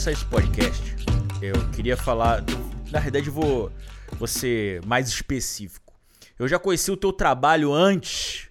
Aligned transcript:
começar 0.00 0.12
esse 0.12 0.24
podcast, 0.24 0.96
eu 1.42 1.52
queria 1.72 1.94
falar. 1.94 2.42
Na 2.90 3.00
verdade, 3.00 3.28
vou, 3.28 3.70
vou 4.12 4.26
ser 4.26 4.82
mais 4.86 5.10
específico. 5.10 5.92
Eu 6.38 6.48
já 6.48 6.58
conheci 6.58 6.90
o 6.90 6.96
teu 6.96 7.12
trabalho 7.12 7.70
antes 7.70 8.48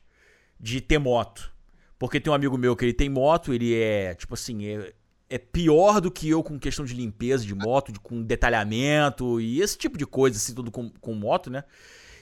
de 0.59 0.80
ter 0.80 1.00
moto. 1.00 1.52
Porque 1.98 2.20
tem 2.20 2.32
um 2.32 2.36
amigo 2.36 2.55
meu 2.55 2.76
que 2.76 2.86
ele 2.86 2.94
tem 2.94 3.09
moto, 3.09 3.52
ele 3.52 3.73
é, 3.73 4.14
tipo 4.14 4.36
assim, 4.36 4.64
é, 4.64 4.94
é 5.27 5.40
pior 5.40 6.00
do 6.00 6.12
que 6.12 6.30
eu 6.30 6.44
com 6.44 6.59
questão 6.59 6.86
de 6.86 6.94
limpeza 6.94 7.44
de 7.44 7.55
moto, 7.55 7.91
de, 7.91 8.00
com 8.00 8.22
detalhamento 8.22 9.41
e 9.41 9.59
esse 9.59 9.76
tipo 9.76 9.98
de 9.98 10.05
coisa, 10.05 10.38
assim, 10.38 10.54
tudo 10.54 10.70
com, 10.70 10.91
com 11.02 11.16
moto, 11.16 11.50
né? 11.50 11.63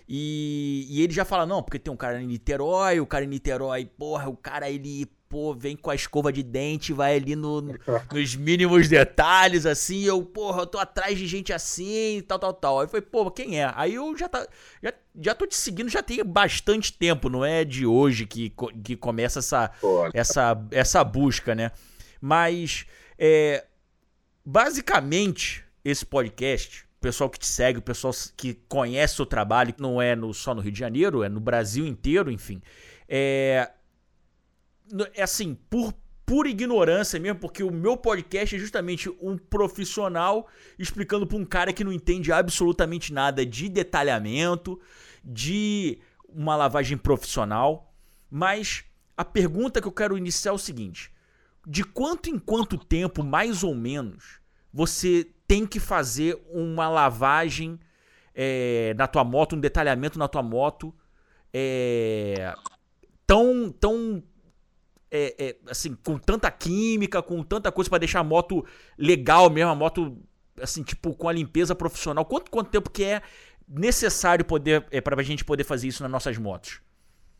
E, 0.07 0.87
e 0.89 1.01
ele 1.01 1.11
já 1.11 1.25
fala, 1.25 1.45
não, 1.45 1.61
porque 1.61 1.77
tem 1.77 1.91
um 1.91 1.97
cara 1.97 2.21
em 2.21 2.27
Niterói, 2.27 3.01
o 3.01 3.05
cara 3.05 3.25
em 3.25 3.27
Niterói, 3.27 3.85
porra, 3.85 4.29
o 4.29 4.37
cara 4.37 4.69
ele, 4.69 5.05
pô, 5.29 5.53
vem 5.53 5.75
com 5.75 5.89
a 5.89 5.95
escova 5.95 6.31
de 6.31 6.43
dente, 6.43 6.93
vai 6.93 7.15
ali 7.15 7.35
no, 7.35 7.61
nos 8.11 8.35
mínimos 8.35 8.87
detalhes, 8.87 9.65
assim, 9.65 10.03
eu, 10.03 10.23
porra, 10.23 10.61
eu 10.61 10.67
tô 10.67 10.77
atrás 10.77 11.17
de 11.17 11.27
gente 11.27 11.53
assim, 11.53 12.23
tal, 12.27 12.39
tal, 12.39 12.53
tal. 12.53 12.79
Aí 12.79 12.87
falei, 12.87 13.01
pô, 13.01 13.29
quem 13.31 13.61
é? 13.61 13.71
Aí 13.75 13.95
eu 13.95 14.15
já, 14.17 14.27
tá, 14.27 14.47
já, 14.81 14.93
já 15.19 15.35
tô 15.35 15.45
te 15.45 15.55
seguindo, 15.55 15.89
já 15.89 16.01
tem 16.01 16.23
bastante 16.23 16.93
tempo, 16.93 17.29
não 17.29 17.43
é 17.43 17.63
de 17.63 17.85
hoje 17.85 18.25
que, 18.25 18.53
que 18.83 18.95
começa 18.95 19.39
essa, 19.39 19.71
essa, 20.13 20.65
essa 20.71 21.03
busca, 21.03 21.53
né? 21.53 21.71
Mas, 22.19 22.85
é, 23.17 23.65
basicamente, 24.45 25.63
esse 25.83 26.05
podcast 26.05 26.87
o 26.97 26.99
pessoal 26.99 27.29
que 27.29 27.37
te 27.37 27.45
segue, 27.45 27.77
o 27.77 27.81
pessoal 27.81 28.11
que 28.35 28.55
conhece 28.67 29.21
o 29.21 29.25
trabalho, 29.25 29.73
não 29.77 30.01
é 30.01 30.15
no, 30.15 30.33
só 30.33 30.55
no 30.55 30.61
Rio 30.61 30.71
de 30.71 30.79
Janeiro, 30.79 31.23
é 31.23 31.29
no 31.29 31.39
Brasil 31.39 31.85
inteiro, 31.85 32.31
enfim. 32.31 32.59
É, 33.07 33.69
é 35.13 35.23
assim, 35.23 35.55
por 35.69 35.93
pura 36.25 36.49
ignorância 36.49 37.19
mesmo, 37.19 37.39
porque 37.39 37.63
o 37.63 37.71
meu 37.71 37.95
podcast 37.95 38.55
é 38.55 38.59
justamente 38.59 39.09
um 39.21 39.37
profissional 39.37 40.47
explicando 40.77 41.25
para 41.25 41.37
um 41.37 41.45
cara 41.45 41.71
que 41.71 41.83
não 41.83 41.93
entende 41.93 42.33
absolutamente 42.33 43.13
nada 43.13 43.45
de 43.45 43.69
detalhamento, 43.69 44.79
de 45.23 45.99
uma 46.27 46.55
lavagem 46.55 46.97
profissional. 46.97 47.93
Mas 48.29 48.83
a 49.15 49.23
pergunta 49.23 49.81
que 49.81 49.87
eu 49.87 49.91
quero 49.91 50.17
iniciar 50.17 50.51
é 50.51 50.55
o 50.55 50.57
seguinte: 50.57 51.11
de 51.65 51.83
quanto 51.83 52.29
em 52.29 52.37
quanto 52.37 52.77
tempo, 52.77 53.23
mais 53.23 53.63
ou 53.63 53.73
menos, 53.73 54.41
você 54.73 55.25
tem 55.47 55.65
que 55.65 55.79
fazer 55.79 56.37
uma 56.49 56.89
lavagem 56.89 57.79
é, 58.35 58.93
na 58.97 59.07
tua 59.07 59.23
moto, 59.23 59.55
um 59.55 59.59
detalhamento 59.59 60.19
na 60.19 60.27
tua 60.27 60.43
moto 60.43 60.93
é, 61.53 62.53
tão, 63.25 63.71
tão 63.71 64.21
é, 65.11 65.35
é, 65.37 65.55
assim, 65.69 65.95
com 65.95 66.17
tanta 66.17 66.49
química, 66.51 67.21
com 67.21 67.43
tanta 67.43 67.71
coisa 67.71 67.89
para 67.89 67.99
deixar 67.99 68.19
a 68.19 68.23
moto 68.23 68.65
legal 68.97 69.49
mesmo, 69.49 69.71
a 69.71 69.75
moto 69.75 70.17
assim, 70.61 70.83
tipo, 70.83 71.13
com 71.15 71.29
a 71.29 71.33
limpeza 71.33 71.75
profissional. 71.75 72.25
Quanto, 72.25 72.49
quanto 72.49 72.69
tempo 72.69 72.89
que 72.89 73.03
é 73.03 73.21
necessário 73.67 74.43
poder 74.45 74.85
é, 74.91 75.01
para 75.01 75.19
a 75.19 75.23
gente 75.23 75.45
poder 75.45 75.63
fazer 75.63 75.87
isso 75.87 76.03
nas 76.03 76.11
nossas 76.11 76.37
motos? 76.37 76.81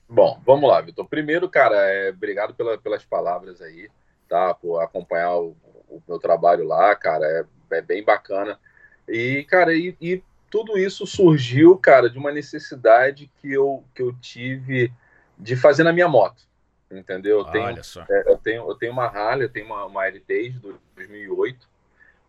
Bom, 0.09 0.41
vamos 0.45 0.69
lá, 0.69 0.79
Vitor. 0.81 1.07
Primeiro, 1.07 1.49
cara, 1.49 1.75
é, 1.75 2.09
obrigado 2.11 2.53
pela, 2.53 2.77
pelas 2.77 3.03
palavras 3.03 3.61
aí, 3.61 3.89
tá? 4.29 4.53
Por 4.53 4.79
acompanhar 4.79 5.35
o, 5.35 5.55
o 5.89 6.01
meu 6.07 6.19
trabalho 6.19 6.65
lá, 6.65 6.95
cara. 6.95 7.25
É 7.25 7.45
é 7.71 7.81
bem 7.81 8.03
bacana. 8.03 8.59
E, 9.07 9.43
cara, 9.43 9.73
e, 9.73 9.95
e, 10.01 10.21
tudo 10.49 10.77
isso 10.77 11.05
surgiu, 11.05 11.77
cara, 11.77 12.09
de 12.09 12.17
uma 12.17 12.31
necessidade 12.31 13.29
que 13.41 13.51
eu, 13.51 13.83
que 13.93 14.01
eu 14.01 14.13
tive 14.13 14.91
de 15.37 15.55
fazer 15.55 15.83
na 15.83 15.93
minha 15.93 16.07
moto. 16.07 16.43
Entendeu? 16.89 17.39
Eu 17.39 17.45
tenho, 17.45 17.65
Olha 17.65 17.83
só. 17.83 18.05
É, 18.09 18.23
eu 18.31 18.37
tenho, 18.37 18.69
eu 18.69 18.75
tenho 18.75 18.93
uma 18.93 19.05
Harley, 19.05 19.45
eu 19.45 19.51
tenho 19.51 19.65
uma, 19.65 19.85
uma 19.85 20.07
Heritage 20.07 20.57
do 20.59 20.79
2008, 20.95 21.67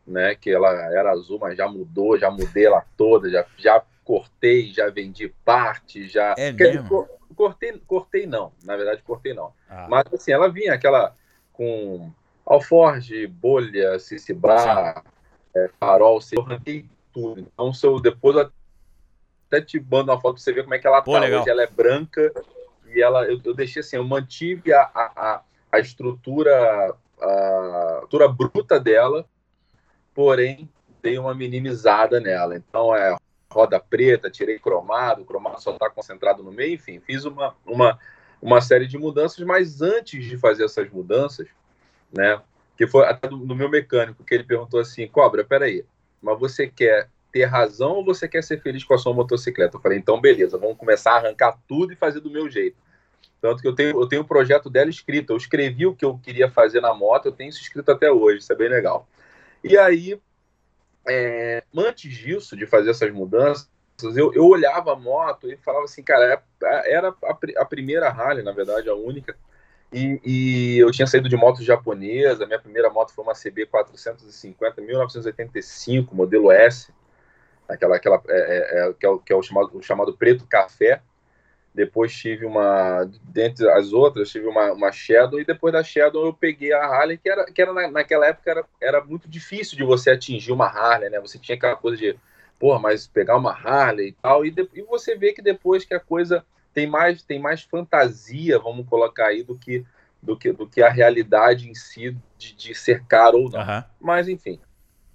né? 0.07 0.35
Que 0.35 0.51
ela 0.51 0.71
era 0.93 1.13
azul, 1.13 1.39
mas 1.39 1.57
já 1.57 1.69
mudou, 1.69 2.19
já 2.19 2.31
mudei 2.31 2.67
ela 2.67 2.85
toda, 2.97 3.31
já, 3.31 3.47
já 3.57 3.83
cortei, 4.05 4.73
já 4.73 4.89
vendi 4.91 5.29
parte, 5.45 6.09
já. 6.09 6.35
É 6.37 6.51
mesmo? 6.51 6.83
Dizer, 6.83 7.19
cortei, 7.37 7.83
cortei 7.87 8.27
não, 8.27 8.53
na 8.65 8.77
verdade 8.77 9.03
cortei 9.03 9.33
não. 9.33 9.53
Ah. 9.69 9.87
Mas 9.89 10.05
assim, 10.13 10.33
ela 10.33 10.49
vinha 10.49 10.75
aquela 10.75 11.15
com 11.53 12.11
alforge, 12.45 13.27
bolha, 13.27 13.99
cicibar, 13.99 15.05
é, 15.55 15.71
farol, 15.79 16.19
eu 16.33 16.43
arranquei 16.43 16.87
tudo. 17.13 17.41
Então, 17.41 17.73
se 17.73 17.87
eu 17.87 18.01
depois 18.01 18.37
eu 18.37 18.51
até 19.47 19.61
te 19.61 19.79
mando 19.81 20.11
uma 20.11 20.21
foto 20.21 20.35
pra 20.35 20.43
você 20.43 20.53
ver 20.53 20.63
como 20.63 20.75
é 20.75 20.79
que 20.79 20.87
ela 20.87 21.03
Pô, 21.03 21.13
tá 21.13 21.21
legal. 21.21 21.43
hoje. 21.43 21.51
Ela 21.51 21.63
é 21.63 21.67
branca 21.67 22.33
e 22.95 23.03
ela, 23.03 23.25
eu, 23.25 23.41
eu 23.45 23.55
deixei 23.55 23.81
assim, 23.81 23.97
eu 23.97 24.05
mantive 24.05 24.73
a, 24.73 24.83
a, 24.95 25.43
a 25.73 25.79
estrutura, 25.79 26.95
a 27.21 27.95
estrutura 27.97 28.29
bruta 28.29 28.81
dela, 28.81 29.25
porém 30.15 30.69
dei 31.03 31.19
uma 31.19 31.35
minimizada 31.35 32.21
nela. 32.21 32.57
Então, 32.57 32.95
é 32.95 33.17
roda 33.51 33.81
preta, 33.81 34.31
tirei 34.31 34.59
cromado, 34.59 35.23
o 35.23 35.25
cromado 35.25 35.61
só 35.61 35.73
está 35.73 35.89
concentrado 35.89 36.43
no 36.43 36.53
meio, 36.53 36.75
enfim, 36.75 37.01
fiz 37.01 37.25
uma, 37.25 37.57
uma, 37.65 37.99
uma 38.43 38.61
série 38.61 38.87
de 38.87 38.99
mudanças, 38.99 39.45
mas 39.45 39.81
antes 39.81 40.25
de 40.25 40.37
fazer 40.37 40.65
essas 40.65 40.91
mudanças, 40.91 41.49
né, 42.13 42.41
que 42.77 42.87
foi 42.87 43.07
até 43.07 43.27
do, 43.27 43.39
do, 43.39 43.57
meu 43.57 43.69
mecânico, 43.69 44.23
que 44.23 44.35
ele 44.35 44.45
perguntou 44.45 44.79
assim, 44.79 45.09
Cobra, 45.09 45.45
peraí, 45.45 45.85
mas 46.21 46.39
você 46.39 46.67
quer 46.67 47.09
ter 47.39 47.45
razão 47.45 47.93
ou 47.93 48.05
você 48.05 48.27
quer 48.27 48.43
ser 48.43 48.61
feliz 48.61 48.83
com 48.83 48.95
a 48.95 48.99
sua 48.99 49.15
motocicleta? 49.15 49.77
Eu 49.77 49.81
falei, 49.81 49.99
então 49.99 50.21
beleza, 50.21 50.59
vamos 50.59 50.77
começar 50.77 51.13
a 51.13 51.17
arrancar 51.17 51.57
tudo 51.69 51.93
e 51.93 51.97
fazer 51.97 52.21
do 52.21 52.31
meu 52.31 52.51
jeito. 52.51 52.77
Tanto 53.41 53.63
que 53.63 53.69
eu 53.69 53.75
tenho, 53.75 53.91
eu 53.91 54.09
tenho 54.09 54.23
o 54.23 54.27
projeto 54.27 54.69
dela 54.69 54.91
escrito, 54.91 55.33
eu 55.33 55.37
escrevi 55.37 55.87
o 55.87 55.95
que 55.95 56.05
eu 56.05 56.19
queria 56.19 56.51
fazer 56.51 56.81
na 56.81 56.93
moto, 56.93 57.27
eu 57.27 57.33
tenho 57.33 57.51
isso 57.51 57.63
escrito 57.63 57.91
até 57.93 58.11
hoje, 58.11 58.39
isso 58.39 58.53
é 58.53 58.57
bem 58.57 58.69
legal. 58.69 59.09
E 59.63 59.79
aí, 59.79 60.21
é, 61.09 61.63
antes 61.77 62.13
disso, 62.13 62.57
de 62.57 62.67
fazer 62.67 62.91
essas 62.91 63.13
mudanças, 63.13 63.69
eu, 64.17 64.35
eu 64.35 64.45
olhava 64.45 64.93
a 64.93 64.97
moto 64.97 65.49
e 65.49 65.57
falava 65.59 65.85
assim, 65.85 66.03
cara, 66.03 66.43
é, 66.65 66.93
era 66.93 67.11
a, 67.11 67.39
a 67.59 67.65
primeira 67.65 68.09
Harley, 68.09 68.43
na 68.43 68.53
verdade, 68.53 68.89
a 68.89 68.95
única, 68.95 69.37
e, 69.93 70.21
e, 70.25 70.79
eu 70.79 70.91
tinha 70.91 71.07
saído 71.07 71.29
de 71.29 71.37
moto 71.37 71.63
japonesa, 71.63 72.47
minha 72.47 72.59
primeira 72.59 72.91
moto 72.91 73.15
foi 73.15 73.25
uma 73.25 73.33
CB 73.33 73.67
450, 73.67 74.83
1985, 74.83 76.15
modelo 76.15 76.53
S, 76.53 76.93
aquela, 77.69 77.97
aquela 77.97 78.23
é, 78.29 78.39
é, 78.39 78.89
é, 78.89 78.93
que 78.93 79.05
é, 79.05 79.09
o, 79.09 79.19
que 79.19 79.33
é 79.33 79.37
o, 79.37 79.43
chamado, 79.43 79.77
o 79.77 79.83
chamado 79.83 80.17
preto 80.17 80.47
café. 80.47 81.03
Depois 81.75 82.13
tive 82.13 82.45
uma, 82.45 83.09
dentre 83.23 83.69
as 83.71 83.93
outras, 83.93 84.31
tive 84.31 84.47
uma, 84.47 84.73
uma 84.73 84.91
Shadow, 84.91 85.39
e 85.39 85.45
depois 85.45 85.73
da 85.73 85.85
Shadow 85.85 86.27
eu 86.27 86.33
peguei 86.33 86.73
a 86.73 86.85
Harley, 86.85 87.19
que 87.19 87.29
era, 87.29 87.45
que 87.45 87.63
era 87.63 87.73
na, 87.73 87.89
naquela 87.89 88.27
época 88.27 88.51
era, 88.51 88.65
era 88.81 89.05
muito 89.05 89.29
difícil 89.29 89.77
de 89.77 89.85
você 89.85 90.11
atingir 90.11 90.51
uma 90.51 90.67
Harley, 90.67 91.11
né? 91.11 91.21
Você 91.21 91.39
tinha 91.39 91.57
aquela 91.57 91.77
coisa 91.77 91.97
de, 91.97 92.19
porra, 92.59 92.81
mas 92.81 93.07
pegar 93.07 93.37
uma 93.37 93.53
Harley 93.53 94.09
e 94.09 94.13
tal, 94.13 94.45
e, 94.45 94.51
de, 94.51 94.69
e 94.75 94.83
você 94.83 95.15
vê 95.15 95.33
que 95.33 95.43
depois 95.43 95.85
que 95.85 95.95
a 95.95 96.01
coisa 96.01 96.45
tem 96.75 96.87
mais, 96.87 97.23
tem 97.23 97.39
mais 97.39 97.63
fantasia, 97.63 98.59
vamos 98.59 98.89
colocar 98.89 99.27
aí, 99.27 99.43
do 99.43 99.57
que, 99.57 99.85
do 100.23 100.37
que, 100.37 100.53
do 100.53 100.67
que 100.67 100.83
a 100.83 100.91
realidade 100.91 101.71
em 101.71 101.75
si 101.75 102.17
de, 102.37 102.55
de 102.55 102.75
ser 102.75 103.05
caro 103.05 103.39
ou 103.39 103.51
não. 103.51 103.61
Uhum. 103.61 103.85
Mas, 104.01 104.29
enfim. 104.29 104.59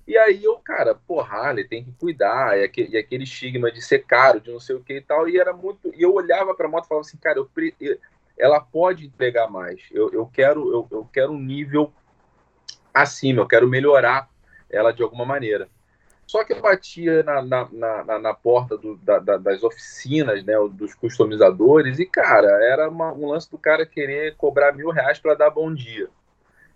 E 0.06 0.18
aí 0.18 0.44
eu, 0.44 0.58
cara, 0.58 0.94
porra, 0.96 1.52
ele 1.52 1.64
tem 1.64 1.84
que 1.84 1.92
cuidar, 1.94 2.60
e 2.60 2.64
aquele, 2.64 2.90
e 2.90 2.98
aquele 2.98 3.24
estigma 3.24 3.72
de 3.72 3.82
ser 3.82 4.00
caro, 4.06 4.42
de 4.42 4.52
não 4.52 4.60
sei 4.60 4.76
o 4.76 4.84
que 4.84 4.98
e 4.98 5.02
tal, 5.02 5.30
e 5.30 5.40
era 5.40 5.54
muito. 5.54 5.94
E 5.96 6.02
eu 6.02 6.14
olhava 6.14 6.54
para 6.54 6.68
a 6.68 6.70
moto 6.70 6.86
e 6.86 6.88
falava 6.90 7.08
assim, 7.08 7.18
cara, 7.18 7.40
eu, 7.40 7.50
ela 8.38 8.60
pode 8.60 9.06
entregar 9.06 9.50
mais. 9.50 9.82
Eu, 9.92 10.12
eu, 10.12 10.26
quero, 10.26 10.72
eu, 10.72 10.88
eu 10.92 11.10
quero 11.12 11.32
um 11.32 11.40
nível 11.40 11.92
acima, 12.94 13.42
eu 13.42 13.48
quero 13.48 13.68
melhorar 13.68 14.30
ela 14.70 14.92
de 14.92 15.02
alguma 15.02 15.26
maneira. 15.26 15.70
Só 16.26 16.44
que 16.44 16.54
eu 16.54 16.62
batia 16.62 17.22
na, 17.24 17.42
na, 17.42 17.70
na, 17.72 18.20
na 18.20 18.34
porta 18.34 18.78
do, 18.78 18.98
da, 18.98 19.20
da, 19.20 19.38
das 19.38 19.62
oficinas, 19.64 20.44
né, 20.44 20.54
dos 20.72 20.94
customizadores, 20.96 22.00
e, 22.00 22.06
cara, 22.06 22.48
era 22.66 22.90
uma, 22.90 23.14
um 23.14 23.28
lance 23.28 23.50
do 23.50 23.58
cara 23.58 23.86
querer 23.86 24.36
cobrar 24.36 24.72
mil 24.72 24.90
reais 24.90 25.20
para 25.20 25.36
dar 25.36 25.50
bom 25.50 25.74
dia. 25.74 26.10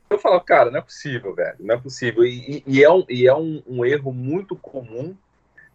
Eu 0.10 0.18
falava, 0.18 0.44
cara, 0.44 0.72
não 0.72 0.80
é 0.80 0.82
possível, 0.82 1.34
velho, 1.34 1.58
não 1.60 1.76
é 1.76 1.78
possível. 1.78 2.24
E, 2.24 2.64
e, 2.66 2.78
e 2.78 2.84
é, 2.84 2.92
um, 2.92 3.06
e 3.10 3.28
é 3.28 3.36
um, 3.36 3.62
um, 3.68 3.86
erro 3.86 4.14
muito 4.14 4.56
comum 4.56 5.16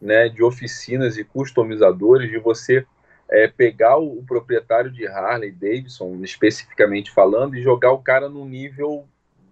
né, 0.00 0.28
de 0.28 0.42
oficinas 0.42 1.16
e 1.16 1.24
customizadores 1.24 2.30
de 2.30 2.38
você 2.38 2.86
é, 3.28 3.46
pegar 3.46 3.98
o, 3.98 4.18
o, 4.18 4.24
proprietário 4.24 4.90
de 4.90 5.06
Harley 5.06 5.52
Davidson, 5.52 6.18
especificamente 6.22 7.10
falando, 7.10 7.56
e 7.56 7.62
jogar 7.62 7.92
o 7.92 8.02
cara 8.02 8.28
num 8.28 8.46
nível 8.46 9.06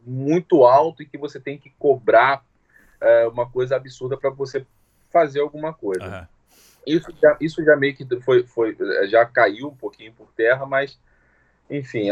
muito 0.05 0.65
alto 0.65 1.03
e 1.03 1.06
que 1.06 1.19
você 1.19 1.38
tem 1.38 1.59
que 1.59 1.71
cobrar 1.79 2.43
é, 3.00 3.26
uma 3.29 3.49
coisa 3.49 3.76
absurda 3.76 4.17
para 4.17 4.31
você 4.31 4.65
fazer 5.12 5.41
alguma 5.41 5.73
coisa. 5.73 6.05
Uhum. 6.06 6.26
Isso, 6.87 7.15
já, 7.21 7.37
isso 7.41 7.65
já 7.65 7.76
meio 7.76 7.94
que 7.94 8.06
foi, 8.21 8.44
foi, 8.44 8.76
já 9.09 9.25
caiu 9.26 9.69
um 9.69 9.76
pouquinho 9.76 10.12
por 10.12 10.33
terra, 10.33 10.65
mas 10.65 10.99
enfim, 11.70 12.08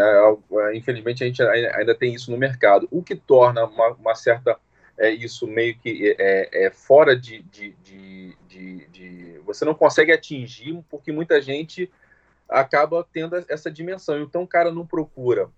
infelizmente 0.74 1.24
a 1.24 1.26
gente 1.26 1.42
ainda 1.42 1.94
tem 1.94 2.14
isso 2.14 2.30
no 2.30 2.38
mercado, 2.38 2.88
o 2.90 3.02
que 3.02 3.16
torna 3.16 3.64
uma, 3.64 3.88
uma 3.88 4.14
certa 4.14 4.56
é, 4.96 5.10
isso 5.10 5.46
meio 5.46 5.78
que 5.78 6.16
é, 6.18 6.66
é 6.66 6.70
fora 6.70 7.16
de, 7.16 7.42
de, 7.42 7.72
de, 7.84 8.36
de, 8.48 8.86
de 8.88 9.40
você 9.44 9.64
não 9.64 9.74
consegue 9.74 10.12
atingir 10.12 10.82
porque 10.90 11.12
muita 11.12 11.40
gente 11.40 11.90
acaba 12.48 13.06
tendo 13.12 13.36
essa 13.48 13.70
dimensão. 13.70 14.20
Então 14.20 14.42
o 14.42 14.48
cara 14.48 14.72
não 14.72 14.86
procura 14.86 15.48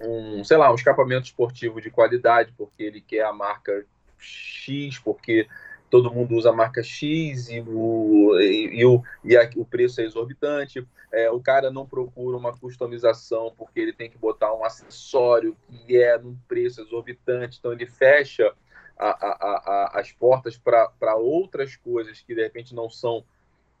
um, 0.00 0.44
sei 0.44 0.56
lá, 0.56 0.70
um 0.70 0.76
escapamento 0.76 1.26
esportivo 1.26 1.80
de 1.80 1.90
qualidade, 1.90 2.52
porque 2.56 2.82
ele 2.82 3.00
quer 3.00 3.24
a 3.24 3.32
marca 3.32 3.84
X, 4.18 4.98
porque 4.98 5.48
todo 5.92 6.10
mundo 6.10 6.34
usa 6.34 6.48
a 6.48 6.54
marca 6.54 6.82
X 6.82 7.50
e 7.50 7.60
o, 7.60 8.40
e, 8.40 8.80
e 8.80 8.86
o, 8.86 9.02
e 9.22 9.36
a, 9.36 9.48
o 9.56 9.62
preço 9.62 10.00
é 10.00 10.04
exorbitante. 10.04 10.88
É, 11.12 11.30
o 11.30 11.38
cara 11.38 11.70
não 11.70 11.86
procura 11.86 12.34
uma 12.34 12.56
customização 12.56 13.52
porque 13.58 13.78
ele 13.78 13.92
tem 13.92 14.08
que 14.08 14.16
botar 14.16 14.54
um 14.54 14.64
acessório 14.64 15.54
que 15.68 16.02
é 16.02 16.16
num 16.16 16.34
preço 16.48 16.80
exorbitante, 16.80 17.58
então 17.58 17.72
ele 17.72 17.84
fecha 17.84 18.54
a, 18.98 19.10
a, 19.10 20.00
as 20.00 20.10
portas 20.12 20.56
para 20.56 21.14
outras 21.16 21.76
coisas 21.76 22.22
que 22.22 22.34
de 22.34 22.42
repente 22.42 22.74
não 22.74 22.88
são 22.88 23.22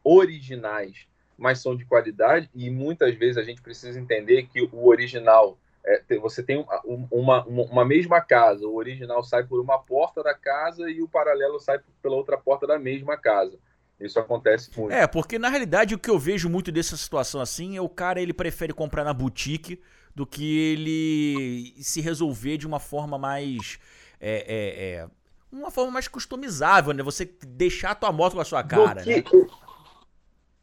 originais, 0.04 1.06
mas 1.38 1.62
são 1.62 1.74
de 1.74 1.86
qualidade, 1.86 2.50
e 2.54 2.68
muitas 2.68 3.14
vezes 3.14 3.38
a 3.38 3.42
gente 3.42 3.62
precisa 3.62 3.98
entender 3.98 4.48
que 4.48 4.60
o 4.70 4.86
original 4.86 5.56
é, 5.84 6.02
você 6.18 6.42
tem 6.42 6.58
uma, 6.58 6.80
uma, 7.10 7.44
uma, 7.44 7.84
mesma 7.84 8.20
casa, 8.20 8.66
o 8.66 8.76
original 8.76 9.22
sai 9.24 9.44
por 9.44 9.60
uma 9.60 9.78
porta 9.78 10.22
da 10.22 10.32
casa 10.32 10.88
e 10.88 11.02
o 11.02 11.08
paralelo 11.08 11.58
sai 11.58 11.80
pela 12.00 12.14
outra 12.14 12.38
porta 12.38 12.66
da 12.66 12.78
mesma 12.78 13.16
casa. 13.16 13.58
Isso 13.98 14.18
acontece 14.18 14.70
muito. 14.78 14.92
É, 14.92 15.06
porque 15.06 15.38
na 15.38 15.48
realidade 15.48 15.94
o 15.94 15.98
que 15.98 16.10
eu 16.10 16.18
vejo 16.18 16.48
muito 16.48 16.70
dessa 16.70 16.96
situação 16.96 17.40
assim 17.40 17.76
é 17.76 17.80
o 17.80 17.88
cara 17.88 18.20
ele 18.20 18.32
prefere 18.32 18.72
comprar 18.72 19.04
na 19.04 19.12
boutique 19.12 19.80
do 20.14 20.26
que 20.26 20.72
ele 20.72 21.74
se 21.82 22.00
resolver 22.00 22.56
de 22.56 22.66
uma 22.66 22.78
forma 22.78 23.18
mais. 23.18 23.78
É, 24.20 24.44
é, 24.46 24.84
é 24.84 25.08
uma 25.50 25.70
forma 25.70 25.90
mais 25.90 26.08
customizável, 26.08 26.92
né? 26.92 27.02
Você 27.02 27.30
deixar 27.46 27.90
a 27.90 27.94
tua 27.94 28.12
moto 28.12 28.34
com 28.34 28.40
a 28.40 28.44
sua 28.44 28.62
cara. 28.62 29.02
Que, 29.02 29.16
né? 29.16 29.24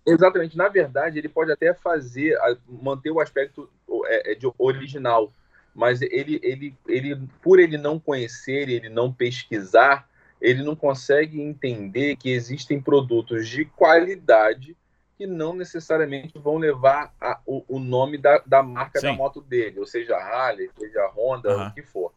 Exatamente. 0.06 0.58
Na 0.58 0.68
verdade, 0.68 1.20
ele 1.20 1.30
pode 1.30 1.52
até 1.52 1.74
fazer, 1.74 2.38
manter 2.68 3.12
o 3.12 3.20
aspecto 3.20 3.70
é, 4.06 4.32
é, 4.32 4.36
de 4.36 4.52
original, 4.58 5.34
mas 5.74 6.02
ele, 6.02 6.40
ele, 6.44 6.76
ele, 6.88 7.22
por 7.42 7.60
ele 7.60 7.78
não 7.78 8.00
conhecer, 8.00 8.70
ele 8.70 8.90
não 8.90 9.14
pesquisar, 9.14 10.08
ele 10.42 10.64
não 10.64 10.76
consegue 10.76 11.42
entender 11.42 12.16
que 12.16 12.30
existem 12.32 12.82
produtos 12.82 13.48
de 13.48 13.66
qualidade 13.66 14.76
que 15.18 15.28
não 15.28 15.54
necessariamente 15.54 16.40
vão 16.40 16.58
levar 16.58 17.14
a, 17.20 17.40
o, 17.46 17.64
o, 17.68 17.80
nome 17.80 18.18
da, 18.18 18.42
da 18.46 18.64
marca 18.64 19.00
Sim. 19.00 19.08
da 19.08 19.14
moto 19.14 19.42
dele, 19.42 19.80
ou 19.80 19.86
seja, 19.86 20.16
Harley, 20.16 20.70
seja 20.78 21.08
Honda, 21.08 21.58
uhum. 21.58 21.68
o 21.68 21.74
que 21.74 21.84
for. 21.84 22.14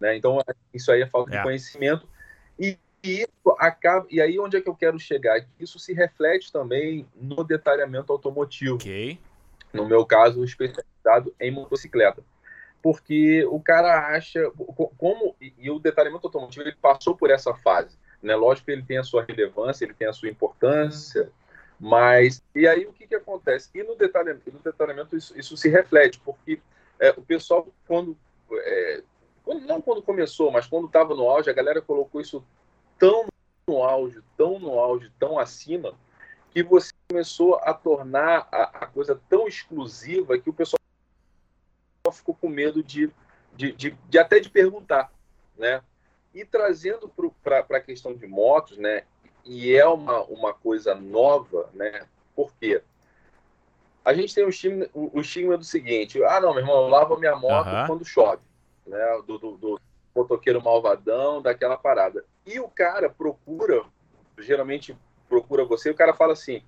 Né? 0.00 0.16
Então, 0.16 0.38
isso 0.72 0.92
aí 0.92 1.02
é 1.02 1.06
falta 1.06 1.34
é. 1.34 1.38
de 1.38 1.42
conhecimento. 1.42 2.08
E 2.56 2.78
e 3.04 3.20
isso 3.20 3.56
acaba. 3.58 4.06
E 4.10 4.18
aí, 4.18 4.38
onde 4.38 4.56
é 4.56 4.60
que 4.62 4.68
eu 4.68 4.74
quero 4.74 4.98
chegar? 4.98 5.46
Isso 5.60 5.78
se 5.78 5.92
reflete 5.92 6.50
também 6.50 7.06
no 7.14 7.44
detalhamento 7.44 8.10
automotivo. 8.10 8.76
Okay. 8.76 9.18
No 9.74 9.86
meu 9.86 10.06
caso, 10.06 10.44
especializado 10.44 11.34
em 11.40 11.50
motocicleta. 11.50 12.22
Porque 12.82 13.44
o 13.46 13.60
cara 13.60 14.14
acha. 14.14 14.50
Como. 14.98 15.34
E 15.40 15.70
o 15.70 15.78
detalhamento 15.78 16.26
automotivo 16.26 16.62
ele 16.62 16.76
passou 16.80 17.16
por 17.16 17.30
essa 17.30 17.54
fase. 17.54 17.98
Né? 18.22 18.36
Lógico 18.36 18.66
que 18.66 18.72
ele 18.72 18.82
tem 18.82 18.98
a 18.98 19.02
sua 19.02 19.24
relevância, 19.24 19.84
ele 19.84 19.94
tem 19.94 20.06
a 20.06 20.12
sua 20.12 20.28
importância. 20.28 21.30
Mas. 21.80 22.42
E 22.54 22.68
aí, 22.68 22.86
o 22.86 22.92
que, 22.92 23.06
que 23.06 23.14
acontece? 23.14 23.70
E 23.74 23.82
no 23.82 23.96
detalhamento, 23.96 24.50
no 24.52 24.60
detalhamento 24.60 25.16
isso, 25.16 25.38
isso 25.38 25.56
se 25.56 25.68
reflete, 25.68 26.20
porque 26.24 26.60
é, 26.98 27.10
o 27.10 27.22
pessoal, 27.22 27.66
quando. 27.86 28.16
É, 28.52 29.02
não 29.66 29.80
quando 29.80 30.02
começou, 30.02 30.50
mas 30.50 30.66
quando 30.66 30.86
estava 30.86 31.14
no 31.14 31.28
auge, 31.28 31.50
a 31.50 31.54
galera 31.54 31.82
colocou 31.82 32.20
isso 32.20 32.44
tão 32.98 33.26
no 33.66 33.82
auge, 33.82 34.20
tão 34.36 34.58
no 34.58 34.78
auge, 34.78 35.10
tão 35.18 35.38
acima, 35.38 35.94
que 36.54 36.62
você 36.62 36.92
começou 37.08 37.56
a 37.56 37.74
tornar 37.74 38.46
a, 38.52 38.84
a 38.84 38.86
coisa 38.86 39.20
tão 39.28 39.48
exclusiva 39.48 40.38
que 40.38 40.48
o 40.48 40.52
pessoal 40.52 40.78
ficou 42.12 42.32
com 42.32 42.48
medo 42.48 42.80
de, 42.80 43.10
de, 43.56 43.72
de, 43.72 43.90
de 44.08 44.18
até 44.18 44.38
de 44.38 44.48
perguntar, 44.48 45.12
né? 45.58 45.82
E 46.32 46.44
trazendo 46.44 47.12
para 47.42 47.58
a 47.58 47.80
questão 47.80 48.14
de 48.14 48.26
motos, 48.28 48.78
né? 48.78 49.02
E 49.44 49.74
é 49.74 49.84
uma, 49.86 50.22
uma 50.22 50.54
coisa 50.54 50.94
nova, 50.94 51.68
né? 51.74 52.06
Por 52.36 52.52
quê? 52.54 52.82
A 54.04 54.14
gente 54.14 54.32
tem 54.32 54.44
o 54.44 54.48
estigma, 54.48 54.86
o, 54.94 55.20
estigma 55.20 55.58
do 55.58 55.64
seguinte: 55.64 56.22
ah, 56.22 56.40
não, 56.40 56.52
meu 56.52 56.62
irmão, 56.62 56.82
eu 56.82 56.88
lavo 56.88 57.18
minha 57.18 57.34
moto 57.34 57.68
uhum. 57.68 57.86
quando 57.88 58.04
chove, 58.04 58.42
né? 58.86 59.22
Do, 59.26 59.38
do, 59.38 59.56
do 59.56 59.80
motoqueiro 60.14 60.62
malvadão, 60.62 61.42
daquela 61.42 61.76
parada. 61.76 62.24
E 62.46 62.60
o 62.60 62.68
cara 62.68 63.10
procura, 63.10 63.84
geralmente 64.38 64.96
procura 65.28 65.64
você, 65.64 65.90
o 65.90 65.94
cara 65.94 66.14
fala 66.14 66.32
assim, 66.32 66.62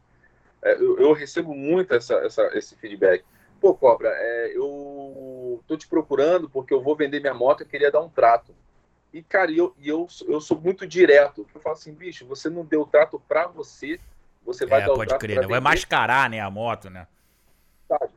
é, 0.62 0.74
eu, 0.74 0.98
eu, 0.98 1.12
recebo 1.12 1.54
muito 1.54 1.94
essa, 1.94 2.14
essa, 2.16 2.50
esse 2.56 2.76
feedback. 2.76 3.24
Pô, 3.60 3.74
Cobra, 3.74 4.10
é, 4.10 4.52
eu 4.54 5.62
tô 5.66 5.76
te 5.76 5.86
procurando 5.88 6.48
porque 6.48 6.72
eu 6.72 6.82
vou 6.82 6.96
vender 6.96 7.20
minha 7.20 7.34
moto 7.34 7.62
e 7.62 7.66
queria 7.66 7.90
dar 7.90 8.00
um 8.00 8.08
trato. 8.08 8.54
E, 9.12 9.22
cara, 9.22 9.50
eu, 9.50 9.74
eu, 9.82 10.06
eu 10.28 10.40
sou 10.40 10.60
muito 10.60 10.86
direto. 10.86 11.46
Eu 11.54 11.60
falo 11.60 11.74
assim, 11.74 11.92
bicho, 11.92 12.26
você 12.26 12.50
não 12.50 12.64
deu 12.64 12.84
trato 12.84 13.22
para 13.26 13.46
você, 13.46 13.98
você 14.44 14.66
vai 14.66 14.82
é, 14.82 14.86
dar 14.86 14.92
o 14.92 14.96
pode 14.96 15.08
trato 15.08 15.20
crer, 15.20 15.40
né? 15.40 15.46
Vai 15.46 15.60
mascarar, 15.60 16.28
né, 16.28 16.40
a 16.40 16.50
moto, 16.50 16.90
né? 16.90 17.06
Sabe? 17.88 18.12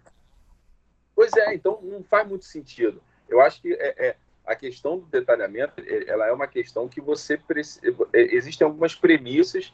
Pois 1.16 1.32
é, 1.34 1.54
então 1.54 1.80
não 1.82 2.04
faz 2.04 2.28
muito 2.28 2.46
sentido. 2.46 3.02
Eu 3.28 3.42
acho 3.42 3.62
que 3.62 3.74
é, 3.74 4.08
é 4.08 4.16
a 4.46 4.56
questão 4.56 4.98
do 4.98 5.06
detalhamento 5.06 5.74
ela 6.08 6.26
é 6.26 6.32
uma 6.32 6.48
questão 6.48 6.88
que 6.88 7.00
você 7.00 7.38
precisa. 7.38 7.96
É, 8.12 8.36
existem 8.36 8.66
algumas 8.66 8.96
premissas 8.96 9.72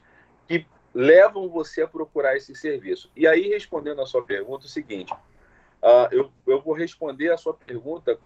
que 0.47 0.65
levam 0.93 1.49
você 1.49 1.81
a 1.81 1.87
procurar 1.87 2.35
esse 2.35 2.55
serviço. 2.55 3.11
E 3.15 3.27
aí, 3.27 3.49
respondendo 3.49 4.01
a 4.01 4.05
sua 4.05 4.23
pergunta, 4.23 4.65
é 4.65 4.67
o 4.67 4.69
seguinte: 4.69 5.13
uh, 5.13 6.07
eu, 6.11 6.31
eu 6.47 6.61
vou 6.61 6.73
responder 6.73 7.31
a 7.31 7.37
sua 7.37 7.53
pergunta 7.53 8.17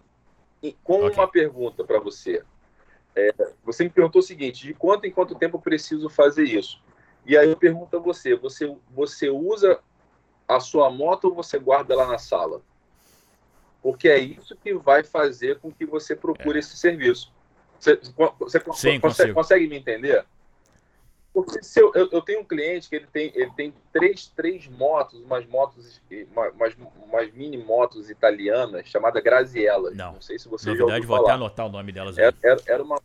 com 0.84 1.04
okay. 1.04 1.16
uma 1.16 1.28
pergunta 1.28 1.84
para 1.84 1.98
você. 1.98 2.44
É, 3.16 3.34
você 3.64 3.84
me 3.84 3.90
perguntou 3.90 4.20
o 4.20 4.24
seguinte: 4.24 4.66
de 4.66 4.74
quanto 4.74 5.06
em 5.06 5.10
quanto 5.10 5.34
tempo 5.34 5.56
eu 5.56 5.60
preciso 5.60 6.08
fazer 6.08 6.44
isso? 6.44 6.82
E 7.26 7.36
aí 7.36 7.48
eu 7.48 7.56
pergunto 7.56 7.96
a 7.96 8.00
você: 8.00 8.36
você, 8.36 8.76
você 8.90 9.30
usa 9.30 9.80
a 10.46 10.60
sua 10.60 10.90
moto 10.90 11.24
ou 11.24 11.34
você 11.34 11.58
guarda 11.58 11.94
lá 11.94 12.06
na 12.06 12.18
sala? 12.18 12.62
porque 13.82 14.08
é 14.08 14.18
isso 14.18 14.56
que 14.56 14.74
vai 14.74 15.02
fazer 15.02 15.58
com 15.58 15.72
que 15.72 15.86
você 15.86 16.14
procure 16.14 16.58
é. 16.58 16.60
esse 16.60 16.76
serviço. 16.76 17.32
Você, 17.78 17.98
você 18.38 18.60
Sim, 18.74 19.00
consegue, 19.00 19.32
consegue, 19.32 19.66
me 19.66 19.78
entender? 19.78 20.24
Porque 21.32 21.62
se 21.62 21.80
eu, 21.80 21.92
eu, 21.94 22.08
eu, 22.10 22.22
tenho 22.22 22.40
um 22.40 22.44
cliente 22.44 22.88
que 22.88 22.96
ele 22.96 23.06
tem, 23.06 23.30
ele 23.36 23.52
tem 23.52 23.72
três, 23.92 24.26
três 24.26 24.66
motos, 24.66 25.20
umas 25.20 25.46
motos, 25.46 26.02
umas, 26.32 26.76
umas 27.06 27.32
mini 27.32 27.56
motos 27.56 28.10
italianas, 28.10 28.88
chamada 28.88 29.20
Graziella. 29.20 29.92
Não, 29.92 30.14
não 30.14 30.20
sei 30.20 30.38
se 30.38 30.48
você 30.48 30.70
Novidade, 30.70 30.90
já 30.90 30.96
ouviu 30.96 31.08
vou 31.08 31.16
falar. 31.18 31.28
até 31.28 31.34
anotar 31.36 31.66
o 31.66 31.68
nome 31.70 31.92
delas. 31.92 32.18
Era, 32.18 32.34
era, 32.42 32.60
era 32.66 32.82
uma 32.82 33.00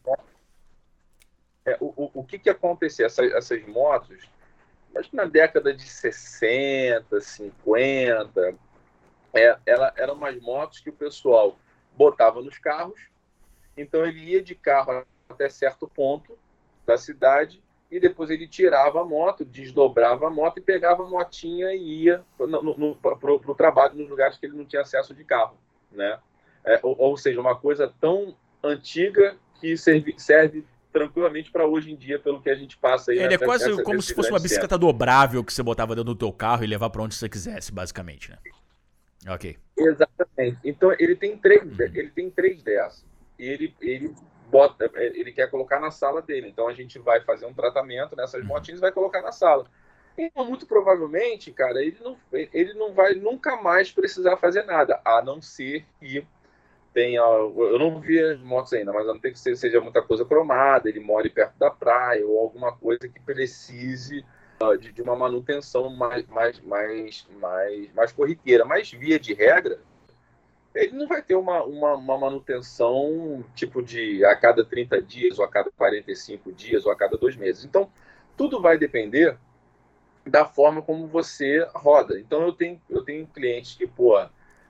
é, 1.65 1.77
o, 1.79 1.87
o, 1.95 2.11
o 2.21 2.23
que 2.23 2.37
que 2.37 2.49
acontecia? 2.49 3.07
Essas, 3.07 3.31
essas 3.31 3.65
motos, 3.67 4.29
mas 4.93 5.11
na 5.11 5.25
década 5.25 5.73
de 5.73 5.83
60, 5.83 7.19
50, 7.19 8.55
é, 9.33 9.57
ela 9.65 9.93
eram 9.97 10.13
umas 10.13 10.39
motos 10.39 10.79
que 10.79 10.89
o 10.89 10.93
pessoal 10.93 11.57
botava 11.97 12.41
nos 12.41 12.57
carros, 12.57 12.99
então 13.75 14.05
ele 14.05 14.19
ia 14.19 14.41
de 14.41 14.53
carro 14.53 15.05
até 15.27 15.49
certo 15.49 15.87
ponto 15.87 16.37
da 16.85 16.97
cidade 16.97 17.61
e 17.95 17.99
depois 17.99 18.29
ele 18.29 18.45
tirava 18.45 19.01
a 19.01 19.05
moto, 19.05 19.45
desdobrava 19.45 20.27
a 20.27 20.29
moto 20.29 20.57
e 20.57 20.61
pegava 20.61 21.03
a 21.03 21.07
motinha 21.07 21.73
e 21.73 22.03
ia 22.03 22.21
para 22.37 23.31
o 23.31 23.55
trabalho 23.55 23.95
nos 23.95 24.09
lugares 24.09 24.37
que 24.37 24.45
ele 24.45 24.57
não 24.57 24.65
tinha 24.65 24.81
acesso 24.81 25.13
de 25.13 25.23
carro, 25.23 25.57
né? 25.89 26.19
É, 26.65 26.77
ou, 26.83 26.93
ou, 26.99 27.17
seja, 27.17 27.39
uma 27.39 27.55
coisa 27.55 27.93
tão 28.01 28.35
antiga 28.61 29.37
que 29.61 29.77
serve, 29.77 30.13
serve 30.17 30.65
tranquilamente 30.91 31.49
para 31.49 31.65
hoje 31.65 31.93
em 31.93 31.95
dia, 31.95 32.19
pelo 32.19 32.41
que 32.41 32.49
a 32.49 32.55
gente 32.55 32.77
passa 32.77 33.11
aí. 33.11 33.19
Ele 33.19 33.35
é 33.35 33.37
quase 33.37 33.81
como 33.81 34.01
se 34.01 34.13
fosse 34.13 34.29
uma 34.29 34.39
bicicleta 34.39 34.77
dobrável 34.77 35.41
que 35.41 35.53
você 35.53 35.63
botava 35.63 35.95
dentro 35.95 36.13
do 36.13 36.17
teu 36.17 36.33
carro 36.33 36.65
e 36.65 36.67
levar 36.67 36.89
para 36.89 37.01
onde 37.01 37.15
você 37.15 37.29
quisesse, 37.29 37.71
basicamente, 37.71 38.29
né? 38.29 38.37
Ok. 39.29 39.57
Exatamente. 39.77 40.57
Então 40.65 40.93
ele 40.99 41.15
tem 41.15 41.37
três, 41.37 41.63
uhum. 41.63 41.77
ele 41.79 42.09
tem 42.09 42.29
três 42.29 42.61
dessas. 42.61 43.05
Ele, 43.39 43.73
ele 43.79 44.13
bota, 44.49 44.89
ele 44.95 45.31
quer 45.31 45.49
colocar 45.49 45.79
na 45.79 45.91
sala 45.91 46.21
dele. 46.21 46.47
Então 46.49 46.67
a 46.67 46.73
gente 46.73 46.99
vai 46.99 47.21
fazer 47.21 47.45
um 47.45 47.53
tratamento 47.53 48.15
nessas 48.15 48.41
uhum. 48.41 48.47
motinhas 48.47 48.79
e 48.79 48.81
vai 48.81 48.91
colocar 48.91 49.21
na 49.21 49.31
sala. 49.31 49.65
Então, 50.17 50.45
muito 50.45 50.65
provavelmente, 50.65 51.51
cara, 51.51 51.81
ele 51.81 51.97
não, 52.01 52.17
ele 52.31 52.73
não 52.73 52.93
vai 52.93 53.15
nunca 53.15 53.57
mais 53.57 53.91
precisar 53.91 54.37
fazer 54.37 54.63
nada, 54.63 55.01
a 55.03 55.21
não 55.21 55.41
ser 55.41 55.85
que 55.99 56.25
tenha. 56.93 57.19
Eu 57.19 57.77
não 57.77 57.99
vi 57.99 58.17
as 58.23 58.39
motos 58.39 58.71
ainda, 58.71 58.93
mas 58.93 59.07
a 59.07 59.13
não 59.13 59.19
ter 59.19 59.31
que 59.31 59.39
seja 59.39 59.81
muita 59.81 60.01
coisa 60.01 60.23
cromada, 60.23 60.87
ele 60.87 61.01
more 61.01 61.29
perto 61.29 61.57
da 61.59 61.69
praia 61.69 62.25
ou 62.25 62.39
alguma 62.39 62.71
coisa 62.71 63.09
que 63.09 63.19
precise 63.19 64.25
de, 64.79 64.93
de, 64.93 65.01
uma 65.01 65.17
manutenção 65.17 65.89
mais, 65.89 66.25
mais, 66.27 66.61
mais, 66.61 67.27
mais, 67.37 67.93
mais 67.93 68.11
corriqueira. 68.13 68.63
Mas, 68.63 68.91
via 68.91 69.19
de 69.19 69.33
regra, 69.33 69.79
ele 70.75 70.91
não 70.91 71.07
vai 71.07 71.21
ter 71.21 71.35
uma, 71.35 71.63
uma, 71.63 71.95
uma, 71.95 72.17
manutenção 72.17 73.43
tipo 73.55 73.81
de 73.81 74.23
a 74.25 74.35
cada 74.35 74.63
30 74.63 75.01
dias, 75.01 75.39
ou 75.39 75.45
a 75.45 75.47
cada 75.47 75.71
45 75.71 76.51
dias, 76.51 76.85
ou 76.85 76.91
a 76.91 76.95
cada 76.95 77.17
dois 77.17 77.35
meses. 77.37 77.63
Então, 77.63 77.89
tudo 78.35 78.61
vai 78.61 78.77
depender 78.77 79.37
da 80.25 80.43
forma 80.43 80.81
como 80.81 81.07
você 81.07 81.65
roda. 81.73 82.19
Então, 82.19 82.41
eu 82.41 82.51
tenho, 82.51 82.81
eu 82.89 83.03
tenho 83.03 83.25
clientes 83.27 83.75
que, 83.75 83.87
pô, 83.87 84.21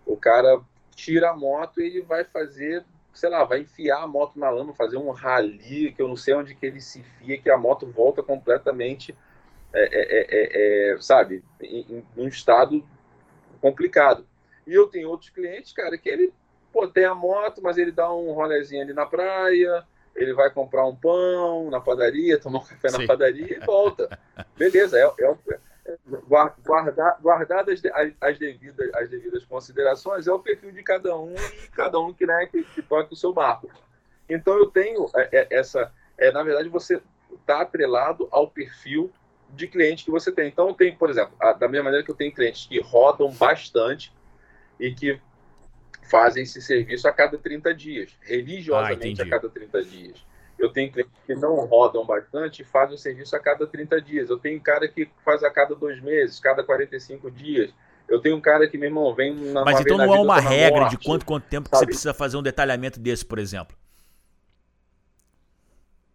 o 0.05 0.15
cara 0.15 0.61
tira 0.95 1.31
a 1.31 1.35
moto 1.35 1.81
e 1.81 1.87
ele 1.87 2.01
vai 2.01 2.23
fazer, 2.23 2.85
sei 3.11 3.29
lá, 3.29 3.43
vai 3.43 3.61
enfiar 3.61 4.03
a 4.03 4.07
moto 4.07 4.37
na 4.37 4.49
lama, 4.49 4.75
fazer 4.75 4.97
um 4.97 5.09
rally, 5.09 5.91
que 5.91 6.01
eu 6.01 6.07
não 6.07 6.15
sei 6.15 6.35
onde 6.35 6.53
que 6.53 6.67
ele 6.67 6.81
se 6.81 7.01
fia, 7.01 7.37
que 7.37 7.49
a 7.49 7.57
moto 7.57 7.87
volta 7.87 8.21
completamente, 8.21 9.15
é, 9.73 9.81
é, 9.81 10.27
é, 10.29 10.93
é 10.93 11.01
sabe, 11.01 11.43
em, 11.59 11.79
em, 11.89 12.05
um 12.15 12.27
estado 12.27 12.85
complicado. 13.59 14.25
E 14.67 14.73
eu 14.73 14.87
tenho 14.87 15.09
outros 15.09 15.29
clientes, 15.29 15.71
cara, 15.73 15.97
que 15.97 16.09
ele 16.09 16.33
pô, 16.71 16.87
tem 16.87 17.05
a 17.05 17.15
moto, 17.15 17.61
mas 17.61 17.77
ele 17.77 17.91
dá 17.91 18.11
um 18.13 18.33
rolezinho 18.33 18.81
ali 18.81 18.93
na 18.93 19.05
praia, 19.05 19.85
ele 20.15 20.33
vai 20.33 20.49
comprar 20.49 20.85
um 20.85 20.95
pão 20.95 21.69
na 21.69 21.79
padaria, 21.79 22.39
tomar 22.39 22.59
um 22.59 22.65
café 22.65 22.89
Sim. 22.89 22.97
na 22.99 23.07
padaria 23.07 23.57
e 23.57 23.65
volta. 23.65 24.19
Beleza, 24.57 24.97
é, 24.97 25.05
é, 25.23 25.97
guardar, 26.63 27.19
guardadas 27.21 27.81
as, 27.93 28.11
as, 28.19 28.39
devidas, 28.39 28.93
as 28.93 29.09
devidas 29.09 29.45
considerações, 29.45 30.27
é 30.27 30.33
o 30.33 30.39
perfil 30.39 30.71
de 30.71 30.83
cada 30.83 31.17
um 31.17 31.33
e 31.35 31.67
cada 31.69 31.99
um 31.99 32.13
que, 32.13 32.25
né, 32.25 32.45
que, 32.47 32.63
que 32.63 32.81
toca 32.81 33.13
o 33.13 33.17
seu 33.17 33.31
barco. 33.31 33.69
Então 34.27 34.57
eu 34.57 34.67
tenho 34.67 35.09
é, 35.15 35.29
é, 35.31 35.47
essa. 35.51 35.91
É, 36.17 36.31
na 36.31 36.43
verdade, 36.43 36.69
você 36.69 37.01
está 37.33 37.61
atrelado 37.61 38.27
ao 38.31 38.49
perfil 38.49 39.11
de 39.51 39.67
cliente 39.67 40.03
que 40.03 40.11
você 40.11 40.31
tem. 40.31 40.47
Então, 40.47 40.73
tem, 40.73 40.95
por 40.95 41.09
exemplo, 41.09 41.35
a, 41.39 41.53
da 41.53 41.67
mesma 41.67 41.85
maneira 41.85 42.03
que 42.03 42.11
eu 42.11 42.15
tenho 42.15 42.33
clientes 42.33 42.65
que 42.65 42.79
rodam 42.81 43.31
bastante 43.31 44.11
e 44.79 44.93
que 44.93 45.19
fazem 46.09 46.43
esse 46.43 46.61
serviço 46.61 47.07
a 47.07 47.11
cada 47.11 47.37
30 47.37 47.73
dias, 47.73 48.11
religiosamente 48.21 49.21
ah, 49.21 49.25
a 49.25 49.29
cada 49.29 49.49
30 49.49 49.83
dias. 49.83 50.25
Eu 50.57 50.71
tenho 50.71 50.91
clientes 50.91 51.13
que 51.25 51.35
não 51.35 51.55
rodam 51.65 52.05
bastante 52.05 52.61
e 52.61 52.65
fazem 52.65 52.95
o 52.95 52.97
serviço 52.97 53.35
a 53.35 53.39
cada 53.39 53.67
30 53.67 54.01
dias. 54.01 54.29
Eu 54.29 54.39
tenho 54.39 54.59
cara 54.61 54.87
que 54.87 55.09
faz 55.23 55.43
a 55.43 55.51
cada 55.51 55.75
dois 55.75 56.01
meses, 56.01 56.39
cada 56.39 56.63
45 56.63 57.29
dias. 57.29 57.73
Eu 58.07 58.21
tenho 58.21 58.37
um 58.37 58.41
cara 58.41 58.67
que, 58.67 58.77
meu 58.77 58.87
irmão, 58.87 59.13
vem 59.13 59.35
na 59.35 59.65
Mas 59.65 59.81
então 59.81 59.97
não 59.97 60.13
há 60.13 60.21
uma 60.21 60.39
regra 60.39 60.81
morte, 60.81 60.97
de 60.97 61.03
quanto, 61.03 61.25
quanto 61.25 61.45
tempo 61.45 61.69
que 61.69 61.75
você 61.75 61.85
precisa 61.85 62.13
fazer 62.13 62.37
um 62.37 62.43
detalhamento 62.43 62.99
desse, 62.99 63.25
por 63.25 63.39
exemplo? 63.39 63.75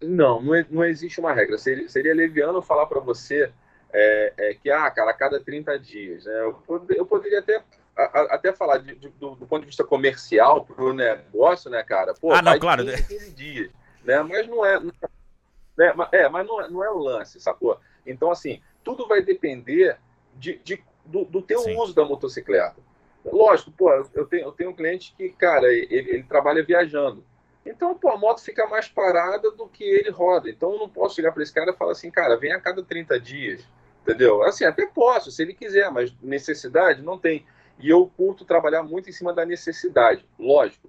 Não, 0.01 0.41
não, 0.41 0.65
não 0.71 0.85
existe 0.85 1.21
uma 1.21 1.35
regra. 1.35 1.59
Seria, 1.59 1.89
seria 1.89 2.15
leviano 2.15 2.63
falar 2.63 2.87
para 2.87 3.01
você 3.01 3.53
é, 3.93 4.33
é, 4.39 4.55
que, 4.55 4.71
ah, 4.71 4.91
cara, 4.91 5.11
a 5.11 5.15
cada 5.15 5.41
30 5.41 5.79
dias. 5.79 6.25
Né? 6.25 6.41
Eu, 6.41 6.87
eu 6.91 7.05
poderia 7.05 7.41
até 7.41 7.63
a, 7.97 8.35
até 8.35 8.53
falar 8.53 8.79
de, 8.79 8.95
de, 8.95 9.09
do, 9.11 9.35
do, 9.35 9.47
ponto 9.47 9.61
de 9.61 9.67
vista 9.67 9.85
comercial 9.85 10.65
para 10.65 10.85
o 10.85 10.93
negócio, 10.93 11.71
né, 11.71 11.83
cara? 11.83 12.15
Pô, 12.15 12.33
ah, 12.33 12.43
não, 12.43 12.59
claro. 12.59 12.85
15, 12.85 13.07
15 13.07 13.31
dias 13.33 13.81
né? 14.05 14.23
Mas 14.23 14.49
não 14.49 14.65
é, 14.65 14.81
né? 14.81 15.95
é, 16.13 16.29
mas 16.29 16.47
não 16.47 16.61
é, 16.61 16.69
não 16.69 16.85
é 16.85 16.91
o 16.91 16.99
lance, 16.99 17.41
sacou? 17.41 17.79
Então, 18.07 18.31
assim, 18.31 18.61
tudo 18.83 19.07
vai 19.07 19.23
depender 19.23 19.99
de, 20.35 20.59
de 20.59 20.83
do, 21.05 21.25
do 21.25 21.43
teu 21.43 21.61
Sim. 21.61 21.77
uso 21.77 21.95
da 21.95 22.05
motocicleta. 22.05 22.77
Lógico, 23.25 23.71
pô, 23.73 23.91
eu 24.15 24.27
tenho, 24.27 24.45
eu 24.45 24.53
tenho 24.53 24.71
um 24.71 24.75
cliente 24.75 25.15
que, 25.17 25.29
cara, 25.31 25.73
ele, 25.73 25.87
ele 25.91 26.23
trabalha 26.23 26.65
viajando. 26.65 27.25
Então, 27.65 27.95
pô, 27.95 28.09
a 28.09 28.17
moto 28.17 28.41
fica 28.41 28.67
mais 28.67 28.89
parada 28.89 29.51
do 29.51 29.69
que 29.69 29.85
ele 29.85 30.11
roda. 30.11 30.49
Então, 30.49 30.73
eu 30.73 30.79
não 30.79 30.89
posso 30.89 31.17
chegar 31.17 31.33
para 31.33 31.43
esse 31.43 31.53
cara 31.53 31.71
e 31.71 31.77
falar 31.77 31.93
assim, 31.93 32.11
cara, 32.11 32.39
vem 32.39 32.53
a 32.53 32.61
cada 32.61 32.83
30 32.83 33.21
dias, 33.21 33.63
entendeu? 34.03 34.43
Assim, 34.43 34.65
até 34.65 34.87
posso, 34.87 35.31
se 35.31 35.43
ele 35.43 35.53
quiser, 35.53 35.91
mas 35.91 36.15
necessidade 36.23 37.03
não 37.03 37.19
tem. 37.19 37.45
E 37.81 37.89
eu 37.89 38.11
curto 38.17 38.45
trabalhar 38.45 38.83
muito 38.83 39.09
em 39.09 39.13
cima 39.13 39.33
da 39.33 39.47
necessidade, 39.47 40.25
lógico. 40.39 40.89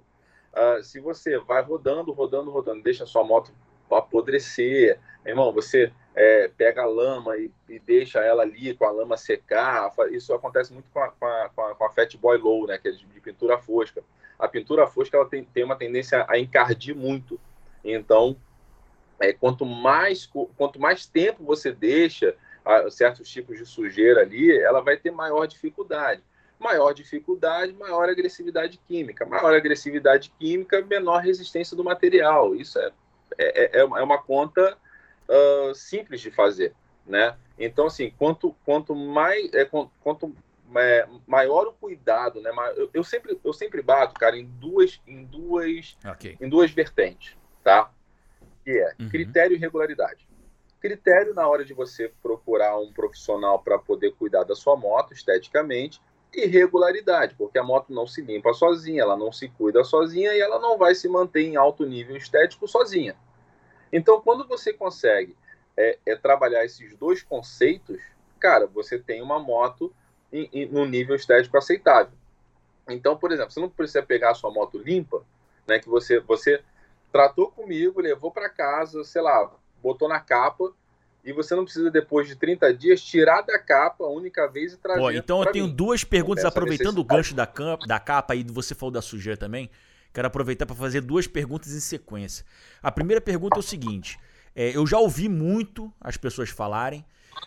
Uh, 0.52 0.82
se 0.82 1.00
você 1.00 1.38
vai 1.38 1.62
rodando, 1.62 2.12
rodando, 2.12 2.50
rodando, 2.50 2.82
deixa 2.82 3.04
a 3.04 3.06
sua 3.06 3.24
moto 3.24 3.50
apodrecer, 3.90 4.98
irmão, 5.24 5.52
você 5.52 5.92
é, 6.14 6.48
pega 6.48 6.82
a 6.82 6.86
lama 6.86 7.36
e, 7.36 7.50
e, 7.68 7.78
deixa 7.78 8.20
ela 8.20 8.42
ali 8.42 8.74
com 8.74 8.84
a 8.84 8.90
lama 8.90 9.16
secar. 9.16 9.90
Isso 10.10 10.32
acontece 10.34 10.72
muito 10.72 10.90
com 10.90 11.00
a, 11.00 11.08
com 11.08 11.26
a, 11.26 11.48
com 11.54 11.62
a, 11.62 11.74
com 11.74 11.84
a 11.84 11.90
Fat 11.90 12.14
Boy 12.16 12.38
Low, 12.38 12.66
né, 12.66 12.78
que 12.78 12.88
é 12.88 12.90
de, 12.90 13.04
de, 13.06 13.20
pintura 13.20 13.58
fosca. 13.58 14.02
A 14.38 14.46
pintura 14.46 14.86
fosca 14.86 15.16
ela 15.16 15.28
tem, 15.28 15.44
tem 15.44 15.64
uma 15.64 15.76
tendência 15.76 16.26
a 16.28 16.38
encardir 16.38 16.94
muito. 16.94 17.40
Então, 17.82 18.36
é, 19.18 19.32
quanto, 19.32 19.64
mais, 19.64 20.26
quanto 20.56 20.80
mais 20.80 21.06
tempo 21.06 21.44
você 21.44 21.72
deixa 21.72 22.34
a, 22.64 22.90
certos 22.90 23.28
tipos 23.28 23.56
de 23.56 23.64
sujeira 23.64 24.20
ali, 24.20 24.58
ela 24.58 24.80
vai 24.80 24.96
ter 24.96 25.10
maior 25.10 25.46
dificuldade 25.46 26.22
maior 26.62 26.94
dificuldade, 26.94 27.72
maior 27.74 28.08
agressividade 28.08 28.78
química. 28.86 29.26
Maior 29.26 29.54
agressividade 29.54 30.32
química, 30.38 30.80
menor 30.82 31.20
resistência 31.20 31.76
do 31.76 31.84
material. 31.84 32.54
Isso 32.54 32.78
é, 32.78 32.92
é, 33.38 33.78
é, 33.78 33.80
é 33.80 33.84
uma 33.84 34.22
conta 34.22 34.78
uh, 35.28 35.74
simples 35.74 36.20
de 36.20 36.30
fazer, 36.30 36.74
né? 37.06 37.36
Então, 37.58 37.86
assim, 37.86 38.12
quanto, 38.18 38.54
quanto 38.64 38.94
mais... 38.94 39.52
É, 39.52 39.68
quanto 40.02 40.34
é, 40.74 41.06
maior 41.26 41.66
o 41.66 41.72
cuidado, 41.72 42.40
né? 42.40 42.50
Eu, 42.76 42.88
eu, 42.94 43.04
sempre, 43.04 43.38
eu 43.44 43.52
sempre 43.52 43.82
bato, 43.82 44.14
cara, 44.14 44.36
em 44.36 44.46
duas, 44.46 45.00
em 45.06 45.24
duas, 45.24 45.96
okay. 46.10 46.36
em 46.40 46.48
duas 46.48 46.70
vertentes, 46.70 47.36
tá? 47.62 47.90
Que 48.64 48.70
é 48.70 48.94
uhum. 48.98 49.08
critério 49.08 49.54
e 49.54 49.58
regularidade. 49.58 50.26
Critério 50.80 51.34
na 51.34 51.46
hora 51.46 51.64
de 51.64 51.74
você 51.74 52.12
procurar 52.22 52.78
um 52.78 52.92
profissional 52.92 53.58
para 53.62 53.78
poder 53.78 54.12
cuidar 54.12 54.44
da 54.44 54.54
sua 54.54 54.76
moto 54.76 55.12
esteticamente 55.12 56.00
irregularidade, 56.34 57.34
porque 57.36 57.58
a 57.58 57.62
moto 57.62 57.92
não 57.92 58.06
se 58.06 58.22
limpa 58.22 58.52
sozinha, 58.54 59.02
ela 59.02 59.16
não 59.16 59.32
se 59.32 59.48
cuida 59.48 59.84
sozinha 59.84 60.32
e 60.32 60.40
ela 60.40 60.58
não 60.58 60.78
vai 60.78 60.94
se 60.94 61.08
manter 61.08 61.42
em 61.42 61.56
alto 61.56 61.84
nível 61.84 62.16
estético 62.16 62.66
sozinha. 62.66 63.16
Então, 63.92 64.20
quando 64.20 64.46
você 64.46 64.72
consegue 64.72 65.36
é, 65.76 65.98
é 66.06 66.16
trabalhar 66.16 66.64
esses 66.64 66.96
dois 66.96 67.22
conceitos, 67.22 68.00
cara, 68.40 68.66
você 68.66 68.98
tem 68.98 69.22
uma 69.22 69.38
moto 69.38 69.92
em, 70.32 70.48
em, 70.52 70.66
no 70.66 70.86
nível 70.86 71.14
estético 71.14 71.56
aceitável. 71.56 72.16
Então, 72.88 73.16
por 73.16 73.30
exemplo, 73.30 73.52
você 73.52 73.60
não 73.60 73.68
precisa 73.68 74.02
pegar 74.02 74.30
a 74.30 74.34
sua 74.34 74.50
moto 74.50 74.78
limpa, 74.78 75.22
né, 75.66 75.78
que 75.78 75.88
você, 75.88 76.18
você 76.20 76.62
tratou 77.12 77.50
comigo, 77.50 78.00
levou 78.00 78.30
para 78.30 78.48
casa, 78.48 79.04
sei 79.04 79.22
lá, 79.22 79.52
botou 79.82 80.08
na 80.08 80.18
capa, 80.18 80.72
e 81.24 81.32
você 81.32 81.54
não 81.54 81.64
precisa, 81.64 81.90
depois 81.90 82.26
de 82.26 82.34
30 82.34 82.74
dias, 82.74 83.00
tirar 83.00 83.42
da 83.42 83.58
capa 83.58 84.04
a 84.04 84.08
única 84.08 84.48
vez 84.48 84.72
e 84.72 84.76
trazer. 84.76 85.00
Pô, 85.00 85.10
então 85.10 85.40
eu 85.40 85.52
tenho 85.52 85.68
mim. 85.68 85.74
duas 85.74 86.02
perguntas, 86.02 86.44
aproveitando 86.44 86.98
o 86.98 87.04
gancho 87.04 87.34
da, 87.34 87.46
camp, 87.46 87.82
da 87.86 88.00
capa 88.00 88.34
aí, 88.34 88.44
você 88.44 88.74
falou 88.74 88.90
da 88.90 89.00
sujeira 89.00 89.36
também. 89.36 89.70
Quero 90.12 90.26
aproveitar 90.26 90.66
para 90.66 90.74
fazer 90.74 91.00
duas 91.00 91.26
perguntas 91.26 91.72
em 91.72 91.80
sequência. 91.80 92.44
A 92.82 92.90
primeira 92.90 93.20
pergunta 93.20 93.56
é 93.56 93.60
o 93.60 93.62
seguinte: 93.62 94.18
é, 94.54 94.76
eu 94.76 94.84
já 94.84 94.98
ouvi 94.98 95.28
muito 95.28 95.92
as 96.00 96.16
pessoas 96.16 96.50
falarem, 96.50 97.04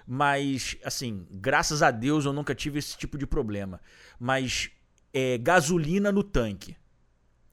mas, 0.08 0.78
assim, 0.84 1.28
graças 1.30 1.84
a 1.84 1.92
Deus 1.92 2.26
eu 2.26 2.32
nunca 2.32 2.56
tive 2.56 2.80
esse 2.80 2.98
tipo 2.98 3.18
de 3.18 3.28
problema. 3.28 3.82
Mas 4.18 4.72
é, 5.14 5.38
gasolina 5.38 6.14
no 6.14 6.24
tanque, 6.24 6.78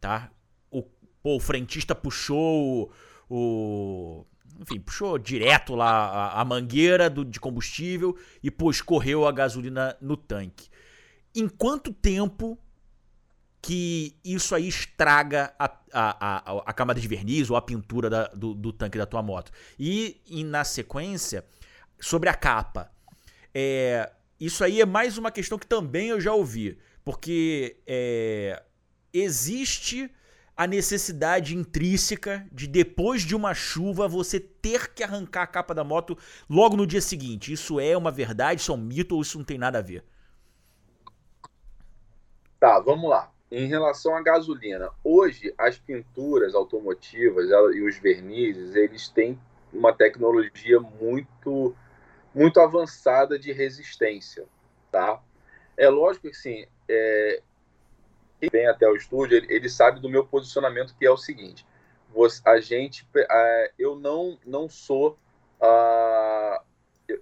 tá? 0.01 0.31
O, 0.71 0.83
pô, 0.83 1.37
o 1.37 1.41
frentista 1.41 1.95
puxou 1.95 2.93
o, 3.29 4.25
o 4.25 4.27
enfim, 4.61 4.81
puxou 4.81 5.19
direto 5.19 5.75
lá 5.75 5.91
a, 5.91 6.41
a 6.41 6.45
mangueira 6.45 7.09
do, 7.09 7.25
de 7.25 7.41
combustível 7.41 8.17
e 8.43 8.51
pô, 8.51 8.71
escorreu 8.71 9.27
a 9.27 9.33
gasolina 9.33 9.97
no 10.01 10.17
tanque. 10.17 10.69
Em 11.35 11.49
quanto 11.49 11.93
tempo 11.93 12.59
que 13.61 14.17
isso 14.25 14.55
aí 14.55 14.67
estraga 14.67 15.55
a, 15.59 15.67
a, 15.93 16.51
a, 16.53 16.63
a 16.67 16.73
camada 16.73 17.01
de 17.01 17.07
verniz 17.07 17.49
ou 17.49 17.57
a 17.57 17.63
pintura 17.63 18.11
da, 18.11 18.27
do, 18.29 18.55
do, 18.55 18.73
tanque 18.73 18.99
da 18.99 19.07
tua 19.07 19.23
moto? 19.23 19.53
E, 19.79 20.21
e 20.27 20.43
na 20.43 20.65
sequência, 20.65 21.45
sobre 22.01 22.29
a 22.29 22.35
capa. 22.35 22.91
É, 23.55 24.11
isso 24.39 24.65
aí 24.65 24.81
é 24.81 24.87
mais 24.87 25.17
uma 25.17 25.31
questão 25.31 25.59
que 25.59 25.67
também 25.67 26.09
eu 26.09 26.21
já 26.21 26.33
ouvi. 26.33 26.77
Porque 27.05 27.77
é, 27.87 28.63
existe 29.13 30.11
a 30.63 30.67
necessidade 30.67 31.57
intrínseca 31.57 32.47
de 32.53 32.69
depois 32.69 33.23
de 33.23 33.35
uma 33.35 33.53
chuva 33.53 34.07
você 34.07 34.39
ter 34.39 34.95
que 34.95 35.03
arrancar 35.03 35.43
a 35.43 35.47
capa 35.49 35.75
da 35.75 35.83
moto 35.83 36.17
logo 36.49 36.77
no 36.77 36.87
dia 36.87 37.01
seguinte. 37.01 37.53
Isso 37.53 37.81
é 37.81 37.97
uma 37.97 38.13
verdade, 38.13 38.61
isso 38.61 38.71
é 38.71 38.75
um 38.77 38.79
mito 38.79 39.17
ou 39.17 39.23
isso 39.23 39.39
não 39.39 39.45
tem 39.45 39.59
nada 39.59 39.81
a 39.81 39.83
ver? 39.83 40.05
Tá, 42.61 42.79
vamos 42.79 43.11
lá. 43.11 43.33
Em 43.51 43.67
relação 43.67 44.17
à 44.17 44.23
gasolina, 44.23 44.89
hoje 45.03 45.53
as 45.59 45.77
pinturas 45.79 46.55
automotivas 46.55 47.49
e 47.75 47.83
os 47.83 47.99
vernizes, 47.99 48.77
eles 48.77 49.09
têm 49.09 49.37
uma 49.73 49.93
tecnologia 49.93 50.79
muito 50.79 51.75
muito 52.33 52.61
avançada 52.61 53.37
de 53.37 53.53
resistência, 53.53 54.47
tá? 54.93 55.21
É 55.77 55.89
lógico 55.89 56.29
que 56.29 56.35
sim, 56.35 56.65
é, 56.89 57.43
vem 58.51 58.67
até 58.67 58.89
o 58.89 58.97
estúdio, 58.97 59.37
ele, 59.37 59.47
ele, 59.53 59.69
sabe 59.69 60.01
do 60.01 60.09
meu 60.09 60.25
posicionamento, 60.25 60.95
que 60.99 61.07
é 61.07 61.11
o 61.11 61.17
seguinte: 61.17 61.67
você, 62.13 62.41
a 62.45 62.61
gente, 62.61 63.05
uh, 63.05 63.73
eu 63.79 63.97
não, 63.97 64.39
não 64.45 64.69
sou, 64.69 65.19
uh, 65.61 66.63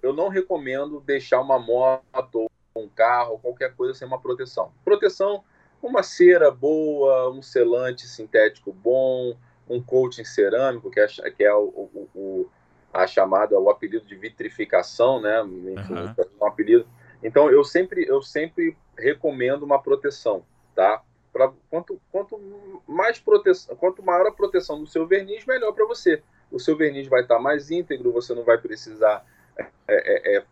eu 0.01 0.13
não 0.13 0.29
recomendo 0.29 1.01
deixar 1.01 1.41
uma 1.41 1.59
moto, 1.59 2.49
um 2.75 2.87
carro, 2.87 3.39
qualquer 3.39 3.75
coisa 3.75 3.93
sem 3.93 4.07
uma 4.07 4.19
proteção. 4.19 4.71
Proteção, 4.83 5.43
uma 5.81 6.03
cera 6.03 6.49
boa, 6.49 7.29
um 7.31 7.41
selante 7.41 8.07
sintético 8.07 8.71
bom, 8.71 9.35
um 9.69 9.81
coating 9.81 10.23
cerâmico, 10.23 10.89
que 10.89 10.99
é, 10.99 11.07
que 11.07 11.43
é 11.43 11.53
o, 11.53 11.63
o, 11.63 12.09
o 12.15 12.49
a 12.93 13.07
chamada, 13.07 13.57
o 13.57 13.69
apelido 13.69 14.05
de 14.05 14.15
vitrificação, 14.15 15.21
né? 15.21 15.41
Enfim, 15.41 15.93
uhum. 15.93 16.15
um 16.41 16.45
apelido. 16.45 16.85
Então 17.23 17.49
eu 17.49 17.63
sempre, 17.63 18.05
eu 18.05 18.21
sempre 18.21 18.75
recomendo 18.97 19.63
uma 19.63 19.81
proteção, 19.81 20.43
tá? 20.75 21.01
Pra, 21.31 21.51
quanto, 21.69 22.01
quanto 22.11 22.39
mais 22.87 23.19
proteção, 23.19 23.75
quanto 23.75 24.03
maior 24.03 24.27
a 24.27 24.31
proteção 24.31 24.79
do 24.79 24.87
seu 24.87 25.07
verniz, 25.07 25.45
melhor 25.45 25.71
para 25.71 25.85
você. 25.85 26.21
O 26.51 26.59
seu 26.59 26.75
verniz 26.75 27.07
vai 27.07 27.21
estar 27.21 27.35
tá 27.35 27.41
mais 27.41 27.71
íntegro, 27.71 28.11
você 28.11 28.33
não 28.33 28.43
vai 28.43 28.57
precisar. 28.57 29.25
É, 29.57 29.65
é, 29.87 30.37
é, 30.37 30.43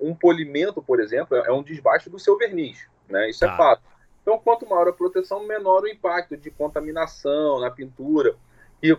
um 0.00 0.14
polimento, 0.14 0.82
por 0.82 1.00
exemplo, 1.00 1.36
é 1.36 1.52
um 1.52 1.62
desbaste 1.62 2.10
do 2.10 2.18
seu 2.18 2.36
verniz, 2.36 2.88
né? 3.08 3.28
Isso 3.28 3.44
é 3.44 3.48
ah. 3.48 3.56
fato. 3.56 3.82
Então, 4.22 4.38
quanto 4.38 4.66
maior 4.66 4.88
a 4.88 4.92
proteção, 4.92 5.46
menor 5.46 5.82
o 5.82 5.88
impacto 5.88 6.36
de 6.36 6.50
contaminação 6.50 7.60
na 7.60 7.70
pintura. 7.70 8.34
E 8.82 8.96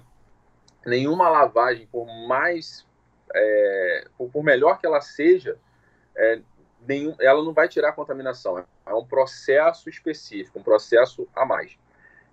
nenhuma 0.86 1.27
lavagem, 1.30 1.88
por 1.88 2.06
mais 2.27 2.86
é, 3.34 4.08
por, 4.18 4.44
melhor 4.44 4.80
que 4.80 4.86
ela 4.86 5.01
seja, 5.01 5.58
é, 6.15 6.39
nenhum, 6.88 7.15
ela 7.20 7.44
não 7.44 7.54
vai 7.54 7.68
tirar 7.68 7.89
a 7.89 7.94
contaminação. 7.94 8.63
É 8.86 8.94
um 8.94 9.06
processo 9.06 9.89
específico, 9.89 10.60
um 10.60 10.63
processo 10.63 11.27
a 11.36 11.46
mais. 11.46 11.77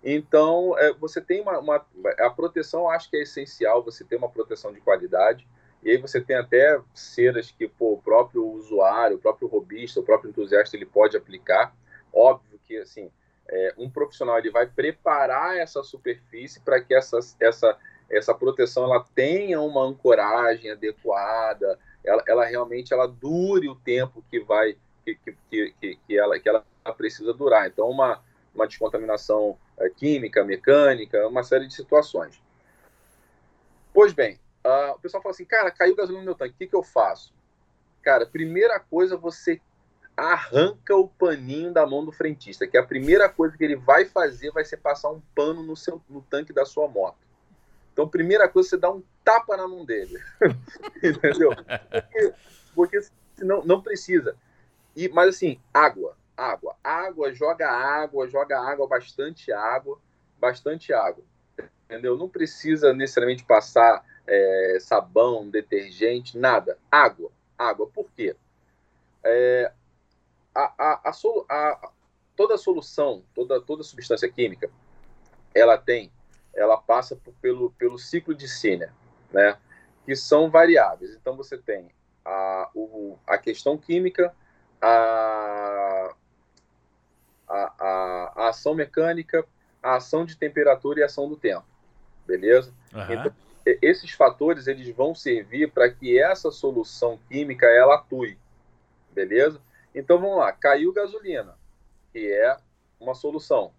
Então, 0.02 0.76
é, 0.78 0.92
você 0.94 1.20
tem 1.20 1.40
uma, 1.40 1.58
uma, 1.58 1.86
A 2.18 2.30
proteção, 2.30 2.90
acho 2.90 3.08
que 3.08 3.16
é 3.16 3.22
essencial, 3.22 3.82
você 3.82 4.04
tem 4.04 4.18
uma 4.18 4.28
proteção 4.28 4.72
de 4.72 4.80
qualidade. 4.80 5.46
E 5.82 5.90
aí 5.90 5.96
você 5.96 6.20
tem 6.20 6.36
até 6.36 6.80
ceras 6.94 7.50
que 7.50 7.68
pô, 7.68 7.94
o 7.94 8.02
próprio 8.02 8.46
usuário, 8.46 9.16
o 9.16 9.20
próprio 9.20 9.48
robista, 9.48 10.00
o 10.00 10.04
próprio 10.04 10.30
entusiasta, 10.30 10.76
ele 10.76 10.86
pode 10.86 11.16
aplicar. 11.16 11.74
Óbvio 12.12 12.60
que, 12.64 12.76
assim, 12.76 13.10
é, 13.48 13.74
um 13.76 13.90
profissional 13.90 14.38
ele 14.38 14.50
vai 14.50 14.66
preparar 14.66 15.56
essa 15.56 15.82
superfície 15.82 16.60
para 16.60 16.80
que 16.80 16.94
essa, 16.94 17.18
essa, 17.40 17.76
essa 18.10 18.34
proteção 18.34 18.84
ela 18.84 19.04
tenha 19.14 19.60
uma 19.60 19.84
ancoragem 19.84 20.70
adequada, 20.70 21.78
ela, 22.04 22.22
ela 22.26 22.44
realmente 22.44 22.92
ela 22.92 23.06
dure 23.06 23.68
o 23.68 23.74
tempo 23.74 24.24
que 24.30 24.40
vai 24.40 24.76
que, 25.04 25.14
que, 25.16 25.74
que, 25.80 25.98
que, 26.06 26.18
ela, 26.18 26.38
que 26.38 26.48
ela 26.48 26.64
precisa 26.96 27.32
durar. 27.32 27.66
Então, 27.66 27.88
uma, 27.88 28.22
uma 28.54 28.66
descontaminação 28.66 29.58
é, 29.78 29.88
química, 29.90 30.44
mecânica, 30.44 31.26
uma 31.26 31.42
série 31.42 31.66
de 31.66 31.74
situações. 31.74 32.40
Pois 33.92 34.12
bem, 34.12 34.38
uh, 34.64 34.92
o 34.92 34.98
pessoal 35.00 35.22
fala 35.22 35.34
assim, 35.34 35.44
cara, 35.44 35.70
caiu 35.70 35.96
gasolina 35.96 36.20
no 36.20 36.26
meu 36.26 36.34
tanque, 36.34 36.54
o 36.54 36.58
que, 36.58 36.66
que 36.66 36.76
eu 36.76 36.82
faço? 36.82 37.34
Cara, 38.02 38.26
primeira 38.26 38.80
coisa, 38.80 39.16
você 39.16 39.60
arranca 40.16 40.96
o 40.96 41.08
paninho 41.08 41.72
da 41.72 41.86
mão 41.86 42.04
do 42.04 42.12
frentista, 42.12 42.66
que 42.66 42.76
a 42.76 42.82
primeira 42.82 43.28
coisa 43.28 43.56
que 43.56 43.64
ele 43.64 43.76
vai 43.76 44.04
fazer 44.04 44.50
vai 44.52 44.64
ser 44.64 44.76
passar 44.76 45.10
um 45.10 45.20
pano 45.34 45.62
no, 45.62 45.76
seu, 45.76 46.00
no 46.08 46.22
tanque 46.22 46.52
da 46.52 46.64
sua 46.64 46.88
moto. 46.88 47.18
Então, 47.92 48.08
primeira 48.08 48.48
coisa, 48.48 48.70
você 48.70 48.76
dá 48.76 48.90
um 48.90 49.02
tapa 49.24 49.56
na 49.56 49.66
mão 49.66 49.84
dele. 49.84 50.18
Entendeu? 51.02 51.50
Porque, 51.54 52.34
porque 52.74 53.00
senão 53.36 53.64
não 53.64 53.80
precisa. 53.80 54.36
E, 54.94 55.08
mas 55.08 55.36
assim, 55.36 55.60
água, 55.72 56.16
água, 56.36 56.76
água, 56.82 57.32
joga 57.32 57.68
água, 57.68 58.28
joga 58.28 58.58
água, 58.60 58.86
bastante 58.86 59.52
água, 59.52 59.98
bastante 60.38 60.92
água. 60.92 61.24
Entendeu? 61.84 62.16
Não 62.16 62.28
precisa 62.28 62.92
necessariamente 62.92 63.44
passar 63.44 64.04
é, 64.26 64.78
sabão, 64.80 65.48
detergente, 65.48 66.38
nada. 66.38 66.78
Água, 66.90 67.30
água. 67.58 67.86
Por 67.86 68.10
quê? 68.12 68.36
É, 69.24 69.72
a, 70.54 70.72
a, 70.78 71.10
a, 71.10 71.90
toda 72.36 72.58
solução, 72.58 73.22
toda, 73.34 73.60
toda 73.60 73.82
substância 73.82 74.30
química, 74.30 74.70
ela 75.54 75.78
tem 75.78 76.10
ela 76.54 76.76
passa 76.76 77.16
por, 77.16 77.32
pelo, 77.34 77.70
pelo 77.72 77.98
ciclo 77.98 78.34
de 78.34 78.48
Sinner, 78.48 78.92
né? 79.32 79.56
que 80.04 80.16
são 80.16 80.50
variáveis. 80.50 81.14
Então, 81.14 81.36
você 81.36 81.56
tem 81.56 81.88
a, 82.24 82.70
o, 82.74 83.18
a 83.26 83.38
questão 83.38 83.78
química, 83.78 84.34
a, 84.80 86.14
a, 87.48 87.74
a, 87.78 88.32
a, 88.36 88.48
ação 88.48 88.74
mecânica, 88.74 89.46
a 89.82 89.96
ação 89.96 90.24
de 90.24 90.36
temperatura 90.36 91.00
e 91.00 91.02
a 91.02 91.06
ação 91.06 91.28
do 91.28 91.36
tempo. 91.36 91.64
Beleza? 92.26 92.72
Uhum. 92.92 93.12
Então, 93.12 93.32
esses 93.80 94.10
fatores 94.10 94.66
eles 94.66 94.88
vão 94.94 95.14
servir 95.14 95.70
para 95.70 95.88
que 95.88 96.20
essa 96.20 96.50
solução 96.50 97.18
química 97.28 97.66
ela 97.66 97.94
atue. 97.94 98.38
Beleza? 99.12 99.60
Então, 99.94 100.18
vamos 100.18 100.38
lá. 100.38 100.52
Caiu 100.52 100.92
gasolina, 100.92 101.56
que 102.12 102.32
é 102.32 102.56
uma 102.98 103.14
solução. 103.14 103.72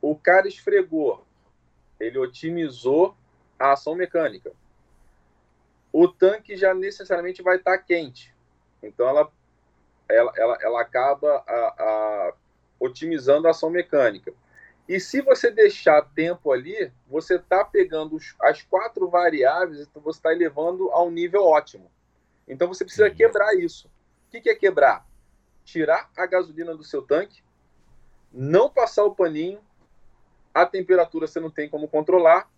O 0.00 0.16
cara 0.16 0.46
esfregou 0.46 1.24
ele 2.02 2.18
otimizou 2.18 3.16
a 3.62 3.72
ação 3.72 3.94
mecânica. 3.94 4.52
O 5.92 6.08
tanque 6.08 6.56
já 6.56 6.74
necessariamente 6.74 7.42
vai 7.42 7.56
estar 7.56 7.78
quente, 7.78 8.34
então 8.82 9.08
ela, 9.08 9.30
ela, 10.08 10.32
ela, 10.36 10.58
ela 10.60 10.80
acaba 10.80 11.44
a, 11.46 11.52
a, 11.78 12.34
otimizando 12.80 13.46
a 13.46 13.50
ação 13.50 13.70
mecânica. 13.70 14.34
E 14.88 14.98
se 14.98 15.20
você 15.20 15.48
deixar 15.50 16.02
tempo 16.02 16.50
ali, 16.50 16.92
você 17.06 17.36
está 17.36 17.64
pegando 17.64 18.18
as 18.40 18.62
quatro 18.62 19.08
variáveis, 19.08 19.80
então 19.80 20.02
você 20.02 20.18
está 20.18 20.32
elevando 20.32 20.90
a 20.90 21.00
um 21.02 21.10
nível 21.10 21.44
ótimo. 21.44 21.88
Então 22.48 22.66
você 22.66 22.84
precisa 22.84 23.08
quebrar 23.10 23.54
isso. 23.54 23.86
O 24.26 24.30
que, 24.32 24.40
que 24.40 24.50
é 24.50 24.56
quebrar? 24.56 25.06
Tirar 25.64 26.10
a 26.16 26.26
gasolina 26.26 26.74
do 26.74 26.82
seu 26.82 27.02
tanque, 27.02 27.44
não 28.32 28.68
passar 28.68 29.04
o 29.04 29.14
paninho, 29.14 29.60
a 30.52 30.66
temperatura 30.66 31.28
você 31.28 31.38
não 31.38 31.50
tem 31.50 31.68
como 31.68 31.86
controlar 31.86 32.50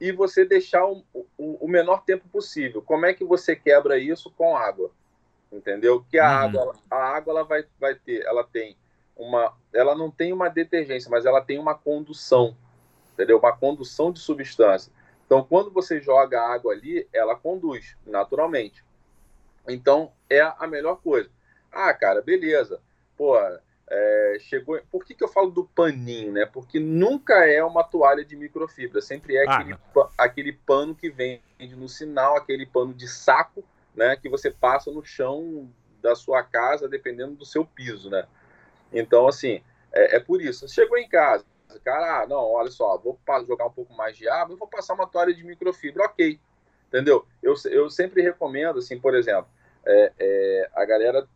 e 0.00 0.12
você 0.12 0.44
deixar 0.44 0.84
o, 0.86 1.04
o, 1.12 1.64
o, 1.64 1.68
menor 1.68 2.04
tempo 2.04 2.28
possível. 2.28 2.82
Como 2.82 3.06
é 3.06 3.14
que 3.14 3.24
você 3.24 3.54
quebra 3.54 3.98
isso 3.98 4.30
com 4.30 4.56
água? 4.56 4.90
Entendeu? 5.52 6.04
Que 6.10 6.18
a 6.18 6.28
uhum. 6.28 6.36
água, 6.36 6.76
a 6.90 6.96
água 6.96 7.30
ela 7.32 7.44
vai, 7.44 7.64
vai 7.78 7.94
ter, 7.94 8.24
ela 8.24 8.44
tem 8.44 8.76
uma, 9.16 9.54
ela 9.72 9.94
não 9.94 10.10
tem 10.10 10.32
uma 10.32 10.48
detergência, 10.48 11.10
mas 11.10 11.24
ela 11.24 11.40
tem 11.40 11.58
uma 11.58 11.74
condução, 11.74 12.56
entendeu? 13.12 13.38
Uma 13.38 13.56
condução 13.56 14.12
de 14.12 14.18
substância. 14.18 14.92
Então, 15.24 15.44
quando 15.44 15.70
você 15.70 16.00
joga 16.00 16.40
a 16.40 16.52
água 16.52 16.72
ali, 16.72 17.08
ela 17.12 17.36
conduz 17.36 17.96
naturalmente. 18.04 18.84
Então, 19.66 20.12
é 20.28 20.40
a 20.40 20.66
melhor 20.66 20.96
coisa. 20.96 21.30
Ah, 21.72 21.92
cara, 21.94 22.20
beleza. 22.20 22.80
Pô, 23.16 23.36
é, 23.88 24.36
chegou. 24.40 24.80
Por 24.90 25.04
que, 25.04 25.14
que 25.14 25.22
eu 25.22 25.28
falo 25.28 25.50
do 25.50 25.64
paninho, 25.64 26.32
né? 26.32 26.46
Porque 26.46 26.78
nunca 26.78 27.46
é 27.46 27.62
uma 27.62 27.84
toalha 27.84 28.24
de 28.24 28.36
microfibra, 28.36 29.00
sempre 29.00 29.36
é 29.36 29.44
ah, 29.46 29.56
aquele, 29.56 29.76
aquele 30.16 30.52
pano 30.52 30.94
que 30.94 31.10
vende 31.10 31.42
no 31.76 31.88
sinal, 31.88 32.36
aquele 32.36 32.66
pano 32.66 32.94
de 32.94 33.08
saco, 33.08 33.64
né? 33.94 34.16
Que 34.16 34.28
você 34.28 34.50
passa 34.50 34.90
no 34.90 35.04
chão 35.04 35.70
da 36.00 36.14
sua 36.14 36.42
casa, 36.42 36.88
dependendo 36.88 37.34
do 37.34 37.44
seu 37.44 37.64
piso, 37.64 38.10
né? 38.10 38.26
Então, 38.92 39.26
assim, 39.26 39.62
é, 39.92 40.16
é 40.16 40.20
por 40.20 40.40
isso. 40.40 40.68
Chegou 40.68 40.98
em 40.98 41.08
casa, 41.08 41.44
cara, 41.84 42.22
ah, 42.22 42.26
não, 42.26 42.52
olha 42.52 42.70
só, 42.70 42.96
vou 42.98 43.18
jogar 43.46 43.66
um 43.66 43.72
pouco 43.72 43.94
mais 43.94 44.16
de 44.16 44.28
água, 44.28 44.56
vou 44.56 44.68
passar 44.68 44.94
uma 44.94 45.06
toalha 45.06 45.34
de 45.34 45.44
microfibra, 45.44 46.04
ok. 46.04 46.38
Entendeu? 46.88 47.26
Eu, 47.42 47.54
eu 47.70 47.90
sempre 47.90 48.22
recomendo, 48.22 48.78
assim, 48.78 48.98
por 49.00 49.14
exemplo, 49.14 49.48
é, 49.84 50.12
é, 50.18 50.70
a 50.74 50.84
galera 50.84 51.26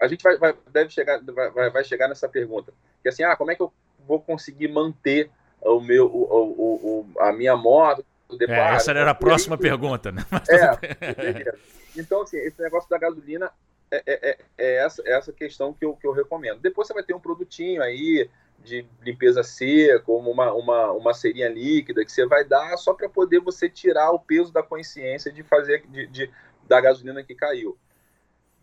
a 0.00 0.08
gente 0.08 0.22
vai, 0.22 0.36
vai 0.38 0.54
deve 0.72 0.90
chegar, 0.90 1.20
vai, 1.22 1.70
vai, 1.70 1.84
chegar 1.84 2.08
nessa 2.08 2.28
pergunta. 2.28 2.72
Que 3.02 3.08
assim, 3.08 3.22
ah, 3.22 3.36
como 3.36 3.50
é 3.50 3.54
que 3.54 3.62
eu 3.62 3.72
vou 4.06 4.20
conseguir 4.20 4.68
manter 4.68 5.30
o 5.60 5.80
meu, 5.80 6.06
o, 6.06 6.22
o, 6.22 7.10
o 7.14 7.20
a 7.20 7.32
minha 7.32 7.56
moto? 7.56 8.04
É, 8.48 8.74
essa 8.74 8.92
era 8.92 9.10
a 9.10 9.14
próxima 9.14 9.58
pergunta, 9.58 10.12
né? 10.12 10.24
É, 10.48 11.52
então, 11.96 12.22
assim, 12.22 12.38
esse 12.38 12.60
negócio 12.62 12.88
da 12.88 12.96
gasolina 12.96 13.50
é, 13.90 14.02
é, 14.06 14.30
é, 14.30 14.38
é, 14.56 14.84
essa, 14.84 15.02
é 15.04 15.12
essa 15.12 15.32
questão 15.32 15.72
que 15.74 15.84
eu, 15.84 15.96
que 15.96 16.06
eu 16.06 16.12
recomendo. 16.12 16.60
Depois 16.60 16.86
você 16.86 16.94
vai 16.94 17.02
ter 17.02 17.14
um 17.14 17.20
produtinho 17.20 17.82
aí 17.82 18.28
de 18.62 18.86
limpeza 19.02 19.42
seca, 19.42 20.00
como 20.00 20.30
uma, 20.30 20.52
uma, 20.52 20.92
uma 20.92 21.14
serinha 21.14 21.48
líquida 21.48 22.04
que 22.04 22.12
você 22.12 22.26
vai 22.26 22.44
dar 22.44 22.76
só 22.76 22.94
para 22.94 23.08
poder 23.08 23.40
você 23.40 23.68
tirar 23.68 24.12
o 24.12 24.18
peso 24.18 24.52
da 24.52 24.62
consciência 24.62 25.32
de 25.32 25.42
fazer 25.42 25.82
de, 25.88 26.06
de, 26.06 26.30
da 26.68 26.80
gasolina 26.80 27.24
que 27.24 27.34
caiu. 27.34 27.76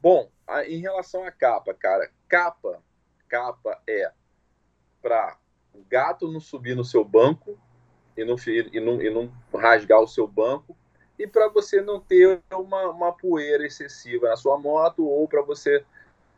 Bom, 0.02 0.30
em 0.66 0.80
relação 0.80 1.24
à 1.24 1.32
capa, 1.32 1.74
cara, 1.74 2.10
capa, 2.28 2.82
capa 3.28 3.82
é 3.88 4.12
para 5.02 5.38
o 5.74 5.84
gato 5.90 6.32
não 6.32 6.40
subir 6.40 6.76
no 6.76 6.84
seu 6.84 7.04
banco 7.04 7.58
e 8.16 8.24
não, 8.24 8.36
e 8.46 8.80
não, 8.80 9.02
e 9.02 9.10
não 9.10 9.32
rasgar 9.60 10.00
o 10.00 10.08
seu 10.08 10.28
banco 10.28 10.76
e 11.18 11.28
para 11.28 11.48
você 11.50 11.82
não 11.82 12.00
ter 12.00 12.42
uma, 12.52 12.90
uma 12.90 13.12
poeira 13.12 13.66
excessiva 13.66 14.30
na 14.30 14.36
sua 14.36 14.58
moto 14.58 15.06
ou 15.06 15.28
para 15.28 15.42
você 15.42 15.84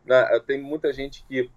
né, 0.06 0.40
tem 0.46 0.62
muita 0.62 0.92
gente 0.94 1.24
que 1.28 1.50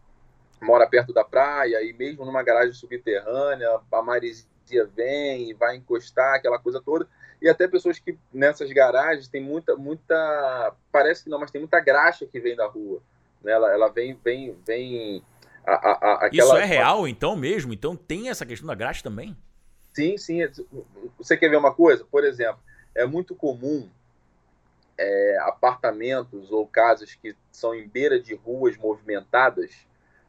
mora 0.60 0.88
perto 0.88 1.12
da 1.12 1.24
praia 1.24 1.82
e 1.82 1.92
mesmo 1.92 2.24
numa 2.24 2.42
garagem 2.42 2.72
subterrânea 2.72 3.80
a 3.90 4.02
maresia 4.02 4.46
vem 4.94 5.50
e 5.50 5.54
vai 5.54 5.76
encostar 5.76 6.34
aquela 6.34 6.58
coisa 6.58 6.80
toda 6.80 7.08
e 7.42 7.48
até 7.48 7.66
pessoas 7.66 7.98
que 7.98 8.16
nessas 8.32 8.70
garagens 8.72 9.26
tem 9.26 9.42
muita, 9.42 9.74
muita, 9.74 10.72
parece 10.92 11.24
que 11.24 11.30
não, 11.30 11.40
mas 11.40 11.50
tem 11.50 11.60
muita 11.60 11.80
graxa 11.80 12.24
que 12.24 12.38
vem 12.38 12.54
da 12.54 12.66
rua. 12.66 13.02
Né? 13.42 13.50
Ela, 13.50 13.72
ela 13.72 13.88
vem, 13.88 14.16
vem, 14.22 14.56
vem. 14.64 15.24
A, 15.66 15.72
a, 15.72 15.90
a, 15.92 16.14
aquela... 16.26 16.54
Isso 16.54 16.56
é 16.56 16.64
real, 16.64 17.08
então 17.08 17.34
mesmo? 17.34 17.72
Então 17.72 17.96
tem 17.96 18.28
essa 18.28 18.46
questão 18.46 18.68
da 18.68 18.76
graxa 18.76 19.02
também? 19.02 19.36
Sim, 19.92 20.16
sim. 20.16 20.38
Você 21.18 21.36
quer 21.36 21.48
ver 21.48 21.56
uma 21.56 21.74
coisa? 21.74 22.04
Por 22.04 22.24
exemplo, 22.24 22.62
é 22.94 23.04
muito 23.04 23.34
comum 23.34 23.90
é, 24.96 25.38
apartamentos 25.40 26.52
ou 26.52 26.64
casas 26.66 27.14
que 27.16 27.34
são 27.50 27.74
em 27.74 27.88
beira 27.88 28.20
de 28.20 28.34
ruas 28.34 28.76
movimentadas, 28.76 29.72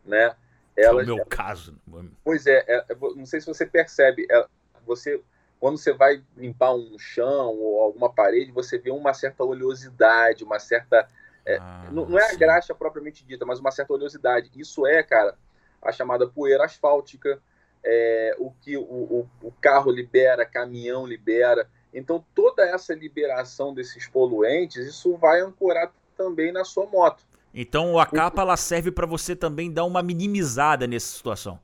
né? 0.03 0.35
Elas, 0.75 1.07
é 1.07 1.11
o 1.11 1.15
meu 1.15 1.25
caso. 1.27 1.77
Pois 2.23 2.47
é, 2.47 2.65
é, 2.67 2.85
não 3.15 3.27
sei 3.27 3.39
se 3.39 3.45
você 3.45 3.67
percebe, 3.67 4.25
é, 4.31 4.47
você 4.83 5.21
quando 5.63 5.77
você 5.77 5.93
vai 5.93 6.21
limpar 6.35 6.75
um 6.75 6.99
chão 6.99 7.57
ou 7.57 7.81
alguma 7.83 8.11
parede, 8.11 8.51
você 8.51 8.77
vê 8.77 8.91
uma 8.91 9.13
certa 9.13 9.45
oleosidade, 9.45 10.43
uma 10.43 10.59
certa. 10.59 11.07
É, 11.45 11.55
ah, 11.55 11.87
não, 11.89 12.05
não, 12.05 12.19
é 12.19 12.31
a 12.31 12.35
graxa 12.35 12.75
propriamente 12.75 13.23
dita, 13.25 13.45
mas 13.45 13.61
uma 13.61 13.71
certa 13.71 13.93
oleosidade. 13.93 14.51
Isso 14.57 14.85
é, 14.85 15.01
cara, 15.01 15.37
a 15.81 15.89
chamada 15.89 16.27
poeira 16.27 16.65
asfáltica, 16.65 17.39
é, 17.81 18.35
o 18.39 18.51
que 18.51 18.75
o, 18.75 18.81
o, 18.81 19.29
o, 19.41 19.53
carro 19.53 19.89
libera, 19.89 20.45
caminhão 20.45 21.07
libera. 21.07 21.65
Então, 21.93 22.25
toda 22.35 22.65
essa 22.65 22.93
liberação 22.93 23.73
desses 23.73 24.05
poluentes, 24.05 24.85
isso 24.85 25.15
vai 25.15 25.39
ancorar 25.39 25.93
também 26.17 26.51
na 26.51 26.65
sua 26.65 26.85
moto. 26.87 27.23
Então, 27.53 27.97
a 27.97 28.05
capa 28.05 28.41
ela 28.41 28.57
serve 28.57 28.91
para 28.91 29.07
você 29.07 29.33
também 29.33 29.71
dar 29.71 29.85
uma 29.85 30.03
minimizada 30.03 30.85
nessa 30.85 31.07
situação. 31.07 31.57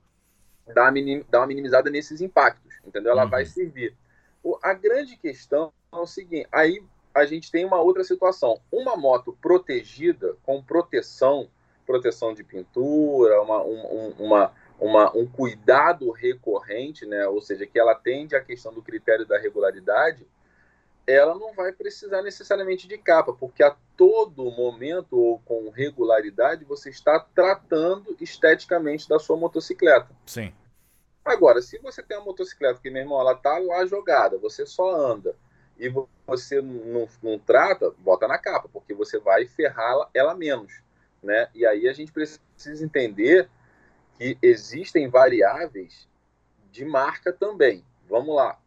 Dar 0.73 0.83
uma, 0.83 0.91
minim, 0.91 1.25
dar 1.29 1.39
uma 1.39 1.47
minimizada 1.47 1.89
nesses 1.89 2.21
impactos, 2.21 2.73
entendeu? 2.85 3.11
Ela 3.11 3.23
uhum. 3.23 3.29
vai 3.29 3.45
servir. 3.45 3.95
O, 4.43 4.57
a 4.61 4.73
grande 4.73 5.17
questão 5.17 5.73
é 5.91 5.97
o 5.97 6.05
seguinte: 6.05 6.47
aí 6.51 6.81
a 7.13 7.25
gente 7.25 7.51
tem 7.51 7.65
uma 7.65 7.79
outra 7.79 8.03
situação. 8.03 8.59
Uma 8.71 8.95
moto 8.95 9.37
protegida, 9.41 10.35
com 10.43 10.61
proteção, 10.63 11.49
proteção 11.85 12.33
de 12.33 12.43
pintura, 12.43 13.41
uma, 13.41 13.63
um, 13.63 14.13
uma, 14.19 14.53
uma, 14.79 15.17
um 15.17 15.25
cuidado 15.25 16.11
recorrente, 16.11 17.05
né? 17.05 17.27
ou 17.27 17.41
seja, 17.41 17.65
que 17.65 17.79
ela 17.79 17.93
atende 17.93 18.35
à 18.35 18.41
questão 18.41 18.73
do 18.73 18.81
critério 18.81 19.25
da 19.25 19.37
regularidade, 19.37 20.25
ela 21.11 21.35
não 21.35 21.53
vai 21.53 21.71
precisar 21.71 22.21
necessariamente 22.21 22.87
de 22.87 22.97
capa, 22.97 23.33
porque 23.33 23.63
a 23.63 23.75
todo 23.97 24.51
momento 24.51 25.17
ou 25.17 25.39
com 25.39 25.69
regularidade 25.69 26.65
você 26.65 26.89
está 26.89 27.19
tratando 27.19 28.15
esteticamente 28.21 29.09
da 29.09 29.17
sua 29.17 29.35
motocicleta. 29.35 30.09
Sim. 30.25 30.53
Agora, 31.25 31.61
se 31.61 31.79
você 31.79 32.03
tem 32.03 32.17
uma 32.17 32.25
motocicleta 32.25 32.79
que, 32.81 32.89
meu 32.89 33.01
irmão, 33.01 33.19
ela 33.19 33.35
tá 33.35 33.57
lá 33.57 33.85
jogada, 33.85 34.37
você 34.37 34.65
só 34.65 34.95
anda 34.95 35.35
e 35.77 35.89
você 36.27 36.61
não, 36.61 37.07
não 37.23 37.39
trata, 37.39 37.91
bota 37.99 38.27
na 38.27 38.37
capa, 38.37 38.69
porque 38.71 38.93
você 38.93 39.17
vai 39.17 39.45
ferrar 39.47 40.09
ela 40.13 40.35
menos, 40.35 40.81
né? 41.23 41.49
E 41.55 41.65
aí 41.65 41.87
a 41.87 41.93
gente 41.93 42.11
precisa 42.11 42.83
entender 42.83 43.49
que 44.17 44.37
existem 44.41 45.07
variáveis 45.07 46.07
de 46.71 46.85
marca 46.85 47.33
também. 47.33 47.83
Vamos 48.07 48.35
lá 48.35 48.59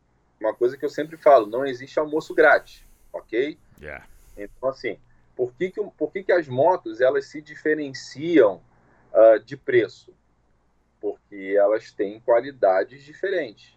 uma 0.42 0.54
coisa 0.54 0.76
que 0.76 0.84
eu 0.84 0.90
sempre 0.90 1.16
falo, 1.16 1.46
não 1.46 1.64
existe 1.64 1.98
almoço 1.98 2.34
grátis, 2.34 2.84
ok? 3.12 3.56
Yeah. 3.80 4.04
Então, 4.36 4.68
assim, 4.68 4.98
por 5.36 5.52
que, 5.54 5.70
que, 5.70 5.80
por 5.96 6.12
que, 6.12 6.22
que 6.22 6.32
as 6.32 6.48
motos 6.48 7.00
elas 7.00 7.26
se 7.26 7.40
diferenciam 7.40 8.60
uh, 9.12 9.38
de 9.40 9.56
preço? 9.56 10.12
Porque 11.00 11.54
elas 11.56 11.90
têm 11.92 12.20
qualidades 12.20 13.02
diferentes. 13.02 13.76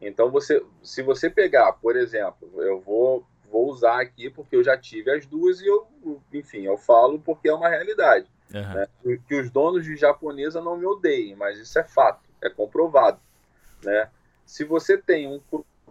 Então, 0.00 0.30
você, 0.30 0.64
se 0.82 1.02
você 1.02 1.30
pegar, 1.30 1.72
por 1.74 1.96
exemplo, 1.96 2.48
eu 2.62 2.80
vou, 2.80 3.26
vou 3.50 3.70
usar 3.70 4.00
aqui 4.00 4.28
porque 4.28 4.56
eu 4.56 4.64
já 4.64 4.76
tive 4.76 5.10
as 5.10 5.24
duas 5.26 5.60
e 5.60 5.66
eu, 5.66 5.86
enfim, 6.32 6.62
eu 6.62 6.76
falo 6.76 7.18
porque 7.18 7.48
é 7.48 7.54
uma 7.54 7.68
realidade. 7.68 8.26
Uhum. 8.52 8.74
Né? 8.74 8.88
Que 9.26 9.34
os 9.34 9.50
donos 9.50 9.84
de 9.84 9.96
japonesa 9.96 10.60
não 10.60 10.76
me 10.76 10.86
odeiem, 10.86 11.34
mas 11.34 11.58
isso 11.58 11.78
é 11.78 11.84
fato, 11.84 12.22
é 12.42 12.50
comprovado. 12.50 13.18
Né? 13.82 14.10
Se 14.44 14.64
você 14.64 14.98
tem 14.98 15.26
um 15.26 15.40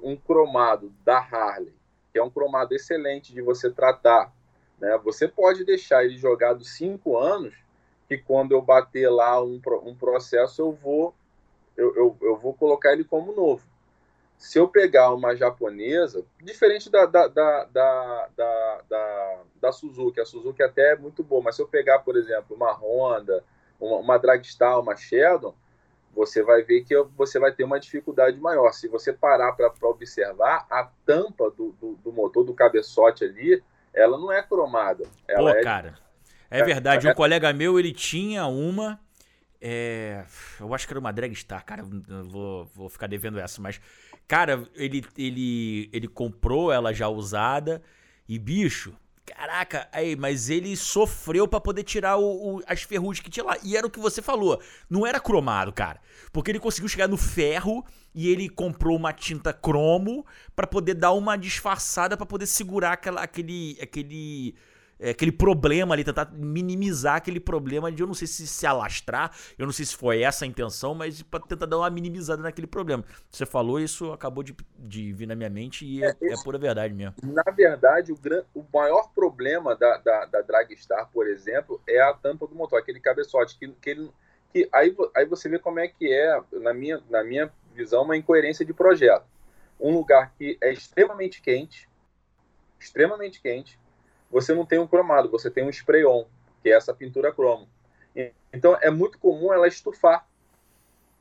um 0.04 0.16
cromado 0.16 0.94
da 1.04 1.18
Harley, 1.18 1.74
que 2.12 2.20
é 2.20 2.24
um 2.24 2.30
cromado 2.30 2.76
excelente 2.76 3.34
de 3.34 3.42
você 3.42 3.72
tratar, 3.72 4.32
né? 4.80 4.98
Você 5.04 5.28
pode 5.28 5.64
deixar 5.64 6.04
ele 6.04 6.18
jogado 6.18 6.64
cinco 6.64 7.18
anos, 7.18 7.56
que 8.08 8.18
quando 8.18 8.52
eu 8.52 8.62
bater 8.62 9.10
lá 9.10 9.42
um, 9.42 9.60
um 9.84 9.96
processo, 9.96 10.62
eu 10.62 10.72
vou, 10.74 11.16
eu, 11.78 11.96
eu, 11.96 12.18
eu 12.22 12.38
vou 12.38 12.54
colocar 12.54 12.92
ele 12.92 13.04
como 13.04 13.34
novo. 13.34 13.66
Se 14.38 14.60
eu 14.60 14.68
pegar 14.68 15.14
uma 15.14 15.36
japonesa, 15.36 16.26
diferente 16.42 16.90
da, 16.90 17.06
da, 17.06 17.28
da, 17.28 17.64
da, 17.64 18.30
da, 18.36 18.82
da, 18.90 19.40
da 19.62 19.72
Suzuki, 19.72 20.20
a 20.20 20.26
Suzuki 20.26 20.62
até 20.62 20.92
é 20.92 20.96
muito 20.98 21.24
boa, 21.24 21.42
mas 21.42 21.56
se 21.56 21.62
eu 21.62 21.68
pegar, 21.68 22.00
por 22.00 22.18
exemplo, 22.18 22.56
uma 22.56 22.74
Honda, 22.74 23.42
uma, 23.80 23.98
uma 23.98 24.18
Dragstar, 24.18 24.80
uma 24.82 24.98
Sheldon, 24.98 25.56
você 26.14 26.44
vai 26.44 26.62
ver 26.64 26.84
que 26.84 26.96
você 27.16 27.40
vai 27.40 27.52
ter 27.52 27.64
uma 27.64 27.80
dificuldade 27.80 28.40
maior. 28.40 28.72
Se 28.72 28.88
você 28.88 29.12
parar 29.12 29.54
para 29.54 29.72
observar, 29.90 30.66
a 30.70 30.90
tampa 31.06 31.50
do, 31.52 31.72
do, 31.80 31.96
do, 31.96 32.12
motor, 32.12 32.44
do 32.44 32.54
cabeçote 32.54 33.24
ali, 33.24 33.62
ela 33.94 34.18
não 34.18 34.32
é 34.32 34.42
cromada. 34.44 35.06
Ela 35.28 35.52
Pô, 35.52 35.58
é... 35.58 35.64
cara, 35.64 35.96
é, 36.50 36.64
verdade. 36.64 37.08
Um 37.08 37.14
colega 37.14 37.52
meu, 37.52 37.80
ele 37.80 37.92
tinha 37.92 38.46
uma... 38.46 39.00
É... 39.60 40.24
Eu 40.60 40.74
acho 40.74 40.86
que 40.86 40.94
era 40.94 41.00
uma 41.00 41.12
Dragstar, 41.12 41.66
cara. 41.66 41.84
Vou, 41.84 42.66
vou 42.66 42.90
ficar 42.90 43.08
devendo 43.08 43.40
essa, 43.40 43.62
mas... 43.62 43.82
Cara, 44.28 44.64
ele, 44.76 45.04
ele, 45.18 45.90
ele 45.92 46.08
comprou 46.08 46.72
ela 46.72 46.94
já 46.94 47.10
usada 47.10 47.82
e, 48.28 48.40
bicho, 48.40 48.96
Caraca, 49.26 49.88
aí, 49.94 50.18
mas 50.18 50.50
ele 50.50 50.76
sofreu 50.76 51.48
para 51.48 51.62
poder 51.62 51.84
tirar 51.84 52.18
o, 52.18 52.58
o, 52.58 52.62
as 52.68 52.84
ferrugens 52.84 53.24
que 53.24 53.30
tinha 53.30 53.46
lá. 53.46 53.58
E 53.64 53.78
era 53.78 53.88
o 53.88 53.90
que 53.90 54.00
você 54.00 54.22
falou. 54.22 54.62
Não 54.90 55.08
era 55.08 55.20
cromado, 55.20 55.72
cara. 55.72 56.02
Porque 56.32 56.52
ele 56.52 56.60
conseguiu 56.60 56.90
chegar 56.90 57.08
no 57.08 57.16
ferro 57.16 57.86
e 58.14 58.30
ele 58.30 58.50
comprou 58.50 58.98
uma 58.98 59.14
tinta 59.14 59.54
cromo 59.54 60.26
para 60.54 60.68
poder 60.68 60.96
dar 60.96 61.14
uma 61.14 61.38
disfarçada 61.38 62.18
para 62.18 62.26
poder 62.26 62.46
segurar 62.46 62.94
aquela, 62.94 63.22
aquele, 63.22 63.78
aquele 63.82 64.56
é, 65.00 65.10
aquele 65.10 65.32
problema 65.32 65.94
ali, 65.94 66.04
tentar 66.04 66.32
minimizar 66.34 67.16
aquele 67.16 67.40
problema 67.40 67.92
de 67.92 68.02
eu 68.02 68.08
não 68.08 68.14
sei 68.14 68.28
se 68.28 68.48
se 68.48 68.66
alastrar, 68.66 69.36
eu 69.58 69.66
não 69.66 69.74
sei 69.74 69.86
se 69.86 69.96
foi 69.96 70.22
essa 70.22 70.46
a 70.46 70.48
intenção, 70.48 70.94
mas 70.94 71.22
para 71.22 71.40
tentar 71.42 71.66
dar 71.66 71.78
uma 71.78 71.90
minimizada 71.90 72.42
naquele 72.42 72.68
problema. 72.68 73.04
Você 73.30 73.46
falou 73.46 73.80
isso, 73.80 74.12
acabou 74.12 74.44
de, 74.44 74.56
de 74.78 75.12
vir 75.14 75.28
na 75.28 75.36
minha 75.36 75.50
mente 75.50 75.86
e 75.86 76.04
é, 76.04 76.16
é, 76.22 76.34
é 76.34 76.44
pura 76.44 76.58
verdade 76.58 76.94
mesmo. 76.94 77.16
Na 77.24 77.44
verdade, 77.52 78.12
o, 78.12 78.18
gran, 78.18 78.44
o 78.54 78.64
maior 78.74 79.12
problema 79.14 79.76
da, 79.76 79.98
da, 79.98 80.26
da 80.26 80.42
Dragstar, 80.42 81.10
por 81.12 81.28
exemplo, 81.28 81.82
é 81.88 82.02
a 82.02 82.14
tampa 82.14 82.48
do 82.48 82.56
motor, 82.56 82.80
aquele 82.80 83.00
cabeçote, 83.00 83.58
que, 83.58 83.68
que, 83.68 83.90
ele, 83.90 84.12
que 84.52 84.70
aí, 84.72 84.96
aí 85.16 85.26
você 85.26 85.50
vê 85.50 85.60
como 85.60 85.80
é 85.80 85.88
que 85.88 86.12
é, 86.14 86.42
na 86.54 86.74
minha, 86.74 87.02
na 87.10 87.24
minha 87.24 87.52
visão, 87.74 88.04
uma 88.04 88.16
incoerência 88.16 88.66
de 88.66 88.74
projeto. 88.74 89.26
Um 89.80 89.94
lugar 89.94 90.34
que 90.38 90.58
é 90.62 90.72
extremamente 90.72 91.42
quente, 91.42 91.90
extremamente 92.80 93.42
quente, 93.42 93.80
você 94.34 94.54
não 94.54 94.66
tem 94.66 94.80
um 94.80 94.88
cromado, 94.88 95.30
você 95.30 95.50
tem 95.50 95.64
um 95.64 95.70
spray-on, 95.70 96.26
que 96.62 96.70
é 96.70 96.76
essa 96.76 96.94
pintura 96.94 97.32
cromo. 97.32 97.68
Então 98.54 98.78
é 98.80 98.92
muito 98.92 99.18
comum 99.18 99.52
ela 99.52 99.68
estufar. 99.68 100.28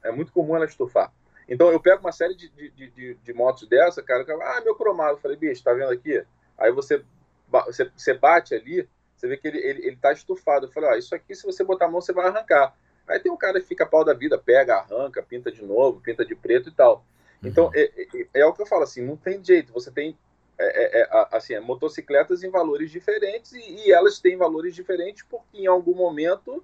É 0.05 0.13
muito 0.13 0.31
comum 0.33 0.55
ela 0.55 0.67
estufar. 0.67 1.11
Então 1.49 1.71
eu 1.71 1.81
pego 1.81 2.01
uma 2.01 2.13
série 2.13 2.35
de, 2.35 2.49
de, 2.51 2.91
de, 2.91 3.15
de 3.15 3.33
motos 3.33 3.67
dessa, 3.67 4.03
cara, 4.03 4.25
que 4.25 4.31
ah, 4.31 4.61
meu 4.63 4.75
cromado. 4.75 5.17
Eu 5.17 5.21
falei, 5.21 5.37
bicho, 5.37 5.65
tá 5.65 5.73
vendo 5.73 5.91
aqui? 5.91 6.23
Aí 6.59 6.71
você, 6.71 7.03
você, 7.49 7.91
você 7.97 8.15
bate 8.15 8.55
ali, 8.55 8.89
você 9.17 9.27
vê 9.27 9.37
que 9.37 9.49
ele, 9.49 9.59
ele, 9.59 9.87
ele 9.87 9.97
tá 9.97 10.13
estufado. 10.13 10.67
Eu 10.67 10.73
falei, 10.73 10.91
ah, 10.91 10.99
isso 10.99 11.15
aqui, 11.15 11.35
se 11.35 11.47
você 11.47 11.65
botar 11.65 11.87
a 11.87 11.91
mão, 11.91 12.01
você 12.01 12.13
vai 12.13 12.27
arrancar. 12.27 12.77
Aí 13.09 13.19
tem 13.19 13.33
um 13.33 13.37
cara 13.37 13.61
que 13.61 13.67
fica 13.67 13.87
pau 13.87 14.05
da 14.05 14.15
vida, 14.15 14.39
pega, 14.39 14.77
arranca, 14.77 15.23
pinta 15.23 15.51
de 15.51 15.65
novo, 15.65 16.01
pinta 16.01 16.25
de 16.25 16.35
preto 16.35 16.69
e 16.69 16.73
tal. 16.73 17.05
Então, 17.43 17.67
uhum. 17.67 17.73
é, 17.75 17.83
é, 17.83 18.27
é, 18.41 18.47
o 18.47 18.53
que 18.53 18.63
eu 18.63 18.67
falo 18.67 18.85
assim, 18.85 19.03
não 19.03 19.17
tem 19.17 19.43
jeito. 19.43 19.73
Você 19.73 19.91
tem 19.91 20.17
é, 20.59 21.01
é, 21.01 21.03
é 21.03 21.29
assim, 21.33 21.55
é, 21.55 21.61
motocicletas 21.61 22.43
em 22.43 22.51
valores 22.51 22.91
diferentes 22.91 23.53
e, 23.53 23.87
e, 23.87 23.93
elas 23.93 24.19
têm 24.19 24.37
valores 24.37 24.75
diferentes 24.75 25.25
porque 25.29 25.59
em 25.59 25.67
algum 25.67 25.95
momento 25.95 26.63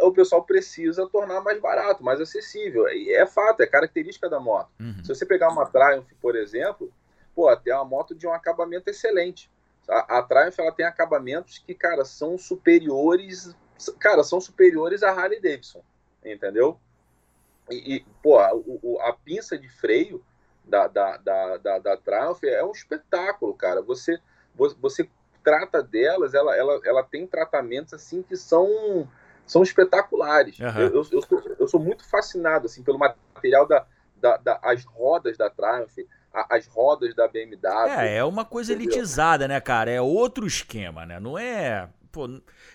o 0.00 0.12
pessoal 0.12 0.44
precisa 0.44 1.08
tornar 1.08 1.40
mais 1.40 1.60
barato, 1.60 2.04
mais 2.04 2.20
acessível. 2.20 2.88
E 2.88 3.12
é 3.12 3.26
fato, 3.26 3.62
é 3.62 3.66
característica 3.66 4.28
da 4.28 4.38
moto. 4.38 4.70
Uhum. 4.78 5.02
Se 5.02 5.08
você 5.08 5.26
pegar 5.26 5.48
uma 5.48 5.66
Triumph, 5.66 6.10
por 6.20 6.36
exemplo, 6.36 6.92
pô, 7.34 7.54
tem 7.56 7.72
uma 7.72 7.84
moto 7.84 8.14
de 8.14 8.26
um 8.26 8.32
acabamento 8.32 8.88
excelente. 8.88 9.50
A, 9.88 10.18
a 10.18 10.22
Triumph 10.22 10.58
ela 10.58 10.72
tem 10.72 10.86
acabamentos 10.86 11.58
que, 11.58 11.74
cara, 11.74 12.04
são 12.04 12.38
superiores, 12.38 13.56
cara, 13.98 14.22
são 14.22 14.40
superiores 14.40 15.02
à 15.02 15.10
Harley 15.10 15.40
Davidson, 15.40 15.82
entendeu? 16.24 16.78
E, 17.70 17.96
e 17.96 18.06
pô, 18.22 18.38
a, 18.38 18.50
a 19.08 19.12
pinça 19.12 19.58
de 19.58 19.68
freio 19.68 20.22
da, 20.68 20.86
da, 20.86 21.16
da, 21.16 21.56
da, 21.56 21.78
da 21.78 21.96
Triumph 21.96 22.44
é 22.44 22.62
um 22.62 22.72
espetáculo, 22.72 23.54
cara. 23.54 23.82
Você, 23.82 24.18
você 24.80 25.08
trata 25.42 25.82
delas, 25.82 26.34
ela, 26.34 26.54
ela, 26.56 26.80
ela 26.84 27.02
tem 27.02 27.26
tratamentos 27.26 27.94
assim 27.94 28.22
que 28.22 28.36
são, 28.36 29.08
são 29.46 29.62
espetaculares. 29.62 30.58
Uhum. 30.58 30.78
Eu, 30.78 30.88
eu, 30.88 31.06
eu, 31.12 31.22
sou, 31.22 31.42
eu 31.58 31.68
sou 31.68 31.80
muito 31.80 32.08
fascinado 32.08 32.66
assim, 32.66 32.82
pelo 32.82 32.98
material 32.98 33.66
da, 33.66 33.86
da, 34.16 34.36
da 34.36 34.60
as 34.62 34.84
rodas 34.84 35.36
da 35.36 35.48
Triumph, 35.48 36.06
as 36.32 36.66
rodas 36.66 37.14
da 37.14 37.26
BMW. 37.26 37.88
É, 37.88 38.16
é 38.16 38.24
uma 38.24 38.44
coisa 38.44 38.72
entendeu? 38.72 38.92
elitizada, 38.92 39.48
né, 39.48 39.60
cara? 39.60 39.90
É 39.90 40.00
outro 40.00 40.46
esquema, 40.46 41.06
né? 41.06 41.18
Não 41.18 41.38
é. 41.38 41.88
Pô, 42.12 42.28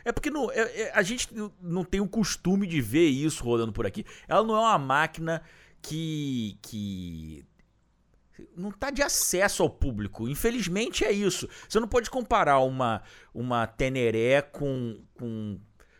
é 0.06 0.12
porque 0.12 0.30
não, 0.30 0.52
é, 0.52 0.62
é, 0.62 0.92
a 0.94 1.02
gente 1.02 1.30
não 1.62 1.84
tem 1.84 2.00
o 2.00 2.08
costume 2.08 2.68
de 2.68 2.82
ver 2.82 3.08
isso 3.08 3.44
rodando 3.44 3.74
por 3.74 3.86
aqui. 3.86 4.06
Ela 4.28 4.44
não 4.44 4.56
é 4.56 4.60
uma 4.60 4.78
máquina 4.78 5.42
que, 5.82 6.58
que 6.62 7.46
não 8.56 8.70
está 8.70 8.90
de 8.90 9.02
acesso 9.02 9.64
ao 9.64 9.70
público. 9.70 10.28
Infelizmente 10.28 11.06
é 11.06 11.12
isso. 11.12 11.48
Você 11.68 11.80
não 11.80 11.88
pode 11.88 12.10
comparar 12.10 12.60
uma, 12.60 13.02
uma 13.34 13.68
Teneré 13.68 14.42
com, 14.42 15.02
com 15.18 15.60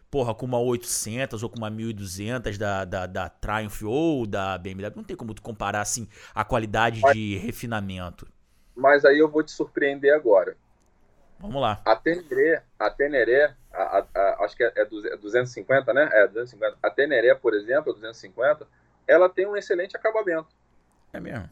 porra, 0.10 0.36
com 0.36 0.46
uma 0.46 0.60
800 0.60 1.42
ou 1.42 1.50
com 1.50 1.58
uma 1.58 1.70
1200 1.70 2.58
da, 2.58 2.86
da, 2.86 3.06
da 3.06 3.30
Triumph 3.30 3.82
ou 3.84 4.28
da 4.28 4.58
BMW. 4.58 4.96
Não 4.96 5.04
tem 5.04 5.16
como 5.16 5.34
tu 5.34 5.42
comparar, 5.42 5.82
assim, 5.82 6.08
a 6.36 6.44
qualidade 6.44 7.02
mas, 7.02 7.14
de 7.14 7.38
refinamento. 7.38 8.28
Mas 8.76 9.06
aí 9.06 9.20
eu 9.20 9.30
vou 9.30 9.44
te 9.44 9.52
surpreender 9.52 10.14
agora. 10.14 10.56
Vamos 11.40 11.62
lá. 11.62 11.82
A 11.84 11.96
Teneré, 11.96 12.64
a 12.80 12.90
Teneré, 12.90 13.56
a, 13.72 13.82
a, 13.82 14.08
a, 14.16 14.46
acho 14.46 14.56
que 14.56 14.64
é, 14.64 14.72
é 14.76 14.86
250, 14.86 15.92
é 15.92 15.94
né? 15.94 16.10
É, 16.14 16.28
250. 16.28 16.78
A 16.82 16.90
Teneré, 16.90 17.34
por 17.36 17.54
exemplo, 17.54 17.92
250, 17.92 18.68
ela 19.08 19.28
tem 19.28 19.48
um 19.48 19.58
excelente 19.58 19.98
acabamento. 19.98 20.48
É 21.12 21.20
mesmo. 21.20 21.50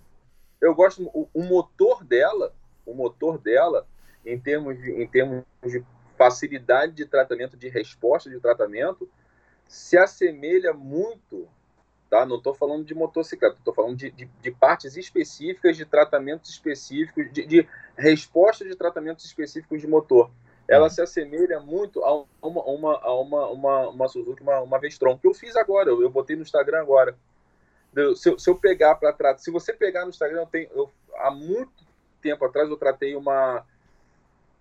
Eu 0.62 0.76
gosto, 0.76 1.04
o, 1.08 1.28
o 1.34 1.44
motor 1.44 2.04
dela, 2.04 2.54
o 2.86 2.94
motor 2.94 3.40
dela, 3.40 3.88
em 4.26 4.40
termos 4.40 4.78
de, 4.80 4.92
em 4.92 5.08
termos 5.08 5.44
de 5.64 5.84
facilidade 6.18 6.94
de 6.94 7.06
tratamento, 7.06 7.58
de 7.58 7.68
resposta 7.68 8.30
de 8.30 8.40
tratamento, 8.40 9.10
se 9.68 9.98
assemelha 9.98 10.74
muito, 10.74 11.48
tá? 12.10 12.26
Não 12.26 12.38
estou 12.38 12.54
falando 12.54 12.86
de 12.86 12.94
motocicleta, 12.94 13.56
estou 13.58 13.74
falando 13.74 13.96
de, 13.96 14.12
de, 14.12 14.26
de, 14.26 14.52
partes 14.52 14.96
específicas, 14.96 15.76
de 15.76 15.86
tratamentos 15.86 16.52
específicos, 16.52 17.32
de, 17.32 17.46
de 17.46 17.68
resposta 17.98 18.64
de 18.64 18.76
tratamentos 18.76 19.26
específicos 19.26 19.82
de 19.82 19.88
motor. 19.88 20.30
Ela 20.68 20.90
se 20.90 21.02
assemelha 21.02 21.60
muito 21.60 22.04
a 22.04 22.14
uma, 22.46 22.64
uma, 22.64 23.00
a 23.02 23.20
uma, 23.20 23.48
uma, 23.48 23.90
uma 23.90 24.08
Suzuki, 24.08 24.44
uma, 24.44 24.60
uma 24.62 24.80
Vestron, 24.80 25.18
que 25.18 25.28
eu 25.28 25.34
fiz 25.34 25.56
agora, 25.56 25.90
eu, 25.90 26.02
eu 26.02 26.10
botei 26.10 26.36
no 26.36 26.44
Instagram 26.44 26.82
agora. 26.82 27.18
Se 28.16 28.30
eu, 28.30 28.40
se 28.40 28.50
eu 28.50 28.56
pegar 28.56 28.96
para 28.96 29.12
tratar, 29.12 29.40
se 29.40 29.52
você 29.52 29.74
pegar 29.74 30.04
no 30.04 30.10
Instagram, 30.10 30.42
eu 30.42 30.48
tenho, 30.48 30.70
eu, 30.74 30.92
há 31.16 31.30
muito 31.30 31.72
tempo 32.22 32.46
atrás 32.46 32.70
eu 32.70 32.78
tratei 32.78 33.16
uma 33.16 33.66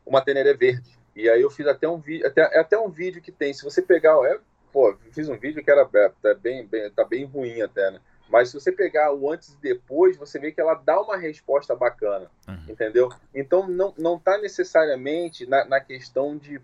uma 0.05 0.21
Teneré 0.21 0.55
verde. 0.55 0.99
E 1.14 1.29
aí 1.29 1.43
eu 1.43 1.51
fiz 1.51 1.66
até 1.66 1.88
um 1.88 1.99
vídeo, 1.99 2.27
até, 2.27 2.43
até 2.59 2.79
um 2.79 2.88
vídeo 2.88 3.23
que 3.23 3.31
tem, 3.31 3.53
se 3.53 3.64
você 3.64 3.83
pegar, 3.83 4.16
é, 4.27 4.38
pô, 4.73 4.97
fiz 5.12 5.29
um 5.29 5.38
vídeo 5.38 5.62
que 5.62 5.71
era 5.71 5.88
é, 5.95 6.09
tá 6.23 6.35
bem, 6.35 6.66
bem, 6.66 6.90
tá 6.90 7.05
bem 7.05 7.25
ruim 7.25 7.61
até, 7.62 7.90
né? 7.90 8.01
Mas 8.29 8.49
se 8.49 8.55
você 8.55 8.71
pegar 8.71 9.12
o 9.12 9.31
antes 9.31 9.53
e 9.55 9.57
depois, 9.57 10.16
você 10.16 10.38
vê 10.38 10.53
que 10.53 10.61
ela 10.61 10.75
dá 10.75 11.01
uma 11.01 11.16
resposta 11.16 11.75
bacana, 11.75 12.31
uhum. 12.47 12.64
entendeu? 12.69 13.09
Então 13.35 13.69
não, 13.69 13.93
não 13.99 14.19
tá 14.19 14.38
necessariamente 14.38 15.47
na, 15.47 15.64
na 15.64 15.81
questão 15.81 16.37
de, 16.37 16.61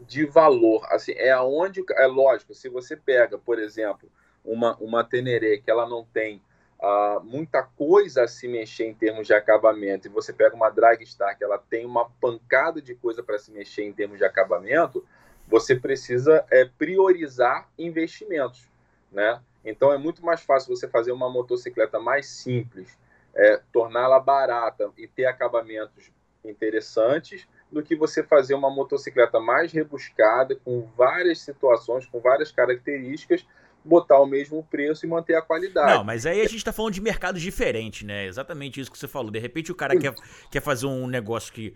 de 0.00 0.26
valor, 0.26 0.86
assim, 0.90 1.12
é 1.12 1.30
aonde, 1.30 1.82
é 1.92 2.06
lógico, 2.06 2.54
se 2.54 2.68
você 2.68 2.94
pega, 2.94 3.38
por 3.38 3.58
exemplo, 3.58 4.10
uma, 4.52 4.76
uma 4.76 5.04
Teneré 5.04 5.58
que 5.58 5.70
ela 5.70 5.88
não 5.88 6.04
tem 6.04 6.42
uh, 6.80 7.22
muita 7.22 7.62
coisa 7.62 8.24
a 8.24 8.28
se 8.28 8.48
mexer 8.48 8.86
em 8.86 8.94
termos 8.94 9.26
de 9.26 9.34
acabamento, 9.34 10.06
e 10.06 10.10
você 10.10 10.32
pega 10.32 10.54
uma 10.54 10.70
Dragstar 10.70 11.36
que 11.36 11.44
ela 11.44 11.58
tem 11.58 11.84
uma 11.84 12.08
pancada 12.20 12.80
de 12.80 12.94
coisa 12.94 13.22
para 13.22 13.38
se 13.38 13.50
mexer 13.50 13.84
em 13.84 13.92
termos 13.92 14.18
de 14.18 14.24
acabamento, 14.24 15.04
você 15.46 15.74
precisa 15.74 16.44
é, 16.50 16.64
priorizar 16.64 17.68
investimentos, 17.78 18.68
né? 19.10 19.40
Então 19.64 19.92
é 19.92 19.98
muito 19.98 20.24
mais 20.24 20.42
fácil 20.42 20.74
você 20.74 20.86
fazer 20.86 21.12
uma 21.12 21.30
motocicleta 21.30 21.98
mais 21.98 22.26
simples, 22.26 22.96
é, 23.34 23.60
torná-la 23.72 24.20
barata 24.20 24.90
e 24.96 25.06
ter 25.06 25.26
acabamentos 25.26 26.10
interessantes, 26.44 27.46
do 27.70 27.82
que 27.82 27.94
você 27.94 28.22
fazer 28.22 28.54
uma 28.54 28.70
motocicleta 28.70 29.38
mais 29.38 29.72
rebuscada, 29.72 30.56
com 30.56 30.88
várias 30.96 31.40
situações, 31.40 32.06
com 32.06 32.18
várias 32.18 32.50
características, 32.50 33.46
botar 33.84 34.20
o 34.20 34.26
mesmo 34.26 34.62
preço 34.64 35.06
e 35.06 35.08
manter 35.08 35.34
a 35.34 35.42
qualidade. 35.42 35.94
Não, 35.94 36.04
mas 36.04 36.26
aí 36.26 36.40
a 36.40 36.48
gente 36.48 36.64
tá 36.64 36.72
falando 36.72 36.94
de 36.94 37.00
mercados 37.00 37.40
diferentes, 37.40 38.06
né? 38.06 38.26
Exatamente 38.26 38.80
isso 38.80 38.90
que 38.90 38.98
você 38.98 39.08
falou. 39.08 39.30
De 39.30 39.38
repente 39.38 39.72
o 39.72 39.74
cara 39.74 39.98
quer, 39.98 40.14
quer 40.50 40.60
fazer 40.60 40.86
um 40.86 41.06
negócio 41.06 41.52
que, 41.52 41.74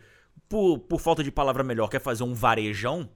por, 0.48 0.78
por 0.80 1.00
falta 1.00 1.22
de 1.22 1.30
palavra 1.30 1.62
melhor, 1.62 1.88
quer 1.88 2.00
fazer 2.00 2.24
um 2.24 2.34
varejão. 2.34 3.08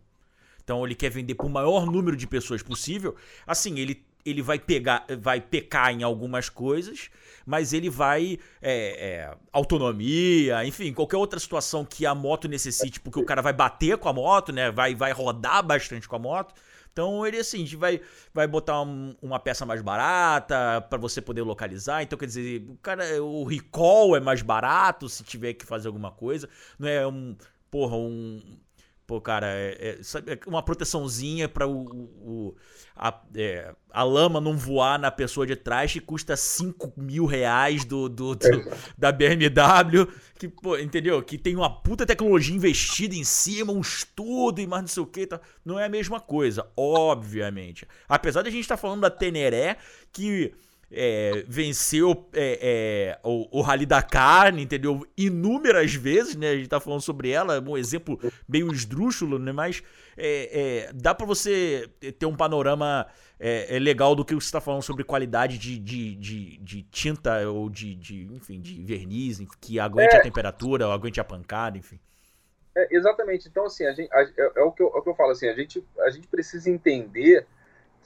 Então 0.63 0.85
ele 0.85 0.95
quer 0.95 1.11
vender 1.11 1.35
para 1.35 1.47
o 1.47 1.51
maior 1.51 1.87
número 1.87 2.17
de 2.17 2.27
pessoas 2.27 2.63
possível. 2.63 3.15
Assim, 3.47 3.79
ele, 3.79 4.05
ele 4.25 4.43
vai 4.43 4.59
pegar, 4.59 5.07
vai 5.21 5.41
pecar 5.41 5.93
em 5.93 6.03
algumas 6.03 6.49
coisas, 6.49 7.09
mas 7.45 7.73
ele 7.73 7.89
vai 7.89 8.39
é, 8.61 9.09
é, 9.09 9.37
autonomia, 9.53 10.65
enfim, 10.65 10.93
qualquer 10.93 11.17
outra 11.17 11.39
situação 11.39 11.85
que 11.85 12.05
a 12.05 12.15
moto 12.15 12.49
necessite, 12.49 12.99
porque 12.99 13.21
o 13.21 13.25
cara 13.25 13.41
vai 13.41 13.53
bater 13.53 13.97
com 13.99 14.09
a 14.09 14.13
moto, 14.13 14.53
né? 14.53 14.73
Vai, 14.73 14.95
vai 14.95 15.13
rodar 15.13 15.63
bastante 15.63 16.09
com 16.09 16.17
a 16.17 16.19
moto. 16.19 16.55
Então 16.97 17.27
ele 17.27 17.37
assim, 17.37 17.59
a 17.59 17.61
gente 17.61 17.77
vai, 17.77 18.01
vai 18.33 18.47
botar 18.47 18.81
um, 18.81 19.15
uma 19.21 19.39
peça 19.39 19.67
mais 19.67 19.83
barata 19.83 20.81
para 20.89 20.97
você 20.97 21.21
poder 21.21 21.43
localizar. 21.43 22.03
Então 22.03 22.19
quer 22.19 22.25
dizer, 22.25 22.65
o 22.71 22.79
cara, 22.79 23.23
o 23.23 23.45
recall 23.45 24.17
é 24.17 24.21
mais 24.21 24.41
barato 24.41 25.07
se 25.07 25.23
tiver 25.23 25.53
que 25.53 25.67
fazer 25.67 25.89
alguma 25.89 26.11
coisa. 26.11 26.49
Não 26.79 26.89
é 26.89 27.07
um, 27.07 27.37
porra, 27.71 27.97
um 27.99 28.41
Pô, 29.07 29.21
cara, 29.21 29.47
é, 29.47 29.77
é, 29.81 30.33
é 30.33 30.39
uma 30.49 30.65
proteçãozinha 30.65 31.49
para 31.49 31.65
o, 31.65 31.85
o 32.21 32.57
a, 32.97 33.23
é, 33.37 33.73
a, 33.93 34.03
lama 34.03 34.41
não 34.41 34.57
voar 34.57 34.99
na 34.99 35.13
pessoa 35.13 35.47
de 35.47 35.55
trás 35.55 35.93
que 35.93 36.01
custa 36.01 36.37
5 36.37 36.93
mil 36.97 37.25
reais 37.25 37.85
do, 37.85 38.09
do, 38.09 38.35
do 38.35 38.49
da 38.99 39.13
BMW. 39.13 40.09
Que, 40.37 40.49
pô, 40.49 40.77
entendeu? 40.77 41.23
Que 41.23 41.39
tem 41.39 41.55
uma 41.55 41.71
puta 41.71 42.05
tecnologia 42.05 42.57
investida 42.57 43.15
em 43.15 43.23
cima, 43.23 43.73
um 43.73 43.81
estudo 43.81 44.61
e 44.61 44.67
mais 44.67 44.83
não 44.83 44.89
sei 44.89 45.03
o 45.05 45.07
que. 45.07 45.25
Tá. 45.25 45.41
Não 45.65 45.79
é 45.79 45.85
a 45.85 45.89
mesma 45.89 46.19
coisa, 46.19 46.67
obviamente. 46.77 47.87
Apesar 48.09 48.43
de 48.43 48.49
a 48.49 48.53
gente 48.53 48.63
estar 48.63 48.77
tá 48.77 48.83
falando 48.83 49.03
da 49.03 49.11
Teneré, 49.11 49.77
que 50.13 50.53
é, 50.91 51.45
venceu 51.49 52.29
é, 52.33 52.59
é, 52.63 53.19
o, 53.23 53.59
o 53.59 53.61
Rally 53.61 53.87
da 53.87 54.03
Carne, 54.03 54.63
entendeu? 54.63 55.07
Inúmeras 55.17 55.95
vezes, 55.95 56.37
né? 56.37 56.51
A 56.51 56.57
gente 56.57 56.69
tá 56.69 56.81
falando 56.81 57.01
sobre 57.01 57.31
ela, 57.31 57.61
um 57.61 57.77
exemplo 57.77 58.19
meio 58.49 58.73
esdrúxulo, 58.73 59.39
né? 59.39 59.53
Mas 59.53 59.83
é, 60.17 60.87
é, 60.87 60.93
dá 60.93 61.15
para 61.15 61.27
você 61.27 61.91
ter 62.19 62.27
um 62.27 62.37
panorama 62.37 63.07
é, 63.39 63.79
legal 63.79 64.15
do 64.15 64.25
que 64.25 64.35
você 64.35 64.47
está 64.47 64.61
falando 64.61 64.83
sobre 64.83 65.03
qualidade 65.03 65.59
de, 65.59 65.79
de, 65.79 66.15
de, 66.15 66.59
de, 66.59 66.83
tinta 66.85 67.49
ou 67.49 67.69
de, 67.69 67.95
de, 67.95 68.25
enfim, 68.33 68.61
de 68.61 68.83
verniz, 68.83 69.41
que 69.61 69.81
aguente 69.81 70.17
a 70.17 70.23
temperatura, 70.23 70.87
ou 70.87 70.93
aguente 70.93 71.21
a 71.21 71.25
pancada, 71.25 71.77
enfim. 71.77 71.99
exatamente. 72.91 73.49
Então, 73.49 73.67
assim, 73.67 73.85
a 73.85 73.93
gente, 73.93 74.13
a, 74.13 74.23
é, 74.23 74.63
o 74.63 74.71
que 74.71 74.83
eu, 74.83 74.93
é 74.95 74.99
o 74.99 75.03
que 75.03 75.09
eu 75.09 75.15
falo, 75.17 75.33
assim, 75.33 75.49
a 75.49 75.55
gente, 75.55 75.85
a 76.01 76.11
gente 76.11 76.29
precisa 76.29 76.71
entender 76.71 77.45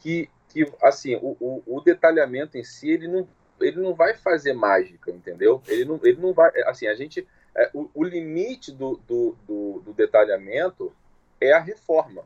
que 0.00 0.28
que 0.48 0.70
assim 0.82 1.14
o, 1.16 1.36
o, 1.40 1.62
o, 1.66 1.80
detalhamento 1.80 2.58
em 2.58 2.64
si 2.64 2.90
ele 2.90 3.06
não 3.06 3.28
ele 3.60 3.80
não 3.80 3.94
vai 3.94 4.14
fazer 4.14 4.52
mágica 4.52 5.10
entendeu? 5.10 5.62
Ele 5.68 5.84
não 5.84 6.00
ele 6.02 6.20
não 6.20 6.32
vai 6.32 6.50
assim 6.66 6.86
a 6.88 6.94
gente 6.94 7.26
é, 7.56 7.70
o, 7.72 7.88
o, 7.94 8.04
limite 8.04 8.72
do, 8.72 8.96
do, 9.06 9.36
do, 9.46 9.82
do, 9.84 9.92
detalhamento 9.92 10.92
é 11.40 11.52
a 11.52 11.60
reforma 11.60 12.24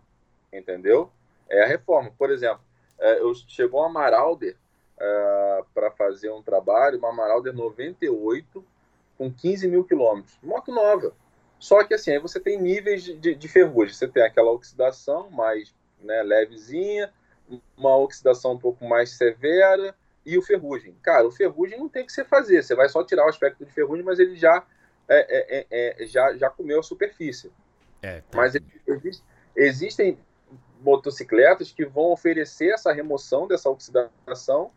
entendeu? 0.52 1.10
É 1.48 1.64
a 1.64 1.66
reforma. 1.66 2.10
Por 2.16 2.30
exemplo 2.30 2.60
é, 2.98 3.20
eu 3.20 3.34
chegou 3.34 3.80
uma 3.80 3.88
Marauder 3.88 4.56
é, 4.98 5.64
para 5.74 5.90
fazer 5.90 6.30
um 6.30 6.42
trabalho 6.42 6.98
uma 6.98 7.12
Marauder 7.12 7.52
98 7.52 8.64
com 9.18 9.30
15 9.30 9.68
mil 9.68 9.84
quilômetros. 9.84 10.38
Moto 10.42 10.72
nova. 10.72 11.12
Só 11.58 11.84
que 11.84 11.94
assim 11.94 12.12
aí 12.12 12.18
você 12.18 12.40
tem 12.40 12.60
níveis 12.60 13.02
de, 13.02 13.16
de, 13.16 13.34
de 13.34 13.48
ferrugem. 13.48 13.94
Você 13.94 14.08
tem 14.08 14.22
aquela 14.22 14.50
oxidação 14.50 15.30
mais 15.30 15.74
né, 16.00 16.22
levezinha 16.22 17.12
uma 17.76 17.96
oxidação 17.96 18.52
um 18.52 18.58
pouco 18.58 18.84
mais 18.84 19.10
severa 19.10 19.94
e 20.24 20.38
o 20.38 20.42
ferrugem. 20.42 20.96
Cara, 21.02 21.26
o 21.26 21.30
ferrugem 21.30 21.78
não 21.78 21.88
tem 21.88 22.06
que 22.06 22.12
você 22.12 22.24
fazer, 22.24 22.62
você 22.62 22.74
vai 22.74 22.88
só 22.88 23.04
tirar 23.04 23.26
o 23.26 23.28
aspecto 23.28 23.64
de 23.64 23.72
ferrugem, 23.72 24.04
mas 24.04 24.18
ele 24.18 24.36
já, 24.36 24.64
é, 25.08 25.18
é, 25.18 25.66
é, 25.70 26.02
é 26.02 26.06
já, 26.06 26.34
já 26.36 26.48
comeu 26.48 26.80
a 26.80 26.82
superfície. 26.82 27.52
É, 28.02 28.20
tá. 28.20 28.38
Mas 28.38 28.54
existe, 28.86 29.22
existem 29.56 30.18
motocicletas 30.80 31.72
que 31.72 31.84
vão 31.84 32.12
oferecer 32.12 32.72
essa 32.72 32.92
remoção 32.92 33.46
dessa 33.46 33.70
oxidação 33.70 34.70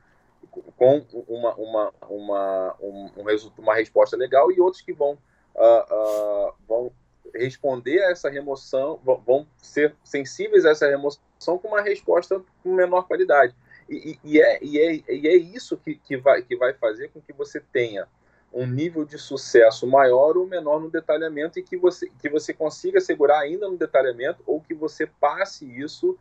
com 0.77 1.05
uma, 1.27 1.53
uma, 1.55 1.93
uma, 2.09 2.75
um, 2.79 3.11
um, 3.17 3.51
uma 3.57 3.75
resposta 3.75 4.15
legal 4.15 4.51
e 4.51 4.59
outros 4.59 4.81
que 4.81 4.93
vão, 4.93 5.17
uh, 5.55 6.49
uh, 6.49 6.53
vão 6.67 6.91
responder 7.33 8.03
a 8.03 8.11
essa 8.11 8.29
remoção, 8.29 8.99
vão 9.25 9.47
ser 9.57 9.95
sensíveis 10.03 10.65
a 10.65 10.71
essa 10.71 10.87
remoção 10.87 11.57
com 11.57 11.67
uma 11.69 11.81
resposta 11.81 12.41
com 12.63 12.73
menor 12.73 13.03
qualidade. 13.03 13.55
E, 13.89 14.19
e, 14.23 14.41
é, 14.41 14.59
e, 14.61 14.79
é, 14.79 15.13
e 15.13 15.27
é 15.27 15.35
isso 15.35 15.77
que, 15.77 15.95
que, 15.95 16.17
vai, 16.17 16.41
que 16.41 16.55
vai 16.55 16.73
fazer 16.73 17.09
com 17.09 17.21
que 17.21 17.31
você 17.31 17.59
tenha 17.59 18.07
um 18.53 18.65
nível 18.65 19.05
de 19.05 19.17
sucesso 19.17 19.85
maior 19.85 20.37
ou 20.37 20.47
menor 20.47 20.79
no 20.79 20.89
detalhamento 20.89 21.59
e 21.59 21.63
que 21.63 21.77
você, 21.77 22.09
que 22.19 22.29
você 22.29 22.53
consiga 22.53 22.99
segurar 22.99 23.39
ainda 23.39 23.69
no 23.69 23.77
detalhamento 23.77 24.41
ou 24.45 24.61
que 24.61 24.73
você 24.73 25.05
passe 25.05 25.65
isso 25.65 26.17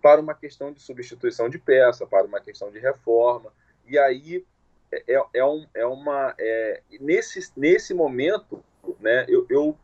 para 0.00 0.20
uma 0.20 0.34
questão 0.34 0.72
de 0.72 0.80
substituição 0.80 1.48
de 1.48 1.58
peça, 1.58 2.06
para 2.06 2.26
uma 2.26 2.40
questão 2.40 2.70
de 2.70 2.78
reforma. 2.78 3.52
E 3.86 3.98
aí 3.98 4.44
é, 4.92 5.14
é, 5.14 5.24
é 5.34 5.44
um, 5.44 5.66
é 5.74 5.86
uma. 5.86 6.34
É, 6.38 6.82
nesse, 7.00 7.50
nesse 7.56 7.94
momento, 7.94 8.62
né, 9.00 9.24
eu, 9.28 9.46
eu 9.48 9.76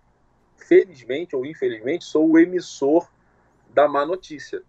felizmente 0.60 1.34
ou 1.34 1.44
infelizmente, 1.44 2.04
sou 2.04 2.30
o 2.30 2.38
emissor 2.38 3.08
da 3.70 3.88
má 3.88 4.04
notícia. 4.04 4.62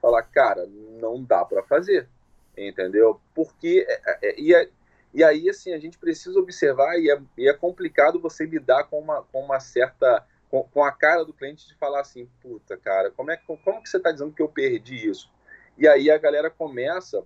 Falar, 0.00 0.22
cara, 0.22 0.68
não 1.00 1.22
dá 1.22 1.44
para 1.44 1.62
fazer, 1.62 2.08
entendeu? 2.56 3.20
Porque 3.34 3.84
é, 3.88 4.00
é, 4.06 4.18
é, 4.22 4.40
e, 4.40 4.70
e 5.14 5.24
aí 5.24 5.48
assim 5.48 5.72
a 5.72 5.78
gente 5.78 5.98
precisa 5.98 6.38
observar 6.38 6.98
e 6.98 7.10
é, 7.10 7.20
e 7.36 7.48
é 7.48 7.52
complicado 7.52 8.20
você 8.20 8.44
lidar 8.44 8.84
com 8.84 8.98
uma, 9.00 9.22
com 9.24 9.42
uma 9.42 9.58
certa 9.58 10.26
com, 10.50 10.62
com, 10.62 10.82
a 10.82 10.92
cara 10.92 11.24
do 11.24 11.32
cliente 11.32 11.66
de 11.66 11.74
falar 11.74 12.00
assim, 12.00 12.26
puta, 12.40 12.76
cara, 12.76 13.10
como, 13.10 13.30
é, 13.30 13.36
como 13.36 13.82
que 13.82 13.88
você 13.88 13.98
está 13.98 14.10
dizendo 14.10 14.32
que 14.32 14.40
eu 14.40 14.48
perdi 14.48 15.08
isso? 15.08 15.30
E 15.76 15.86
aí 15.86 16.10
a 16.10 16.16
galera 16.16 16.48
começa 16.48 17.22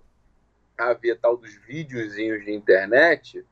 a 0.77 0.93
ver 0.93 1.19
tal 1.19 1.37
dos 1.37 1.55
videozinhos 1.55 2.43
de 2.43 2.51
internet, 2.51 3.45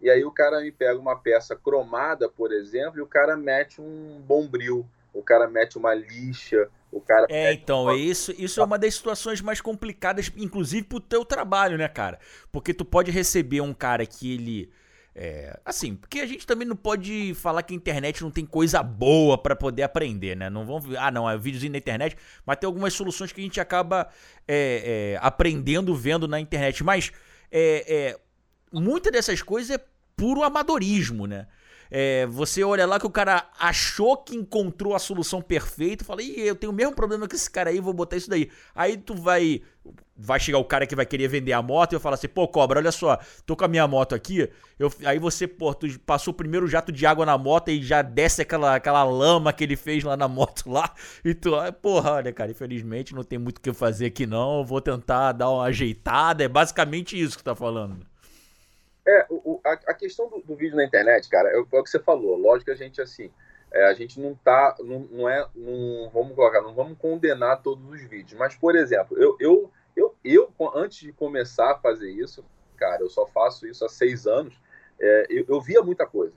e 0.00 0.08
aí 0.08 0.24
o 0.24 0.30
cara 0.30 0.60
me 0.60 0.70
pega 0.70 0.98
uma 0.98 1.16
peça 1.16 1.56
cromada, 1.56 2.28
por 2.28 2.52
exemplo, 2.52 2.98
e 2.98 3.02
o 3.02 3.06
cara 3.06 3.36
mete 3.36 3.80
um 3.80 4.20
bombril, 4.26 4.86
o 5.12 5.22
cara 5.22 5.48
mete 5.48 5.76
uma 5.76 5.94
lixa, 5.94 6.68
o 6.92 7.00
cara. 7.00 7.26
É, 7.28 7.52
então, 7.52 7.84
uma... 7.84 7.96
isso, 7.96 8.32
isso 8.38 8.60
é 8.60 8.64
uma 8.64 8.78
das 8.78 8.94
situações 8.94 9.40
mais 9.40 9.60
complicadas, 9.60 10.30
inclusive 10.36 10.86
pro 10.86 11.00
teu 11.00 11.24
trabalho, 11.24 11.76
né, 11.76 11.88
cara? 11.88 12.18
Porque 12.52 12.72
tu 12.72 12.84
pode 12.84 13.10
receber 13.10 13.60
um 13.60 13.74
cara 13.74 14.06
que 14.06 14.34
ele 14.34 14.70
é, 15.20 15.58
assim, 15.64 15.96
porque 15.96 16.20
a 16.20 16.26
gente 16.26 16.46
também 16.46 16.66
não 16.66 16.76
pode 16.76 17.34
falar 17.34 17.64
que 17.64 17.74
a 17.74 17.76
internet 17.76 18.22
não 18.22 18.30
tem 18.30 18.46
coisa 18.46 18.84
boa 18.84 19.36
para 19.36 19.56
poder 19.56 19.82
aprender, 19.82 20.36
né? 20.36 20.48
Não 20.48 20.64
vamos, 20.64 20.94
ah, 20.96 21.10
não, 21.10 21.28
é 21.28 21.36
videozinho 21.36 21.72
na 21.72 21.78
internet, 21.78 22.16
mas 22.46 22.56
tem 22.56 22.68
algumas 22.68 22.94
soluções 22.94 23.32
que 23.32 23.40
a 23.40 23.42
gente 23.42 23.60
acaba 23.60 24.08
é, 24.46 25.16
é, 25.16 25.18
aprendendo 25.20 25.92
vendo 25.92 26.28
na 26.28 26.38
internet. 26.38 26.84
Mas 26.84 27.10
é, 27.50 27.84
é, 27.88 28.20
muita 28.72 29.10
dessas 29.10 29.42
coisas 29.42 29.70
é 29.70 29.84
puro 30.16 30.42
amadorismo, 30.42 31.26
né? 31.26 31.46
É, 31.90 32.26
você 32.26 32.62
olha 32.62 32.86
lá 32.86 33.00
que 33.00 33.06
o 33.06 33.10
cara 33.10 33.48
achou 33.58 34.16
que 34.16 34.36
encontrou 34.36 34.94
a 34.94 34.98
solução 34.98 35.40
perfeita, 35.40 36.04
fala, 36.04 36.22
Ih, 36.22 36.40
eu 36.40 36.54
tenho 36.54 36.72
o 36.72 36.74
mesmo 36.74 36.94
problema 36.94 37.26
que 37.26 37.34
esse 37.34 37.50
cara 37.50 37.70
aí, 37.70 37.80
vou 37.80 37.94
botar 37.94 38.16
isso 38.16 38.28
daí. 38.28 38.50
Aí 38.74 38.96
tu 38.96 39.14
vai. 39.14 39.62
Vai 40.14 40.38
chegar 40.38 40.58
o 40.58 40.64
cara 40.64 40.86
que 40.86 40.96
vai 40.96 41.06
querer 41.06 41.28
vender 41.28 41.52
a 41.52 41.62
moto 41.62 41.92
e 41.92 41.96
eu 41.96 42.00
falo 42.00 42.14
assim, 42.14 42.28
pô, 42.28 42.46
cobra, 42.46 42.80
olha 42.80 42.90
só, 42.92 43.18
tô 43.46 43.56
com 43.56 43.64
a 43.64 43.68
minha 43.68 43.86
moto 43.86 44.14
aqui. 44.14 44.50
Eu, 44.78 44.92
aí 45.04 45.18
você, 45.18 45.46
pô, 45.46 45.72
tu 45.72 45.86
passou 46.00 46.32
o 46.32 46.36
primeiro 46.36 46.66
jato 46.66 46.92
de 46.92 47.06
água 47.06 47.24
na 47.24 47.38
moto 47.38 47.70
e 47.70 47.80
já 47.80 48.02
desce 48.02 48.42
aquela, 48.42 48.74
aquela 48.74 49.04
lama 49.04 49.52
que 49.52 49.64
ele 49.64 49.76
fez 49.76 50.02
lá 50.04 50.16
na 50.16 50.26
moto 50.28 50.68
lá. 50.70 50.92
E 51.24 51.32
tu, 51.34 51.52
porra, 51.80 52.14
olha, 52.14 52.32
cara, 52.32 52.50
infelizmente 52.50 53.14
não 53.14 53.22
tem 53.22 53.38
muito 53.38 53.58
o 53.58 53.60
que 53.60 53.72
fazer 53.72 54.06
aqui 54.06 54.26
não. 54.26 54.58
Eu 54.58 54.64
vou 54.64 54.80
tentar 54.80 55.32
dar 55.32 55.50
uma 55.50 55.64
ajeitada. 55.64 56.44
É 56.44 56.48
basicamente 56.48 57.18
isso 57.18 57.38
que 57.38 57.44
tá 57.44 57.54
falando. 57.54 58.07
É, 59.08 59.26
o, 59.30 59.58
a, 59.64 59.72
a, 59.72 59.94
questão 59.94 60.28
do, 60.28 60.42
do, 60.42 60.54
vídeo 60.54 60.76
na 60.76 60.84
internet, 60.84 61.30
cara, 61.30 61.48
é, 61.48 61.54
é, 61.54 61.58
o 61.58 61.64
que 61.64 61.88
você 61.88 61.98
falou. 61.98 62.36
Lógico 62.36 62.66
que 62.66 62.70
a 62.72 62.74
gente, 62.74 63.00
assim, 63.00 63.32
é, 63.72 63.86
a 63.86 63.94
gente 63.94 64.20
não 64.20 64.34
tá, 64.34 64.76
não, 64.80 65.00
não 65.10 65.26
é, 65.26 65.48
não, 65.54 66.10
vamos 66.10 66.34
colocar, 66.34 66.60
não 66.60 66.74
vamos 66.74 66.98
condenar 66.98 67.62
todos 67.62 67.90
os 67.90 68.02
vídeos. 68.02 68.38
Mas, 68.38 68.54
por 68.54 68.76
exemplo, 68.76 69.16
eu, 69.16 69.34
eu, 69.40 69.72
eu, 69.96 70.14
eu 70.22 70.52
antes 70.74 70.98
de 70.98 71.12
começar 71.14 71.72
a 71.72 71.78
fazer 71.78 72.10
isso, 72.10 72.44
cara, 72.76 73.00
eu 73.00 73.08
só 73.08 73.26
faço 73.26 73.66
isso 73.66 73.82
há 73.82 73.88
seis 73.88 74.26
anos, 74.26 74.60
é, 75.00 75.26
eu, 75.30 75.46
eu, 75.48 75.58
via 75.58 75.80
muita 75.80 76.04
coisa 76.04 76.34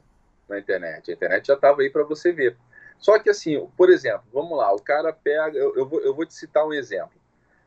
na 0.47 0.57
internet. 0.57 1.11
A 1.11 1.13
internet 1.13 1.47
já 1.47 1.55
estava 1.55 1.81
aí 1.81 1.89
para 1.89 2.03
você 2.03 2.31
ver. 2.31 2.55
Só 2.97 3.19
que, 3.19 3.29
assim, 3.29 3.67
por 3.75 3.89
exemplo, 3.89 4.23
vamos 4.31 4.57
lá, 4.57 4.73
o 4.73 4.81
cara 4.81 5.11
pega, 5.11 5.57
eu, 5.57 5.75
eu, 5.75 5.85
vou, 5.85 5.99
eu 5.99 6.15
vou 6.15 6.25
te 6.25 6.33
citar 6.33 6.65
um 6.65 6.71
exemplo. 6.71 7.19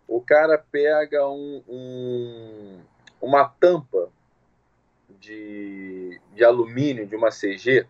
O 0.08 0.22
cara 0.22 0.56
pega 0.56 1.28
um, 1.28 1.62
um 1.68 2.80
uma 3.20 3.48
tampa 3.48 4.10
de, 5.24 6.20
de 6.34 6.44
alumínio 6.44 7.06
de 7.06 7.16
uma 7.16 7.30
CG 7.30 7.86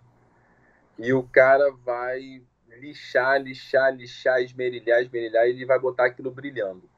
e 0.98 1.12
o 1.12 1.22
cara 1.24 1.72
vai 1.84 2.42
lixar, 2.68 3.40
lixar, 3.40 3.94
lixar, 3.94 4.40
esmerilhar, 4.40 5.00
esmerilhar 5.02 5.46
e 5.46 5.50
ele 5.50 5.66
vai 5.66 5.78
botar 5.78 6.06
aquilo 6.06 6.30
brilhando. 6.30 6.88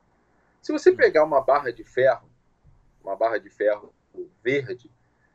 Se 0.60 0.72
você 0.72 0.92
pegar 0.92 1.24
uma 1.24 1.40
barra 1.40 1.72
de 1.72 1.84
ferro, 1.84 2.28
uma 3.02 3.16
barra 3.16 3.38
de 3.38 3.48
ferro 3.48 3.94
verde, 4.42 4.90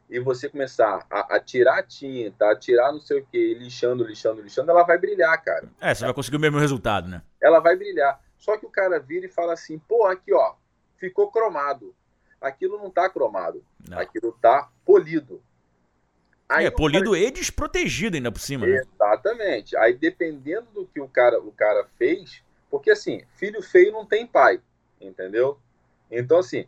e 0.09 0.19
você 0.19 0.49
começar 0.49 1.05
a, 1.09 1.35
a 1.35 1.39
tirar 1.39 1.83
tinta, 1.83 2.51
a 2.51 2.55
tirar 2.55 2.91
não 2.91 2.99
sei 2.99 3.21
o 3.21 3.25
que, 3.25 3.53
lixando, 3.53 4.03
lixando, 4.03 4.41
lixando, 4.41 4.69
ela 4.69 4.83
vai 4.83 4.97
brilhar, 4.97 5.41
cara. 5.41 5.69
É, 5.79 5.95
você 5.95 6.03
vai 6.03 6.13
conseguir 6.13 6.35
o 6.35 6.39
mesmo 6.39 6.59
resultado, 6.59 7.07
né? 7.07 7.21
Ela 7.41 7.59
vai 7.59 7.77
brilhar. 7.77 8.19
Só 8.37 8.57
que 8.57 8.65
o 8.65 8.69
cara 8.69 8.99
vira 8.99 9.25
e 9.25 9.29
fala 9.29 9.53
assim, 9.53 9.79
pô, 9.79 10.05
aqui 10.05 10.33
ó, 10.33 10.55
ficou 10.97 11.31
cromado 11.31 11.95
aquilo 12.41 12.77
não 12.77 12.87
está 12.87 13.09
cromado. 13.09 13.63
Não. 13.87 13.99
Aquilo 13.99 14.29
está 14.29 14.69
polido. 14.83 15.41
Aí 16.49 16.65
é, 16.65 16.71
polido 16.71 17.11
cara... 17.11 17.23
e 17.23 17.31
desprotegido 17.31 18.17
ainda 18.17 18.31
por 18.31 18.39
cima. 18.41 18.65
Né? 18.65 18.77
Exatamente. 18.77 19.77
Aí 19.77 19.93
dependendo 19.93 20.67
do 20.71 20.85
que 20.85 20.99
o 20.99 21.07
cara, 21.07 21.39
o 21.39 21.51
cara 21.51 21.87
fez, 21.97 22.43
porque 22.69 22.91
assim, 22.91 23.23
filho 23.35 23.61
feio 23.61 23.91
não 23.91 24.05
tem 24.05 24.25
pai, 24.27 24.59
entendeu? 24.99 25.57
Então 26.09 26.39
assim, 26.39 26.65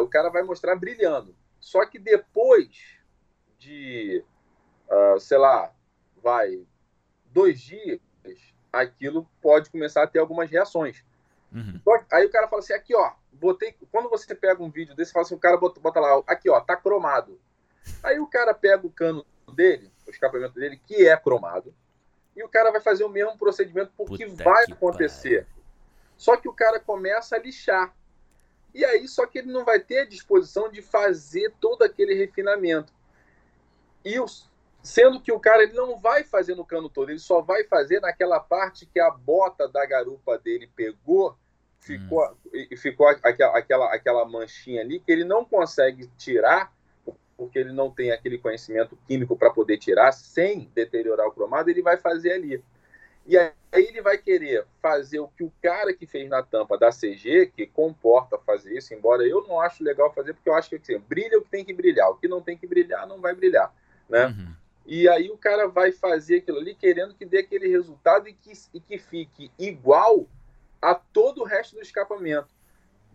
o 0.00 0.06
cara 0.06 0.30
vai 0.30 0.42
mostrar 0.42 0.76
brilhando. 0.76 1.34
Só 1.60 1.84
que 1.84 1.98
depois 1.98 2.68
de, 3.58 4.24
uh, 4.88 5.18
sei 5.18 5.38
lá, 5.38 5.72
vai 6.22 6.64
dois 7.26 7.60
dias, 7.60 8.00
aquilo 8.72 9.28
pode 9.42 9.70
começar 9.70 10.04
a 10.04 10.06
ter 10.06 10.20
algumas 10.20 10.50
reações. 10.50 11.04
Uhum. 11.52 11.80
Aí 12.12 12.24
o 12.26 12.30
cara 12.30 12.48
fala 12.48 12.60
assim, 12.60 12.74
aqui 12.74 12.94
ó, 12.94 13.12
botei. 13.32 13.74
Quando 13.90 14.08
você 14.08 14.34
pega 14.34 14.62
um 14.62 14.70
vídeo 14.70 14.94
desse, 14.94 15.12
fala 15.12 15.24
assim, 15.24 15.34
o 15.34 15.38
cara 15.38 15.56
bota, 15.56 15.80
bota 15.80 16.00
lá, 16.00 16.22
aqui, 16.26 16.50
ó, 16.50 16.60
tá 16.60 16.76
cromado. 16.76 17.40
Aí 18.02 18.18
o 18.18 18.26
cara 18.26 18.52
pega 18.52 18.86
o 18.86 18.90
cano 18.90 19.24
dele, 19.52 19.90
o 20.06 20.10
escapamento 20.10 20.54
dele, 20.54 20.80
que 20.86 21.06
é 21.06 21.16
cromado, 21.16 21.74
e 22.36 22.42
o 22.42 22.48
cara 22.48 22.70
vai 22.70 22.80
fazer 22.80 23.04
o 23.04 23.08
mesmo 23.08 23.36
procedimento 23.36 23.92
porque 23.96 24.26
Puta 24.26 24.44
vai 24.44 24.64
acontecer. 24.70 25.44
Pai. 25.44 25.54
Só 26.16 26.36
que 26.36 26.48
o 26.48 26.52
cara 26.52 26.78
começa 26.78 27.36
a 27.36 27.38
lixar. 27.38 27.94
E 28.74 28.84
aí, 28.84 29.08
só 29.08 29.26
que 29.26 29.38
ele 29.38 29.50
não 29.50 29.64
vai 29.64 29.80
ter 29.80 30.00
a 30.00 30.06
disposição 30.06 30.70
de 30.70 30.82
fazer 30.82 31.52
todo 31.60 31.82
aquele 31.82 32.14
refinamento. 32.14 32.92
E 34.04 34.20
os, 34.20 34.48
sendo 34.82 35.20
que 35.20 35.32
o 35.32 35.40
cara 35.40 35.62
ele 35.62 35.72
não 35.72 35.98
vai 35.98 36.22
fazer 36.22 36.54
no 36.54 36.64
cano 36.64 36.88
todo, 36.88 37.10
ele 37.10 37.18
só 37.18 37.40
vai 37.40 37.64
fazer 37.64 38.00
naquela 38.00 38.38
parte 38.38 38.86
que 38.86 39.00
a 39.00 39.10
bota 39.10 39.68
da 39.68 39.84
garupa 39.84 40.38
dele 40.38 40.70
pegou 40.74 41.36
ficou, 41.88 42.28
hum. 42.30 42.36
e 42.52 42.76
ficou 42.76 43.08
aquela, 43.08 43.56
aquela, 43.56 43.94
aquela 43.94 44.24
manchinha 44.24 44.82
ali 44.82 45.00
que 45.00 45.10
ele 45.10 45.24
não 45.24 45.44
consegue 45.44 46.06
tirar, 46.18 46.72
porque 47.36 47.58
ele 47.58 47.72
não 47.72 47.90
tem 47.90 48.10
aquele 48.10 48.36
conhecimento 48.36 48.98
químico 49.06 49.36
para 49.36 49.50
poder 49.50 49.78
tirar 49.78 50.12
sem 50.12 50.70
deteriorar 50.74 51.26
o 51.26 51.32
cromado, 51.32 51.70
ele 51.70 51.82
vai 51.82 51.96
fazer 51.96 52.32
ali. 52.32 52.62
E 53.26 53.36
aí 53.36 53.52
ele 53.72 54.00
vai 54.00 54.18
querer 54.18 54.64
fazer 54.80 55.20
o 55.20 55.28
que 55.28 55.44
o 55.44 55.52
cara 55.62 55.92
que 55.92 56.06
fez 56.06 56.28
na 56.28 56.42
tampa 56.42 56.78
da 56.78 56.90
CG, 56.90 57.52
que 57.54 57.66
comporta 57.66 58.38
fazer 58.38 58.76
isso, 58.76 58.92
embora 58.92 59.22
eu 59.22 59.46
não 59.46 59.60
acho 59.60 59.84
legal 59.84 60.12
fazer, 60.12 60.34
porque 60.34 60.48
eu 60.48 60.54
acho 60.54 60.70
que 60.70 60.76
assim, 60.76 60.98
brilha 60.98 61.38
o 61.38 61.42
que 61.42 61.50
tem 61.50 61.64
que 61.64 61.72
brilhar, 61.72 62.10
o 62.10 62.16
que 62.16 62.26
não 62.26 62.40
tem 62.40 62.56
que 62.56 62.66
brilhar 62.66 63.06
não 63.06 63.20
vai 63.20 63.34
brilhar, 63.34 63.72
né? 64.08 64.26
Uhum. 64.26 64.54
E 64.86 65.06
aí 65.06 65.30
o 65.30 65.36
cara 65.36 65.68
vai 65.68 65.92
fazer 65.92 66.38
aquilo 66.38 66.58
ali 66.58 66.74
querendo 66.74 67.14
que 67.14 67.26
dê 67.26 67.40
aquele 67.40 67.68
resultado 67.68 68.26
e 68.26 68.32
que, 68.32 68.52
e 68.72 68.80
que 68.80 68.96
fique 68.96 69.50
igual 69.58 70.26
a 70.80 70.94
todo 70.94 71.42
o 71.42 71.44
resto 71.44 71.76
do 71.76 71.82
escapamento. 71.82 72.48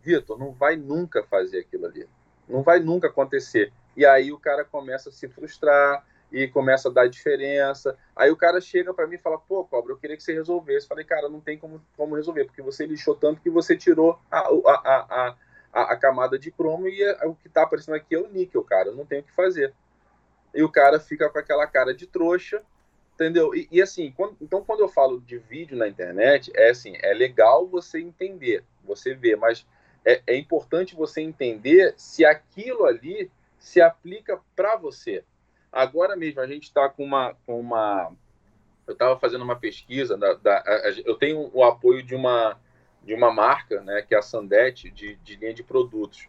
Vitor, 0.01 0.37
não 0.37 0.51
vai 0.51 0.75
nunca 0.75 1.23
fazer 1.23 1.59
aquilo 1.59 1.85
ali. 1.85 2.07
Não 2.47 2.61
vai 2.61 2.79
nunca 2.79 3.07
acontecer. 3.07 3.71
E 3.95 4.05
aí 4.05 4.31
o 4.31 4.39
cara 4.39 4.65
começa 4.65 5.09
a 5.09 5.11
se 5.11 5.27
frustrar 5.27 6.05
e 6.31 6.47
começa 6.47 6.89
a 6.89 6.91
dar 6.91 7.07
diferença. 7.07 7.97
Aí 8.15 8.31
o 8.31 8.35
cara 8.35 8.59
chega 8.59 8.93
para 8.93 9.07
mim 9.07 9.15
e 9.15 9.19
fala: 9.19 9.37
pô, 9.37 9.63
cobra, 9.63 9.93
eu 9.93 9.97
queria 9.97 10.17
que 10.17 10.23
você 10.23 10.33
resolvesse. 10.33 10.87
Falei, 10.87 11.05
cara, 11.05 11.29
não 11.29 11.39
tem 11.39 11.57
como, 11.57 11.81
como 11.95 12.15
resolver, 12.15 12.45
porque 12.45 12.61
você 12.61 12.85
lixou 12.85 13.15
tanto 13.15 13.39
que 13.39 13.49
você 13.49 13.77
tirou 13.77 14.19
a, 14.29 14.39
a, 14.39 15.35
a, 15.71 15.83
a, 15.91 15.95
camada 15.95 16.37
de 16.37 16.51
cromo 16.51 16.87
e 16.87 17.03
o 17.23 17.35
que 17.35 17.47
tá 17.47 17.63
aparecendo 17.63 17.95
aqui 17.95 18.15
é 18.15 18.19
o 18.19 18.27
níquel, 18.27 18.63
cara. 18.63 18.91
Não 18.91 19.05
tenho 19.05 19.21
o 19.21 19.25
que 19.25 19.31
fazer. 19.31 19.73
E 20.53 20.63
o 20.63 20.69
cara 20.69 20.99
fica 20.99 21.29
com 21.29 21.39
aquela 21.39 21.65
cara 21.65 21.93
de 21.93 22.07
trouxa 22.07 22.61
Entendeu? 23.15 23.53
E, 23.53 23.67
e 23.71 23.81
assim, 23.81 24.11
quando, 24.11 24.35
então 24.41 24.63
quando 24.63 24.79
eu 24.79 24.87
falo 24.87 25.21
de 25.21 25.37
vídeo 25.37 25.77
na 25.77 25.87
internet, 25.87 26.51
é 26.55 26.69
assim, 26.69 26.93
é 27.01 27.13
legal 27.13 27.67
você 27.67 27.99
entender, 27.99 28.63
você 28.83 29.13
ver, 29.13 29.37
mas 29.37 29.65
é, 30.03 30.21
é 30.27 30.35
importante 30.35 30.95
você 30.95 31.21
entender 31.21 31.93
se 31.95 32.25
aquilo 32.25 32.85
ali 32.85 33.31
se 33.59 33.79
aplica 33.79 34.39
para 34.55 34.75
você. 34.75 35.23
Agora 35.71 36.15
mesmo, 36.15 36.41
a 36.41 36.47
gente 36.47 36.63
está 36.63 36.89
com 36.89 37.03
uma, 37.03 37.35
com 37.45 37.59
uma. 37.59 38.11
Eu 38.85 38.93
estava 38.93 39.17
fazendo 39.17 39.43
uma 39.43 39.55
pesquisa, 39.55 40.17
da, 40.17 40.33
da 40.33 40.57
a, 40.57 40.93
eu 41.05 41.15
tenho 41.15 41.49
o 41.53 41.63
apoio 41.63 42.03
de 42.03 42.13
uma, 42.13 42.59
de 43.01 43.13
uma 43.13 43.31
marca, 43.31 43.81
né, 43.81 44.01
que 44.01 44.13
é 44.13 44.17
a 44.17 44.21
Sandete, 44.21 44.91
de, 44.91 45.15
de 45.17 45.35
linha 45.37 45.53
de 45.53 45.63
produtos. 45.63 46.27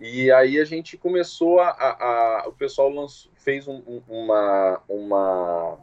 E 0.00 0.30
aí 0.30 0.58
a 0.58 0.64
gente 0.64 0.96
começou 0.96 1.60
a. 1.60 1.70
a, 1.70 2.42
a 2.42 2.48
o 2.48 2.52
pessoal 2.52 2.92
fez 3.36 3.66
um, 3.68 4.02
uma, 4.08 4.82
uma 4.88 5.78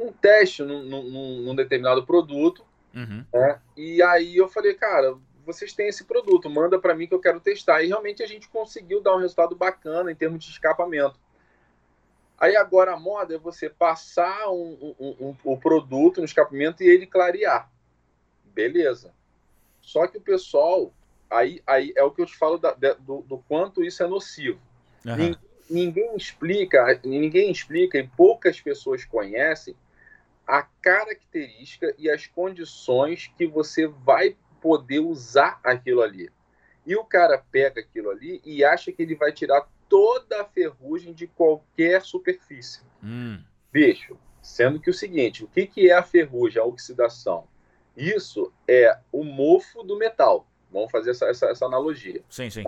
um 0.00 0.12
teste 0.12 0.62
num, 0.62 0.82
num, 0.82 1.42
num 1.42 1.54
determinado 1.54 2.04
produto. 2.04 2.64
Uhum. 2.94 3.24
Né? 3.32 3.60
E 3.76 4.02
aí 4.02 4.36
eu 4.36 4.48
falei, 4.48 4.74
cara, 4.74 5.16
vocês 5.44 5.72
têm 5.72 5.88
esse 5.88 6.04
produto, 6.04 6.48
manda 6.48 6.78
para 6.78 6.94
mim 6.94 7.06
que 7.06 7.14
eu 7.14 7.20
quero 7.20 7.40
testar. 7.40 7.82
E 7.82 7.88
realmente 7.88 8.22
a 8.22 8.26
gente 8.26 8.48
conseguiu 8.48 9.00
dar 9.00 9.14
um 9.14 9.20
resultado 9.20 9.54
bacana 9.54 10.10
em 10.10 10.14
termos 10.14 10.42
de 10.42 10.50
escapamento. 10.50 11.18
Aí 12.38 12.56
agora 12.56 12.94
a 12.94 12.98
moda 12.98 13.34
é 13.34 13.38
você 13.38 13.68
passar 13.68 14.48
um, 14.48 14.94
um, 14.98 15.16
um, 15.20 15.36
o 15.44 15.58
produto 15.58 16.18
no 16.18 16.24
escapamento 16.24 16.82
e 16.82 16.88
ele 16.88 17.06
clarear. 17.06 17.70
Beleza. 18.46 19.12
Só 19.82 20.06
que 20.06 20.16
o 20.16 20.22
pessoal, 20.22 20.92
aí, 21.28 21.62
aí 21.66 21.92
é 21.94 22.02
o 22.02 22.10
que 22.10 22.22
eu 22.22 22.26
te 22.26 22.36
falo 22.36 22.56
da, 22.56 22.72
do, 22.72 23.20
do, 23.22 23.38
quanto 23.46 23.84
isso 23.84 24.02
é 24.02 24.06
nocivo. 24.06 24.58
Uhum. 25.04 25.36
Ninguém 25.68 26.16
explica, 26.16 27.00
ninguém 27.04 27.50
explica 27.50 27.98
e 27.98 28.08
poucas 28.08 28.60
pessoas 28.60 29.04
conhecem 29.04 29.76
a 30.50 30.62
característica 30.62 31.94
e 31.96 32.10
as 32.10 32.26
condições 32.26 33.32
que 33.38 33.46
você 33.46 33.86
vai 33.86 34.36
poder 34.60 34.98
usar 34.98 35.60
aquilo 35.62 36.02
ali. 36.02 36.28
E 36.84 36.96
o 36.96 37.04
cara 37.04 37.38
pega 37.38 37.80
aquilo 37.80 38.10
ali 38.10 38.42
e 38.44 38.64
acha 38.64 38.90
que 38.90 39.00
ele 39.00 39.14
vai 39.14 39.30
tirar 39.30 39.68
toda 39.88 40.42
a 40.42 40.44
ferrugem 40.44 41.12
de 41.12 41.28
qualquer 41.28 42.02
superfície. 42.02 42.82
Hum. 43.02 43.40
Bicho, 43.72 44.18
sendo 44.42 44.80
que 44.80 44.90
o 44.90 44.94
seguinte, 44.94 45.44
o 45.44 45.46
que, 45.46 45.66
que 45.66 45.88
é 45.88 45.94
a 45.94 46.02
ferrugem, 46.02 46.60
a 46.60 46.64
oxidação? 46.64 47.46
Isso 47.96 48.52
é 48.66 48.98
o 49.12 49.22
mofo 49.22 49.84
do 49.84 49.96
metal. 49.96 50.48
Vamos 50.72 50.90
fazer 50.90 51.10
essa, 51.10 51.26
essa, 51.26 51.46
essa 51.46 51.66
analogia. 51.66 52.22
Sim, 52.28 52.50
sim. 52.50 52.64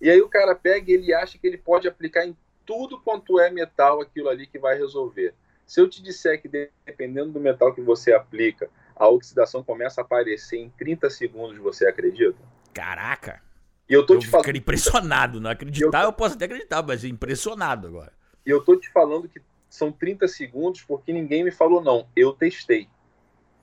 E 0.00 0.10
aí 0.10 0.20
o 0.20 0.28
cara 0.28 0.56
pega 0.56 0.90
e 0.90 0.94
ele 0.94 1.14
acha 1.14 1.38
que 1.38 1.46
ele 1.46 1.58
pode 1.58 1.86
aplicar 1.86 2.26
em 2.26 2.36
tudo 2.64 3.00
quanto 3.00 3.38
é 3.38 3.48
metal 3.48 4.00
aquilo 4.00 4.28
ali 4.28 4.46
que 4.46 4.58
vai 4.58 4.76
resolver. 4.76 5.34
Se 5.66 5.80
eu 5.80 5.88
te 5.88 6.02
disser 6.02 6.40
que 6.40 6.48
dependendo 6.48 7.32
do 7.32 7.40
metal 7.40 7.74
que 7.74 7.80
você 7.80 8.12
aplica, 8.12 8.70
a 8.94 9.08
oxidação 9.08 9.62
começa 9.62 10.00
a 10.00 10.04
aparecer 10.04 10.58
em 10.58 10.70
30 10.70 11.10
segundos, 11.10 11.58
você 11.58 11.86
acredita? 11.86 12.38
Caraca! 12.72 13.42
E 13.88 13.92
eu 13.92 14.06
tô 14.06 14.14
eu 14.14 14.18
te 14.18 14.28
falando. 14.28 14.56
impressionado, 14.56 15.40
não 15.40 15.50
acreditar, 15.50 16.02
eu... 16.02 16.06
eu... 16.06 16.12
posso 16.12 16.34
até 16.34 16.44
acreditar, 16.44 16.82
mas 16.82 17.04
impressionado 17.04 17.88
agora. 17.88 18.12
E 18.44 18.50
eu 18.50 18.62
tô 18.64 18.76
te 18.76 18.88
falando 18.90 19.28
que 19.28 19.40
são 19.68 19.90
30 19.90 20.28
segundos 20.28 20.82
porque 20.82 21.12
ninguém 21.12 21.44
me 21.44 21.50
falou 21.50 21.82
não. 21.82 22.08
Eu 22.14 22.32
testei. 22.32 22.88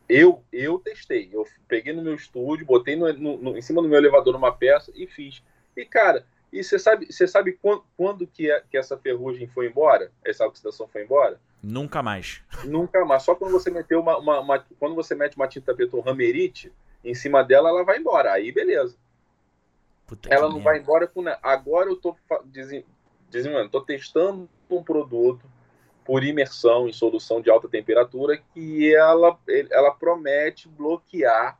Eu, 0.08 0.44
eu 0.52 0.78
testei. 0.80 1.30
Eu 1.32 1.48
peguei 1.68 1.94
no 1.94 2.02
meu 2.02 2.16
estúdio, 2.16 2.66
botei 2.66 2.96
no, 2.96 3.12
no, 3.14 3.38
no, 3.38 3.58
em 3.58 3.62
cima 3.62 3.82
do 3.82 3.88
meu 3.88 3.98
elevador 3.98 4.36
uma 4.36 4.52
peça 4.52 4.92
e 4.96 5.08
fiz. 5.08 5.42
E, 5.76 5.86
cara, 5.86 6.26
e 6.54 6.64
você 6.64 6.78
sabe, 6.78 7.12
você 7.12 7.28
sabe 7.28 7.54
quando, 7.54 7.84
quando 7.98 8.28
que, 8.28 8.52
é, 8.52 8.62
que 8.70 8.78
essa 8.78 8.96
ferrugem 8.96 9.48
foi 9.48 9.68
embora? 9.68 10.12
Essa 10.24 10.46
oxidação 10.46 10.88
foi 10.88 11.04
embora? 11.04 11.40
Nunca 11.64 12.04
mais. 12.04 12.44
Nunca 12.64 13.04
mais. 13.04 13.24
Só 13.24 13.34
quando 13.34 13.52
você 13.52 13.72
meteu 13.72 14.00
uma, 14.00 14.20
uma, 14.20 14.40
uma 14.40 14.66
quando 14.78 14.94
você 14.94 15.16
mete 15.16 15.36
uma 15.36 15.48
tinta 15.48 15.74
preto 15.74 16.00
Ramerite 16.00 16.72
em 17.04 17.16
cima 17.16 17.44
dela, 17.44 17.70
ela 17.70 17.84
vai 17.84 17.98
embora. 17.98 18.34
Aí 18.34 18.52
beleza. 18.52 18.96
Puta 20.06 20.30
ela 20.32 20.48
não 20.48 20.62
vai 20.62 20.78
embora 20.78 21.08
com 21.08 21.24
agora 21.42 21.90
eu 21.90 21.96
tô 21.96 22.16
dizendo, 22.46 22.86
tô 23.72 23.82
testando 23.82 24.48
um 24.70 24.84
produto 24.84 25.50
por 26.06 26.24
imersão 26.24 26.88
em 26.88 26.94
solução 26.94 27.42
de 27.42 27.50
alta 27.50 27.68
temperatura 27.68 28.38
que 28.54 28.94
ela, 28.94 29.40
ela 29.72 29.92
promete 29.92 30.68
bloquear 30.68 31.58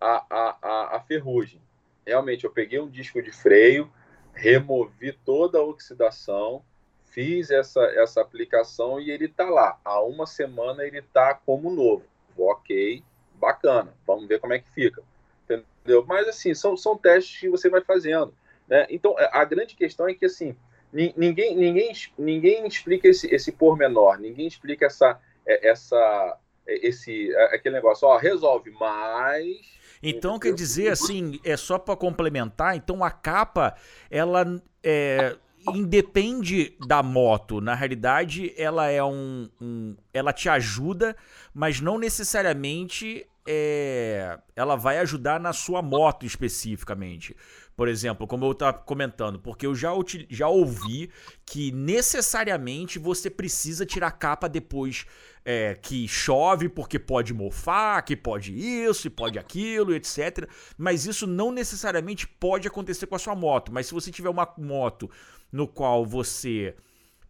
a, 0.00 0.24
a, 0.30 0.58
a, 0.62 0.96
a 0.96 1.00
ferrugem. 1.00 1.60
Realmente, 2.06 2.44
eu 2.44 2.50
peguei 2.50 2.80
um 2.80 2.88
disco 2.88 3.20
de 3.22 3.32
freio, 3.32 3.90
removi 4.34 5.12
toda 5.24 5.58
a 5.58 5.62
oxidação, 5.62 6.62
fiz 7.04 7.50
essa, 7.50 7.80
essa 7.84 8.20
aplicação 8.20 9.00
e 9.00 9.10
ele 9.10 9.26
está 9.26 9.48
lá. 9.48 9.78
Há 9.84 10.02
uma 10.02 10.26
semana 10.26 10.84
ele 10.84 10.98
está 10.98 11.34
como 11.34 11.70
novo. 11.70 12.04
Ok, 12.36 13.02
bacana. 13.34 13.94
Vamos 14.06 14.26
ver 14.26 14.40
como 14.40 14.52
é 14.52 14.58
que 14.58 14.70
fica. 14.70 15.02
Entendeu? 15.44 16.04
Mas 16.06 16.26
assim, 16.28 16.54
são, 16.54 16.76
são 16.76 16.96
testes 16.96 17.40
que 17.40 17.48
você 17.48 17.68
vai 17.68 17.80
fazendo. 17.80 18.34
Né? 18.66 18.86
Então, 18.90 19.14
a 19.18 19.44
grande 19.44 19.76
questão 19.76 20.08
é 20.08 20.14
que 20.14 20.24
assim, 20.24 20.56
ninguém, 20.92 21.56
ninguém, 21.56 21.92
ninguém 22.18 22.66
explica 22.66 23.08
esse, 23.08 23.32
esse 23.34 23.52
pormenor, 23.52 24.18
ninguém 24.18 24.46
explica 24.46 24.86
essa, 24.86 25.20
é, 25.46 25.68
essa, 25.68 26.38
é, 26.66 26.86
esse, 26.86 27.34
é, 27.34 27.54
aquele 27.54 27.74
negócio, 27.74 28.08
ó, 28.08 28.16
resolve, 28.16 28.70
mas. 28.70 29.83
Então 30.02 30.38
quer 30.38 30.54
dizer 30.54 30.88
assim, 30.88 31.40
é 31.44 31.56
só 31.56 31.78
para 31.78 31.96
complementar, 31.96 32.76
então 32.76 33.02
a 33.02 33.10
capa 33.10 33.74
ela 34.10 34.60
é, 34.82 35.36
independe 35.72 36.76
da 36.86 37.02
moto. 37.02 37.60
Na 37.60 37.74
realidade, 37.74 38.52
ela 38.56 38.88
é 38.88 39.02
um, 39.02 39.48
um, 39.60 39.96
ela 40.12 40.32
te 40.32 40.48
ajuda, 40.48 41.16
mas 41.54 41.80
não 41.80 41.98
necessariamente 41.98 43.26
é, 43.46 44.38
ela 44.56 44.76
vai 44.76 44.98
ajudar 44.98 45.38
na 45.38 45.52
sua 45.52 45.82
moto 45.82 46.24
especificamente. 46.24 47.36
Por 47.76 47.88
exemplo, 47.88 48.26
como 48.26 48.44
eu 48.44 48.52
estava 48.52 48.78
comentando, 48.78 49.38
porque 49.38 49.66
eu 49.66 49.74
já, 49.74 49.90
já 50.30 50.48
ouvi 50.48 51.10
que 51.44 51.72
necessariamente 51.72 52.98
você 52.98 53.28
precisa 53.28 53.84
tirar 53.84 54.12
capa 54.12 54.48
depois 54.48 55.04
é, 55.44 55.74
que 55.74 56.06
chove, 56.06 56.68
porque 56.68 56.98
pode 56.98 57.34
mofar, 57.34 58.02
que 58.02 58.16
pode 58.16 58.52
isso, 58.56 59.08
e 59.08 59.10
pode 59.10 59.38
aquilo, 59.38 59.92
etc. 59.92 60.48
Mas 60.78 61.04
isso 61.04 61.26
não 61.26 61.50
necessariamente 61.50 62.28
pode 62.28 62.68
acontecer 62.68 63.06
com 63.06 63.16
a 63.16 63.18
sua 63.18 63.34
moto. 63.34 63.72
Mas 63.72 63.86
se 63.86 63.94
você 63.94 64.10
tiver 64.10 64.30
uma 64.30 64.52
moto 64.56 65.10
no 65.50 65.66
qual 65.66 66.06
você. 66.06 66.74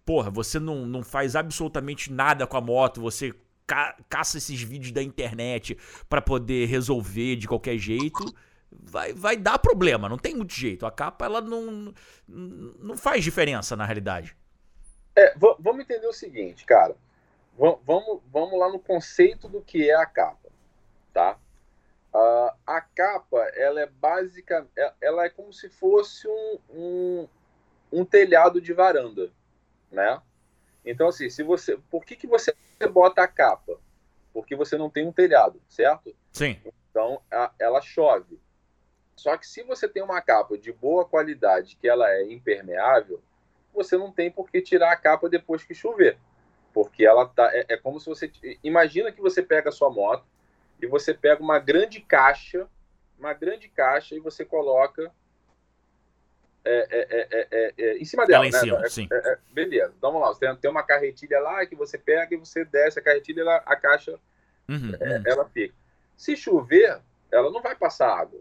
Porra, 0.04 0.30
você 0.30 0.60
não, 0.60 0.84
não 0.84 1.02
faz 1.02 1.34
absolutamente 1.34 2.12
nada 2.12 2.46
com 2.46 2.58
a 2.58 2.60
moto, 2.60 3.00
você 3.00 3.34
ca 3.66 3.96
caça 4.08 4.38
esses 4.38 4.60
vídeos 4.60 4.92
da 4.92 5.02
internet 5.02 5.76
para 6.08 6.20
poder 6.20 6.66
resolver 6.66 7.36
de 7.36 7.48
qualquer 7.48 7.78
jeito 7.78 8.24
vai, 8.82 9.12
vai 9.12 9.36
dar 9.36 9.58
problema, 9.58 10.08
não 10.08 10.18
tem 10.18 10.34
muito 10.34 10.52
jeito. 10.52 10.86
A 10.86 10.90
capa 10.90 11.24
ela 11.24 11.40
não, 11.40 11.94
não 12.26 12.96
faz 12.96 13.22
diferença 13.22 13.76
na 13.76 13.84
realidade. 13.84 14.36
É, 15.16 15.34
vamos 15.38 15.80
entender 15.80 16.06
o 16.06 16.12
seguinte, 16.12 16.64
cara. 16.64 16.96
V 17.56 17.78
vamos, 17.86 18.20
vamos 18.32 18.58
lá 18.58 18.68
no 18.68 18.80
conceito 18.80 19.48
do 19.48 19.62
que 19.62 19.88
é 19.88 19.94
a 19.94 20.06
capa, 20.06 20.48
tá? 21.12 21.38
Uh, 22.12 22.50
a 22.66 22.80
capa, 22.80 23.38
ela 23.54 23.80
é 23.80 23.86
básica, 23.86 24.66
é, 24.76 24.92
ela 25.00 25.24
é 25.24 25.28
como 25.28 25.52
se 25.52 25.68
fosse 25.68 26.26
um, 26.28 26.58
um, 26.70 27.28
um 27.92 28.04
telhado 28.04 28.60
de 28.60 28.72
varanda, 28.72 29.30
né? 29.90 30.20
Então, 30.84 31.08
assim, 31.08 31.30
se 31.30 31.42
você, 31.42 31.78
por 31.90 32.04
que, 32.04 32.14
que 32.16 32.26
você 32.26 32.54
bota 32.92 33.22
a 33.22 33.28
capa? 33.28 33.78
Porque 34.32 34.54
você 34.54 34.76
não 34.76 34.90
tem 34.90 35.06
um 35.06 35.12
telhado, 35.12 35.60
certo? 35.68 36.14
Sim. 36.32 36.60
Então, 36.90 37.20
a, 37.30 37.52
ela 37.58 37.80
chove. 37.80 38.38
Só 39.16 39.36
que 39.36 39.46
se 39.46 39.62
você 39.62 39.88
tem 39.88 40.02
uma 40.02 40.20
capa 40.20 40.58
de 40.58 40.72
boa 40.72 41.04
qualidade, 41.04 41.76
que 41.76 41.88
ela 41.88 42.10
é 42.10 42.24
impermeável, 42.30 43.22
você 43.72 43.96
não 43.96 44.10
tem 44.10 44.30
por 44.30 44.50
que 44.50 44.60
tirar 44.60 44.92
a 44.92 44.96
capa 44.96 45.28
depois 45.28 45.64
que 45.64 45.74
chover. 45.74 46.18
Porque 46.72 47.04
ela 47.04 47.26
tá. 47.26 47.50
É, 47.54 47.66
é 47.70 47.76
como 47.76 48.00
se 48.00 48.06
você. 48.06 48.30
Imagina 48.62 49.12
que 49.12 49.20
você 49.20 49.42
pega 49.42 49.68
a 49.68 49.72
sua 49.72 49.90
moto 49.90 50.26
e 50.82 50.86
você 50.86 51.14
pega 51.14 51.42
uma 51.42 51.58
grande 51.58 52.00
caixa, 52.00 52.68
uma 53.18 53.32
grande 53.32 53.68
caixa, 53.68 54.14
e 54.14 54.20
você 54.20 54.44
coloca 54.44 55.12
é, 56.64 57.28
é, 57.30 57.48
é, 57.50 57.74
é 57.76 57.98
em 57.98 58.04
cima 58.04 58.26
dela. 58.26 58.46
Ela 58.46 58.48
em 58.48 58.60
cima, 58.60 58.88
sim. 58.88 59.08
beleza, 59.52 59.92
então 59.96 60.12
vamos 60.12 60.26
lá. 60.26 60.34
Você 60.34 60.40
tem, 60.40 60.56
tem, 60.56 60.70
uma 60.70 60.82
carretilha 60.82 61.38
lá 61.40 61.64
que 61.66 61.76
você 61.76 61.98
pega 61.98 62.34
e 62.34 62.38
você 62.38 62.64
desce 62.64 62.98
a 62.98 63.02
carretilha 63.02 63.42
ela, 63.42 63.56
a 63.56 63.76
caixa 63.76 64.18
uhum, 64.68 64.90
uhum. 64.90 65.22
ela 65.26 65.44
fica. 65.46 65.74
Se 66.16 66.36
chover, 66.36 67.00
ela 67.30 67.50
não 67.50 67.60
vai 67.60 67.74
passar 67.74 68.08
água. 68.08 68.40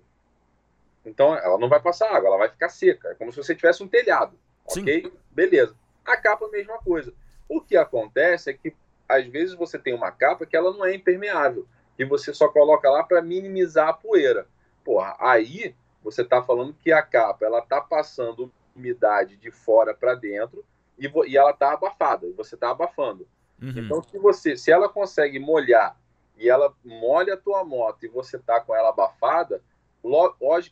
Então 1.06 1.36
ela 1.36 1.58
não 1.58 1.68
vai 1.68 1.82
passar 1.82 2.16
água, 2.16 2.28
ela 2.28 2.38
vai 2.38 2.50
ficar 2.50 2.70
seca. 2.70 3.10
É 3.10 3.16
como 3.16 3.32
se 3.32 3.38
você 3.38 3.54
tivesse 3.54 3.84
um 3.84 3.88
telhado. 3.88 4.38
Sim. 4.70 4.82
Ok? 4.82 5.14
Beleza. 5.32 5.76
A 6.06 6.16
capa, 6.16 6.46
a 6.46 6.50
mesma 6.50 6.78
coisa. 6.78 7.14
O 7.50 7.60
que 7.60 7.76
acontece 7.76 8.50
é 8.50 8.54
que 8.54 8.74
às 9.08 9.28
vezes 9.28 9.54
você 9.54 9.78
tem 9.78 9.94
uma 9.94 10.12
capa 10.12 10.46
que 10.46 10.56
ela 10.56 10.72
não 10.72 10.86
é 10.86 10.96
impermeável. 10.96 11.68
E 12.00 12.06
você 12.06 12.34
só 12.34 12.48
coloca 12.48 12.90
lá 12.90 13.04
para 13.04 13.22
minimizar 13.22 13.90
a 13.90 13.94
poeira. 13.94 14.48
Porra, 14.84 15.16
aí 15.20 15.76
você 16.04 16.22
está 16.22 16.42
falando 16.42 16.74
que 16.74 16.92
a 16.92 17.02
capa 17.02 17.46
ela 17.46 17.60
está 17.60 17.80
passando 17.82 18.52
umidade 18.76 19.38
de 19.38 19.52
fora 19.52 19.94
para 19.94 20.16
dentro 20.16 20.66
e, 20.98 21.12
e 21.28 21.38
ela 21.38 21.52
está 21.52 21.74
abafada, 21.74 22.28
você 22.36 22.56
está 22.56 22.72
abafando. 22.72 23.28
Uhum. 23.62 23.74
Então, 23.78 24.04
se 24.04 24.18
você, 24.18 24.58
se 24.58 24.72
ela 24.72 24.90
consegue 24.90 25.40
molhar 25.40 25.98
e 26.38 26.50
ela 26.50 26.74
molha 26.84 27.36
a 27.36 27.38
tua 27.38 27.64
moto 27.64 28.06
e 28.06 28.10
você 28.10 28.38
está 28.38 28.60
com 28.60 28.76
ela 28.76 28.90
abafada, 28.90 29.62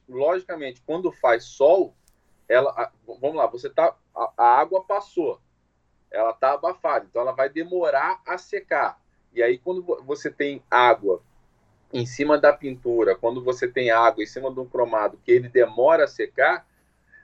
logicamente, 0.08 0.82
quando 0.86 1.12
faz 1.12 1.46
sol, 1.46 1.96
ela, 2.50 2.92
vamos 3.06 3.36
lá, 3.38 3.48
você 3.48 3.70
tá, 3.70 3.96
a, 4.14 4.34
a 4.36 4.60
água 4.60 4.84
passou, 4.84 5.40
ela 6.10 6.32
está 6.32 6.54
abafada, 6.54 7.06
então 7.10 7.22
ela 7.22 7.32
vai 7.32 7.48
demorar 7.48 8.22
a 8.28 8.38
secar. 8.38 9.00
E 9.34 9.42
aí, 9.42 9.58
quando 9.58 9.82
você 10.04 10.30
tem 10.30 10.62
água 10.70 11.22
em 11.94 12.06
cima 12.06 12.38
da 12.38 12.54
pintura, 12.54 13.16
quando 13.16 13.44
você 13.44 13.68
tem 13.68 13.92
água 13.92 14.24
em 14.24 14.28
cima 14.28 14.52
de 14.52 14.60
um 14.60 14.66
cromado 14.66 15.20
que 15.24 15.32
ele 15.32 15.50
demora 15.50 16.06
a 16.06 16.08
secar, 16.08 16.66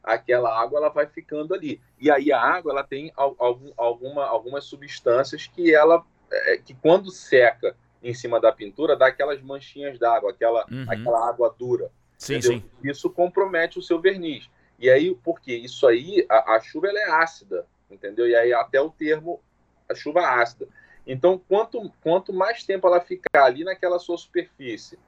aquela 0.03 0.61
água 0.61 0.79
ela 0.79 0.89
vai 0.89 1.07
ficando 1.07 1.53
ali. 1.53 1.81
E 1.99 2.09
aí 2.09 2.31
a 2.31 2.41
água 2.41 2.71
ela 2.71 2.83
tem 2.83 3.11
algum, 3.15 3.71
alguma, 3.75 4.25
algumas 4.25 4.65
substâncias 4.65 5.47
que 5.47 5.73
ela 5.73 6.05
é, 6.31 6.57
que 6.57 6.73
quando 6.73 7.11
seca 7.11 7.75
em 8.01 8.13
cima 8.13 8.39
da 8.39 8.51
pintura 8.51 8.95
dá 8.95 9.07
aquelas 9.07 9.41
manchinhas 9.41 9.97
d'água, 9.97 10.31
aquela, 10.31 10.65
uhum. 10.71 10.85
aquela 10.87 11.27
água 11.27 11.53
dura. 11.57 11.91
Sim, 12.17 12.41
sim. 12.41 12.63
Isso 12.83 13.09
compromete 13.09 13.79
o 13.79 13.81
seu 13.81 13.99
verniz. 13.99 14.49
E 14.79 14.89
aí, 14.89 15.15
porque 15.23 15.53
isso 15.53 15.87
aí, 15.87 16.25
a, 16.29 16.55
a 16.55 16.61
chuva 16.61 16.87
ela 16.87 16.99
é 16.99 17.11
ácida, 17.23 17.65
entendeu? 17.89 18.27
E 18.27 18.35
aí 18.35 18.53
até 18.53 18.79
o 18.81 18.89
termo 18.89 19.41
a 19.89 19.95
chuva 19.95 20.21
ácida. 20.21 20.67
Então, 21.07 21.41
quanto, 21.47 21.91
quanto 22.01 22.33
mais 22.33 22.63
tempo 22.63 22.85
ela 22.85 22.99
ficar 22.99 23.45
ali 23.45 23.63
naquela 23.63 23.97
sua 23.97 24.17
superfície, 24.17 24.99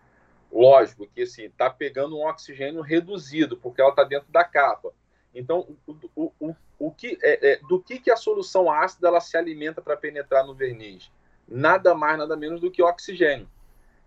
lógico 0.52 1.06
que 1.14 1.24
assim, 1.24 1.50
tá 1.52 1.70
pegando 1.70 2.18
um 2.18 2.26
oxigênio 2.26 2.82
reduzido, 2.82 3.58
porque 3.58 3.82
ela 3.82 3.92
está 3.92 4.04
dentro 4.04 4.32
da 4.32 4.44
capa. 4.44 4.92
Então, 5.36 5.68
o, 5.86 5.96
o, 6.16 6.34
o, 6.40 6.56
o 6.80 6.92
que, 6.92 7.20
é, 7.22 7.52
é, 7.52 7.58
do 7.68 7.80
que, 7.80 8.00
que 8.00 8.10
a 8.10 8.16
solução 8.16 8.72
ácida 8.72 9.10
ela 9.10 9.20
se 9.20 9.38
alimenta 9.38 9.82
para 9.82 9.96
penetrar 9.96 10.48
no 10.48 10.56
verniz? 10.56 11.12
nada 11.50 11.96
mais, 11.96 12.18
nada 12.18 12.38
menos 12.38 12.62
do 12.62 12.70
que 12.70 12.84
oxigênio. 12.84 13.50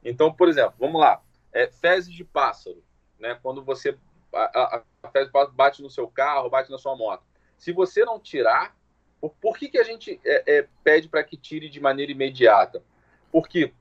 Então, 0.05 0.33
por 0.33 0.49
exemplo, 0.49 0.75
vamos 0.79 1.01
lá, 1.01 1.21
é, 1.53 1.67
fezes 1.67 2.13
de 2.13 2.25
pássaro, 2.25 2.83
né? 3.19 3.39
Quando 3.43 3.63
você 3.63 3.97
a, 4.33 4.77
a, 4.77 4.83
a 5.03 5.11
fezes 5.11 5.31
pássaro 5.31 5.53
bate 5.53 5.83
no 5.83 5.91
seu 5.91 6.09
carro, 6.09 6.49
bate 6.49 6.71
na 6.71 6.79
sua 6.79 6.97
moto. 6.97 7.25
Se 7.59 7.73
você 7.73 8.05
não 8.05 8.19
tirar, 8.19 8.75
por, 9.23 9.31
por 9.41 9.57
que, 9.57 9.69
que 9.69 9.79
a 9.79 9.85
gente 9.85 10.21
é, 10.25 10.59
é, 10.59 10.69
pede 10.83 11.09
para 11.09 11.23
que 11.23 11.37
tire 11.37 11.69
de 11.69 11.79
maneira 11.79 12.11
imediata? 12.11 12.83
Porque 13.31 13.73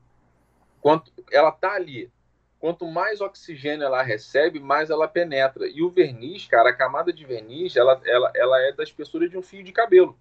quanto 0.80 1.12
ela 1.32 1.48
está 1.48 1.72
ali, 1.72 2.08
quanto 2.60 2.86
mais 2.86 3.20
oxigênio 3.20 3.84
ela 3.84 4.02
recebe, 4.02 4.60
mais 4.60 4.88
ela 4.88 5.08
penetra. 5.08 5.66
E 5.66 5.82
o 5.82 5.90
verniz, 5.90 6.46
cara, 6.46 6.70
a 6.70 6.76
camada 6.76 7.12
de 7.12 7.26
verniz, 7.26 7.74
ela, 7.74 8.00
ela, 8.04 8.30
ela 8.36 8.62
é 8.62 8.70
da 8.70 8.84
espessura 8.84 9.28
de 9.28 9.36
um 9.36 9.42
fio 9.42 9.64
de 9.64 9.72
cabelo. 9.72 10.16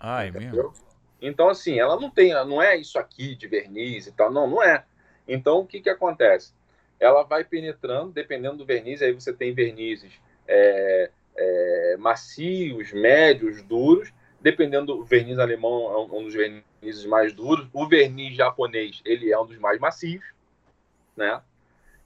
Ah, 0.00 0.24
é 0.24 0.32
mesmo? 0.32 0.74
Então, 1.22 1.48
assim, 1.48 1.78
ela 1.78 1.98
não 1.98 2.10
tem, 2.10 2.34
não 2.44 2.60
é 2.60 2.76
isso 2.76 2.98
aqui 2.98 3.36
de 3.36 3.46
verniz 3.46 4.08
e 4.08 4.12
tal, 4.12 4.32
não, 4.32 4.48
não 4.48 4.60
é. 4.60 4.84
Então, 5.28 5.60
o 5.60 5.66
que, 5.66 5.80
que 5.80 5.88
acontece? 5.88 6.52
Ela 6.98 7.22
vai 7.22 7.44
penetrando, 7.44 8.10
dependendo 8.10 8.56
do 8.56 8.66
verniz, 8.66 9.00
aí 9.00 9.12
você 9.12 9.32
tem 9.32 9.54
vernizes 9.54 10.20
é, 10.46 11.10
é, 11.36 11.96
macios, 11.98 12.92
médios, 12.92 13.62
duros, 13.62 14.12
dependendo 14.44 14.94
do 14.94 15.04
verniz 15.06 15.38
alemão, 15.38 15.90
é 15.90 16.14
um 16.14 16.22
dos 16.22 16.34
vernizes 16.34 17.06
mais 17.06 17.32
duros. 17.32 17.66
O 17.72 17.88
verniz 17.88 18.36
japonês, 18.36 19.00
ele 19.02 19.32
é 19.32 19.40
um 19.40 19.46
dos 19.46 19.56
mais 19.56 19.80
macios, 19.80 20.22
né? 21.16 21.40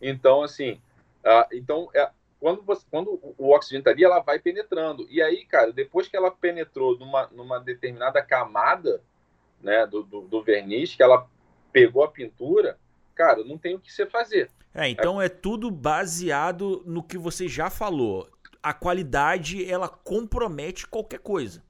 Então, 0.00 0.44
assim, 0.44 0.80
uh, 1.24 1.52
então, 1.52 1.90
é, 1.92 2.08
quando, 2.38 2.62
você, 2.62 2.86
quando 2.88 3.20
o 3.36 3.52
oxigênio 3.52 3.80
está 3.80 3.90
ali, 3.90 4.04
ela 4.04 4.20
vai 4.20 4.38
penetrando. 4.38 5.04
E 5.10 5.20
aí, 5.20 5.44
cara, 5.46 5.72
depois 5.72 6.06
que 6.06 6.16
ela 6.16 6.30
penetrou 6.30 6.96
numa, 6.96 7.26
numa 7.32 7.58
determinada 7.58 8.22
camada 8.22 9.02
né, 9.60 9.84
do, 9.88 10.04
do, 10.04 10.20
do 10.20 10.40
verniz, 10.40 10.94
que 10.94 11.02
ela 11.02 11.28
pegou 11.72 12.04
a 12.04 12.08
pintura, 12.08 12.78
cara, 13.16 13.42
não 13.42 13.58
tem 13.58 13.74
o 13.74 13.80
que 13.80 13.92
você 13.92 14.06
fazer. 14.06 14.48
É, 14.72 14.88
então 14.88 15.20
é 15.20 15.28
tudo 15.28 15.72
baseado 15.72 16.84
no 16.86 17.02
que 17.02 17.18
você 17.18 17.48
já 17.48 17.68
falou. 17.68 18.30
A 18.62 18.72
qualidade, 18.72 19.68
ela 19.68 19.88
compromete 19.88 20.86
qualquer 20.86 21.18
coisa. 21.18 21.66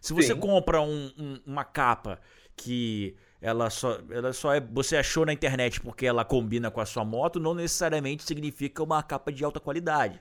Se 0.00 0.12
você 0.12 0.34
Sim. 0.34 0.40
compra 0.40 0.80
um, 0.80 1.12
um, 1.18 1.40
uma 1.46 1.64
capa 1.64 2.18
que 2.56 3.16
ela 3.40 3.70
só, 3.70 3.98
ela 4.10 4.32
só 4.32 4.54
é. 4.54 4.60
Você 4.60 4.96
achou 4.96 5.24
na 5.24 5.32
internet 5.32 5.80
porque 5.80 6.06
ela 6.06 6.24
combina 6.24 6.70
com 6.70 6.80
a 6.80 6.86
sua 6.86 7.04
moto, 7.04 7.40
não 7.40 7.54
necessariamente 7.54 8.22
significa 8.22 8.82
uma 8.82 9.02
capa 9.02 9.32
de 9.32 9.44
alta 9.44 9.60
qualidade. 9.60 10.20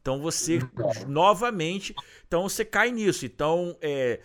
Então 0.00 0.20
você, 0.20 0.58
novamente, 1.06 1.94
então 2.26 2.42
você 2.42 2.64
cai 2.64 2.90
nisso. 2.90 3.24
Então, 3.24 3.76
é, 3.80 4.20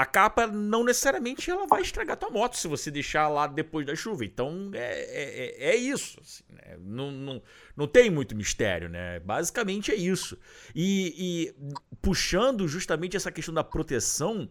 a 0.00 0.06
capa 0.06 0.46
não 0.46 0.82
necessariamente 0.82 1.50
ela 1.50 1.66
vai 1.66 1.82
estragar 1.82 2.16
tua 2.16 2.30
moto 2.30 2.56
se 2.56 2.66
você 2.66 2.90
deixar 2.90 3.28
lá 3.28 3.46
depois 3.46 3.84
da 3.84 3.94
chuva. 3.94 4.24
Então 4.24 4.70
é, 4.72 4.78
é, 4.78 5.68
é, 5.68 5.70
é 5.72 5.76
isso. 5.76 6.18
Assim, 6.22 6.42
né? 6.48 6.78
não, 6.80 7.10
não, 7.10 7.42
não 7.76 7.86
tem 7.86 8.08
muito 8.08 8.34
mistério, 8.34 8.88
né? 8.88 9.20
Basicamente 9.20 9.92
é 9.92 9.94
isso. 9.94 10.38
E, 10.74 11.52
e 11.54 11.54
puxando 12.00 12.66
justamente 12.66 13.14
essa 13.14 13.30
questão 13.30 13.52
da 13.52 13.62
proteção, 13.62 14.48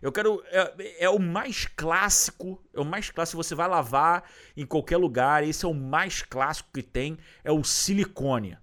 eu 0.00 0.12
quero. 0.12 0.40
É, 0.46 1.04
é, 1.06 1.10
o 1.10 1.18
mais 1.18 1.66
clássico. 1.66 2.64
É 2.72 2.80
o 2.80 2.84
mais 2.84 3.10
clássico. 3.10 3.42
Você 3.42 3.56
vai 3.56 3.66
lavar 3.66 4.22
em 4.56 4.64
qualquer 4.64 4.98
lugar. 4.98 5.42
Esse 5.42 5.64
é 5.64 5.68
o 5.68 5.74
mais 5.74 6.22
clássico 6.22 6.70
que 6.72 6.82
tem. 6.82 7.18
É 7.42 7.50
o 7.50 7.64
silicone 7.64 8.56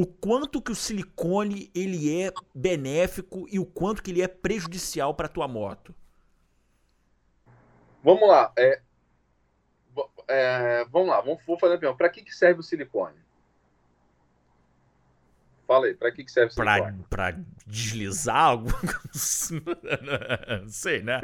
o 0.00 0.06
quanto 0.06 0.62
que 0.62 0.70
o 0.70 0.76
silicone 0.76 1.72
ele 1.74 2.22
é 2.22 2.32
benéfico 2.54 3.48
e 3.50 3.58
o 3.58 3.66
quanto 3.66 4.00
que 4.00 4.12
ele 4.12 4.22
é 4.22 4.28
prejudicial 4.28 5.12
para 5.12 5.26
a 5.26 5.28
tua 5.28 5.48
moto. 5.48 5.92
Vamos 8.04 8.28
lá. 8.28 8.52
É, 8.56 8.80
é, 10.28 10.84
vamos 10.84 11.08
lá, 11.08 11.20
vamos, 11.20 11.42
vou 11.44 11.58
fazer 11.58 11.74
a 11.74 11.78
pergunta. 11.78 11.98
Para 11.98 12.10
que, 12.10 12.22
que 12.22 12.32
serve 12.32 12.60
o 12.60 12.62
silicone? 12.62 13.16
Fala 15.66 15.86
aí, 15.86 15.94
para 15.94 16.12
que, 16.12 16.22
que 16.22 16.30
serve 16.30 16.52
o 16.52 16.54
silicone? 16.54 17.04
Para 17.10 17.36
deslizar 17.66 18.36
algo? 18.36 18.68
Não 20.62 20.68
sei, 20.68 21.02
né? 21.02 21.20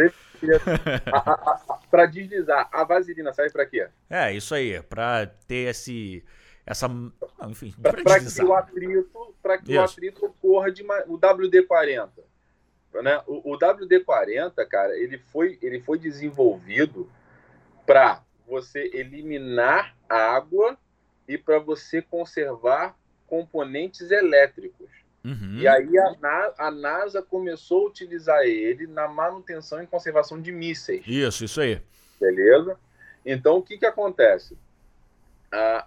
Para 1.88 2.06
deslizar. 2.06 2.68
A 2.72 2.82
vaselina 2.82 3.32
serve 3.32 3.52
para 3.52 3.66
quê? 3.66 3.88
É, 4.10 4.32
isso 4.32 4.52
aí. 4.52 4.82
Para 4.82 5.28
ter 5.46 5.70
esse 5.70 6.24
essa. 6.66 6.88
Não, 6.88 7.12
enfim, 7.50 7.74
para 7.80 8.20
que 8.20 8.42
o 8.42 8.54
atrito, 8.54 9.34
para 9.42 9.58
que 9.58 9.72
Isso. 9.72 9.80
o 9.80 9.84
atrito 9.84 10.26
ocorra 10.26 10.72
de 10.72 10.82
uma, 10.82 10.98
o 11.06 11.18
WD-40. 11.18 12.08
Né? 13.02 13.20
O, 13.26 13.52
o, 13.52 13.58
WD-40, 13.58 14.54
cara, 14.68 14.96
ele 14.96 15.18
foi, 15.18 15.58
ele 15.60 15.80
foi 15.80 15.98
desenvolvido 15.98 17.10
para 17.84 18.22
você 18.46 18.90
eliminar 18.94 19.96
água 20.08 20.78
e 21.26 21.36
para 21.36 21.58
você 21.58 22.00
conservar 22.00 22.96
componentes 23.26 24.10
elétricos. 24.10 24.88
Uhum. 25.24 25.56
E 25.58 25.66
aí 25.66 25.98
a, 25.98 26.54
a, 26.58 26.70
NASA 26.70 27.22
começou 27.22 27.86
a 27.86 27.88
utilizar 27.88 28.42
ele 28.42 28.86
na 28.86 29.08
manutenção 29.08 29.82
e 29.82 29.86
conservação 29.86 30.40
de 30.40 30.52
mísseis. 30.52 31.02
Isso, 31.06 31.44
isso 31.44 31.60
aí. 31.60 31.80
Beleza? 32.20 32.78
Então 33.24 33.56
o 33.56 33.62
que, 33.62 33.78
que 33.78 33.86
acontece? 33.86 34.56
Ah, 35.50 35.86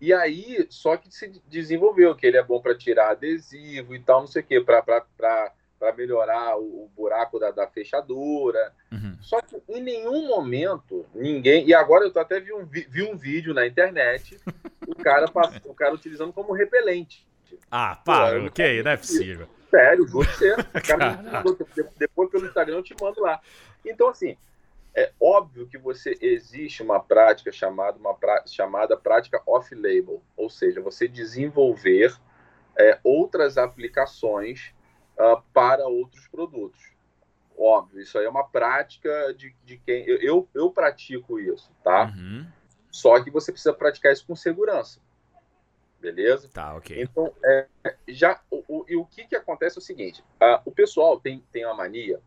e 0.00 0.12
aí, 0.12 0.66
só 0.68 0.96
que 0.96 1.10
se 1.10 1.40
desenvolveu 1.48 2.14
que 2.14 2.26
ele 2.26 2.36
é 2.36 2.42
bom 2.42 2.60
para 2.60 2.76
tirar 2.76 3.10
adesivo 3.10 3.94
e 3.94 4.00
tal, 4.00 4.20
não 4.20 4.26
sei 4.26 4.42
o 4.42 4.44
quê, 4.44 4.60
para 4.60 5.94
melhorar 5.96 6.58
o, 6.58 6.84
o 6.84 6.90
buraco 6.94 7.38
da, 7.38 7.50
da 7.50 7.66
fechadura. 7.66 8.72
Uhum. 8.92 9.16
Só 9.20 9.40
que 9.40 9.56
em 9.68 9.80
nenhum 9.80 10.28
momento 10.28 11.06
ninguém. 11.14 11.66
E 11.66 11.74
agora 11.74 12.04
eu 12.04 12.20
até 12.20 12.38
vi 12.40 12.52
um, 12.52 12.66
vi 12.66 13.02
um 13.02 13.16
vídeo 13.16 13.54
na 13.54 13.66
internet, 13.66 14.38
o 14.86 14.94
cara, 14.94 15.26
o 15.64 15.74
cara 15.74 15.94
utilizando 15.94 16.32
como 16.32 16.52
repelente. 16.52 17.26
Ah, 17.70 17.96
para, 18.04 18.40
Pô, 18.40 18.46
ok, 18.46 18.82
não 18.82 18.90
é 18.90 18.96
possível. 18.96 19.48
Sério, 19.70 20.06
você. 20.06 20.54
depois 21.96 22.30
pelo 22.30 22.46
Instagram 22.46 22.76
eu 22.76 22.82
te 22.82 22.94
mando 23.00 23.20
lá. 23.22 23.40
Então, 23.84 24.08
assim, 24.08 24.36
é 24.96 25.12
óbvio 25.20 25.66
que 25.66 25.76
você 25.76 26.16
existe 26.22 26.82
uma 26.82 26.98
prática 26.98 27.52
chamada, 27.52 27.98
uma 27.98 28.14
pra, 28.14 28.42
chamada 28.46 28.96
prática 28.96 29.42
off-label, 29.46 30.22
ou 30.34 30.48
seja, 30.48 30.80
você 30.80 31.06
desenvolver 31.06 32.18
é, 32.74 32.98
outras 33.04 33.58
aplicações 33.58 34.74
uh, 35.18 35.42
para 35.52 35.86
outros 35.86 36.26
produtos. 36.28 36.94
Óbvio, 37.58 38.00
isso 38.00 38.18
aí 38.18 38.24
é 38.24 38.28
uma 38.28 38.48
prática 38.48 39.34
de, 39.34 39.54
de 39.64 39.76
quem. 39.78 40.02
Eu, 40.06 40.16
eu, 40.16 40.48
eu 40.54 40.70
pratico 40.70 41.38
isso, 41.38 41.70
tá? 41.84 42.06
Uhum. 42.16 42.46
Só 42.90 43.22
que 43.22 43.30
você 43.30 43.52
precisa 43.52 43.74
praticar 43.74 44.12
isso 44.12 44.26
com 44.26 44.34
segurança. 44.34 45.00
Beleza? 46.00 46.48
Tá, 46.48 46.74
ok. 46.74 47.02
Então, 47.02 47.34
é, 47.44 47.66
já, 48.08 48.40
o, 48.50 48.62
o, 48.68 48.84
e 48.88 48.96
o 48.96 49.04
que, 49.04 49.26
que 49.26 49.36
acontece 49.36 49.78
é 49.78 49.80
o 49.80 49.82
seguinte: 49.82 50.22
uh, 50.40 50.60
o 50.64 50.70
pessoal 50.70 51.20
tem, 51.20 51.44
tem 51.52 51.66
uma 51.66 51.74
mania 51.74 52.20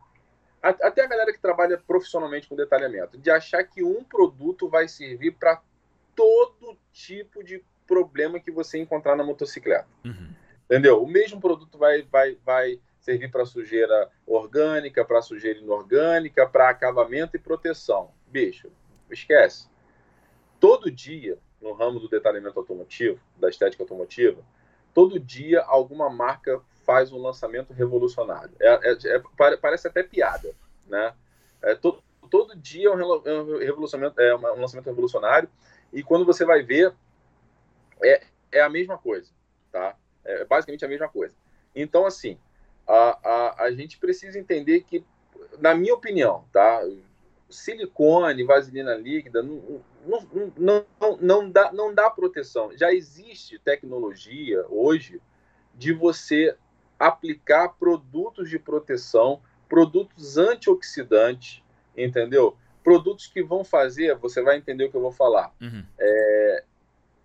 até 0.62 1.04
a 1.04 1.06
galera 1.06 1.32
que 1.32 1.40
trabalha 1.40 1.78
profissionalmente 1.78 2.48
com 2.48 2.54
detalhamento, 2.54 3.16
de 3.16 3.30
achar 3.30 3.64
que 3.64 3.82
um 3.82 4.04
produto 4.04 4.68
vai 4.68 4.88
servir 4.88 5.32
para 5.32 5.62
todo 6.14 6.76
tipo 6.92 7.42
de 7.42 7.64
problema 7.86 8.38
que 8.38 8.50
você 8.50 8.78
encontrar 8.78 9.16
na 9.16 9.24
motocicleta. 9.24 9.88
Uhum. 10.04 10.34
Entendeu? 10.64 11.02
O 11.02 11.06
mesmo 11.06 11.40
produto 11.40 11.78
vai, 11.78 12.02
vai, 12.02 12.36
vai 12.44 12.80
servir 13.00 13.30
para 13.30 13.44
sujeira 13.44 14.08
orgânica, 14.26 15.04
para 15.04 15.22
sujeira 15.22 15.58
inorgânica, 15.58 16.46
para 16.46 16.68
acabamento 16.68 17.36
e 17.36 17.40
proteção. 17.40 18.12
Bicho, 18.26 18.70
esquece. 19.10 19.68
Todo 20.60 20.90
dia, 20.90 21.38
no 21.60 21.72
ramo 21.72 21.98
do 21.98 22.08
detalhamento 22.08 22.58
automotivo, 22.58 23.18
da 23.36 23.48
estética 23.48 23.82
automotiva, 23.82 24.44
todo 24.92 25.18
dia 25.18 25.62
alguma 25.62 26.10
marca 26.10 26.60
faz 26.90 27.12
um 27.12 27.22
lançamento 27.22 27.72
revolucionário. 27.72 28.50
É, 28.58 28.90
é, 28.90 29.16
é, 29.16 29.56
parece 29.56 29.86
até 29.86 30.02
piada, 30.02 30.52
né? 30.88 31.14
É, 31.62 31.76
to, 31.76 32.02
todo 32.28 32.56
dia 32.56 32.88
é 32.88 32.90
um, 32.90 33.22
é 33.24 34.26
é 34.26 34.34
um 34.34 34.60
lançamento 34.60 34.86
revolucionário 34.86 35.48
e 35.92 36.02
quando 36.02 36.24
você 36.24 36.44
vai 36.44 36.64
ver, 36.64 36.92
é, 38.02 38.22
é 38.50 38.60
a 38.60 38.68
mesma 38.68 38.98
coisa, 38.98 39.30
tá? 39.70 39.94
É 40.24 40.44
basicamente 40.44 40.84
a 40.84 40.88
mesma 40.88 41.08
coisa. 41.08 41.32
Então, 41.76 42.04
assim, 42.04 42.36
a, 42.88 43.18
a, 43.22 43.64
a 43.66 43.70
gente 43.70 43.96
precisa 43.96 44.36
entender 44.36 44.82
que, 44.82 45.04
na 45.60 45.76
minha 45.76 45.94
opinião, 45.94 46.44
tá? 46.52 46.82
Silicone, 47.48 48.42
vaselina 48.42 48.96
líquida, 48.96 49.44
não, 49.44 49.80
não, 50.56 50.84
não, 51.00 51.16
não, 51.20 51.50
dá, 51.50 51.72
não 51.72 51.94
dá 51.94 52.10
proteção. 52.10 52.76
Já 52.76 52.92
existe 52.92 53.60
tecnologia 53.60 54.64
hoje 54.68 55.22
de 55.72 55.92
você 55.92 56.56
aplicar 57.00 57.70
produtos 57.70 58.50
de 58.50 58.58
proteção, 58.58 59.40
produtos 59.66 60.36
antioxidantes, 60.36 61.62
entendeu? 61.96 62.54
Produtos 62.84 63.26
que 63.26 63.42
vão 63.42 63.64
fazer, 63.64 64.14
você 64.16 64.42
vai 64.42 64.58
entender 64.58 64.84
o 64.84 64.90
que 64.90 64.96
eu 64.96 65.00
vou 65.00 65.12
falar, 65.12 65.50
uhum. 65.60 65.82
é, 65.98 66.64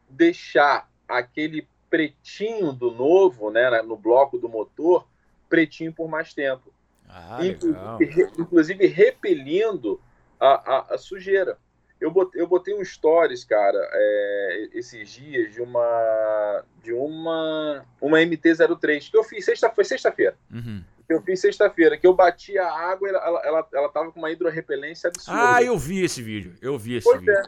deixar 0.09 0.89
aquele 1.05 1.67
pretinho 1.89 2.71
do 2.71 2.89
novo, 2.89 3.51
né, 3.51 3.81
no 3.81 3.97
bloco 3.97 4.37
do 4.37 4.47
motor, 4.47 5.05
pretinho 5.49 5.93
por 5.93 6.07
mais 6.07 6.33
tempo. 6.33 6.73
Ah, 7.07 7.39
inclusive, 7.45 8.31
inclusive 8.39 8.87
repelindo 8.87 10.01
a, 10.39 10.75
a, 10.75 10.95
a 10.95 10.97
sujeira. 10.97 11.57
Eu 11.99 12.11
botei, 12.11 12.41
eu 12.41 12.47
botei 12.47 12.73
um 12.73 12.83
stories, 12.83 13.43
cara, 13.45 13.77
é, 13.93 14.69
esses 14.73 15.09
dias 15.09 15.53
de 15.53 15.61
uma 15.61 16.63
de 16.83 16.93
uma 16.93 17.85
uma 18.01 18.17
MT-03 18.19 19.09
que 19.09 19.17
eu 19.17 19.23
fiz 19.23 19.45
sexta 19.45 19.69
foi 19.69 19.83
sexta-feira. 19.85 20.37
Uhum. 20.51 20.83
Eu 21.07 21.21
fiz 21.21 21.39
sexta-feira 21.39 21.97
que 21.97 22.05
eu 22.05 22.13
bati 22.13 22.57
a 22.57 22.67
água, 22.69 23.07
ela, 23.07 23.19
ela, 23.19 23.41
ela, 23.45 23.67
ela 23.73 23.89
tava 23.89 24.11
com 24.11 24.19
uma 24.19 24.31
hidrorrepelência 24.31 25.07
absurda. 25.07 25.55
Ah, 25.55 25.63
eu 25.63 25.77
vi 25.77 26.03
esse 26.03 26.21
vídeo. 26.21 26.55
Eu 26.61 26.77
vi 26.77 26.95
esse 26.97 27.03
Pois 27.05 27.19
vídeo. 27.19 27.33
é. 27.33 27.43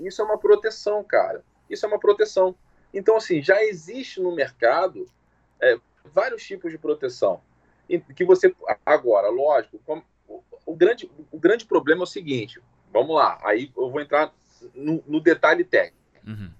Isso 0.00 0.22
é 0.22 0.24
uma 0.24 0.38
proteção, 0.38 1.02
cara. 1.04 1.44
Isso 1.68 1.84
é 1.84 1.88
uma 1.88 1.98
proteção. 1.98 2.54
Então, 2.94 3.16
assim, 3.16 3.42
já 3.42 3.62
existe 3.64 4.20
no 4.20 4.34
mercado 4.34 5.06
é, 5.60 5.76
vários 6.04 6.42
tipos 6.44 6.70
de 6.70 6.78
proteção. 6.78 7.40
Que 8.16 8.24
você. 8.24 8.54
Agora, 8.86 9.28
lógico, 9.28 9.78
como- 9.84 10.04
o, 10.28 10.42
o 10.64 10.74
grande, 10.74 11.10
o 11.30 11.38
grande 11.38 11.66
problema 11.66 12.02
é 12.02 12.04
o 12.04 12.06
seguinte: 12.06 12.60
vamos 12.92 13.16
lá, 13.16 13.38
aí 13.42 13.72
eu 13.76 13.90
vou 13.90 14.00
entrar 14.00 14.32
no, 14.74 15.02
no 15.06 15.20
detalhe 15.20 15.64
técnico. 15.64 15.98
Uhum. 16.26 16.50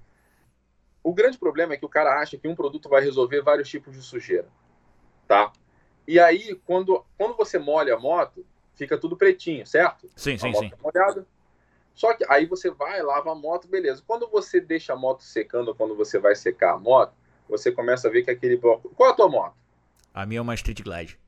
O 1.03 1.13
grande 1.13 1.37
problema 1.37 1.75
é 1.75 1.77
que 1.77 1.85
o 1.85 1.89
cara 1.89 2.21
acha 2.21 2.37
que 2.37 2.49
um 2.49 2.55
produto 2.55 2.89
vai 2.89 3.03
resolver 3.03 3.43
vários 3.43 3.69
tipos 3.69 3.95
de 3.95 4.03
sujeira. 4.03 4.49
Tá? 5.27 5.53
E 6.07 6.19
aí, 6.19 6.55
quando, 6.65 7.05
quando 7.19 7.37
você 7.37 7.59
molha 7.59 7.95
a 7.95 7.99
moto, 7.99 8.45
fica 8.75 8.97
tudo 8.99 9.17
pretinho, 9.17 9.67
certo? 9.67 10.09
Sim, 10.17 10.35
a 10.35 10.39
sim, 10.39 10.55
sim. 10.55 10.71
tá 10.71 10.77
molhada. 10.83 11.27
Só 11.95 12.15
que 12.15 12.25
aí 12.29 12.47
você 12.47 12.71
vai, 12.71 13.03
lava 13.03 13.33
a 13.33 13.35
moto, 13.35 13.69
beleza. 13.69 14.03
Quando 14.07 14.29
você 14.29 14.61
deixa 14.61 14.93
a 14.93 14.97
moto 14.97 15.23
secando, 15.23 15.75
quando 15.75 15.95
você 15.95 16.19
vai 16.19 16.35
secar 16.35 16.75
a 16.75 16.79
moto, 16.79 17.13
você 17.49 17.71
começa 17.71 18.09
a 18.09 18.11
ver 18.11 18.23
que 18.23 18.31
aquele 18.31 18.57
bloco. 18.57 18.91
Qual 18.91 19.09
é 19.09 19.13
a 19.13 19.17
tua 19.17 19.29
moto? 19.29 19.55
A 20.15 20.25
minha 20.25 20.39
é 20.39 20.43
uma 20.43 20.55
Street 20.55 20.83
Glide. 20.83 21.19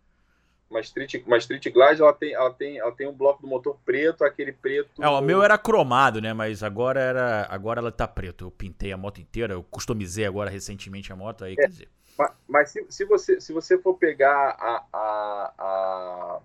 Uma 0.71 0.81
Street, 0.81 1.23
uma 1.27 1.37
Street 1.39 1.63
Glide, 1.71 2.01
ela 2.01 2.13
tem, 2.13 2.33
ela, 2.33 2.53
tem, 2.53 2.79
ela 2.79 2.91
tem 2.91 3.07
um 3.07 3.13
bloco 3.13 3.43
do 3.43 3.47
motor 3.47 3.79
preto, 3.85 4.25
aquele 4.25 4.53
preto. 4.53 5.03
É, 5.03 5.09
o 5.09 5.21
meu 5.21 5.43
era 5.43 5.57
cromado, 5.57 6.21
né? 6.21 6.33
Mas 6.33 6.63
agora 6.63 7.01
era. 7.01 7.47
Agora 7.51 7.81
ela 7.81 7.93
tá 7.93 8.09
preto. 8.09 8.47
Eu 8.47 8.51
pintei 8.51 8.91
a 8.91 8.97
moto 8.97 9.21
inteira, 9.21 9.55
eu 9.55 9.63
customizei 9.63 10.25
agora 10.25 10.51
recentemente 10.51 11.13
a 11.13 11.17
moto, 11.17 11.45
aí 11.45 11.55
quer 11.55 11.69
dizer. 11.69 11.89
Mas, 12.19 12.33
mas 12.49 12.71
se, 12.71 12.87
se, 12.89 13.05
você, 13.05 13.41
se 13.41 13.53
você 13.53 13.79
for 13.79 13.95
pegar 13.95 14.57
a, 14.59 14.85
a, 14.93 15.53
a, 15.59 16.41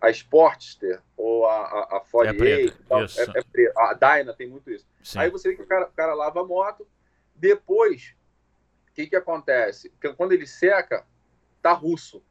a 0.00 0.10
Sportster 0.10 1.00
ou 1.16 1.46
a, 1.46 1.56
a, 1.56 1.96
a 1.98 2.00
Ford 2.00 2.28
É 2.28 2.32
preto, 2.32 2.94
A, 2.94 3.02
isso. 3.02 3.20
é, 3.20 3.24
é 3.24 3.42
preto. 3.42 3.78
A 3.78 3.94
Dyna 3.94 4.32
tem 4.32 4.48
muito 4.48 4.70
isso. 4.70 4.86
Sim. 5.02 5.18
Aí 5.18 5.30
você 5.30 5.50
vê 5.50 5.56
que 5.56 5.62
o 5.62 5.66
cara, 5.66 5.86
o 5.86 5.92
cara 5.92 6.14
lava 6.14 6.40
a 6.40 6.44
moto, 6.44 6.86
depois, 7.34 8.14
o 8.90 8.94
que, 8.94 9.06
que 9.06 9.16
acontece? 9.16 9.90
Porque 9.90 10.12
quando 10.14 10.32
ele 10.32 10.46
seca, 10.46 11.04
tá 11.60 11.72
russo. 11.72 12.22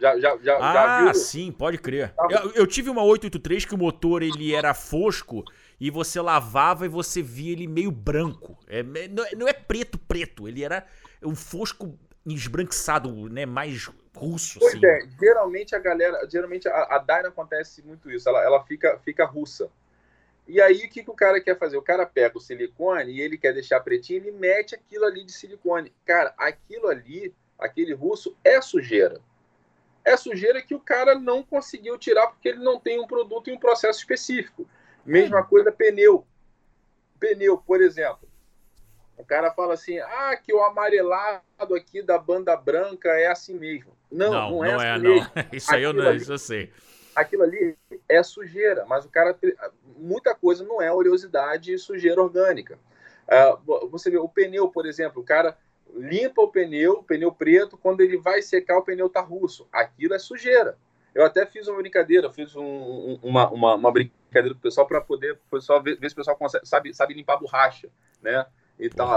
Já, 0.00 0.18
já, 0.18 0.36
já, 0.38 0.58
já 0.58 0.58
Ah, 0.58 1.04
viu? 1.04 1.14
sim, 1.14 1.52
pode 1.52 1.78
crer. 1.78 2.12
Tá. 2.12 2.26
Eu, 2.30 2.50
eu 2.52 2.66
tive 2.66 2.90
uma 2.90 3.02
883 3.04 3.64
que 3.64 3.74
o 3.74 3.78
motor 3.78 4.22
ele 4.22 4.52
era 4.54 4.74
fosco 4.74 5.44
e 5.80 5.90
você 5.90 6.20
lavava 6.20 6.84
e 6.86 6.88
você 6.88 7.22
via 7.22 7.52
ele 7.52 7.66
meio 7.68 7.90
branco. 7.90 8.58
É, 8.66 8.82
não, 8.82 9.24
é- 9.24 9.34
não 9.36 9.48
é 9.48 9.52
preto, 9.52 9.98
preto. 9.98 10.48
Ele 10.48 10.64
era 10.64 10.84
um 11.22 11.36
fosco 11.36 11.96
esbranquiçado, 12.26 13.28
né? 13.28 13.46
Mais 13.46 13.88
russo, 14.14 14.58
Pois 14.58 14.74
assim. 14.74 14.84
é, 14.84 15.00
geralmente 15.20 15.74
a 15.74 15.78
galera, 15.78 16.26
geralmente 16.28 16.68
a, 16.68 16.96
a 16.96 16.98
Dyna 16.98 17.28
acontece 17.28 17.82
muito 17.82 18.10
isso, 18.10 18.28
ela, 18.28 18.42
ela 18.44 18.62
fica, 18.64 18.98
fica 19.04 19.24
russa. 19.24 19.70
E 20.46 20.60
aí 20.60 20.84
o 20.84 20.90
que, 20.90 21.04
que 21.04 21.10
o 21.10 21.14
cara 21.14 21.40
quer 21.40 21.56
fazer? 21.56 21.76
O 21.76 21.82
cara 21.82 22.04
pega 22.04 22.36
o 22.36 22.40
silicone 22.40 23.12
e 23.12 23.20
ele 23.20 23.38
quer 23.38 23.54
deixar 23.54 23.80
pretinho, 23.80 24.18
ele 24.18 24.32
mete 24.32 24.74
aquilo 24.74 25.04
ali 25.04 25.24
de 25.24 25.32
silicone. 25.32 25.92
Cara, 26.04 26.34
aquilo 26.36 26.88
ali, 26.88 27.32
aquele 27.58 27.94
russo, 27.94 28.36
é 28.44 28.60
sujeira. 28.60 29.20
É 30.04 30.16
sujeira 30.16 30.60
que 30.60 30.74
o 30.74 30.80
cara 30.80 31.14
não 31.14 31.42
conseguiu 31.42 31.96
tirar 31.96 32.26
porque 32.28 32.48
ele 32.48 32.58
não 32.58 32.78
tem 32.78 33.00
um 33.00 33.06
produto 33.06 33.48
e 33.48 33.52
um 33.52 33.58
processo 33.58 34.00
específico. 34.00 34.68
Mesma 35.04 35.42
coisa 35.44 35.70
pneu. 35.70 36.26
Pneu, 37.18 37.58
por 37.58 37.80
exemplo. 37.80 38.28
O 39.16 39.24
cara 39.24 39.52
fala 39.52 39.74
assim: 39.74 39.98
ah, 39.98 40.36
que 40.36 40.52
o 40.52 40.62
amarelado 40.64 41.74
aqui 41.76 42.02
da 42.02 42.18
banda 42.18 42.56
branca 42.56 43.10
é 43.10 43.26
assim 43.26 43.54
mesmo. 43.54 43.96
Não, 44.10 44.32
não, 44.32 44.50
não, 44.50 44.64
é 44.64 44.68
não 44.68 44.76
assim 44.76 44.86
é, 44.86 44.98
mesmo. 44.98 45.30
não. 45.34 45.44
Isso 45.52 45.74
aí 45.74 45.82
eu, 45.82 45.92
não, 45.92 46.08
ali- 46.08 46.16
isso 46.18 46.32
eu 46.32 46.38
sei. 46.38 46.72
Aquilo 47.14 47.42
ali 47.42 47.76
é 48.08 48.22
sujeira, 48.22 48.84
mas 48.86 49.04
o 49.04 49.08
cara. 49.08 49.38
Muita 49.96 50.34
coisa 50.34 50.64
não 50.64 50.82
é 50.82 50.92
oleosidade 50.92 51.72
e 51.72 51.78
sujeira 51.78 52.22
orgânica. 52.22 52.78
Ah, 53.28 53.56
você 53.90 54.10
vê, 54.10 54.18
o 54.18 54.28
pneu, 54.28 54.68
por 54.68 54.86
exemplo, 54.86 55.22
o 55.22 55.24
cara 55.24 55.56
limpa 55.96 56.42
o 56.42 56.48
pneu, 56.48 56.94
o 56.94 57.02
pneu 57.02 57.30
preto, 57.32 57.76
quando 57.76 58.00
ele 58.00 58.16
vai 58.18 58.40
secar, 58.42 58.78
o 58.78 58.82
pneu 58.82 59.08
tá 59.08 59.20
russo. 59.20 59.68
Aquilo 59.72 60.14
é 60.14 60.18
sujeira. 60.18 60.76
Eu 61.14 61.24
até 61.24 61.44
fiz 61.44 61.68
uma 61.68 61.76
brincadeira, 61.76 62.26
eu 62.26 62.32
fiz 62.32 62.56
um- 62.56 62.62
um- 62.62 63.18
uma, 63.22 63.50
uma, 63.50 63.74
uma 63.74 63.92
brincadeira 63.92 64.54
pro 64.54 64.62
pessoal 64.62 64.86
para 64.86 65.00
poder 65.00 65.38
pessoal 65.50 65.82
ver, 65.82 65.98
ver 65.98 66.08
se 66.08 66.14
o 66.14 66.16
pessoal 66.16 66.36
consegue, 66.36 66.66
sabe, 66.66 66.94
sabe 66.94 67.12
limpar 67.14 67.36
borracha, 67.38 67.88
né? 68.22 68.46
E 68.78 68.88
tal. 68.88 69.10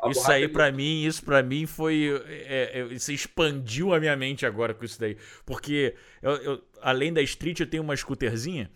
A 0.00 0.10
Isso 0.10 0.30
aí 0.30 0.44
ali- 0.44 0.52
pra 0.52 0.70
mim, 0.70 1.02
isso 1.04 1.24
para 1.24 1.42
mim 1.42 1.66
foi. 1.66 2.22
é, 2.26 2.80
é, 2.80 2.82
isso 2.94 3.10
expandiu 3.12 3.92
a 3.92 3.98
minha 3.98 4.16
mente 4.16 4.46
agora 4.46 4.72
com 4.72 4.84
isso 4.84 4.98
daí. 4.98 5.16
Porque 5.44 5.94
eu, 6.22 6.30
eu- 6.36 6.62
além 6.80 7.12
da 7.12 7.20
Street, 7.20 7.58
eu 7.60 7.68
tenho 7.68 7.82
uma 7.82 7.96
scooterzinha 7.96 8.70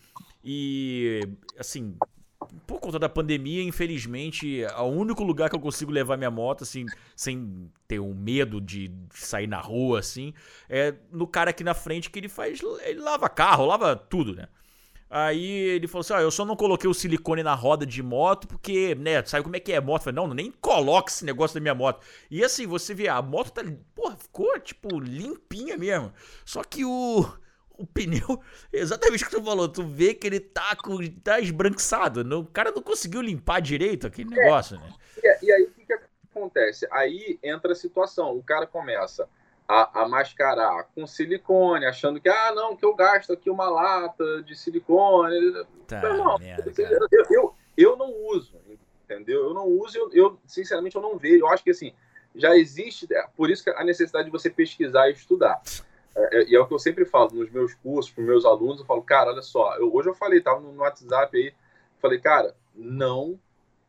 e 0.45 1.21
assim. 1.57 1.97
Por 2.67 2.81
conta 2.81 2.99
da 2.99 3.09
pandemia, 3.09 3.63
infelizmente, 3.63 4.65
o 4.79 4.85
único 4.85 5.23
lugar 5.23 5.49
que 5.49 5.57
eu 5.57 5.61
consigo 5.61 5.91
levar 5.91 6.17
minha 6.17 6.31
moto, 6.31 6.65
assim, 6.65 6.85
sem 7.17 7.71
ter 7.89 7.99
um 7.99 8.15
medo 8.15 8.61
de 8.61 8.91
sair 9.11 9.47
na 9.47 9.61
rua, 9.61 10.01
assim, 10.01 10.35
é 10.69 10.95
no 11.11 11.27
cara 11.27 11.51
aqui 11.51 11.65
na 11.65 11.75
frente 11.75 12.11
que 12.11 12.19
ele 12.19 12.29
faz. 12.29 12.61
Ele 12.85 13.01
lava 13.01 13.29
carro, 13.29 13.65
lava 13.65 13.97
tudo, 13.97 14.35
né? 14.35 14.49
Aí 15.15 15.45
ele 15.45 15.87
falou 15.87 16.01
assim: 16.01 16.15
ó, 16.15 16.21
eu 16.21 16.31
só 16.31 16.43
não 16.43 16.57
coloquei 16.57 16.89
o 16.89 16.95
silicone 16.95 17.43
na 17.43 17.55
roda 17.55 17.85
de 17.85 18.03
moto, 18.03 18.49
porque, 18.49 18.95
né, 18.95 19.23
sabe 19.25 19.45
como 19.45 19.55
é 19.55 19.61
que 19.61 19.71
é 19.71 19.79
moto? 19.79 20.01
Eu 20.01 20.05
falei, 20.05 20.17
não, 20.17 20.35
nem 20.35 20.51
coloque 20.51 21.11
esse 21.11 21.23
negócio 21.23 21.55
na 21.55 21.61
minha 21.61 21.75
moto. 21.75 22.03
E 22.31 22.43
assim, 22.43 22.67
você 22.67 22.95
vê, 22.95 23.09
a 23.09 23.21
moto 23.21 23.51
tá, 23.51 23.63
porra, 23.95 24.17
ficou, 24.17 24.59
tipo, 24.59 24.99
limpinha 24.99 25.77
mesmo. 25.77 26.11
Só 26.47 26.65
que 26.65 26.83
o, 26.87 27.27
o 27.79 27.87
pneu, 27.87 28.41
exatamente 28.73 29.25
o 29.25 29.29
que 29.29 29.37
tu 29.37 29.43
falou, 29.43 29.69
tu 29.69 29.83
vê 29.87 30.15
que 30.15 30.27
ele 30.27 30.41
tá, 30.41 30.77
com, 30.77 30.99
tá 31.23 31.41
esbranquiçado. 31.41 32.23
Não- 32.25 32.41
O 32.41 32.47
cara 32.47 32.71
não 32.71 32.83
conseguiu 32.83 33.21
limpar 33.21 33.61
direito 33.61 34.07
aquele 34.07 34.31
negócio, 34.31 34.79
né? 34.79 34.93
E, 35.23 35.47
e 35.47 35.53
aí 35.53 35.63
o 35.65 35.71
que, 35.71 35.85
que 35.87 35.99
acontece? 36.31 36.87
Aí 36.91 37.39
entra 37.43 37.73
a 37.73 37.75
situação, 37.77 38.37
o 38.37 38.43
cara 38.43 38.67
começa 38.67 39.29
a, 39.69 40.03
a 40.03 40.09
mascarar 40.09 40.85
com 40.95 41.07
silicone, 41.07 41.87
achando 41.87 42.21
que, 42.21 42.29
ah, 42.29 42.53
não, 42.55 42.77
que 42.77 42.85
eu 42.85 42.95
gasto 42.95 43.33
aqui 43.33 43.49
uma 43.49 43.69
lata 43.69 44.43
de 44.43 44.55
silicone. 44.57 45.65
Tá, 45.87 46.03
irmão, 46.03 46.39
merda, 46.39 46.73
eu, 46.77 47.09
eu, 47.11 47.27
eu, 47.31 47.55
eu 47.77 47.97
não 47.97 48.13
uso, 48.27 48.57
entendeu? 49.05 49.45
Eu 49.45 49.55
não 49.55 49.67
uso, 49.67 49.97
eu, 49.97 50.13
eu, 50.13 50.39
sinceramente 50.47 50.97
eu 50.97 51.03
não 51.03 51.17
vejo. 51.17 51.45
Eu 51.45 51.49
acho 51.49 51.63
que 51.65 51.71
assim, 51.71 51.93
já 52.35 52.57
existe, 52.57 53.07
é 53.13 53.27
por 53.37 53.51
isso 53.51 53.63
que 53.65 53.71
a 53.71 53.85
necessidade 53.85 54.27
de 54.27 54.31
você 54.31 54.51
pesquisar 54.51 55.09
e 55.09 55.13
estudar. 55.13 55.63
É, 56.15 56.39
é, 56.39 56.45
e 56.49 56.55
é 56.55 56.61
o 56.61 56.67
que 56.67 56.75
eu 56.75 56.79
sempre 56.79 57.05
falo 57.05 57.31
nos 57.33 57.51
meus 57.51 57.75
cursos, 57.75 58.13
para 58.13 58.25
meus 58.25 58.45
alunos, 58.45 58.81
eu 58.81 58.87
falo, 58.87 59.03
cara, 59.03 59.31
olha 59.31 59.43
só, 59.43 59.77
eu, 59.77 59.95
hoje 59.95 60.09
eu 60.09 60.15
falei, 60.15 60.41
tava 60.41 60.61
no, 60.61 60.73
no 60.73 60.83
WhatsApp 60.83 61.37
aí, 61.37 61.55
falei, 62.01 62.19
cara, 62.21 62.55
não, 62.75 63.39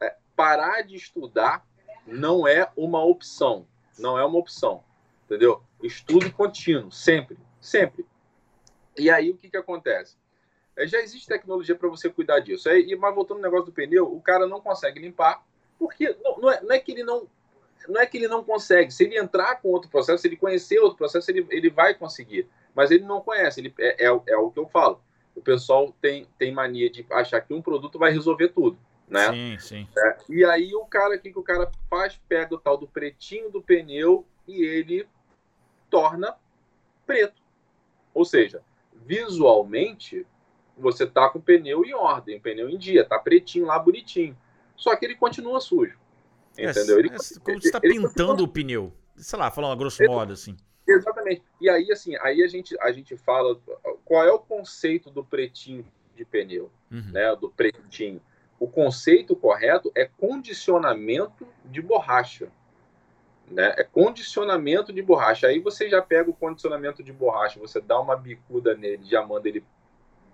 é, 0.02 0.16
parar 0.36 0.82
de 0.82 0.96
estudar 0.96 1.66
não 2.06 2.48
é 2.48 2.70
uma 2.76 3.04
opção, 3.04 3.68
não 3.98 4.18
é 4.18 4.26
uma 4.26 4.38
opção, 4.38 4.84
entendeu? 5.26 5.62
Estudo 5.82 6.32
contínuo, 6.32 6.92
sempre, 6.92 7.38
sempre. 7.60 8.06
E 8.98 9.10
aí 9.10 9.32
o 9.32 9.38
que 9.38 9.50
que 9.50 9.58
acontece? 9.58 10.18
É, 10.76 10.88
já 10.88 11.00
existe 11.00 11.28
tecnologia 11.28 11.76
para 11.76 11.90
você 11.90 12.10
cuidar 12.10 12.40
disso. 12.40 12.68
Aí, 12.70 12.96
mas 12.96 13.16
voltando 13.16 13.38
no 13.38 13.44
negócio 13.44 13.68
do 13.68 13.72
pneu, 13.72 14.12
o 14.12 14.22
cara 14.22 14.48
não 14.48 14.60
consegue 14.60 15.00
limpar, 15.00 15.46
porque 15.78 16.16
não, 16.24 16.40
não, 16.40 16.52
é, 16.52 16.62
não 16.62 16.72
é 16.72 16.80
que 16.80 16.92
ele 16.92 17.04
não 17.04 17.28
não 17.88 18.02
é 18.02 18.06
que 18.06 18.18
ele 18.18 18.28
não 18.28 18.44
consegue. 18.44 18.92
Se 18.92 19.04
ele 19.04 19.18
entrar 19.18 19.56
com 19.56 19.70
outro 19.70 19.90
processo, 19.90 20.22
se 20.22 20.28
ele 20.28 20.38
conhecer 20.38 20.80
outro 20.80 20.98
processo, 20.98 21.30
ele, 21.30 21.46
ele 21.50 21.70
vai 21.70 21.94
conseguir. 21.94 22.48
Mas 22.74 22.92
ele 22.92 23.04
não 23.04 23.22
conhece. 23.22 23.60
Ele, 23.60 23.74
é, 23.80 24.06
é, 24.06 24.22
é 24.28 24.38
o 24.38 24.52
que 24.52 24.60
eu 24.60 24.68
falo. 24.68 25.02
O 25.36 25.42
pessoal 25.42 25.94
tem, 26.02 26.28
tem 26.38 26.52
mania 26.52 26.90
de 26.90 27.06
achar 27.12 27.42
que 27.42 27.54
um 27.54 27.62
produto 27.62 27.98
vai 27.98 28.12
resolver 28.12 28.50
tudo. 28.50 28.78
Né? 29.08 29.32
Sim, 29.32 29.58
sim. 29.60 29.88
É, 29.98 30.18
E 30.30 30.46
aí 30.46 30.74
o 30.74 30.86
cara, 30.86 31.16
o 31.16 31.20
que, 31.20 31.32
que 31.32 31.40
o 31.40 31.44
cara 31.44 31.72
faz? 31.90 32.20
Pega 32.28 32.56
o 32.56 32.60
tal 32.60 32.78
do 32.78 32.88
pretinho 32.88 33.50
do 33.50 33.62
pneu 33.62 34.26
e 34.48 34.64
ele 34.64 35.08
torna 35.90 36.36
preto. 37.06 37.42
Ou 38.14 38.26
seja, 38.26 38.62
visualmente 39.06 40.26
você 40.78 41.06
tá 41.06 41.30
com 41.30 41.40
o 41.40 41.42
pneu 41.42 41.86
em 41.86 41.94
ordem, 41.94 42.38
o 42.38 42.42
pneu 42.42 42.70
em 42.70 42.78
dia, 42.78 43.06
tá 43.06 43.20
pretinho 43.20 43.66
lá, 43.66 43.78
bonitinho. 43.78 44.36
Só 44.76 44.96
que 44.96 45.06
ele 45.06 45.16
continua 45.16 45.60
sujo. 45.60 45.98
Entendeu? 46.58 46.98
É, 46.98 47.00
Ele, 47.00 47.10
é, 47.10 47.40
como 47.44 47.62
você 47.62 47.72
tá 47.72 47.80
ele- 47.84 47.96
pintando 48.00 48.44
o 48.44 48.48
pneu. 48.48 48.94
Sei 49.16 49.38
lá, 49.38 49.50
falando 49.52 49.74
a 49.74 49.76
grosso 49.76 50.02
Ele- 50.02 50.10
modo, 50.12 50.34
assim. 50.34 50.56
Exatamente. 50.88 51.42
E 51.62 51.70
aí, 51.70 51.92
assim, 51.92 52.16
aí 52.18 52.44
a 52.44 52.48
gente, 52.48 52.76
a 52.82 52.92
gente 52.92 53.16
fala 53.16 53.58
qual 54.04 54.24
é 54.26 54.32
o 54.32 54.40
conceito 54.40 55.10
do 55.10 55.24
pretinho 55.24 55.86
de 56.16 56.26
pneu, 56.26 56.70
Uhum. 56.92 57.12
né? 57.12 57.36
Do 57.36 57.50
pretinho. 57.50 58.22
O 58.60 58.68
conceito 58.68 59.36
correto 59.36 59.92
é 59.96 60.06
condicionamento 60.06 61.48
de 61.66 61.82
borracha. 61.82 62.50
Né? 63.50 63.74
É 63.78 63.84
condicionamento 63.84 64.92
de 64.94 65.02
borracha. 65.02 65.48
Aí 65.48 65.60
você 65.60 65.90
já 65.90 66.02
pega 66.02 66.30
o 66.30 66.34
condicionamento 66.34 67.04
de 67.04 67.12
borracha, 67.12 67.60
você 67.60 67.80
dá 67.82 68.00
uma 68.00 68.16
bicuda 68.16 68.76
nele, 68.76 69.04
já 69.06 69.26
manda 69.26 69.48
ele 69.50 69.64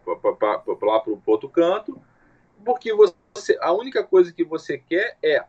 lá 0.06 1.00
para 1.00 1.12
o 1.14 1.22
outro 1.26 1.50
canto, 1.50 2.00
porque 2.66 2.92
você, 2.94 3.58
a 3.62 3.72
única 3.72 4.04
coisa 4.04 4.32
que 4.34 4.44
você 4.44 4.78
quer 4.78 5.18
é 5.24 5.44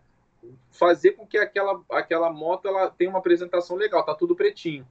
fazer 0.70 1.12
com 1.12 1.26
que 1.26 1.38
aquela, 1.38 1.82
aquela 1.90 2.30
moto 2.30 2.66
ela 2.66 2.90
tenha 2.90 3.10
uma 3.10 3.18
apresentação 3.18 3.76
legal, 3.76 4.04
tá 4.04 4.14
tudo 4.14 4.36
pretinho. 4.36 4.86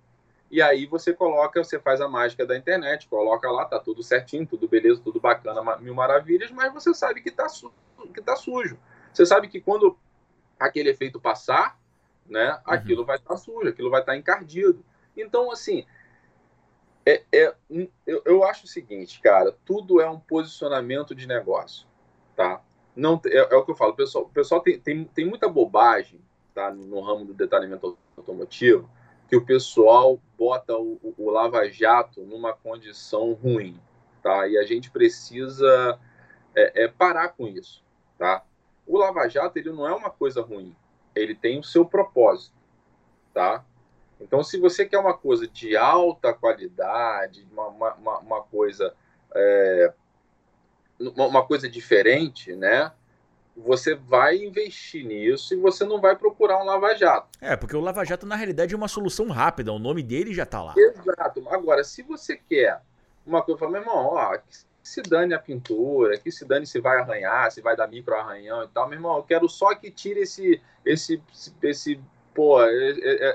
E 0.51 0.61
aí 0.61 0.85
você 0.85 1.13
coloca, 1.13 1.63
você 1.63 1.79
faz 1.79 2.01
a 2.01 2.07
mágica 2.07 2.45
da 2.45 2.57
internet, 2.57 3.07
coloca 3.07 3.49
lá, 3.51 3.65
tá 3.65 3.79
tudo 3.79 4.01
certinho, 4.01 4.47
tudo 4.47 4.67
beleza, 4.67 4.99
tudo 5.03 5.19
bacana, 5.19 5.77
mil 5.77 5.93
maravilhas, 5.93 6.51
mas 6.51 6.73
você 6.73 6.93
sabe 6.93 7.21
que 7.21 7.29
tá, 7.29 7.45
que 8.13 8.21
tá 8.21 8.35
sujo. 8.35 8.79
Você 9.13 9.25
sabe 9.25 9.47
que 9.47 9.61
quando 9.61 9.97
aquele 10.59 10.89
efeito 10.89 11.19
passar, 11.19 11.79
né, 12.25 12.53
uhum. 12.53 12.59
aquilo 12.65 13.05
vai 13.05 13.17
estar 13.17 13.29
tá 13.29 13.37
sujo, 13.37 13.69
aquilo 13.69 13.91
vai 13.91 14.01
estar 14.01 14.13
tá 14.13 14.17
encardido. 14.17 14.83
Então, 15.15 15.51
assim, 15.51 15.85
é, 17.05 17.23
é, 17.31 17.55
eu, 18.05 18.21
eu 18.25 18.43
acho 18.43 18.65
o 18.65 18.67
seguinte, 18.67 19.21
cara, 19.21 19.55
tudo 19.65 20.01
é 20.01 20.09
um 20.09 20.19
posicionamento 20.19 21.13
de 21.13 21.27
negócio, 21.27 21.87
tá? 22.35 22.61
Não, 22.99 23.19
é, 23.25 23.37
é 23.37 23.55
o 23.55 23.63
que 23.63 23.71
eu 23.71 23.75
falo, 23.75 23.93
o 23.93 23.95
pessoal, 23.95 24.25
o 24.25 24.29
pessoal 24.29 24.61
tem, 24.61 24.79
tem, 24.79 25.03
tem 25.05 25.25
muita 25.25 25.47
bobagem 25.47 26.19
tá, 26.53 26.69
no 26.71 26.99
ramo 27.01 27.25
do 27.25 27.33
detalhamento 27.33 27.97
automotivo, 28.17 28.89
que 29.27 29.35
o 29.35 29.45
pessoal 29.45 30.19
bota 30.37 30.75
o, 30.75 30.99
o 31.17 31.29
Lava 31.29 31.69
Jato 31.69 32.21
numa 32.21 32.53
condição 32.53 33.33
ruim, 33.33 33.79
tá? 34.21 34.47
E 34.47 34.57
a 34.57 34.63
gente 34.63 34.91
precisa 34.91 35.99
é, 36.55 36.83
é, 36.83 36.87
parar 36.87 37.29
com 37.29 37.47
isso, 37.47 37.83
tá? 38.17 38.43
O 38.85 38.97
Lava 38.97 39.27
Jato 39.29 39.57
ele 39.57 39.71
não 39.71 39.87
é 39.87 39.93
uma 39.93 40.09
coisa 40.09 40.41
ruim, 40.41 40.75
ele 41.15 41.35
tem 41.35 41.59
o 41.59 41.63
seu 41.63 41.85
propósito, 41.85 42.55
tá? 43.33 43.63
Então, 44.19 44.43
se 44.43 44.59
você 44.59 44.85
quer 44.85 44.97
uma 44.97 45.13
coisa 45.13 45.47
de 45.47 45.77
alta 45.77 46.33
qualidade, 46.33 47.47
uma, 47.51 47.67
uma, 47.67 48.17
uma 48.19 48.41
coisa 48.41 48.93
é, 49.33 49.93
uma 50.99 51.45
coisa 51.45 51.69
diferente, 51.69 52.55
né? 52.55 52.91
Você 53.55 53.93
vai 53.93 54.37
investir 54.37 55.05
nisso 55.05 55.53
e 55.53 55.57
você 55.57 55.83
não 55.83 55.99
vai 55.99 56.15
procurar 56.15 56.61
um 56.61 56.65
lava-jato. 56.65 57.27
É, 57.41 57.55
porque 57.55 57.75
o 57.75 57.81
lava-jato 57.81 58.25
na 58.25 58.35
realidade 58.35 58.73
é 58.73 58.77
uma 58.77 58.87
solução 58.87 59.27
rápida, 59.29 59.73
o 59.73 59.79
nome 59.79 60.01
dele 60.01 60.33
já 60.33 60.45
tá 60.45 60.63
lá. 60.63 60.73
Exato. 60.77 61.43
Agora, 61.49 61.83
se 61.83 62.01
você 62.03 62.37
quer 62.37 62.81
uma 63.25 63.41
coisa, 63.41 63.67
meu 63.67 63.81
irmão, 63.81 64.13
ó, 64.13 64.37
que 64.37 64.43
se 64.81 65.01
dane 65.01 65.33
a 65.33 65.39
pintura, 65.39 66.17
que 66.17 66.31
se 66.31 66.45
dane 66.45 66.65
se 66.65 66.79
vai 66.79 66.99
arranhar, 66.99 67.51
se 67.51 67.61
vai 67.61 67.75
dar 67.75 67.87
micro 67.87 68.15
arranhão 68.15 68.63
e 68.63 68.67
tal, 68.69 68.87
meu 68.87 68.97
irmão, 68.97 69.17
eu 69.17 69.23
quero 69.23 69.47
só 69.49 69.75
que 69.75 69.91
tire 69.91 70.21
esse, 70.21 70.61
esse, 70.85 71.21
esse, 71.61 71.99
pô, 72.33 72.61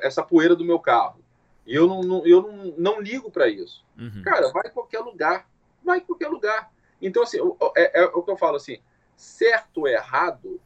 essa 0.03 0.23
poeira 0.23 0.57
do 0.57 0.65
meu 0.65 0.79
carro. 0.79 1.21
E 1.67 1.75
eu 1.75 1.87
não, 1.87 2.03
não 2.03 2.27
eu 2.27 2.43
não, 2.43 2.75
não 2.77 3.01
ligo 3.01 3.31
para 3.31 3.49
isso. 3.49 3.85
Uhum. 3.99 4.23
Cara, 4.23 4.51
vai 4.53 4.67
em 4.67 4.73
qualquer 4.73 5.01
lugar. 5.01 5.49
Vai 5.83 5.99
em 5.99 6.03
qualquer 6.03 6.29
lugar. 6.29 6.71
Então, 7.05 7.23
assim, 7.23 7.39
é, 7.77 8.01
é, 8.01 8.05
o 8.07 8.23
que 8.23 8.31
eu 8.31 8.37
falo 8.37 8.57
assim, 8.57 8.79
certo 9.15 9.83
ou 9.83 9.89
errado, 9.89 10.59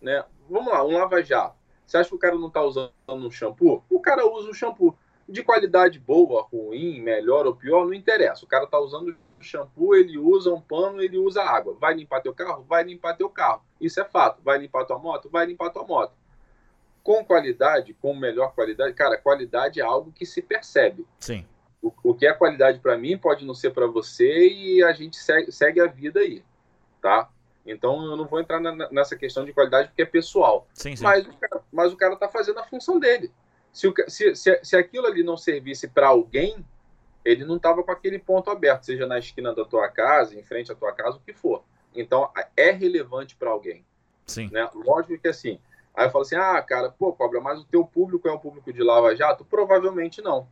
né? 0.00 0.24
Vamos 0.48 0.72
lá, 0.72 0.82
um 0.82 0.96
lava-jato. 0.96 1.54
Você 1.86 1.98
acha 1.98 2.08
que 2.08 2.14
o 2.14 2.18
cara 2.18 2.34
não 2.34 2.48
está 2.48 2.62
usando 2.62 2.92
um 3.08 3.30
shampoo? 3.30 3.84
O 3.90 4.00
cara 4.00 4.26
usa 4.26 4.48
um 4.48 4.54
shampoo. 4.54 4.96
De 5.28 5.44
qualidade 5.44 5.98
boa, 5.98 6.42
ruim, 6.42 7.00
melhor 7.00 7.46
ou 7.46 7.54
pior, 7.54 7.84
não 7.84 7.92
interessa. 7.92 8.44
O 8.44 8.48
cara 8.48 8.64
está 8.64 8.78
usando 8.78 9.14
shampoo, 9.38 9.94
ele 9.94 10.16
usa 10.16 10.52
um 10.52 10.60
pano, 10.60 11.02
ele 11.02 11.18
usa 11.18 11.42
água. 11.42 11.76
Vai 11.78 11.92
limpar 11.92 12.22
teu 12.22 12.34
carro? 12.34 12.64
Vai 12.66 12.84
limpar 12.84 13.14
teu 13.14 13.28
carro. 13.28 13.62
Isso 13.78 14.00
é 14.00 14.04
fato. 14.04 14.40
Vai 14.42 14.58
limpar 14.58 14.86
tua 14.86 14.98
moto? 14.98 15.28
Vai 15.28 15.44
limpar 15.44 15.68
tua 15.68 15.84
moto. 15.84 16.14
Com 17.02 17.22
qualidade, 17.22 17.92
com 17.94 18.14
melhor 18.14 18.54
qualidade, 18.54 18.94
cara, 18.94 19.18
qualidade 19.18 19.78
é 19.78 19.84
algo 19.84 20.10
que 20.10 20.24
se 20.24 20.40
percebe. 20.40 21.06
Sim 21.18 21.44
o, 21.82 21.92
o 22.04 22.14
que 22.14 22.26
é 22.26 22.32
qualidade 22.32 22.78
para 22.78 22.96
mim 22.96 23.18
pode 23.18 23.44
não 23.44 23.54
ser 23.54 23.70
para 23.70 23.86
você 23.86 24.48
e 24.48 24.82
a 24.84 24.92
gente 24.92 25.16
segue, 25.16 25.50
segue, 25.50 25.80
a 25.80 25.86
vida 25.86 26.20
aí, 26.20 26.44
tá? 27.00 27.28
Então 27.66 28.04
eu 28.04 28.16
não 28.16 28.26
vou 28.26 28.40
entrar 28.40 28.60
na, 28.60 28.88
nessa 28.90 29.16
questão 29.16 29.44
de 29.44 29.52
qualidade 29.52 29.88
porque 29.88 30.02
é 30.02 30.06
pessoal. 30.06 30.66
Sim, 30.72 30.94
sim. 30.94 31.02
Mas, 31.02 31.26
o 31.26 31.32
cara, 31.32 31.62
mas 31.72 31.92
o 31.92 31.96
cara 31.96 32.16
tá 32.16 32.28
fazendo 32.28 32.60
a 32.60 32.64
função 32.64 33.00
dele. 33.00 33.32
Se, 33.72 33.88
o, 33.88 33.94
se, 34.06 34.34
se, 34.36 34.60
se 34.62 34.76
aquilo 34.76 35.06
ali 35.06 35.24
não 35.24 35.36
servisse 35.36 35.88
para 35.88 36.08
alguém, 36.08 36.64
ele 37.24 37.44
não 37.44 37.58
tava 37.58 37.82
com 37.82 37.90
aquele 37.90 38.18
ponto 38.18 38.50
aberto, 38.50 38.84
seja 38.84 39.06
na 39.06 39.18
esquina 39.18 39.54
da 39.54 39.64
tua 39.64 39.88
casa, 39.88 40.38
em 40.38 40.42
frente 40.42 40.70
à 40.70 40.74
tua 40.74 40.92
casa, 40.92 41.16
o 41.16 41.20
que 41.20 41.32
for. 41.32 41.64
Então 41.94 42.30
é 42.56 42.70
relevante 42.70 43.34
para 43.34 43.50
alguém. 43.50 43.84
Sim. 44.26 44.48
Né? 44.52 44.68
Lógico 44.74 45.18
que 45.18 45.28
assim. 45.28 45.58
Aí 45.94 46.06
eu 46.06 46.10
falo 46.10 46.22
assim: 46.22 46.36
ah, 46.36 46.62
cara, 46.62 46.90
pô, 46.90 47.12
cobra, 47.12 47.40
mas 47.40 47.60
o 47.60 47.64
teu 47.64 47.84
público 47.84 48.28
é 48.28 48.32
um 48.32 48.38
público 48.38 48.72
de 48.72 48.82
lava-jato? 48.82 49.44
Provavelmente 49.44 50.22
não 50.22 50.46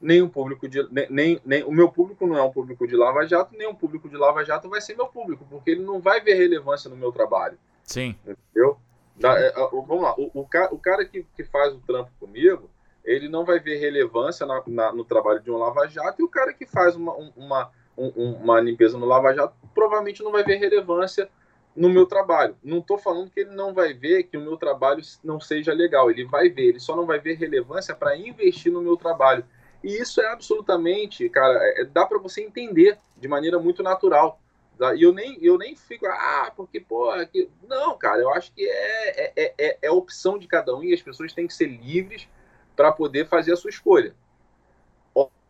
nem 0.00 0.22
o 0.22 0.28
público 0.28 0.68
de 0.68 0.86
nem, 1.10 1.40
nem 1.44 1.64
o 1.64 1.72
meu 1.72 1.90
público 1.90 2.26
não 2.26 2.36
é 2.36 2.42
um 2.42 2.52
público 2.52 2.86
de 2.86 2.94
Lava 2.94 3.26
Jato, 3.26 3.56
nem 3.56 3.68
um 3.68 3.74
público 3.74 4.08
de 4.08 4.16
Lava 4.16 4.44
Jato 4.44 4.68
vai 4.68 4.80
ser 4.80 4.96
meu 4.96 5.06
público, 5.06 5.44
porque 5.50 5.70
ele 5.70 5.82
não 5.82 6.00
vai 6.00 6.20
ver 6.20 6.34
relevância 6.34 6.88
no 6.88 6.96
meu 6.96 7.10
trabalho. 7.10 7.58
Sim. 7.82 8.14
Entendeu? 8.26 8.78
É, 9.20 9.52
vamos 9.72 10.02
lá, 10.02 10.14
o, 10.16 10.30
o, 10.32 10.46
cara, 10.46 10.72
o 10.72 10.78
cara 10.78 11.04
que, 11.04 11.26
que 11.34 11.42
faz 11.42 11.74
o 11.74 11.80
trampo 11.80 12.10
comigo, 12.20 12.70
ele 13.04 13.28
não 13.28 13.44
vai 13.44 13.58
ver 13.58 13.78
relevância 13.78 14.46
na, 14.46 14.62
na, 14.66 14.92
no 14.92 15.04
trabalho 15.04 15.40
de 15.40 15.50
um 15.50 15.56
Lava 15.56 15.88
Jato, 15.88 16.22
e 16.22 16.24
o 16.24 16.28
cara 16.28 16.52
que 16.52 16.66
faz 16.66 16.94
uma, 16.94 17.12
uma, 17.36 17.70
um, 17.96 18.32
uma 18.34 18.60
limpeza 18.60 18.96
no 18.96 19.06
Lava 19.06 19.34
Jato 19.34 19.54
provavelmente 19.74 20.22
não 20.22 20.30
vai 20.30 20.44
ver 20.44 20.58
relevância 20.58 21.28
no 21.74 21.88
meu 21.88 22.06
trabalho. 22.06 22.56
Não 22.62 22.78
estou 22.78 22.98
falando 22.98 23.30
que 23.30 23.40
ele 23.40 23.50
não 23.50 23.72
vai 23.72 23.92
ver 23.92 24.24
que 24.24 24.36
o 24.36 24.40
meu 24.40 24.56
trabalho 24.56 25.02
não 25.22 25.40
seja 25.40 25.72
legal, 25.72 26.10
ele 26.10 26.24
vai 26.24 26.48
ver, 26.48 26.68
ele 26.68 26.80
só 26.80 26.94
não 26.94 27.06
vai 27.06 27.18
ver 27.18 27.34
relevância 27.34 27.94
para 27.94 28.16
investir 28.16 28.72
no 28.72 28.82
meu 28.82 28.96
trabalho. 28.96 29.44
E 29.82 29.96
isso 29.96 30.20
é 30.20 30.26
absolutamente, 30.26 31.28
cara, 31.28 31.58
é, 31.76 31.84
dá 31.84 32.04
para 32.04 32.18
você 32.18 32.42
entender 32.42 32.98
de 33.16 33.28
maneira 33.28 33.58
muito 33.58 33.82
natural. 33.82 34.40
Tá? 34.76 34.94
E 34.94 35.02
eu 35.02 35.12
nem, 35.12 35.38
eu 35.42 35.58
nem 35.58 35.74
fico, 35.74 36.06
ah, 36.06 36.52
porque, 36.56 36.80
pô, 36.80 37.10
aqui... 37.10 37.50
não, 37.68 37.96
cara, 37.98 38.20
eu 38.20 38.32
acho 38.32 38.52
que 38.52 38.68
é, 38.68 39.08
é, 39.08 39.32
é, 39.36 39.54
é, 39.58 39.78
é 39.82 39.90
opção 39.90 40.38
de 40.38 40.46
cada 40.46 40.74
um 40.74 40.82
e 40.82 40.94
as 40.94 41.02
pessoas 41.02 41.32
têm 41.32 41.46
que 41.46 41.54
ser 41.54 41.66
livres 41.66 42.28
para 42.76 42.92
poder 42.92 43.26
fazer 43.26 43.52
a 43.52 43.56
sua 43.56 43.70
escolha. 43.70 44.14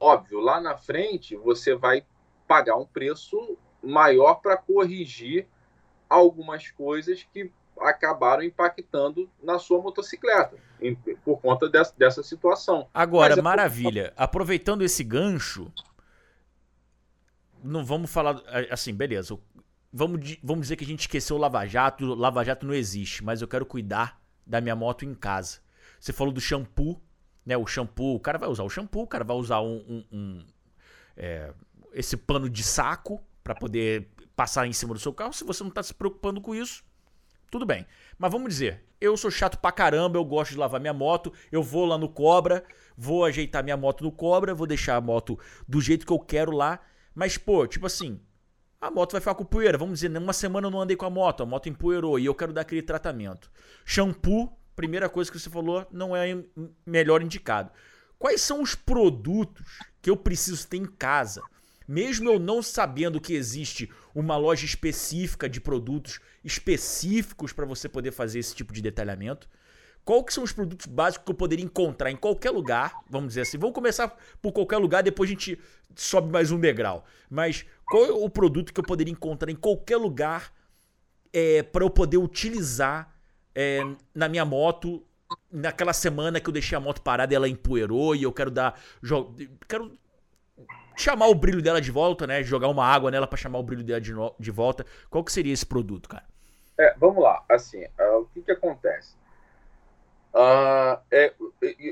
Óbvio, 0.01 0.39
lá 0.39 0.61
na 0.61 0.77
frente 0.77 1.35
você 1.37 1.75
vai 1.75 2.05
pagar 2.47 2.77
um 2.77 2.87
preço 2.87 3.59
maior 3.83 4.37
para 4.37 4.57
corrigir 4.57 5.47
algumas 6.09 6.71
coisas 6.71 7.27
que 7.33 7.51
acabaram 7.81 8.43
impactando 8.43 9.29
na 9.43 9.59
sua 9.59 9.81
motocicleta 9.81 10.57
em, 10.81 10.95
por 10.95 11.41
conta 11.41 11.69
dessa, 11.69 11.95
dessa 11.97 12.23
situação. 12.23 12.89
Agora, 12.93 13.35
é 13.35 13.43
maravilha. 13.43 14.13
Por... 14.15 14.23
Aproveitando 14.23 14.83
esse 14.83 15.03
gancho, 15.05 15.73
não 17.63 17.85
vamos 17.85 18.11
falar 18.11 18.43
assim, 18.71 18.95
beleza. 18.95 19.39
Vamos, 19.93 20.39
vamos 20.43 20.63
dizer 20.63 20.77
que 20.77 20.85
a 20.85 20.87
gente 20.87 21.01
esqueceu 21.01 21.37
o 21.37 21.39
Lava 21.39 21.67
Jato. 21.67 22.05
O 22.05 22.15
Lava 22.15 22.45
Jato 22.45 22.67
não 22.67 22.75
existe, 22.75 23.25
mas 23.25 23.41
eu 23.41 23.49
quero 23.49 23.65
cuidar 23.65 24.21
da 24.47 24.61
minha 24.61 24.77
moto 24.77 25.05
em 25.05 25.15
casa. 25.15 25.61
Você 25.99 26.13
falou 26.13 26.33
do 26.33 26.41
shampoo, 26.41 27.01
né? 27.45 27.57
O 27.57 27.67
shampoo, 27.67 28.15
o 28.15 28.21
cara 28.21 28.39
vai 28.39 28.49
usar 28.49 28.63
o 28.63 28.71
shampoo, 28.71 29.03
o 29.03 29.07
cara 29.07 29.25
vai 29.25 29.37
usar 29.37 29.61
um, 29.61 29.77
um, 29.89 30.05
um 30.13 30.47
é, 31.17 31.53
esse 31.93 32.17
pano 32.17 32.49
de 32.49 32.63
saco 32.63 33.21
para 33.43 33.55
poder 33.55 34.09
passar 34.37 34.67
em 34.67 34.73
cima 34.73 34.95
do 34.95 35.01
seu 35.01 35.13
carro. 35.13 35.33
Se 35.33 35.43
você 35.43 35.63
não 35.63 35.71
está 35.71 35.83
se 35.83 35.93
preocupando 35.93 36.41
com 36.41 36.55
isso, 36.55 36.85
tudo 37.51 37.67
bem. 37.67 37.87
Mas 38.19 38.33
vamos 38.33 38.49
dizer, 38.49 38.85
eu 39.01 39.17
sou 39.17 39.31
chato 39.31 39.59
pra 39.59 39.73
caramba, 39.73 40.19
eu 40.19 40.25
gosto 40.25 40.53
de 40.53 40.59
lavar 40.59 40.81
minha 40.81 40.93
moto, 40.93 41.33
eu 41.51 41.63
vou 41.63 41.85
lá 41.85 41.97
no 41.97 42.09
Cobra, 42.09 42.65
vou 42.97 43.25
ajeitar 43.25 43.63
minha 43.63 43.77
moto 43.77 44.03
no 44.03 44.13
Cobra, 44.13 44.55
vou 44.55 44.67
deixar 44.67 44.97
a 44.97 45.01
moto 45.01 45.39
do 45.67 45.81
jeito 45.81 46.07
que 46.07 46.13
eu 46.13 46.19
quero 46.19 46.53
lá. 46.53 46.81
Mas, 47.15 47.37
pô, 47.37 47.67
tipo 47.67 47.87
assim, 47.87 48.21
a 48.81 48.91
moto 48.91 49.13
vai 49.13 49.21
ficar 49.21 49.35
com 49.35 49.45
poeira. 49.45 49.79
Vamos 49.79 50.01
dizer, 50.01 50.17
uma 50.17 50.33
semana 50.33 50.67
eu 50.67 50.71
não 50.71 50.81
andei 50.81 50.97
com 50.97 51.07
a 51.07 51.11
moto, 51.11 51.43
a 51.43 51.47
moto 51.47 51.69
empoeirou 51.69 52.19
e 52.19 52.27
eu 52.27 52.35
quero 52.35 52.53
dar 52.53 52.63
aquele 52.63 52.83
tratamento. 52.83 53.51
Shampoo, 53.85 54.53
primeira 54.77 55.09
coisa 55.09 55.31
que 55.31 55.39
você 55.39 55.51
falou, 55.51 55.87
não 55.91 56.15
é 56.15 56.45
melhor 56.87 57.23
indicado. 57.23 57.71
Quais 58.19 58.41
são 58.41 58.63
os 58.63 58.75
produtos 58.75 59.65
que 60.03 60.11
eu 60.11 60.17
preciso 60.17 60.67
ter 60.67 60.77
em 60.77 60.87
casa? 60.87 61.43
Mesmo 61.89 62.29
eu 62.29 62.39
não 62.39 62.63
sabendo 62.63 63.19
que 63.19 63.33
existe 63.33 63.91
uma 64.15 64.37
loja 64.37 64.67
específica 64.67 65.49
de 65.49 65.59
produtos 65.59 66.21
específicos 66.45 67.51
para 67.51 67.65
você 67.65 67.89
poder 67.89 68.13
fazer 68.13 68.41
esse 68.41 68.55
tipo 68.55 68.75
de 68.75 68.83
detalhamento. 68.83 69.49
Qual 70.05 70.23
que 70.23 70.35
são 70.35 70.45
os 70.45 70.53
produtos 70.53 70.85
básicos 70.87 71.25
que 71.25 71.31
eu 71.31 71.37
poderia 71.37 71.65
encontrar 71.65 72.11
em 72.11 72.17
qualquer 72.17 72.51
lugar? 72.51 72.93
Vamos 73.09 73.29
dizer 73.29 73.43
assim, 73.43 73.57
vamos 73.57 73.75
começar 73.75 74.15
por 74.43 74.53
qualquer 74.53 74.77
lugar, 74.77 75.03
depois 75.03 75.31
a 75.31 75.33
gente 75.33 75.59
sobe 75.97 76.31
mais 76.31 76.51
um 76.51 76.61
degrau. 76.61 77.07
Mas 77.31 77.65
qual 77.87 78.05
é 78.05 78.13
o 78.13 78.29
produto 78.29 78.73
que 78.73 78.81
eu 78.81 78.85
poderia 78.85 79.13
encontrar 79.13 79.51
em 79.51 79.57
qualquer 79.57 79.97
lugar 79.97 80.53
é, 81.33 81.63
para 81.63 81.85
eu 81.85 81.91
poder 81.91 82.19
utilizar 82.19 83.15
é, 83.55 83.81
na 84.15 84.29
minha 84.29 84.45
moto 84.45 85.03
naquela 85.51 85.93
semana 85.93 86.41
que 86.41 86.49
eu 86.49 86.53
deixei 86.53 86.77
a 86.77 86.81
moto 86.81 87.03
parada 87.03 87.35
ela 87.35 87.49
empoeirou 87.49 88.15
e 88.15 88.23
eu 88.23 88.33
quero 88.33 88.51
dar. 88.51 88.81
Quero 89.67 89.99
chamar 91.03 91.29
o 91.29 91.35
brilho 91.35 91.63
dela 91.63 91.81
de 91.81 91.91
volta, 91.91 92.27
né? 92.27 92.43
Jogar 92.43 92.69
uma 92.69 92.85
água 92.85 93.11
nela 93.11 93.27
para 93.27 93.39
chamar 93.39 93.59
o 93.59 93.63
brilho 93.63 93.85
dela 93.85 94.01
de, 94.01 94.13
no... 94.13 94.35
de 94.39 94.51
volta. 94.51 94.85
Qual 95.09 95.25
que 95.25 95.33
seria 95.33 95.53
esse 95.53 95.65
produto, 95.65 96.09
cara? 96.09 96.25
É, 96.79 96.95
vamos 96.97 97.23
lá, 97.23 97.43
assim, 97.49 97.85
uh, 97.85 98.21
o 98.21 98.27
que 98.27 98.43
que 98.43 98.53
acontece? 98.53 99.17
Uh, 100.33 101.01
é, 101.11 101.33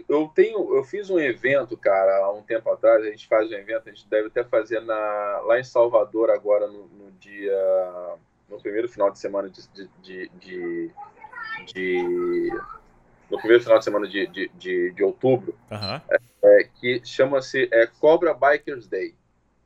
eu 0.09 0.31
tenho, 0.35 0.77
eu 0.77 0.85
fiz 0.85 1.11
um 1.11 1.19
evento, 1.19 1.77
cara, 1.77 2.19
há 2.19 2.33
um 2.33 2.43
tempo 2.43 2.71
atrás. 2.71 3.03
A 3.03 3.11
gente 3.11 3.27
faz 3.27 3.51
um 3.51 3.55
evento, 3.55 3.89
a 3.89 3.93
gente 3.93 4.09
deve 4.09 4.29
até 4.29 4.45
fazer 4.45 4.81
na, 4.81 5.41
lá 5.45 5.59
em 5.59 5.65
Salvador 5.65 6.31
agora 6.31 6.69
no, 6.69 6.87
no 6.87 7.11
dia, 7.13 7.57
no 8.49 8.61
primeiro 8.61 8.89
final 8.89 9.11
de 9.11 9.19
semana 9.19 9.49
de, 9.49 9.67
de, 10.03 10.29
de, 10.39 10.91
de 11.67 12.61
no 13.31 13.39
primeiro 13.39 13.63
final 13.63 13.79
de 13.79 13.85
semana 13.85 14.07
de, 14.07 14.27
de, 14.29 14.49
de, 14.55 14.93
de 14.93 15.03
outubro, 15.03 15.57
uhum. 15.71 16.01
é, 16.09 16.21
é, 16.47 16.64
que 16.64 17.01
chama-se 17.05 17.68
é, 17.72 17.86
Cobra 17.86 18.32
Bikers 18.32 18.86
Day. 18.86 19.14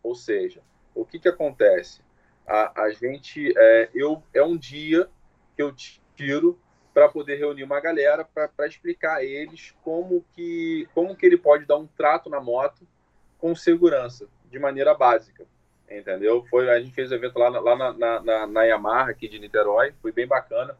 Ou 0.02 0.14
seja, 0.14 0.62
o 0.94 1.04
que, 1.04 1.18
que 1.18 1.28
acontece? 1.28 2.00
A, 2.46 2.84
a 2.84 2.90
gente, 2.90 3.52
é, 3.56 3.90
eu, 3.94 4.22
é 4.32 4.42
um 4.42 4.56
dia 4.56 5.08
que 5.54 5.62
eu 5.62 5.74
tiro 6.16 6.58
para 6.92 7.08
poder 7.08 7.36
reunir 7.36 7.62
uma 7.62 7.80
galera 7.80 8.24
para 8.24 8.66
explicar 8.66 9.16
a 9.16 9.24
eles 9.24 9.74
como 9.82 10.24
que, 10.32 10.88
como 10.94 11.14
que 11.14 11.24
ele 11.24 11.36
pode 11.36 11.64
dar 11.64 11.76
um 11.76 11.86
trato 11.86 12.28
na 12.28 12.40
moto 12.40 12.86
com 13.38 13.54
segurança, 13.54 14.28
de 14.50 14.58
maneira 14.58 14.94
básica. 14.94 15.46
Entendeu? 15.88 16.44
Foi, 16.48 16.68
a 16.70 16.80
gente 16.80 16.94
fez 16.94 17.10
o 17.10 17.14
evento 17.14 17.38
lá, 17.38 17.48
lá 17.48 17.76
na, 17.76 17.92
na, 17.92 18.20
na, 18.20 18.46
na 18.46 18.62
Yamaha, 18.64 19.10
aqui 19.10 19.28
de 19.28 19.38
Niterói, 19.38 19.92
foi 20.00 20.12
bem 20.12 20.26
bacana. 20.26 20.76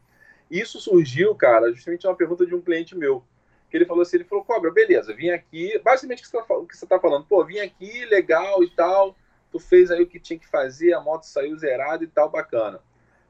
Isso 0.49 0.79
surgiu, 0.79 1.33
cara, 1.35 1.71
justamente 1.71 2.07
uma 2.07 2.15
pergunta 2.15 2.45
de 2.45 2.53
um 2.53 2.61
cliente 2.61 2.95
meu. 2.95 3.23
Que 3.71 3.77
ele 3.77 3.85
falou 3.85 4.01
assim: 4.01 4.17
ele 4.17 4.25
falou, 4.25 4.43
Cobra, 4.43 4.69
beleza, 4.69 5.13
vim 5.13 5.29
aqui. 5.29 5.79
Basicamente 5.79 6.19
o 6.19 6.23
que 6.65 6.75
você 6.75 6.85
está 6.85 6.97
tá 6.97 6.99
falando, 6.99 7.25
pô, 7.25 7.43
vim 7.45 7.59
aqui, 7.59 8.05
legal 8.05 8.61
e 8.61 8.69
tal. 8.69 9.15
Tu 9.49 9.59
fez 9.59 9.89
aí 9.89 10.03
o 10.03 10.07
que 10.07 10.19
tinha 10.19 10.37
que 10.37 10.47
fazer, 10.47 10.93
a 10.93 10.99
moto 10.99 11.23
saiu 11.23 11.57
zerada 11.57 12.03
e 12.03 12.07
tal, 12.07 12.29
bacana. 12.29 12.79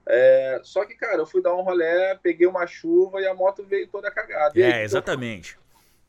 É, 0.08 0.60
só 0.64 0.84
que, 0.84 0.96
cara, 0.96 1.18
eu 1.18 1.26
fui 1.28 1.42
dar 1.42 1.56
um 1.56 1.62
rolé, 1.62 2.18
peguei 2.22 2.48
uma 2.48 2.66
chuva 2.66 3.22
e 3.22 3.28
a 3.28 3.34
moto 3.36 3.64
veio 3.64 3.88
toda 3.88 4.12
cagada. 4.12 4.60
É, 4.60 4.74
aí, 4.74 4.84
exatamente. 4.84 5.60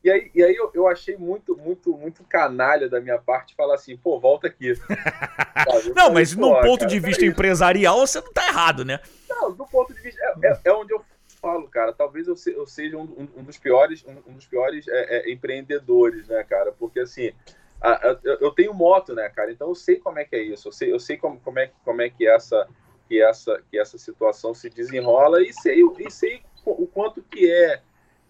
E 0.03 0.11
aí, 0.11 0.31
e 0.35 0.43
aí 0.43 0.53
eu, 0.53 0.69
eu, 0.73 0.87
achei 0.87 1.15
muito, 1.15 1.55
muito, 1.55 1.95
muito 1.95 2.23
canalha 2.25 2.89
da 2.89 2.99
minha 2.99 3.17
parte 3.17 3.55
falar 3.55 3.75
assim, 3.75 3.95
pô, 3.95 4.19
volta 4.19 4.47
aqui. 4.47 4.73
não, 5.95 6.11
mas 6.11 6.35
no 6.35 6.59
ponto 6.61 6.79
cara, 6.81 6.91
de 6.91 6.99
vista 6.99 7.25
empresarial, 7.25 8.05
você 8.05 8.19
não 8.19 8.33
tá 8.33 8.45
errado, 8.47 8.83
né? 8.83 8.99
Não, 9.29 9.53
do 9.53 9.65
ponto 9.65 9.93
de 9.93 10.01
vista. 10.01 10.21
É, 10.21 10.47
é, 10.47 10.59
é 10.65 10.73
onde 10.73 10.93
eu 10.93 10.99
falo, 11.43 11.67
cara. 11.67 11.91
Talvez 11.91 12.29
eu, 12.29 12.37
se, 12.37 12.53
eu 12.53 12.65
seja 12.65 12.97
um, 12.97 13.27
um, 13.35 13.43
dos 13.43 13.57
piores, 13.57 14.05
um, 14.07 14.31
um 14.31 14.35
dos 14.35 14.47
piores 14.47 14.87
é, 14.87 15.17
é, 15.17 15.31
empreendedores, 15.31 16.29
né, 16.29 16.41
cara? 16.45 16.71
Porque 16.71 17.01
assim. 17.01 17.33
A, 17.81 18.11
a, 18.11 18.19
eu 18.23 18.49
tenho 18.51 18.73
moto, 18.73 19.13
né, 19.13 19.27
cara? 19.27 19.51
Então 19.51 19.67
eu 19.67 19.75
sei 19.75 19.97
como 19.97 20.17
é 20.17 20.23
que 20.23 20.37
é 20.37 20.41
isso. 20.41 20.69
Eu 20.69 20.71
sei, 20.71 20.93
eu 20.93 20.99
sei 21.01 21.17
como, 21.17 21.37
como, 21.41 21.59
é, 21.59 21.69
como 21.83 22.01
é 22.01 22.09
que 22.09 22.25
essa 22.25 22.65
que 23.09 23.21
essa, 23.21 23.61
que 23.69 23.77
essa 23.77 23.97
situação 23.97 24.53
se 24.53 24.69
desenrola 24.69 25.43
e 25.43 25.51
sei, 25.51 25.83
e 25.99 26.09
sei 26.09 26.41
o 26.65 26.87
quanto 26.87 27.21
que 27.21 27.51
é, 27.51 27.81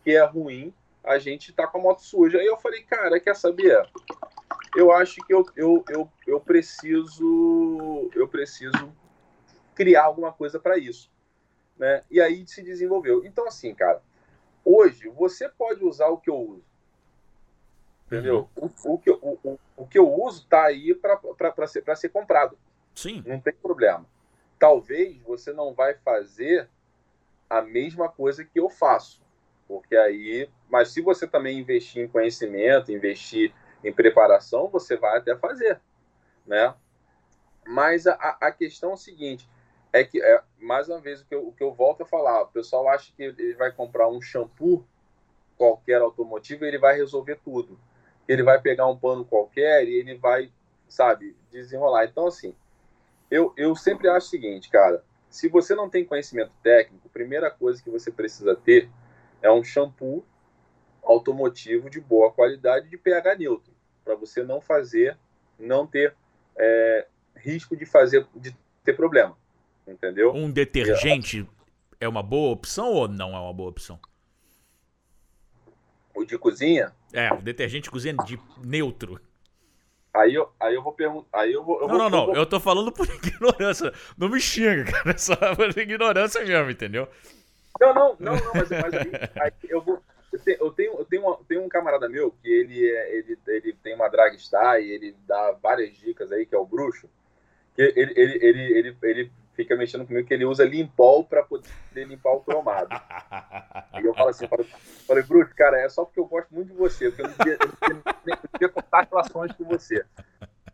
que 0.03 0.11
é 0.11 0.24
ruim 0.26 0.74
a 1.03 1.20
gente 1.20 1.53
tá 1.53 1.68
com 1.68 1.78
a 1.78 1.82
moto 1.82 2.01
suja. 2.01 2.39
Aí 2.39 2.47
eu 2.47 2.57
falei, 2.57 2.82
cara, 2.82 3.20
quer 3.20 3.36
saber? 3.36 3.88
Eu 4.76 4.91
acho 4.91 5.22
que 5.28 5.34
eu, 5.34 5.45
eu, 5.55 5.86
eu, 5.89 6.09
eu 6.26 6.39
preciso 6.39 8.09
eu 8.16 8.28
preciso 8.28 8.91
criar 9.76 10.05
alguma 10.05 10.32
coisa 10.32 10.59
para 10.59 10.78
isso. 10.78 11.12
Né? 11.78 12.03
E 12.09 12.21
aí 12.21 12.45
se 12.47 12.61
desenvolveu. 12.61 13.26
Então, 13.26 13.47
assim, 13.47 13.74
cara, 13.74 14.01
hoje 14.63 15.09
você 15.09 15.49
pode 15.49 15.84
usar 15.84 16.07
o 16.07 16.17
que 16.17 16.30
eu 16.30 16.38
uso. 16.38 16.65
Entendeu? 18.07 18.49
Uhum. 18.55 18.69
O, 18.86 18.93
o, 18.93 18.97
que, 18.99 19.09
o, 19.09 19.39
o, 19.43 19.59
o 19.78 19.88
que 19.88 19.97
eu 19.97 20.11
uso 20.11 20.45
tá 20.47 20.65
aí 20.65 20.93
para 20.93 21.67
ser, 21.67 21.84
ser 21.95 22.09
comprado. 22.09 22.57
Sim. 22.93 23.24
Não 23.26 23.39
tem 23.39 23.53
problema 23.53 24.05
talvez 24.63 25.21
você 25.24 25.51
não 25.51 25.74
vai 25.74 25.93
fazer 25.93 26.69
a 27.49 27.61
mesma 27.61 28.07
coisa 28.07 28.45
que 28.45 28.57
eu 28.57 28.69
faço. 28.69 29.21
Porque 29.67 29.93
aí, 29.93 30.49
mas 30.69 30.88
se 30.93 31.01
você 31.01 31.28
também 31.28 31.59
investir 31.59 32.01
em 32.01 32.07
conhecimento, 32.07 32.89
investir 32.89 33.53
em 33.84 33.91
preparação, 33.91 34.69
você 34.69 34.95
vai 34.95 35.17
até 35.17 35.36
fazer, 35.36 35.82
né? 36.47 36.74
Mas 37.67 38.07
a, 38.07 38.38
a 38.39 38.53
questão 38.53 38.91
é 38.91 38.93
o 38.93 38.97
seguinte, 38.97 39.49
é 39.94 40.04
que, 40.04 40.22
é, 40.22 40.41
mais 40.60 40.89
uma 40.89 41.00
vez, 41.00 41.22
o 41.22 41.26
que, 41.26 41.36
eu, 41.36 41.48
o 41.48 41.54
que 41.54 41.64
eu 41.64 41.72
volto 41.72 42.02
a 42.02 42.06
falar, 42.06 42.41
o 42.41 42.48
pessoal 42.48 42.89
acha 42.89 43.14
que 43.16 43.22
ele 43.22 43.54
vai 43.54 43.72
comprar 43.72 44.10
um 44.10 44.20
shampoo 44.20 44.86
qualquer 45.56 46.02
automotivo 46.02 46.66
ele 46.66 46.80
vai 46.80 46.98
resolver 46.98 47.39
tudo. 47.44 47.80
Ele 48.28 48.41
vai 48.41 48.60
pegar 48.60 48.88
um 48.88 48.98
pano 48.98 49.24
qualquer 49.24 49.88
e 49.88 49.94
ele 49.94 50.16
vai, 50.16 50.52
sabe, 50.88 51.38
desenrolar. 51.52 52.06
Então, 52.06 52.26
assim, 52.28 52.56
eu, 53.30 53.54
eu 53.56 53.76
sempre 53.76 54.10
acho 54.10 54.28
o 54.28 54.30
seguinte, 54.30 54.70
cara. 54.70 55.04
Se 55.30 55.48
você 55.48 55.74
não 55.74 55.89
tem 55.89 56.06
conhecimento 56.06 56.54
técnico, 56.62 57.08
a 57.08 57.14
primeira 57.14 57.50
coisa 57.50 57.82
que 57.82 57.89
você 57.89 58.12
precisa 58.12 58.56
ter 58.56 58.89
é 59.41 59.52
um 59.52 59.64
shampoo 59.64 60.24
automotivo 61.04 61.89
de 61.89 62.00
boa 62.00 62.32
qualidade 62.32 62.89
de 62.89 62.98
pH 62.98 63.36
neutro, 63.36 63.74
para 64.06 64.16
você 64.16 64.44
não 64.44 64.62
fazer, 64.62 65.18
não 65.60 65.86
ter 65.86 66.16
é, 66.56 67.08
risco 67.36 67.76
de 67.76 67.86
fazer, 67.86 68.26
de 68.36 68.56
ter 68.84 68.94
problema, 68.94 69.38
entendeu? 69.88 70.34
Um 70.34 70.51
detergente 70.51 71.47
é 71.99 72.07
uma 72.07 72.23
boa 72.23 72.51
opção 72.51 72.91
ou 72.91 73.07
não 73.07 73.36
é 73.36 73.39
uma 73.39 73.53
boa 73.53 73.69
opção? 73.69 73.99
O 76.15 76.23
de 76.23 76.38
cozinha? 76.38 76.93
É, 77.11 77.34
o 77.34 77.41
detergente 77.41 77.89
cozinha 77.89 78.15
de 78.25 78.39
neutro. 78.63 79.19
Aí 80.13 80.36
eu, 80.36 80.51
aí 80.59 80.75
eu 80.75 80.84
vou 80.84 80.93
perguntar. 80.93 81.39
Aí 81.39 81.51
eu 81.51 81.63
vou. 81.63 81.81
Eu 81.81 81.88
não, 81.88 81.97
vou, 81.97 81.97
não, 81.97 82.09
não. 82.09 82.19
Eu, 82.19 82.25
vou... 82.27 82.36
eu 82.36 82.45
tô 82.45 82.59
falando 82.59 82.91
por 82.91 83.07
ignorância. 83.09 83.91
Não 84.15 84.29
me 84.29 84.39
xinga, 84.39 84.86
cara. 84.86 85.15
Só 85.17 85.36
por 85.55 85.75
ignorância 85.77 86.45
mesmo, 86.45 86.69
entendeu? 86.69 87.07
Não, 87.81 87.93
não, 87.93 88.15
não, 88.19 88.36
não 88.36 88.53
mas, 88.53 88.69
mas 88.69 88.93
aí, 88.93 89.11
aí, 89.41 89.51
eu 89.67 89.81
vou. 89.81 89.99
Eu 90.31 90.39
tenho, 90.39 90.57
eu 90.59 90.71
tenho, 90.71 90.93
eu 91.29 91.45
tenho, 91.47 91.63
um 91.63 91.69
camarada 91.69 92.09
meu 92.09 92.31
que 92.31 92.49
ele, 92.49 92.86
é, 92.86 93.17
ele, 93.17 93.39
ele 93.47 93.73
tem 93.84 93.93
uma 93.95 94.07
dragstar 94.07 94.79
e 94.79 94.91
ele 94.91 95.15
dá 95.27 95.51
várias 95.61 95.95
dicas 95.95 96.31
aí, 96.31 96.45
que 96.45 96.55
é 96.55 96.57
o 96.57 96.65
bruxo. 96.65 97.07
Que 97.75 97.81
ele, 97.81 98.13
ele, 98.15 98.39
ele, 98.41 98.77
ele, 98.77 98.97
ele 99.03 99.31
fica 99.56 99.76
mexendo 99.76 100.06
comigo 100.06 100.28
que 100.28 100.34
ele 100.34 100.45
usa 100.45 100.66
limpol 100.66 101.24
para 101.24 101.43
poder 101.43 101.68
limpar 101.95 102.32
o 102.32 102.41
cromado. 102.41 102.89
e 104.01 104.06
eu 104.06 104.14
falo 104.14 104.30
assim, 104.30 104.47
falei, 104.47 104.66
falei, 105.08 105.24
Bruto, 105.24 105.56
cara, 105.56 105.80
é 105.80 105.89
só 105.89 106.04
porque 106.06 106.20
eu 106.20 106.26
gosto 106.26 106.54
muito 106.54 106.70
de 106.70 106.74
você, 106.74 107.10
porque 107.10 107.22
eu 107.22 107.28
não 107.28 107.36
queria, 107.36 108.39
eu 108.60 108.70
contar 108.70 109.08
relações 109.10 109.51
com 109.54 109.64
você. 109.64 110.04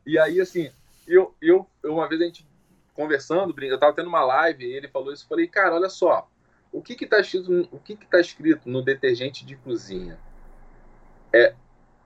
E 0.06 0.18
aí, 0.18 0.40
assim, 0.40 0.72
eu, 1.08 1.36
eu, 1.42 1.68
uma 1.84 2.08
vez 2.08 2.22
a 2.22 2.26
gente 2.26 2.48
conversando, 2.94 3.56
eu 3.64 3.80
tava 3.80 3.96
tendo 3.96 4.10
uma 4.10 4.24
live 4.24 4.66
e 4.66 4.74
ele 4.74 4.88
falou 4.88 5.14
isso, 5.14 5.24
eu 5.24 5.30
falei, 5.30 5.48
cara, 5.48 5.76
olha 5.76 5.90
só, 5.90 6.30
o 6.72 6.82
que 6.82 6.96
que 6.96 7.06
tá 7.06 7.20
escrito, 7.20 7.70
o 7.72 7.80
que 7.80 7.96
que 7.96 8.06
tá 8.06 8.20
escrito 8.20 8.70
no 8.70 8.82
detergente 8.82 9.46
de 9.46 9.56
cozinha? 9.56 10.20
É, 11.34 11.54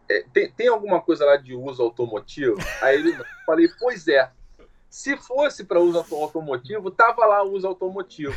é 0.09 0.26
tem, 0.34 0.51
tem 0.51 0.67
alguma 0.67 1.01
coisa 1.01 1.26
lá 1.26 1.36
de 1.36 1.55
uso 1.55 1.82
automotivo? 1.82 2.57
Aí 2.82 2.95
ele, 2.95 3.17
falei, 3.45 3.67
pois 3.80 4.07
é, 4.07 4.32
se 4.93 5.17
fosse 5.17 5.63
para 5.63 5.79
uso 5.79 5.97
automotivo, 5.97 6.91
tava 6.91 7.25
lá 7.25 7.41
o 7.41 7.53
uso 7.53 7.65
automotivo. 7.65 8.35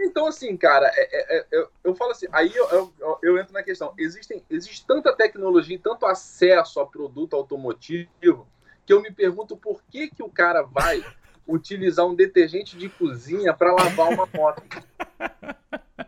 Então, 0.00 0.28
assim, 0.28 0.56
cara, 0.56 0.86
é, 0.94 1.00
é, 1.00 1.38
é, 1.38 1.46
eu, 1.50 1.68
eu, 1.82 1.94
falo 1.96 2.12
assim, 2.12 2.28
aí 2.30 2.54
eu, 2.54 2.92
eu, 3.00 3.18
eu, 3.20 3.36
entro 3.36 3.52
na 3.52 3.64
questão. 3.64 3.92
Existem, 3.98 4.40
existe 4.48 4.86
tanta 4.86 5.12
tecnologia 5.12 5.74
e 5.74 5.78
tanto 5.78 6.06
acesso 6.06 6.78
a 6.78 6.86
produto 6.86 7.34
automotivo 7.34 8.46
que 8.86 8.92
eu 8.92 9.02
me 9.02 9.10
pergunto 9.10 9.56
por 9.56 9.82
que, 9.90 10.08
que 10.08 10.22
o 10.22 10.30
cara 10.30 10.62
vai 10.62 11.04
utilizar 11.44 12.06
um 12.06 12.14
detergente 12.14 12.78
de 12.78 12.88
cozinha 12.88 13.52
para 13.52 13.72
lavar 13.72 14.12
uma 14.12 14.28
moto. 14.32 14.62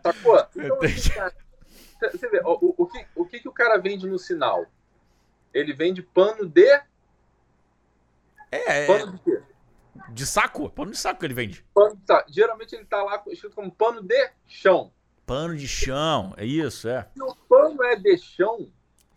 Sacou? 0.05 0.47
Então, 0.55 0.78
assim, 0.84 1.11
cara, 1.11 1.34
você 1.99 2.28
vê, 2.28 2.41
o, 2.45 2.74
o, 2.78 2.86
que, 2.86 3.07
o 3.16 3.26
que, 3.26 3.41
que 3.41 3.49
o 3.49 3.53
cara 3.53 3.76
vende 3.76 4.07
no 4.07 4.20
sinal? 4.20 4.66
Ele 5.53 5.72
vende 5.72 6.01
pano 6.01 6.47
de. 6.47 6.80
É, 8.53 8.84
é. 8.84 8.86
Pano 8.86 9.14
de 9.14 9.18
quê? 9.18 9.43
De 10.13 10.27
saco? 10.27 10.69
Pano 10.71 10.91
de 10.91 10.99
saco 10.99 11.21
que 11.21 11.27
ele 11.27 11.35
vende. 11.35 11.65
Pano 11.75 11.97
de 11.97 12.07
saco. 12.07 12.33
Geralmente 12.33 12.75
ele 12.75 12.85
tá 12.85 13.03
lá 13.03 13.23
escrito 13.29 13.55
como 13.55 13.71
pano 13.71 14.03
de 14.03 14.31
chão. 14.47 14.93
Pano 15.27 15.57
de 15.57 15.69
chão, 15.69 16.35
é 16.37 16.45
isso, 16.45 16.89
é. 16.89 17.07
Se 17.15 17.23
o 17.23 17.35
pano 17.49 17.83
é 17.85 17.97
de 17.97 18.19
chão, 18.19 18.69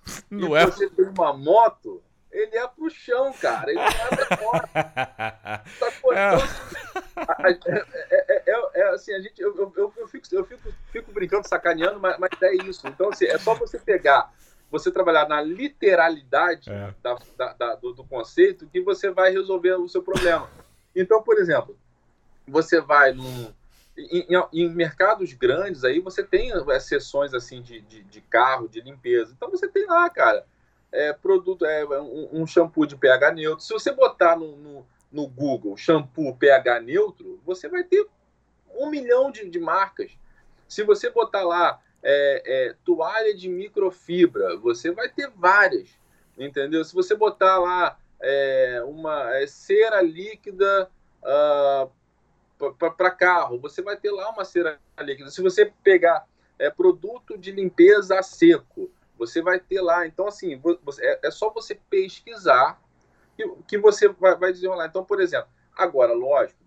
não 0.30 0.56
é? 0.56 0.66
você 0.66 0.88
tem 0.90 1.06
uma 1.06 1.34
moto, 1.34 2.04
ele 2.32 2.56
é 2.56 2.68
pro 2.68 2.90
chão, 2.90 3.34
cara. 3.34 3.72
Ele 3.72 3.80
não 3.80 3.86
é 3.86 4.26
pra 4.26 4.38
fora. 4.38 5.64
Sacou? 5.80 6.14
É. 6.14 6.36
Então, 7.50 7.74
é, 8.12 8.52
é, 8.52 8.82
é, 8.82 8.90
assim, 8.90 9.14
a 9.14 9.20
gente, 9.20 9.42
eu, 9.42 9.56
eu, 9.56 9.94
eu, 9.98 10.08
fico, 10.08 10.28
eu 10.32 10.46
fico, 10.46 10.74
fico 10.92 11.12
brincando, 11.12 11.48
sacaneando, 11.48 12.00
mas, 12.00 12.18
mas 12.20 12.30
é 12.42 12.56
isso. 12.56 12.88
Então, 12.88 13.10
assim, 13.10 13.26
é 13.26 13.38
só 13.38 13.56
você 13.56 13.80
pegar 13.80 14.32
você 14.74 14.92
trabalhar 14.92 15.28
na 15.28 15.40
literalidade 15.40 16.68
é. 16.68 16.94
da, 17.04 17.16
da, 17.38 17.54
da, 17.54 17.76
do, 17.76 17.94
do, 17.94 18.04
conceito 18.04 18.66
que 18.66 18.82
você 18.82 19.12
vai 19.12 19.32
resolver 19.32 19.76
o 19.76 19.88
seu 19.88 20.02
problema. 20.02 20.50
Então, 20.96 21.24
por 21.24 21.38
exemplo, 21.38 21.78
você 22.48 22.80
vai 22.82 23.14
num, 23.14 23.54
em, 23.98 24.28
em, 24.52 24.70
mercados 24.70 25.34
grandes 25.34 25.84
aí 25.84 26.00
você 26.00 26.24
tem 26.24 26.52
é, 26.52 26.80
sessões 26.80 27.34
assim 27.34 27.62
de, 27.62 27.82
de, 27.82 28.04
de, 28.04 28.22
carro, 28.22 28.68
de 28.68 28.82
limpeza. 28.82 29.34
Então 29.36 29.50
você 29.50 29.68
tem 29.68 29.86
lá, 29.86 30.10
cara, 30.10 30.46
é, 30.92 31.14
produto, 31.14 31.66
é, 31.66 31.86
um, 32.02 32.42
um 32.42 32.48
shampoo 32.48 32.86
de 32.86 32.96
pH 32.96 33.32
neutro. 33.32 33.64
Se 33.64 33.74
você 33.74 33.92
botar 33.92 34.36
no, 34.36 34.56
no, 34.58 34.88
no, 35.12 35.28
Google 35.28 35.78
shampoo 35.78 36.36
pH 36.36 36.82
neutro, 36.82 37.40
você 37.46 37.68
vai 37.68 37.84
ter 37.84 38.08
um 38.76 38.90
milhão 38.90 39.32
de, 39.32 39.48
de 39.50 39.60
marcas. 39.60 40.12
Se 40.68 40.84
você 40.84 41.10
botar 41.10 41.44
lá 41.44 41.80
é, 42.02 42.44
é, 42.46 42.76
toalha 42.84 43.36
de 43.36 43.48
microfibra, 43.48 44.58
você 44.58 44.92
vai 44.92 45.08
ter 45.08 45.30
várias, 45.36 45.90
entendeu? 46.38 46.84
Se 46.84 46.94
você 46.94 47.16
botar 47.16 47.60
lá 47.60 47.98
é, 48.24 48.82
uma 48.86 49.36
é, 49.36 49.46
cera 49.46 50.02
líquida 50.02 50.90
uh, 51.22 51.92
ah, 52.58 52.92
para 52.98 53.12
carro, 53.12 53.60
você 53.60 53.82
vai 53.82 53.98
ter 53.98 54.12
lá 54.12 54.30
uma 54.30 54.46
cera 54.46 54.80
líquida. 55.02 55.30
Se 55.30 55.42
você 55.42 55.72
pegar 55.84 56.26
é, 56.58 56.70
produto 56.70 57.38
de 57.38 57.52
limpeza 57.52 58.18
a 58.18 58.24
seco, 58.24 58.90
você 59.18 59.42
vai 59.42 59.60
ter 59.60 59.82
lá. 59.82 60.08
Então, 60.08 60.26
assim, 60.26 60.58
você, 60.82 61.06
é, 61.06 61.20
é, 61.24 61.32
só 61.32 61.50
você 61.50 61.76
pesquisar 61.90 62.82
que, 63.36 63.46
que 63.68 63.78
você 63.78 64.08
vai, 64.08 64.38
vai 64.38 64.54
desenrolar. 64.54 64.88
Então, 64.88 65.04
por 65.04 65.20
exemplo, 65.20 65.50
agora, 65.76 66.14
lógico, 66.14 66.64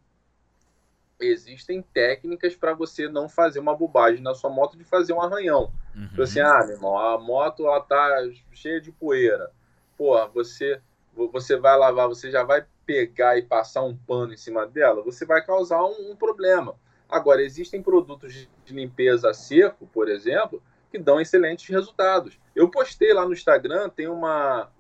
existem 1.19 1.81
técnicas 1.81 2.55
para 2.55 2.75
você 2.75 3.09
não 3.09 3.31
fazer 3.31 3.61
uma 3.61 3.75
bobagem 3.75 4.23
na 4.23 4.35
sua 4.35 4.51
moto 4.51 4.77
de 4.77 4.85
fazer 4.85 5.15
um 5.15 5.23
arranhão. 5.23 5.73
Uhum. 5.95 6.09
Então, 6.13 6.25
assim, 6.25 6.41
ah, 6.41 6.61
meu 6.67 6.77
irmão, 6.77 6.99
a 6.99 7.19
moto 7.19 7.67
ela 7.67 7.81
tá 7.81 8.11
cheia 8.53 8.79
de 8.79 8.93
poeira. 8.93 9.51
Pô, 9.97 10.29
você 10.29 10.83
você 11.17 11.57
vai 11.57 11.77
lavar, 11.77 12.09
você 12.09 12.31
já 12.31 12.43
vai 12.43 12.65
pegar 12.85 13.39
e 13.39 13.43
passar 13.43 13.83
um 13.83 13.97
pano 13.97 14.33
em 14.33 14.37
cima 14.37 14.67
dela, 14.67 15.03
você 15.03 15.25
vai 15.25 15.45
causar 15.45 15.83
um, 15.83 16.13
um 16.13 16.17
problema. 16.17 16.75
Agora, 17.09 17.43
existem 17.43 17.83
produtos 17.83 18.49
de 18.65 18.75
limpeza 18.75 19.33
seco, 19.33 19.87
por 19.87 20.09
exemplo, 20.09 20.63
que 20.91 20.99
dão 20.99 21.21
excelentes 21.21 21.69
resultados. 21.69 22.39
Eu 22.55 22.69
postei 22.69 23.13
lá 23.13 23.25
no 23.25 23.33
Instagram, 23.33 23.89
tem 23.89 24.09
uma, 24.09 24.71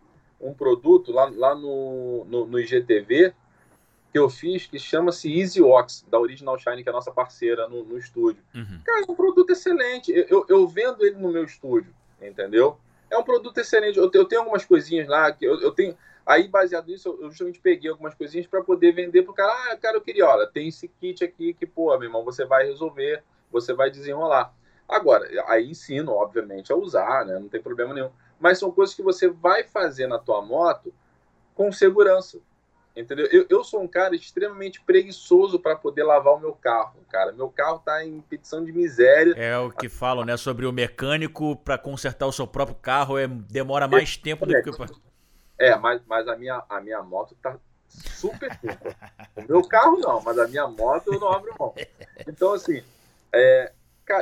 um 0.41 0.53
produto 0.53 1.13
lá, 1.13 1.31
lá 1.35 1.55
no, 1.55 2.25
no, 2.25 2.47
no 2.47 2.61
IGTV 2.61 3.35
que 4.17 4.19
eu 4.19 4.31
fiz 4.31 4.67
que 4.67 4.79
chama-se 4.79 5.31
Easy 5.31 5.61
Ox, 5.61 6.03
da 6.09 6.19
Original 6.19 6.59
Shine, 6.59 6.83
que 6.83 6.89
é 6.89 6.91
a 6.91 6.95
nossa 6.95 7.11
parceira 7.11 7.69
no, 7.69 7.85
no 7.85 7.99
estúdio. 7.99 8.43
Uhum. 8.55 8.81
Cara, 8.83 9.05
é 9.07 9.13
um 9.13 9.15
produto 9.15 9.51
excelente. 9.51 10.11
Eu, 10.11 10.27
eu, 10.31 10.47
eu, 10.49 10.67
vendo 10.67 11.05
ele 11.05 11.17
no 11.17 11.31
meu 11.31 11.45
estúdio, 11.45 11.95
entendeu? 12.21 12.79
É 13.11 13.19
um 13.19 13.23
produto 13.23 13.59
excelente. 13.59 13.99
Eu, 13.99 14.11
eu 14.15 14.25
tenho 14.25 14.41
algumas 14.41 14.65
coisinhas 14.65 15.07
lá 15.07 15.31
que 15.31 15.45
eu, 15.45 15.61
eu 15.61 15.71
tenho. 15.71 15.95
Aí, 16.27 16.49
baseado 16.49 16.89
nisso, 16.89 17.17
eu 17.21 17.31
justamente 17.31 17.61
peguei 17.61 17.89
algumas 17.89 18.13
coisinhas 18.13 18.49
para 18.49 18.61
poder 18.61 18.91
vender 18.91 19.23
para 19.23 19.31
o 19.31 19.35
cara. 19.35 19.73
Ah, 19.73 19.77
cara, 19.77 19.97
eu 19.97 20.01
queria, 20.01 20.27
olha, 20.27 20.45
tem 20.47 20.67
esse 20.67 20.89
kit 20.89 21.23
aqui 21.23 21.55
que, 21.55 21.65
pô, 21.65 21.97
meu 21.97 22.09
irmão, 22.09 22.25
você 22.25 22.45
vai 22.45 22.67
resolver, 22.67 23.23
você 23.51 23.73
vai 23.73 23.91
desenrolar. 23.91 24.53
Agora, 24.89 25.29
aí 25.47 25.71
ensino, 25.71 26.13
obviamente, 26.13 26.73
a 26.73 26.77
usar, 26.77 27.25
né? 27.25 27.39
Não 27.39 27.49
tem 27.49 27.63
problema 27.63 27.95
nenhum. 27.95 28.11
Mas 28.41 28.59
são 28.59 28.73
coisas 28.73 28.95
que 28.95 29.03
você 29.03 29.29
vai 29.29 29.63
fazer 29.63 30.09
na 30.09 30.19
tua 30.19 30.43
moto 30.43 30.93
com 31.55 31.71
segurança. 31.71 32.39
Entendeu? 32.97 33.27
Eu, 33.27 33.47
eu 33.49 33.63
sou 33.63 33.83
um 33.83 33.89
cara 33.89 34.17
extremamente 34.17 34.81
preguiçoso 34.81 35.61
para 35.61 35.77
poder 35.77 36.03
lavar 36.03 36.35
o 36.35 36.41
meu 36.41 36.55
carro, 36.55 36.97
cara. 37.11 37.31
Meu 37.31 37.49
carro 37.51 37.79
tá 37.85 38.05
em 38.05 38.21
petição 38.23 38.65
de 38.65 38.73
miséria. 38.73 39.35
É 39.37 39.57
o 39.59 39.71
que 39.71 39.89
falam, 39.89 40.25
né? 40.25 40.37
Sobre 40.37 40.65
o 40.65 40.73
mecânico 40.73 41.57
para 41.57 41.77
consertar 41.77 42.27
o 42.27 42.33
seu 42.33 42.47
próprio 42.47 42.77
carro 42.77 43.19
é, 43.19 43.29
demora 43.29 43.87
mais 43.87 44.17
tempo 44.17 44.47
do 44.47 44.55
que. 44.63 44.71
É, 45.59 45.75
mas, 45.77 46.03
mas 46.07 46.29
a, 46.29 46.37
minha, 46.37 46.63
a 46.69 46.81
minha 46.81 47.03
moto 47.03 47.37
tá 47.43 47.59
super 47.89 48.51
simples. 48.53 48.95
o 49.37 49.43
meu 49.43 49.67
carro 49.67 49.99
não, 49.99 50.21
mas 50.23 50.39
a 50.39 50.47
minha 50.47 50.67
moto 50.67 51.13
eu 51.13 51.21
não 51.21 51.33
abro 51.33 51.55
mão. 51.59 51.75
Então, 52.27 52.53
assim, 52.53 52.83
é, 53.33 53.73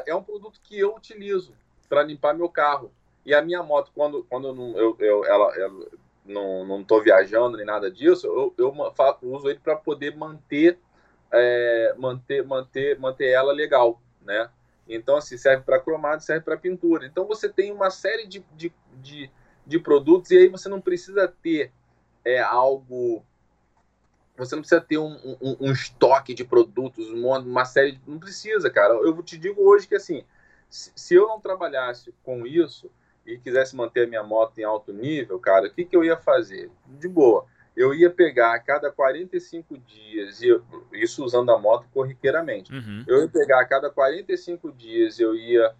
é 0.06 0.14
um 0.14 0.22
produto 0.22 0.60
que 0.62 0.78
eu 0.78 0.94
utilizo 0.94 1.54
para 1.88 2.02
limpar 2.02 2.34
meu 2.34 2.48
carro. 2.48 2.92
E 3.24 3.34
a 3.34 3.40
minha 3.40 3.62
moto, 3.62 3.90
quando, 3.94 4.24
quando 4.24 4.48
eu, 4.48 4.76
eu, 4.76 4.96
eu 5.00 5.24
ela, 5.24 5.56
ela 5.56 5.86
não, 6.24 6.64
não 6.64 6.84
tô 6.84 7.00
viajando 7.00 7.56
nem 7.56 7.66
nada 7.66 7.90
disso, 7.90 8.26
eu, 8.26 8.54
eu 8.58 8.74
uso 9.22 9.48
ele 9.48 9.58
para 9.58 9.76
poder 9.76 10.16
manter, 10.16 10.78
é, 11.32 11.94
manter, 11.96 12.44
manter, 12.44 12.98
manter 12.98 13.28
ela 13.28 13.52
legal, 13.52 14.00
né? 14.22 14.48
Então, 14.88 15.16
assim, 15.16 15.38
serve 15.38 15.62
para 15.62 15.80
cromado, 15.80 16.22
serve 16.22 16.44
para 16.44 16.58
pintura. 16.58 17.06
Então, 17.06 17.26
você 17.26 17.48
tem 17.48 17.72
uma 17.72 17.90
série 17.90 18.26
de, 18.26 18.44
de, 18.54 18.72
de, 18.94 19.30
de, 19.66 19.78
produtos 19.78 20.30
e 20.30 20.38
aí 20.38 20.48
você 20.48 20.68
não 20.68 20.80
precisa 20.80 21.28
ter 21.42 21.72
é, 22.24 22.40
algo... 22.40 23.24
Você 24.36 24.56
não 24.56 24.62
precisa 24.62 24.80
ter 24.80 24.98
um, 24.98 25.14
um, 25.40 25.56
um 25.60 25.72
estoque 25.72 26.34
de 26.34 26.44
produtos, 26.44 27.08
uma, 27.10 27.64
série 27.64 27.92
de... 27.92 28.00
Não 28.04 28.18
precisa, 28.18 28.68
cara. 28.68 28.94
Eu 28.94 29.22
te 29.22 29.38
digo 29.38 29.62
hoje 29.62 29.86
que, 29.86 29.94
assim, 29.94 30.24
se, 30.68 30.90
se 30.96 31.14
eu 31.14 31.28
não 31.28 31.40
trabalhasse 31.40 32.12
com 32.24 32.44
isso 32.44 32.90
e 33.24 33.38
quisesse 33.38 33.76
manter 33.76 34.04
a 34.04 34.08
minha 34.08 34.22
moto 34.22 34.58
em 34.58 34.64
alto 34.64 34.92
nível, 34.92 35.38
cara, 35.38 35.68
o 35.68 35.70
que, 35.70 35.84
que 35.84 35.96
eu 35.96 36.04
ia 36.04 36.16
fazer? 36.16 36.70
De 36.86 37.08
boa. 37.08 37.46
Eu 37.76 37.92
ia 37.92 38.10
pegar 38.10 38.54
a 38.54 38.60
cada 38.60 38.90
45 38.90 39.78
dias, 39.78 40.40
e 40.42 40.60
isso 40.92 41.24
usando 41.24 41.50
a 41.50 41.58
moto 41.58 41.86
corriqueiramente. 41.92 42.72
Uhum. 42.72 43.04
Eu 43.06 43.22
ia 43.22 43.28
pegar 43.28 43.60
a 43.60 43.66
cada 43.66 43.90
45 43.90 44.72
dias, 44.72 45.18
eu 45.18 45.34
ia 45.34 45.74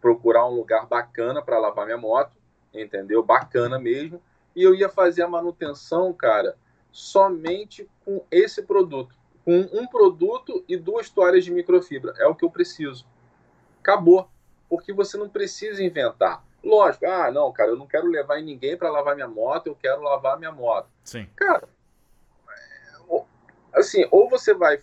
procurar 0.00 0.46
um 0.48 0.54
lugar 0.54 0.86
bacana 0.86 1.40
para 1.40 1.60
lavar 1.60 1.86
minha 1.86 1.96
moto, 1.96 2.36
entendeu? 2.74 3.22
Bacana 3.22 3.78
mesmo. 3.78 4.22
E 4.54 4.62
eu 4.62 4.74
ia 4.74 4.88
fazer 4.88 5.22
a 5.22 5.28
manutenção, 5.28 6.12
cara, 6.12 6.56
somente 6.90 7.88
com 8.04 8.24
esse 8.30 8.62
produto. 8.62 9.14
Com 9.44 9.60
um 9.72 9.86
produto 9.86 10.64
e 10.68 10.76
duas 10.76 11.08
toalhas 11.10 11.44
de 11.44 11.50
microfibra. 11.50 12.14
É 12.18 12.26
o 12.26 12.34
que 12.34 12.44
eu 12.44 12.50
preciso. 12.50 13.06
Acabou. 13.80 14.28
Porque 14.68 14.92
você 14.92 15.16
não 15.16 15.28
precisa 15.28 15.82
inventar. 15.82 16.44
Lógico, 16.62 17.06
ah, 17.06 17.30
não, 17.30 17.52
cara, 17.52 17.70
eu 17.70 17.76
não 17.76 17.86
quero 17.86 18.06
levar 18.06 18.38
em 18.38 18.44
ninguém 18.44 18.76
para 18.76 18.90
lavar 18.90 19.14
minha 19.14 19.26
moto, 19.26 19.66
eu 19.66 19.74
quero 19.74 20.00
lavar 20.00 20.38
minha 20.38 20.52
moto. 20.52 20.88
Sim. 21.02 21.28
Cara, 21.34 21.68
assim, 23.72 24.06
ou 24.10 24.28
você 24.28 24.54
vai 24.54 24.78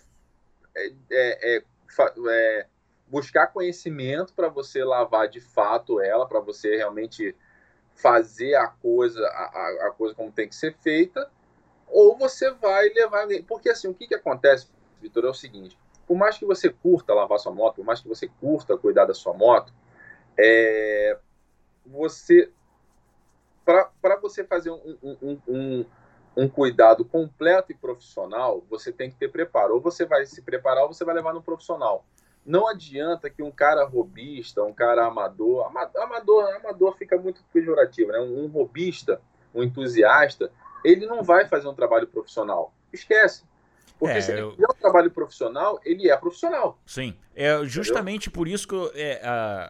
é, 0.76 0.92
é, 1.10 1.56
é, 1.56 1.64
é 2.28 2.66
buscar 3.06 3.48
conhecimento 3.48 4.32
para 4.34 4.48
você 4.48 4.84
lavar 4.84 5.28
de 5.28 5.40
fato 5.40 6.00
ela, 6.00 6.26
para 6.26 6.40
você 6.40 6.76
realmente 6.76 7.34
fazer 7.94 8.54
a 8.54 8.68
coisa, 8.68 9.26
a, 9.28 9.88
a, 9.88 9.90
coisa 9.90 10.14
como 10.14 10.32
tem 10.32 10.48
que 10.48 10.54
ser 10.54 10.74
feita, 10.78 11.30
ou 11.86 12.16
você 12.16 12.50
vai 12.52 12.88
levar. 12.88 13.26
Porque 13.46 13.68
assim, 13.68 13.88
o 13.88 13.94
que, 13.94 14.06
que 14.06 14.14
acontece, 14.14 14.68
Vitor, 15.00 15.24
é 15.24 15.28
o 15.28 15.34
seguinte: 15.34 15.78
por 16.06 16.16
mais 16.16 16.38
que 16.38 16.44
você 16.44 16.70
curta 16.70 17.14
lavar 17.14 17.38
sua 17.38 17.52
moto, 17.52 17.76
por 17.76 17.84
mais 17.84 18.00
que 18.00 18.08
você 18.08 18.28
curta 18.40 18.76
cuidar 18.76 19.04
da 19.04 19.14
sua 19.14 19.34
moto, 19.34 19.72
é, 20.38 21.18
você 21.86 22.50
para 23.64 24.16
você 24.20 24.42
fazer 24.44 24.70
um, 24.70 24.98
um, 25.02 25.38
um, 25.46 25.86
um, 26.36 26.48
cuidado 26.48 27.04
completo 27.04 27.70
e 27.70 27.74
profissional, 27.74 28.64
você 28.68 28.90
tem 28.90 29.10
que 29.10 29.16
ter 29.16 29.30
preparo. 29.30 29.74
Ou 29.74 29.80
você 29.80 30.04
vai 30.04 30.26
se 30.26 30.42
preparar 30.42 30.82
ou 30.82 30.92
você 30.92 31.04
vai 31.04 31.14
levar 31.14 31.32
no 31.32 31.42
profissional. 31.42 32.04
Não 32.44 32.66
adianta 32.66 33.28
que 33.28 33.42
um 33.42 33.50
cara 33.50 33.84
robista, 33.84 34.62
um 34.62 34.72
cara 34.72 35.06
amador, 35.06 35.66
amador, 35.96 36.54
amador 36.56 36.96
fica 36.96 37.16
muito 37.18 37.42
pejorativo, 37.52 38.12
né? 38.12 38.18
Um, 38.18 38.44
um 38.44 38.46
robista, 38.48 39.20
um 39.54 39.62
entusiasta, 39.62 40.50
ele 40.84 41.06
não 41.06 41.22
vai 41.22 41.46
fazer 41.46 41.68
um 41.68 41.74
trabalho 41.74 42.06
profissional. 42.06 42.74
Esquece. 42.92 43.44
Porque 43.98 44.16
é, 44.16 44.20
se 44.20 44.32
ele 44.32 44.40
eu... 44.40 44.56
um 44.58 44.80
trabalho 44.80 45.10
profissional, 45.10 45.78
ele 45.84 46.10
é 46.10 46.16
profissional. 46.16 46.80
Sim. 46.86 47.14
É 47.34 47.62
justamente 47.64 48.28
Entendeu? 48.28 48.38
por 48.38 48.48
isso 48.48 48.66
que 48.66 48.74
eu, 48.74 48.90
é, 48.94 49.20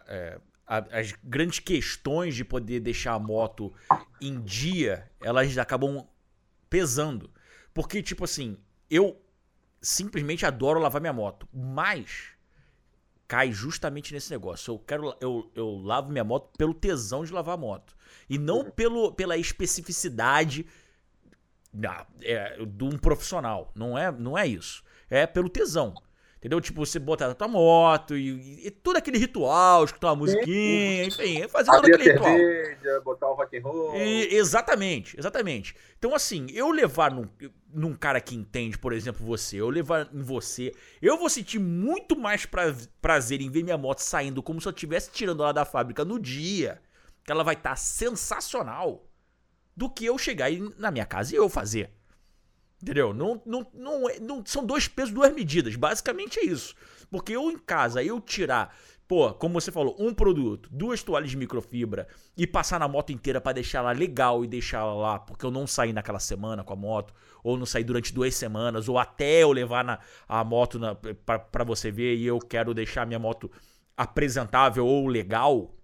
é, 0.07 0.39
as 0.65 1.11
grandes 1.21 1.59
questões 1.59 2.33
de 2.33 2.45
poder 2.45 2.79
deixar 2.79 3.13
a 3.13 3.19
moto 3.19 3.73
em 4.21 4.39
dia, 4.39 5.11
elas 5.21 5.57
acabam 5.57 6.07
pesando. 6.69 7.29
Porque, 7.73 8.01
tipo 8.01 8.23
assim, 8.23 8.57
eu 8.89 9.21
simplesmente 9.81 10.45
adoro 10.45 10.79
lavar 10.79 11.01
minha 11.01 11.11
moto, 11.11 11.47
mas 11.51 12.29
cai 13.31 13.49
justamente 13.49 14.13
nesse 14.13 14.29
negócio. 14.29 14.73
Eu 14.73 14.79
quero 14.79 15.15
eu, 15.21 15.49
eu 15.55 15.77
lavo 15.77 16.11
minha 16.11 16.21
moto 16.21 16.49
pelo 16.57 16.73
tesão 16.73 17.23
de 17.23 17.31
lavar 17.31 17.55
a 17.55 17.57
moto 17.57 17.95
e 18.29 18.37
não 18.37 18.57
uhum. 18.57 18.71
pelo, 18.71 19.13
pela 19.13 19.37
especificidade 19.37 20.65
da, 21.73 22.05
é, 22.21 22.65
de 22.65 22.83
um 22.83 22.97
profissional. 22.97 23.71
Não 23.73 23.97
é, 23.97 24.11
não 24.11 24.37
é 24.37 24.45
isso. 24.45 24.83
É 25.09 25.25
pelo 25.25 25.47
tesão. 25.47 25.93
Entendeu? 26.41 26.59
Tipo, 26.59 26.83
você 26.83 26.97
botar 26.97 27.29
a 27.29 27.35
tua 27.35 27.47
moto 27.47 28.17
e, 28.17 28.65
e, 28.65 28.71
todo 28.71 28.97
aquele 28.97 29.19
ritual, 29.19 29.83
escutar 29.83 30.07
uma 30.07 30.15
musiquinha, 30.15 31.03
enfim, 31.03 31.47
fazer 31.47 31.69
todo 31.69 31.85
aquele 31.85 32.13
ritual. 32.13 32.35
Cerveja, 32.35 33.01
botar 33.01 33.27
o 33.27 33.35
rock 33.35 33.59
and 33.59 33.61
roll. 33.61 33.95
E, 33.95 34.35
exatamente, 34.35 35.15
exatamente. 35.19 35.75
Então, 35.99 36.15
assim, 36.15 36.47
eu 36.49 36.71
levar 36.71 37.11
num, 37.11 37.29
num 37.71 37.93
cara 37.93 38.19
que 38.19 38.33
entende, 38.33 38.75
por 38.75 38.91
exemplo, 38.91 39.23
você, 39.23 39.57
eu 39.57 39.69
levar 39.69 40.09
em 40.11 40.23
você, 40.23 40.71
eu 40.99 41.15
vou 41.15 41.29
sentir 41.29 41.59
muito 41.59 42.17
mais 42.17 42.43
pra, 42.43 42.73
prazer 42.99 43.39
em 43.39 43.51
ver 43.51 43.61
minha 43.63 43.77
moto 43.77 43.99
saindo 43.99 44.41
como 44.41 44.59
se 44.59 44.67
eu 44.67 44.71
estivesse 44.71 45.11
tirando 45.11 45.43
ela 45.43 45.53
da 45.53 45.63
fábrica 45.63 46.03
no 46.03 46.19
dia, 46.19 46.81
que 47.23 47.31
ela 47.31 47.43
vai 47.43 47.53
estar 47.53 47.69
tá 47.69 47.75
sensacional, 47.75 49.05
do 49.77 49.87
que 49.87 50.05
eu 50.05 50.17
chegar 50.17 50.45
aí 50.45 50.59
na 50.79 50.89
minha 50.89 51.05
casa 51.05 51.35
e 51.35 51.37
eu 51.37 51.47
fazer. 51.47 51.91
Entendeu? 52.81 53.13
Não, 53.13 53.41
não, 53.45 53.67
não, 53.73 54.09
é, 54.09 54.19
não, 54.19 54.43
são 54.45 54.65
dois 54.65 54.87
pesos, 54.87 55.13
duas 55.13 55.33
medidas. 55.33 55.75
Basicamente 55.75 56.39
é 56.39 56.45
isso. 56.45 56.75
Porque 57.09 57.33
eu 57.33 57.51
em 57.51 57.57
casa, 57.57 58.03
eu 58.03 58.19
tirar, 58.19 58.75
pô, 59.07 59.33
como 59.33 59.59
você 59.59 59.71
falou, 59.71 59.95
um 59.99 60.13
produto, 60.13 60.69
duas 60.71 61.03
toalhas 61.03 61.29
de 61.29 61.37
microfibra 61.37 62.07
e 62.35 62.47
passar 62.47 62.79
na 62.79 62.87
moto 62.87 63.11
inteira 63.11 63.39
para 63.39 63.53
deixar 63.53 63.79
ela 63.79 63.91
legal 63.91 64.43
e 64.43 64.47
deixar 64.47 64.79
ela 64.79 64.93
lá, 64.93 65.19
porque 65.19 65.45
eu 65.45 65.51
não 65.51 65.67
saí 65.67 65.93
naquela 65.93 66.19
semana 66.19 66.63
com 66.63 66.73
a 66.73 66.75
moto, 66.75 67.13
ou 67.43 67.57
não 67.57 67.65
saí 67.65 67.83
durante 67.83 68.13
duas 68.13 68.33
semanas, 68.33 68.89
ou 68.89 68.97
até 68.97 69.43
eu 69.43 69.51
levar 69.51 69.83
na, 69.83 69.99
a 70.27 70.43
moto 70.43 70.79
para 71.25 71.63
você 71.63 71.91
ver 71.91 72.15
e 72.15 72.25
eu 72.25 72.39
quero 72.39 72.73
deixar 72.73 73.05
minha 73.05 73.19
moto 73.19 73.51
apresentável 73.95 74.87
ou 74.87 75.05
legal, 75.05 75.75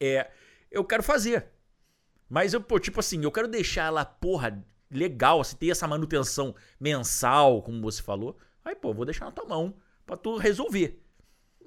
é, 0.00 0.30
eu 0.70 0.84
quero 0.84 1.02
fazer. 1.02 1.46
Mas 2.28 2.54
eu, 2.54 2.60
pô, 2.60 2.78
tipo 2.78 3.00
assim, 3.00 3.22
eu 3.22 3.30
quero 3.30 3.48
deixar 3.48 3.86
ela, 3.86 4.04
porra, 4.04 4.64
legal, 4.90 5.40
assim, 5.40 5.56
ter 5.56 5.70
essa 5.70 5.86
manutenção 5.86 6.54
mensal, 6.78 7.62
como 7.62 7.80
você 7.80 8.02
falou. 8.02 8.36
Aí, 8.64 8.74
pô, 8.74 8.92
vou 8.92 9.04
deixar 9.04 9.26
na 9.26 9.30
tua 9.30 9.46
mão 9.46 9.74
pra 10.04 10.16
tu 10.16 10.36
resolver. 10.36 11.00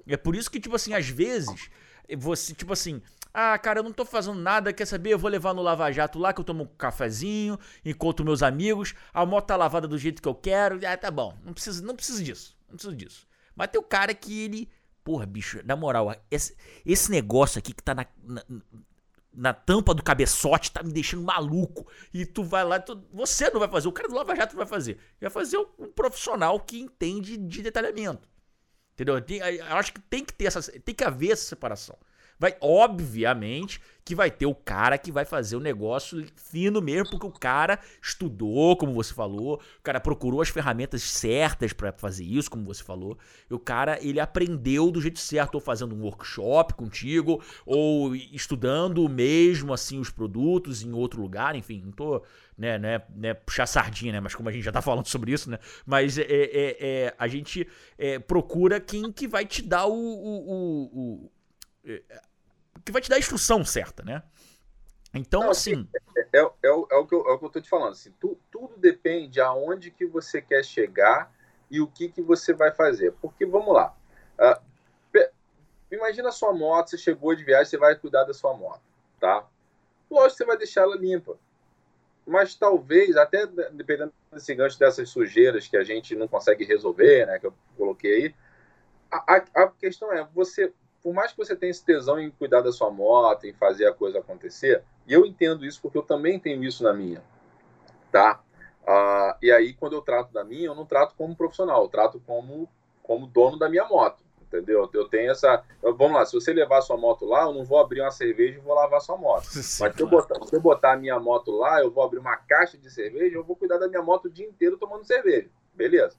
É 0.06 0.16
por 0.16 0.36
isso 0.36 0.50
que, 0.50 0.60
tipo 0.60 0.76
assim, 0.76 0.92
às 0.92 1.08
vezes, 1.08 1.70
você, 2.16 2.54
tipo 2.54 2.72
assim, 2.72 3.00
ah, 3.32 3.58
cara, 3.58 3.80
eu 3.80 3.82
não 3.82 3.92
tô 3.92 4.04
fazendo 4.04 4.38
nada, 4.38 4.72
quer 4.72 4.86
saber? 4.86 5.10
Eu 5.10 5.18
vou 5.18 5.30
levar 5.30 5.54
no 5.54 5.62
Lava 5.62 5.90
Jato 5.90 6.18
lá 6.18 6.32
que 6.32 6.40
eu 6.40 6.44
tomo 6.44 6.64
um 6.64 6.66
cafezinho, 6.66 7.58
encontro 7.84 8.24
meus 8.24 8.42
amigos, 8.42 8.94
a 9.12 9.26
moto 9.26 9.46
tá 9.46 9.56
lavada 9.56 9.88
do 9.88 9.98
jeito 9.98 10.22
que 10.22 10.28
eu 10.28 10.34
quero. 10.34 10.78
Ah, 10.86 10.96
tá 10.96 11.10
bom, 11.10 11.36
não 11.42 11.52
precisa, 11.52 11.84
não 11.84 11.96
precisa 11.96 12.22
disso, 12.22 12.56
não 12.68 12.76
precisa 12.76 12.94
disso. 12.94 13.26
Mas 13.56 13.68
tem 13.68 13.80
o 13.80 13.84
cara 13.84 14.14
que 14.14 14.44
ele, 14.44 14.70
porra, 15.02 15.26
bicho, 15.26 15.60
na 15.64 15.74
moral, 15.74 16.14
esse, 16.30 16.56
esse 16.86 17.10
negócio 17.10 17.58
aqui 17.58 17.72
que 17.72 17.82
tá 17.82 17.94
na, 17.94 18.06
na, 18.22 18.44
na 19.36 19.52
tampa 19.52 19.94
do 19.94 20.02
cabeçote 20.02 20.70
tá 20.70 20.82
me 20.82 20.92
deixando 20.92 21.22
maluco. 21.22 21.86
E 22.12 22.24
tu 22.24 22.44
vai 22.44 22.64
lá, 22.64 22.78
tu, 22.78 23.02
você 23.12 23.50
não 23.50 23.60
vai 23.60 23.68
fazer, 23.68 23.88
o 23.88 23.92
cara 23.92 24.08
do 24.08 24.14
Lava 24.14 24.34
Jato 24.34 24.56
vai 24.56 24.66
fazer. 24.66 24.98
Vai 25.20 25.30
fazer 25.30 25.58
um 25.58 25.90
profissional 25.90 26.58
que 26.60 26.80
entende 26.80 27.36
de 27.36 27.62
detalhamento. 27.62 28.28
Entendeu? 28.94 29.16
Eu 29.16 29.76
acho 29.76 29.92
que 29.92 30.00
tem 30.00 30.24
que 30.24 30.32
ter 30.32 30.46
essa, 30.46 30.62
tem 30.80 30.94
que 30.94 31.04
haver 31.04 31.32
essa 31.32 31.44
separação. 31.44 31.98
Vai, 32.38 32.56
obviamente, 32.60 33.80
que 34.04 34.14
vai 34.14 34.30
ter 34.30 34.44
o 34.44 34.54
cara 34.54 34.98
que 34.98 35.10
vai 35.10 35.24
fazer 35.24 35.56
o 35.56 35.60
negócio 35.60 36.26
fino 36.36 36.82
mesmo, 36.82 37.10
porque 37.10 37.26
o 37.26 37.32
cara 37.32 37.78
estudou, 38.02 38.76
como 38.76 38.92
você 38.92 39.14
falou, 39.14 39.54
o 39.78 39.82
cara 39.82 39.98
procurou 39.98 40.42
as 40.42 40.50
ferramentas 40.50 41.02
certas 41.02 41.72
para 41.72 41.90
fazer 41.92 42.24
isso, 42.24 42.50
como 42.50 42.64
você 42.64 42.84
falou, 42.84 43.16
e 43.50 43.54
o 43.54 43.58
cara 43.58 43.98
ele 44.02 44.20
aprendeu 44.20 44.90
do 44.90 45.00
jeito 45.00 45.18
certo, 45.18 45.54
ou 45.54 45.60
fazendo 45.60 45.94
um 45.94 46.02
workshop 46.02 46.74
contigo, 46.74 47.42
ou 47.64 48.14
estudando 48.14 49.08
mesmo 49.08 49.72
assim 49.72 49.98
os 49.98 50.10
produtos 50.10 50.82
em 50.82 50.92
outro 50.92 51.22
lugar, 51.22 51.56
enfim, 51.56 51.82
não 51.84 51.92
tô 51.92 52.22
né, 52.56 52.78
né, 52.78 53.02
né, 53.14 53.34
puxar 53.34 53.66
sardinha, 53.66 54.12
né? 54.12 54.20
Mas 54.20 54.34
como 54.34 54.48
a 54.48 54.52
gente 54.52 54.62
já 54.62 54.70
tá 54.70 54.80
falando 54.80 55.06
sobre 55.06 55.32
isso, 55.32 55.50
né? 55.50 55.58
Mas 55.84 56.18
é, 56.18 56.24
é, 56.28 56.76
é 56.80 57.14
a 57.18 57.26
gente 57.26 57.66
é, 57.98 58.18
procura 58.18 58.80
quem 58.80 59.10
que 59.10 59.26
vai 59.26 59.44
te 59.44 59.60
dar 59.60 59.86
o, 59.86 59.92
o, 59.92 60.90
o, 60.92 61.32
que 62.84 62.92
vai 62.92 63.00
te 63.00 63.08
dar 63.08 63.16
a 63.16 63.18
instrução 63.18 63.64
certa, 63.64 64.02
né? 64.02 64.22
Então, 65.14 65.42
Não, 65.42 65.50
assim. 65.50 65.88
É, 65.94 66.38
é, 66.38 66.40
é, 66.40 66.68
é, 66.68 66.68
o 66.72 67.06
que 67.06 67.14
eu, 67.14 67.24
é 67.28 67.32
o 67.32 67.38
que 67.38 67.44
eu 67.44 67.50
tô 67.50 67.60
te 67.60 67.68
falando. 67.68 67.92
Assim, 67.92 68.12
tu, 68.18 68.36
tudo 68.50 68.76
depende 68.76 69.40
aonde 69.40 69.90
que 69.90 70.04
você 70.04 70.42
quer 70.42 70.64
chegar 70.64 71.32
e 71.70 71.80
o 71.80 71.86
que, 71.86 72.08
que 72.08 72.20
você 72.20 72.52
vai 72.52 72.72
fazer. 72.72 73.12
Porque, 73.22 73.46
vamos 73.46 73.72
lá. 73.72 73.96
Uh, 74.38 74.74
imagina 75.90 76.28
a 76.28 76.32
sua 76.32 76.52
moto, 76.52 76.90
você 76.90 76.98
chegou 76.98 77.34
de 77.34 77.44
viagem, 77.44 77.66
você 77.66 77.78
vai 77.78 77.94
cuidar 77.94 78.24
da 78.24 78.34
sua 78.34 78.54
moto, 78.54 78.82
tá? 79.20 79.46
Lógico, 80.10 80.38
você 80.38 80.44
vai 80.44 80.58
deixar 80.58 80.82
ela 80.82 80.96
limpa. 80.96 81.38
Mas 82.26 82.54
talvez, 82.54 83.16
até 83.16 83.46
dependendo 83.46 84.12
desse 84.32 84.54
gancho 84.54 84.78
dessas 84.78 85.08
sujeiras 85.10 85.68
que 85.68 85.76
a 85.76 85.84
gente 85.84 86.16
não 86.16 86.26
consegue 86.26 86.64
resolver, 86.64 87.26
né, 87.26 87.38
que 87.38 87.46
eu 87.46 87.54
coloquei 87.76 88.14
aí, 88.14 88.34
a, 89.10 89.36
a, 89.36 89.64
a 89.64 89.68
questão 89.68 90.10
é, 90.12 90.26
você 90.34 90.72
por 91.04 91.12
mais 91.12 91.32
que 91.32 91.36
você 91.36 91.54
tenha 91.54 91.70
esse 91.70 91.84
tesão 91.84 92.18
em 92.18 92.30
cuidar 92.30 92.62
da 92.62 92.72
sua 92.72 92.90
moto, 92.90 93.44
em 93.44 93.52
fazer 93.52 93.86
a 93.86 93.92
coisa 93.92 94.20
acontecer, 94.20 94.82
e 95.06 95.12
eu 95.12 95.26
entendo 95.26 95.66
isso 95.66 95.78
porque 95.82 95.98
eu 95.98 96.02
também 96.02 96.40
tenho 96.40 96.64
isso 96.64 96.82
na 96.82 96.94
minha, 96.94 97.22
tá? 98.10 98.40
Uh, 98.84 99.36
e 99.42 99.52
aí, 99.52 99.74
quando 99.74 99.92
eu 99.92 100.00
trato 100.00 100.32
da 100.32 100.42
minha, 100.42 100.68
eu 100.68 100.74
não 100.74 100.86
trato 100.86 101.14
como 101.14 101.36
profissional, 101.36 101.82
eu 101.82 101.88
trato 101.90 102.22
como, 102.26 102.66
como 103.02 103.26
dono 103.26 103.58
da 103.58 103.68
minha 103.68 103.84
moto, 103.84 104.24
entendeu? 104.40 104.88
Eu 104.94 105.06
tenho 105.06 105.30
essa... 105.30 105.62
Eu, 105.82 105.94
vamos 105.94 106.16
lá, 106.16 106.24
se 106.24 106.32
você 106.32 106.54
levar 106.54 106.80
sua 106.80 106.96
moto 106.96 107.26
lá, 107.26 107.42
eu 107.42 107.52
não 107.52 107.64
vou 107.64 107.78
abrir 107.78 108.00
uma 108.00 108.10
cerveja 108.10 108.56
e 108.56 108.62
vou 108.62 108.74
lavar 108.74 109.02
sua 109.02 109.18
moto. 109.18 109.44
Sim, 109.52 109.82
Mas 109.84 109.94
se 109.94 110.02
eu, 110.02 110.06
botar, 110.06 110.42
se 110.42 110.56
eu 110.56 110.60
botar 110.60 110.92
a 110.92 110.96
minha 110.96 111.20
moto 111.20 111.50
lá, 111.50 111.82
eu 111.82 111.90
vou 111.90 112.02
abrir 112.02 112.18
uma 112.18 112.36
caixa 112.38 112.78
de 112.78 112.90
cerveja, 112.90 113.36
eu 113.36 113.44
vou 113.44 113.56
cuidar 113.56 113.76
da 113.76 113.88
minha 113.88 114.02
moto 114.02 114.24
o 114.24 114.30
dia 114.30 114.46
inteiro 114.46 114.78
tomando 114.78 115.04
cerveja, 115.04 115.50
beleza? 115.74 116.16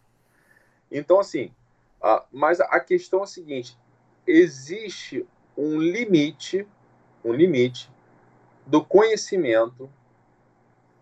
Então, 0.91 1.19
assim, 1.19 1.51
uh, 2.03 2.21
mas 2.31 2.59
a 2.59 2.79
questão 2.79 3.21
é 3.21 3.23
a 3.23 3.27
seguinte, 3.27 3.75
existe 4.28 5.26
um 5.57 5.80
limite, 5.80 6.67
um 7.23 7.34
limite 7.34 7.89
do 8.65 8.84
conhecimento 8.84 9.89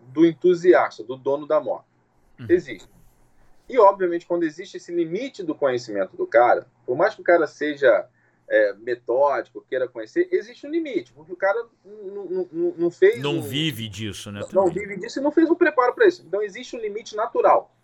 do 0.00 0.26
entusiasta, 0.26 1.02
do 1.02 1.16
dono 1.16 1.46
da 1.46 1.60
moto. 1.60 1.86
Uhum. 2.38 2.46
Existe. 2.48 2.88
E, 3.68 3.78
obviamente, 3.78 4.26
quando 4.26 4.44
existe 4.44 4.76
esse 4.76 4.94
limite 4.94 5.42
do 5.42 5.54
conhecimento 5.54 6.16
do 6.16 6.26
cara, 6.26 6.66
por 6.84 6.96
mais 6.96 7.14
que 7.14 7.22
o 7.22 7.24
cara 7.24 7.46
seja 7.46 8.06
é, 8.46 8.74
metódico, 8.74 9.64
queira 9.68 9.88
conhecer, 9.88 10.28
existe 10.30 10.66
um 10.66 10.70
limite, 10.70 11.12
porque 11.12 11.32
o 11.32 11.36
cara 11.36 11.66
não 12.76 12.90
fez. 12.90 13.22
Não 13.22 13.38
um, 13.38 13.42
vive 13.42 13.88
disso, 13.88 14.30
né? 14.30 14.46
Não 14.52 14.66
vive 14.66 14.98
disso 14.98 15.18
e 15.18 15.22
não 15.22 15.32
fez 15.32 15.50
um 15.50 15.54
preparo 15.54 15.94
para 15.94 16.06
isso. 16.06 16.22
Então, 16.26 16.42
existe 16.42 16.76
um 16.76 16.78
limite 16.78 17.16
natural. 17.16 17.74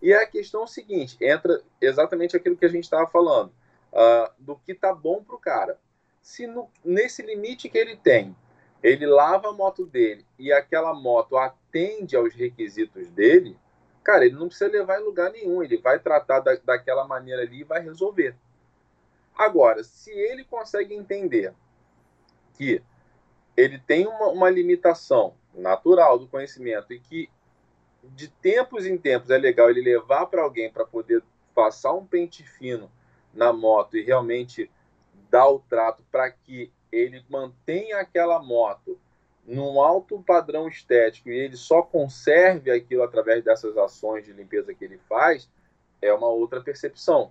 E 0.00 0.12
a 0.12 0.26
questão 0.26 0.62
é 0.62 0.64
o 0.64 0.68
seguinte: 0.68 1.18
entra 1.20 1.62
exatamente 1.80 2.34
aquilo 2.34 2.56
que 2.56 2.64
a 2.64 2.68
gente 2.68 2.84
estava 2.84 3.06
falando 3.06 3.52
uh, 3.94 4.30
do 4.38 4.56
que 4.56 4.74
tá 4.74 4.92
bom 4.92 5.22
para 5.22 5.36
o 5.36 5.38
cara. 5.38 5.78
Se 6.20 6.46
no, 6.46 6.68
nesse 6.84 7.22
limite 7.22 7.68
que 7.68 7.78
ele 7.78 7.96
tem, 7.96 8.36
ele 8.82 9.06
lava 9.06 9.48
a 9.48 9.52
moto 9.52 9.86
dele 9.86 10.26
e 10.38 10.52
aquela 10.52 10.92
moto 10.92 11.36
atende 11.36 12.16
aos 12.16 12.34
requisitos 12.34 13.08
dele, 13.10 13.56
cara, 14.02 14.26
ele 14.26 14.34
não 14.34 14.48
precisa 14.48 14.70
levar 14.70 15.00
em 15.00 15.04
lugar 15.04 15.30
nenhum, 15.30 15.62
ele 15.62 15.78
vai 15.78 15.98
tratar 15.98 16.40
da, 16.40 16.54
daquela 16.56 17.06
maneira 17.06 17.42
ali 17.42 17.60
e 17.60 17.64
vai 17.64 17.80
resolver. 17.80 18.36
Agora, 19.36 19.82
se 19.82 20.10
ele 20.10 20.44
consegue 20.44 20.94
entender 20.94 21.54
que 22.54 22.82
ele 23.56 23.78
tem 23.78 24.06
uma, 24.06 24.28
uma 24.28 24.50
limitação 24.50 25.34
natural 25.54 26.18
do 26.18 26.28
conhecimento 26.28 26.92
e 26.92 27.00
que 27.00 27.30
de 28.02 28.28
tempos 28.28 28.84
em 28.84 28.98
tempos 28.98 29.30
é 29.30 29.38
legal 29.38 29.70
ele 29.70 29.80
levar 29.80 30.26
para 30.26 30.42
alguém 30.42 30.70
para 30.70 30.84
poder 30.84 31.22
passar 31.54 31.94
um 31.94 32.04
pente 32.04 32.42
fino 32.42 32.90
na 33.34 33.52
moto 33.52 33.96
e 33.96 34.02
realmente 34.02 34.70
dar 35.30 35.48
o 35.48 35.58
trato 35.58 36.02
para 36.10 36.30
que 36.30 36.72
ele 36.92 37.24
mantenha 37.28 37.98
aquela 37.98 38.42
moto 38.42 38.98
num 39.46 39.80
alto 39.80 40.22
padrão 40.22 40.68
estético 40.68 41.28
e 41.28 41.36
ele 41.36 41.56
só 41.56 41.82
conserve 41.82 42.70
aquilo 42.70 43.02
através 43.02 43.44
dessas 43.44 43.76
ações 43.76 44.24
de 44.24 44.32
limpeza 44.32 44.72
que 44.72 44.84
ele 44.84 44.98
faz, 45.08 45.50
é 46.00 46.12
uma 46.12 46.28
outra 46.28 46.60
percepção, 46.60 47.30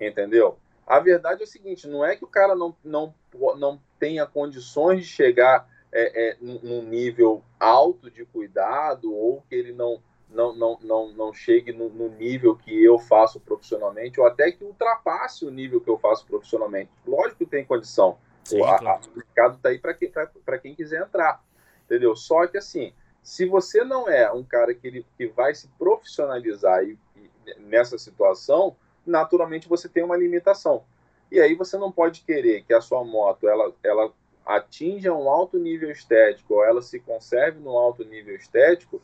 entendeu? 0.00 0.58
A 0.86 0.98
verdade 0.98 1.42
é 1.42 1.44
o 1.44 1.48
seguinte, 1.48 1.86
não 1.86 2.04
é 2.04 2.16
que 2.16 2.24
o 2.24 2.28
cara 2.28 2.54
não, 2.54 2.76
não, 2.84 3.14
não 3.56 3.80
tenha 3.98 4.26
condições 4.26 5.02
de 5.02 5.06
chegar 5.06 5.68
é, 5.92 6.30
é, 6.30 6.36
num 6.40 6.82
nível 6.82 7.42
alto 7.58 8.10
de 8.10 8.24
cuidado 8.24 9.14
ou 9.14 9.42
que 9.48 9.54
ele 9.54 9.72
não, 9.72 10.02
não, 10.34 10.54
não, 10.54 10.78
não, 10.82 11.12
não 11.12 11.32
chegue 11.32 11.72
no, 11.72 11.88
no, 11.88 12.08
nível 12.08 12.56
que 12.56 12.84
eu 12.84 12.98
faço 12.98 13.40
profissionalmente, 13.40 14.20
ou 14.20 14.26
até 14.26 14.50
que 14.50 14.64
ultrapasse 14.64 15.44
o 15.44 15.50
nível 15.50 15.80
que 15.80 15.88
eu 15.88 15.96
faço 15.96 16.26
profissionalmente. 16.26 16.90
Lógico 17.06 17.38
que 17.38 17.46
tem 17.46 17.64
condição. 17.64 18.18
Sim, 18.44 18.60
o, 18.60 18.64
claro. 18.64 18.88
a, 18.88 18.96
o 18.96 19.16
mercado 19.16 19.56
está 19.56 19.68
aí 19.70 19.78
para 19.78 19.94
quem, 19.94 20.12
quem 20.60 20.74
quiser 20.74 21.02
entrar. 21.02 21.42
Entendeu? 21.84 22.16
Só 22.16 22.46
que 22.46 22.58
assim, 22.58 22.92
se 23.22 23.46
você 23.46 23.84
não 23.84 24.08
é 24.08 24.30
um 24.32 24.42
cara 24.42 24.74
que, 24.74 24.86
ele, 24.86 25.06
que 25.16 25.26
vai 25.28 25.54
se 25.54 25.68
profissionalizar 25.78 26.82
e, 26.84 26.98
e, 27.16 27.60
nessa 27.60 27.96
situação, 27.96 28.76
naturalmente 29.06 29.68
você 29.68 29.88
tem 29.88 30.02
uma 30.02 30.16
limitação. 30.16 30.84
E 31.30 31.40
aí 31.40 31.54
você 31.54 31.78
não 31.78 31.90
pode 31.90 32.22
querer 32.22 32.64
que 32.64 32.74
a 32.74 32.80
sua 32.80 33.04
moto 33.04 33.48
ela, 33.48 33.72
ela 33.82 34.12
atinja 34.44 35.12
um 35.12 35.28
alto 35.28 35.58
nível 35.58 35.90
estético 35.90 36.54
ou 36.54 36.64
ela 36.64 36.82
se 36.82 37.00
conserve 37.00 37.60
no 37.60 37.76
alto 37.76 38.04
nível 38.04 38.34
estético 38.36 39.00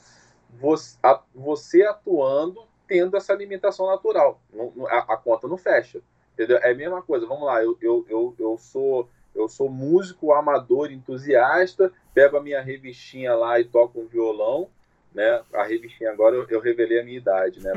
você, 1.35 1.83
atuando 1.83 2.65
tendo 2.87 3.17
essa 3.17 3.33
limitação 3.35 3.87
natural. 3.87 4.41
A, 4.89 5.15
a, 5.15 5.17
conta 5.17 5.47
não 5.47 5.57
fecha. 5.57 6.01
Entendeu? 6.35 6.59
É 6.59 6.73
a 6.73 6.75
mesma 6.75 7.03
coisa. 7.03 7.27
Vamos 7.27 7.45
lá, 7.45 7.63
eu, 7.63 7.79
eu, 7.81 8.05
eu, 8.09 8.35
eu 8.39 8.59
sou 8.59 9.09
eu 9.35 9.49
sou 9.49 9.69
músico 9.69 10.33
amador 10.33 10.91
entusiasta, 10.91 11.93
pego 12.13 12.37
a 12.37 12.43
minha 12.43 12.61
revistinha 12.61 13.35
lá 13.35 13.61
e 13.61 13.65
toco 13.65 14.01
um 14.01 14.07
violão, 14.07 14.69
né? 15.15 15.41
A 15.55 15.63
revistinha 15.63 16.11
agora 16.11 16.35
eu, 16.35 16.47
eu 16.49 16.61
revelei 16.61 17.01
a 17.01 17.05
minha 17.05 17.17
idade, 17.17 17.61
né? 17.61 17.73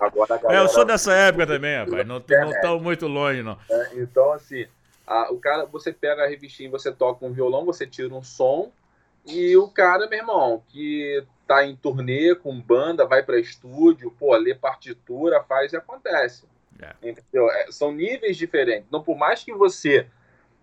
agora 0.00 0.38
galera... 0.38 0.56
é, 0.60 0.64
eu 0.64 0.68
sou 0.68 0.84
dessa 0.84 1.12
época 1.14 1.46
também, 1.46 1.76
rapaz. 1.76 2.06
Não 2.06 2.18
estou 2.18 2.80
muito 2.80 3.06
longe, 3.06 3.42
não. 3.42 3.58
É, 3.70 3.90
então, 3.96 4.32
assim, 4.32 4.66
a, 5.06 5.32
o 5.32 5.38
cara, 5.38 5.66
você 5.66 5.92
pega 5.92 6.24
a 6.24 6.28
revistinha, 6.28 6.70
você 6.70 6.90
toca 6.90 7.24
um 7.24 7.32
violão, 7.32 7.64
você 7.64 7.86
tira 7.86 8.14
um 8.14 8.22
som, 8.22 8.72
e 9.26 9.56
o 9.56 9.68
cara, 9.68 10.08
meu 10.08 10.18
irmão, 10.18 10.62
que 10.68 11.24
tá 11.50 11.66
em 11.66 11.74
turnê 11.74 12.32
com 12.36 12.60
banda, 12.60 13.04
vai 13.04 13.24
para 13.24 13.40
estúdio, 13.40 14.12
pô, 14.12 14.36
lê 14.36 14.54
partitura, 14.54 15.42
faz 15.42 15.72
e 15.72 15.76
acontece. 15.76 16.44
É. 16.80 17.10
Entendeu? 17.10 17.50
É, 17.50 17.72
são 17.72 17.90
níveis 17.90 18.36
diferentes. 18.36 18.88
Não, 18.88 19.02
por 19.02 19.18
mais 19.18 19.42
que 19.42 19.52
você. 19.52 20.06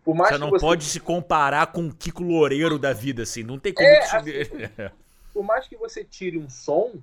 Por 0.02 0.16
mais 0.16 0.32
você 0.32 0.38
não 0.38 0.50
você... 0.50 0.66
pode 0.66 0.86
se 0.86 1.02
comparar 1.02 1.68
com 1.74 1.88
o 1.88 1.94
Kiko 1.94 2.24
Loureiro 2.24 2.80
da 2.80 2.94
vida, 2.94 3.24
assim. 3.24 3.44
Não 3.44 3.60
tem 3.60 3.74
como. 3.74 3.86
É, 3.86 4.00
assim, 4.00 4.32
por 5.34 5.44
mais 5.44 5.68
que 5.68 5.76
você 5.76 6.06
tire 6.06 6.38
um 6.38 6.50
som, 6.50 6.94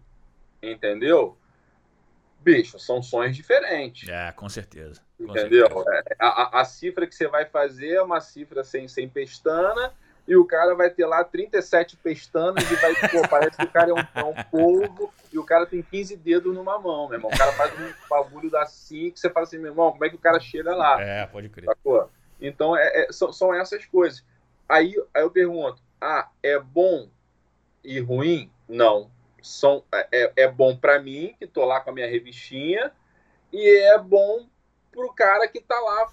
entendeu? 0.63 1.37
bicho, 2.41 2.79
são 2.79 3.03
sonhos 3.03 3.35
diferentes. 3.35 4.07
É, 4.07 4.31
com 4.33 4.49
certeza. 4.51 5.01
Com 5.17 5.31
entendeu? 5.31 5.67
Certeza. 5.67 6.05
É, 6.11 6.15
a, 6.19 6.61
a, 6.61 6.65
cifra 6.67 7.07
que 7.07 7.15
você 7.15 7.27
vai 7.27 7.47
fazer 7.47 7.95
é 7.95 8.03
uma 8.03 8.21
cifra 8.21 8.63
sem, 8.63 8.87
sem 8.87 9.09
pestana 9.09 9.95
e 10.27 10.37
o 10.37 10.45
cara 10.45 10.75
vai 10.75 10.89
ter 10.89 11.05
lá 11.05 11.23
37 11.23 11.97
pestanas 11.99 12.69
e 12.71 12.75
vai, 12.77 12.95
pô, 13.11 13.29
parece 13.29 13.57
que 13.57 13.65
o 13.65 13.71
cara 13.71 13.91
é 13.91 13.95
um, 13.95 13.99
é 13.99 14.25
um 14.25 14.45
polvo 14.45 15.13
e 15.31 15.39
o 15.39 15.45
cara 15.45 15.67
tem 15.67 15.83
15 15.83 16.17
dedos 16.17 16.55
numa 16.55 16.79
mão, 16.79 17.09
meu 17.09 17.19
irmão. 17.19 17.31
O 17.31 17.37
cara 17.37 17.53
faz 17.53 17.73
um 17.79 17.93
bagulho 18.09 18.51
da 18.51 18.63
assim 18.63 19.11
que 19.11 19.21
você 19.21 19.29
fala 19.29 19.45
assim, 19.45 19.59
meu 19.59 19.73
irmão, 19.73 19.93
como 19.93 20.05
é 20.05 20.09
que 20.09 20.17
o 20.17 20.21
cara 20.21 20.41
chega 20.41 20.75
lá? 20.75 21.01
É, 21.01 21.27
pode 21.27 21.51
crer. 21.51 21.67
Sacou? 21.67 22.11
Então, 22.41 22.77
é, 22.77 23.03
é, 23.03 23.13
são, 23.13 23.33
são 23.33 23.53
essas 23.53 23.85
coisas. 23.85 24.25
Aí, 24.67 24.95
aí 25.13 25.23
eu 25.23 25.31
pergunto, 25.31 25.83
ah, 26.01 26.31
é 26.43 26.59
bom 26.59 27.09
e 27.83 28.01
ruim? 28.01 28.51
Não. 28.67 29.11
São, 29.43 29.85
é, 30.11 30.33
é 30.37 30.49
bom 30.49 30.75
para 30.75 30.99
mim, 30.99 31.35
que 31.39 31.47
tô 31.47 31.67
lá 31.67 31.81
com 31.81 31.91
a 31.91 31.93
minha 31.93 32.09
revistinha, 32.09 32.91
e 33.53 33.69
é 33.93 33.99
bom 33.99 34.47
pro 34.91 35.13
cara 35.13 35.47
que 35.49 35.61
tá 35.61 35.79
lá 35.79 36.11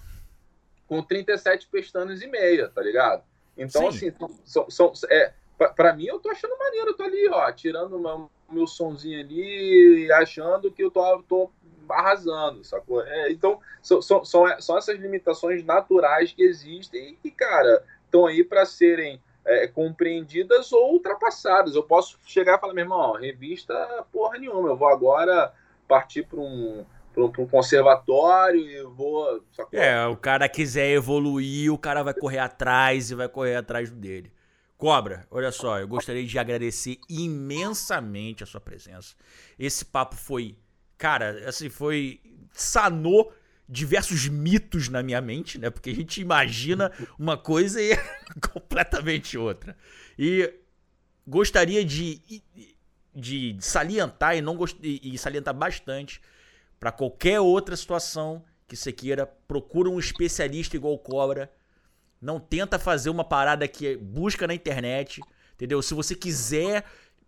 com 0.86 1.02
37 1.02 1.66
pestanas 1.68 2.20
e 2.20 2.26
meia, 2.26 2.68
tá 2.68 2.82
ligado? 2.82 3.24
Então, 3.62 3.90
Sim. 3.90 4.08
assim, 4.08 4.12
são, 4.44 4.70
são, 4.70 4.92
é, 5.10 5.32
para 5.76 5.92
mim, 5.94 6.06
eu 6.06 6.18
tô 6.18 6.30
achando 6.30 6.58
maneiro, 6.58 6.88
eu 6.88 6.96
tô 6.96 7.02
ali, 7.04 7.28
ó, 7.28 7.50
tirando 7.52 7.96
o 7.96 8.30
meu 8.52 8.66
sonzinho 8.66 9.20
ali 9.20 10.06
e 10.06 10.12
achando 10.12 10.70
que 10.70 10.82
eu 10.82 10.90
tô, 10.90 11.22
tô 11.22 11.50
arrasando, 11.88 12.64
sacou? 12.64 13.02
É, 13.02 13.30
então, 13.30 13.60
são, 13.82 14.00
são, 14.00 14.24
são 14.24 14.78
essas 14.78 14.98
limitações 14.98 15.64
naturais 15.64 16.32
que 16.32 16.42
existem 16.42 17.10
e 17.10 17.16
que, 17.16 17.30
cara, 17.30 17.84
estão 18.04 18.26
aí 18.26 18.42
para 18.42 18.64
serem 18.64 19.20
é, 19.44 19.66
compreendidas 19.66 20.72
ou 20.72 20.92
ultrapassadas. 20.92 21.74
Eu 21.74 21.82
posso 21.82 22.18
chegar 22.24 22.56
e 22.56 22.60
falar, 22.60 22.74
meu 22.74 22.84
irmão, 22.84 23.12
revista 23.12 23.74
porra 24.12 24.38
nenhuma, 24.38 24.68
eu 24.68 24.76
vou 24.76 24.88
agora 24.88 25.52
partir 25.86 26.24
para 26.24 26.40
um 26.40 26.84
para 27.12 27.42
um 27.42 27.46
conservatório 27.46 28.60
e 28.60 28.82
vou. 28.82 29.44
Sacou? 29.52 29.78
É, 29.78 30.06
o 30.06 30.16
cara 30.16 30.48
quiser 30.48 30.90
evoluir, 30.90 31.72
o 31.72 31.78
cara 31.78 32.02
vai 32.02 32.14
correr 32.14 32.38
atrás 32.38 33.10
e 33.10 33.14
vai 33.14 33.28
correr 33.28 33.56
atrás 33.56 33.90
dele. 33.90 34.32
Cobra, 34.76 35.26
olha 35.30 35.52
só, 35.52 35.78
eu 35.78 35.86
gostaria 35.86 36.26
de 36.26 36.38
agradecer 36.38 36.98
imensamente 37.08 38.42
a 38.42 38.46
sua 38.46 38.60
presença. 38.60 39.14
Esse 39.56 39.84
papo 39.84 40.16
foi, 40.16 40.56
cara, 40.98 41.48
assim, 41.48 41.68
foi. 41.68 42.20
sanou 42.52 43.32
diversos 43.68 44.28
mitos 44.28 44.88
na 44.88 45.02
minha 45.02 45.20
mente, 45.20 45.56
né? 45.56 45.70
Porque 45.70 45.90
a 45.90 45.94
gente 45.94 46.20
imagina 46.20 46.90
uma 47.18 47.36
coisa 47.36 47.80
e 47.80 47.92
é 47.94 48.04
completamente 48.52 49.38
outra. 49.38 49.76
E 50.18 50.52
gostaria 51.26 51.84
de, 51.84 52.42
de 53.14 53.56
salientar 53.60 54.36
e 54.36 54.42
não 54.42 54.56
gost... 54.56 54.76
e 54.82 55.16
salientar 55.16 55.54
bastante 55.54 56.20
para 56.82 56.90
qualquer 56.90 57.38
outra 57.38 57.76
situação 57.76 58.44
que 58.66 58.74
você 58.74 58.90
queira, 58.90 59.24
procura 59.24 59.88
um 59.88 60.00
especialista 60.00 60.74
igual 60.74 60.94
o 60.94 60.98
Cobra. 60.98 61.48
Não 62.20 62.40
tenta 62.40 62.76
fazer 62.76 63.08
uma 63.08 63.22
parada 63.22 63.68
que 63.68 63.96
busca 63.96 64.48
na 64.48 64.54
internet, 64.54 65.20
entendeu? 65.54 65.80
Se 65.80 65.94
você 65.94 66.12
quiser 66.12 66.84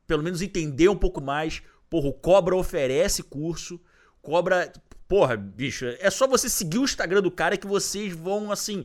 pelo 0.08 0.24
menos 0.24 0.42
entender 0.42 0.88
um 0.88 0.96
pouco 0.96 1.20
mais, 1.20 1.62
porra, 1.88 2.08
o 2.08 2.12
Cobra 2.12 2.56
oferece 2.56 3.22
curso. 3.22 3.80
Cobra 4.20 4.72
Porra, 5.14 5.36
bicho, 5.36 5.84
é 6.00 6.10
só 6.10 6.26
você 6.26 6.48
seguir 6.48 6.78
o 6.78 6.82
Instagram 6.82 7.22
do 7.22 7.30
cara 7.30 7.56
que 7.56 7.68
vocês 7.68 8.12
vão, 8.12 8.50
assim, 8.50 8.84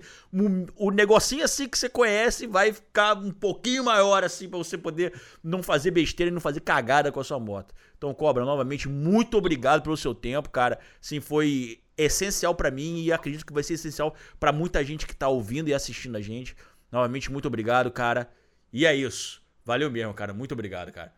o 0.76 0.92
negocinho 0.92 1.44
assim 1.44 1.68
que 1.68 1.76
você 1.76 1.90
conhece 1.90 2.46
vai 2.46 2.72
ficar 2.72 3.18
um 3.18 3.32
pouquinho 3.32 3.84
maior, 3.84 4.24
assim, 4.24 4.48
para 4.48 4.60
você 4.60 4.78
poder 4.78 5.12
não 5.44 5.64
fazer 5.64 5.90
besteira 5.90 6.30
e 6.30 6.32
não 6.32 6.40
fazer 6.40 6.60
cagada 6.60 7.12
com 7.12 7.20
a 7.20 7.24
sua 7.24 7.40
moto. 7.40 7.74
Então, 7.98 8.14
Cobra, 8.14 8.46
novamente, 8.46 8.88
muito 8.88 9.40
obrigado 9.40 9.82
pelo 9.82 9.98
seu 9.98 10.14
tempo, 10.14 10.52
cara. 10.52 10.78
Sim, 11.02 11.20
foi 11.20 11.80
essencial 11.98 12.54
para 12.54 12.70
mim 12.70 13.02
e 13.02 13.12
acredito 13.12 13.44
que 13.44 13.52
vai 13.52 13.64
ser 13.64 13.74
essencial 13.74 14.14
para 14.40 14.52
muita 14.52 14.86
gente 14.86 15.08
que 15.08 15.16
tá 15.16 15.28
ouvindo 15.28 15.70
e 15.70 15.74
assistindo 15.74 16.16
a 16.16 16.22
gente. 16.22 16.56
Novamente, 16.92 17.32
muito 17.32 17.48
obrigado, 17.48 17.90
cara. 17.90 18.30
E 18.72 18.86
é 18.86 18.94
isso. 18.94 19.42
Valeu 19.66 19.90
mesmo, 19.90 20.14
cara. 20.14 20.32
Muito 20.32 20.52
obrigado, 20.52 20.92
cara. 20.92 21.12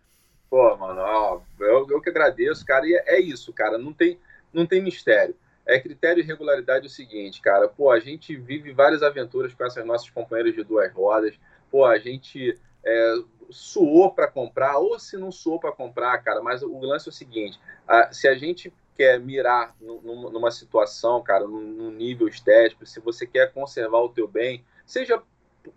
Pô, 0.49 0.77
mano, 0.77 1.01
ó, 1.01 1.41
eu, 1.59 1.85
eu 1.89 1.99
que 1.99 2.09
agradeço, 2.09 2.65
cara. 2.65 2.87
E 2.87 2.93
é, 2.93 3.17
é 3.17 3.19
isso, 3.19 3.51
cara. 3.51 3.77
Não 3.77 3.91
tem 3.91 4.17
não 4.53 4.65
tem 4.65 4.81
mistério. 4.81 5.35
É 5.65 5.79
critério 5.79 6.21
e 6.21 6.25
regularidade 6.25 6.87
o 6.87 6.89
seguinte, 6.89 7.39
cara. 7.41 7.67
Pô, 7.67 7.91
a 7.91 7.99
gente 7.99 8.35
vive 8.35 8.73
várias 8.73 9.03
aventuras 9.03 9.53
com 9.53 9.63
essas 9.63 9.85
nossas 9.85 10.09
companheiras 10.09 10.53
de 10.53 10.63
duas 10.63 10.91
rodas. 10.91 11.39
Pô, 11.69 11.85
a 11.85 11.97
gente 11.97 12.57
é, 12.83 13.13
suou 13.49 14.11
para 14.11 14.27
comprar, 14.27 14.79
ou 14.79 14.99
se 14.99 15.17
não 15.17 15.31
suou 15.31 15.59
para 15.59 15.71
comprar, 15.71 16.17
cara. 16.19 16.41
Mas 16.41 16.63
o 16.63 16.79
lance 16.79 17.07
é 17.07 17.11
o 17.11 17.13
seguinte: 17.13 17.59
a, 17.87 18.11
se 18.11 18.27
a 18.27 18.35
gente 18.35 18.73
quer 18.95 19.19
mirar 19.19 19.75
numa 19.79 20.51
situação, 20.51 21.23
cara, 21.23 21.47
num, 21.47 21.91
nível 21.91 22.27
estético, 22.27 22.85
se 22.85 22.99
você 22.99 23.25
quer 23.25 23.51
conservar 23.53 23.99
o 23.99 24.09
teu 24.09 24.27
bem, 24.27 24.63
seja 24.85 25.21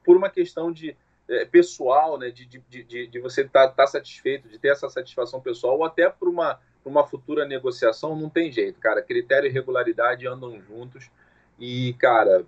por 0.05 0.17
uma 0.17 0.29
questão 0.29 0.73
de 0.73 0.97
é, 1.29 1.45
pessoal, 1.45 2.19
né, 2.19 2.31
de, 2.31 2.45
de, 2.47 2.61
de, 2.83 3.07
de 3.07 3.21
você 3.21 3.43
estar 3.43 3.69
tá, 3.69 3.75
tá 3.75 3.87
satisfeito, 3.87 4.49
de 4.49 4.59
ter 4.59 4.69
essa 4.69 4.89
satisfação 4.89 5.41
pessoal, 5.41 5.77
ou 5.77 5.85
até 5.85 6.09
por 6.11 6.29
uma 6.29 6.61
uma 6.85 7.07
futura 7.07 7.47
negociação, 7.47 8.15
não 8.15 8.29
tem 8.29 8.53
jeito, 8.53 8.79
cara. 8.79 9.03
Critério 9.03 9.49
e 9.49 9.53
regularidade 9.53 10.27
andam 10.27 10.61
juntos. 10.61 11.11
E, 11.59 11.95
cara, 11.95 12.45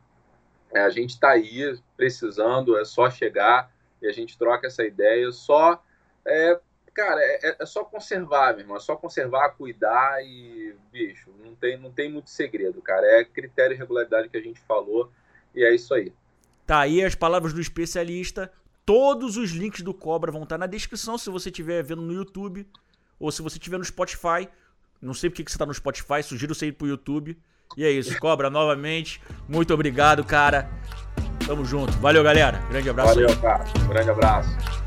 é, 0.74 0.80
a 0.80 0.90
gente 0.90 1.10
está 1.10 1.30
aí 1.30 1.78
precisando, 1.96 2.76
é 2.76 2.84
só 2.84 3.10
chegar 3.10 3.70
e 4.02 4.06
a 4.06 4.12
gente 4.12 4.36
troca 4.36 4.66
essa 4.66 4.84
ideia. 4.84 5.30
Só, 5.32 5.82
é, 6.26 6.58
cara, 6.94 7.20
é, 7.20 7.56
é 7.60 7.66
só 7.66 7.84
conservar, 7.84 8.52
meu 8.52 8.60
irmão. 8.60 8.76
É 8.76 8.80
só 8.80 8.94
conservar, 8.94 9.50
cuidar 9.50 10.22
e, 10.22 10.74
bicho, 10.92 11.30
não 11.42 11.54
tem, 11.54 11.78
não 11.78 11.90
tem 11.90 12.10
muito 12.10 12.28
segredo, 12.28 12.82
cara. 12.82 13.06
É 13.06 13.24
critério 13.24 13.74
e 13.74 13.78
regularidade 13.78 14.28
que 14.28 14.36
a 14.36 14.42
gente 14.42 14.60
falou 14.60 15.10
e 15.54 15.64
é 15.64 15.74
isso 15.74 15.94
aí. 15.94 16.12
Tá 16.66 16.80
aí 16.80 17.02
as 17.02 17.14
palavras 17.14 17.52
do 17.52 17.60
especialista. 17.60 18.52
Todos 18.84 19.36
os 19.36 19.50
links 19.50 19.82
do 19.82 19.94
Cobra 19.94 20.30
vão 20.30 20.42
estar 20.42 20.58
na 20.58 20.66
descrição 20.66 21.16
se 21.16 21.30
você 21.30 21.48
estiver 21.48 21.82
vendo 21.82 22.02
no 22.02 22.12
YouTube 22.12 22.66
ou 23.18 23.30
se 23.30 23.42
você 23.42 23.56
estiver 23.56 23.78
no 23.78 23.84
Spotify. 23.84 24.48
Não 25.00 25.14
sei 25.14 25.30
porque 25.30 25.44
que 25.44 25.50
você 25.50 25.56
está 25.56 25.66
no 25.66 25.74
Spotify, 25.74 26.22
sugiro 26.22 26.54
você 26.54 26.66
ir 26.66 26.72
pro 26.72 26.86
YouTube. 26.86 27.36
E 27.76 27.84
é 27.84 27.90
isso, 27.90 28.18
Cobra, 28.18 28.48
novamente. 28.48 29.20
Muito 29.48 29.72
obrigado, 29.74 30.24
cara. 30.24 30.70
Tamo 31.46 31.64
junto. 31.64 31.92
Valeu, 31.98 32.22
galera. 32.22 32.58
Grande 32.70 32.90
abraço. 32.90 33.14
Valeu, 33.14 33.36
cara. 33.38 33.64
Grande 33.88 34.10
abraço. 34.10 34.85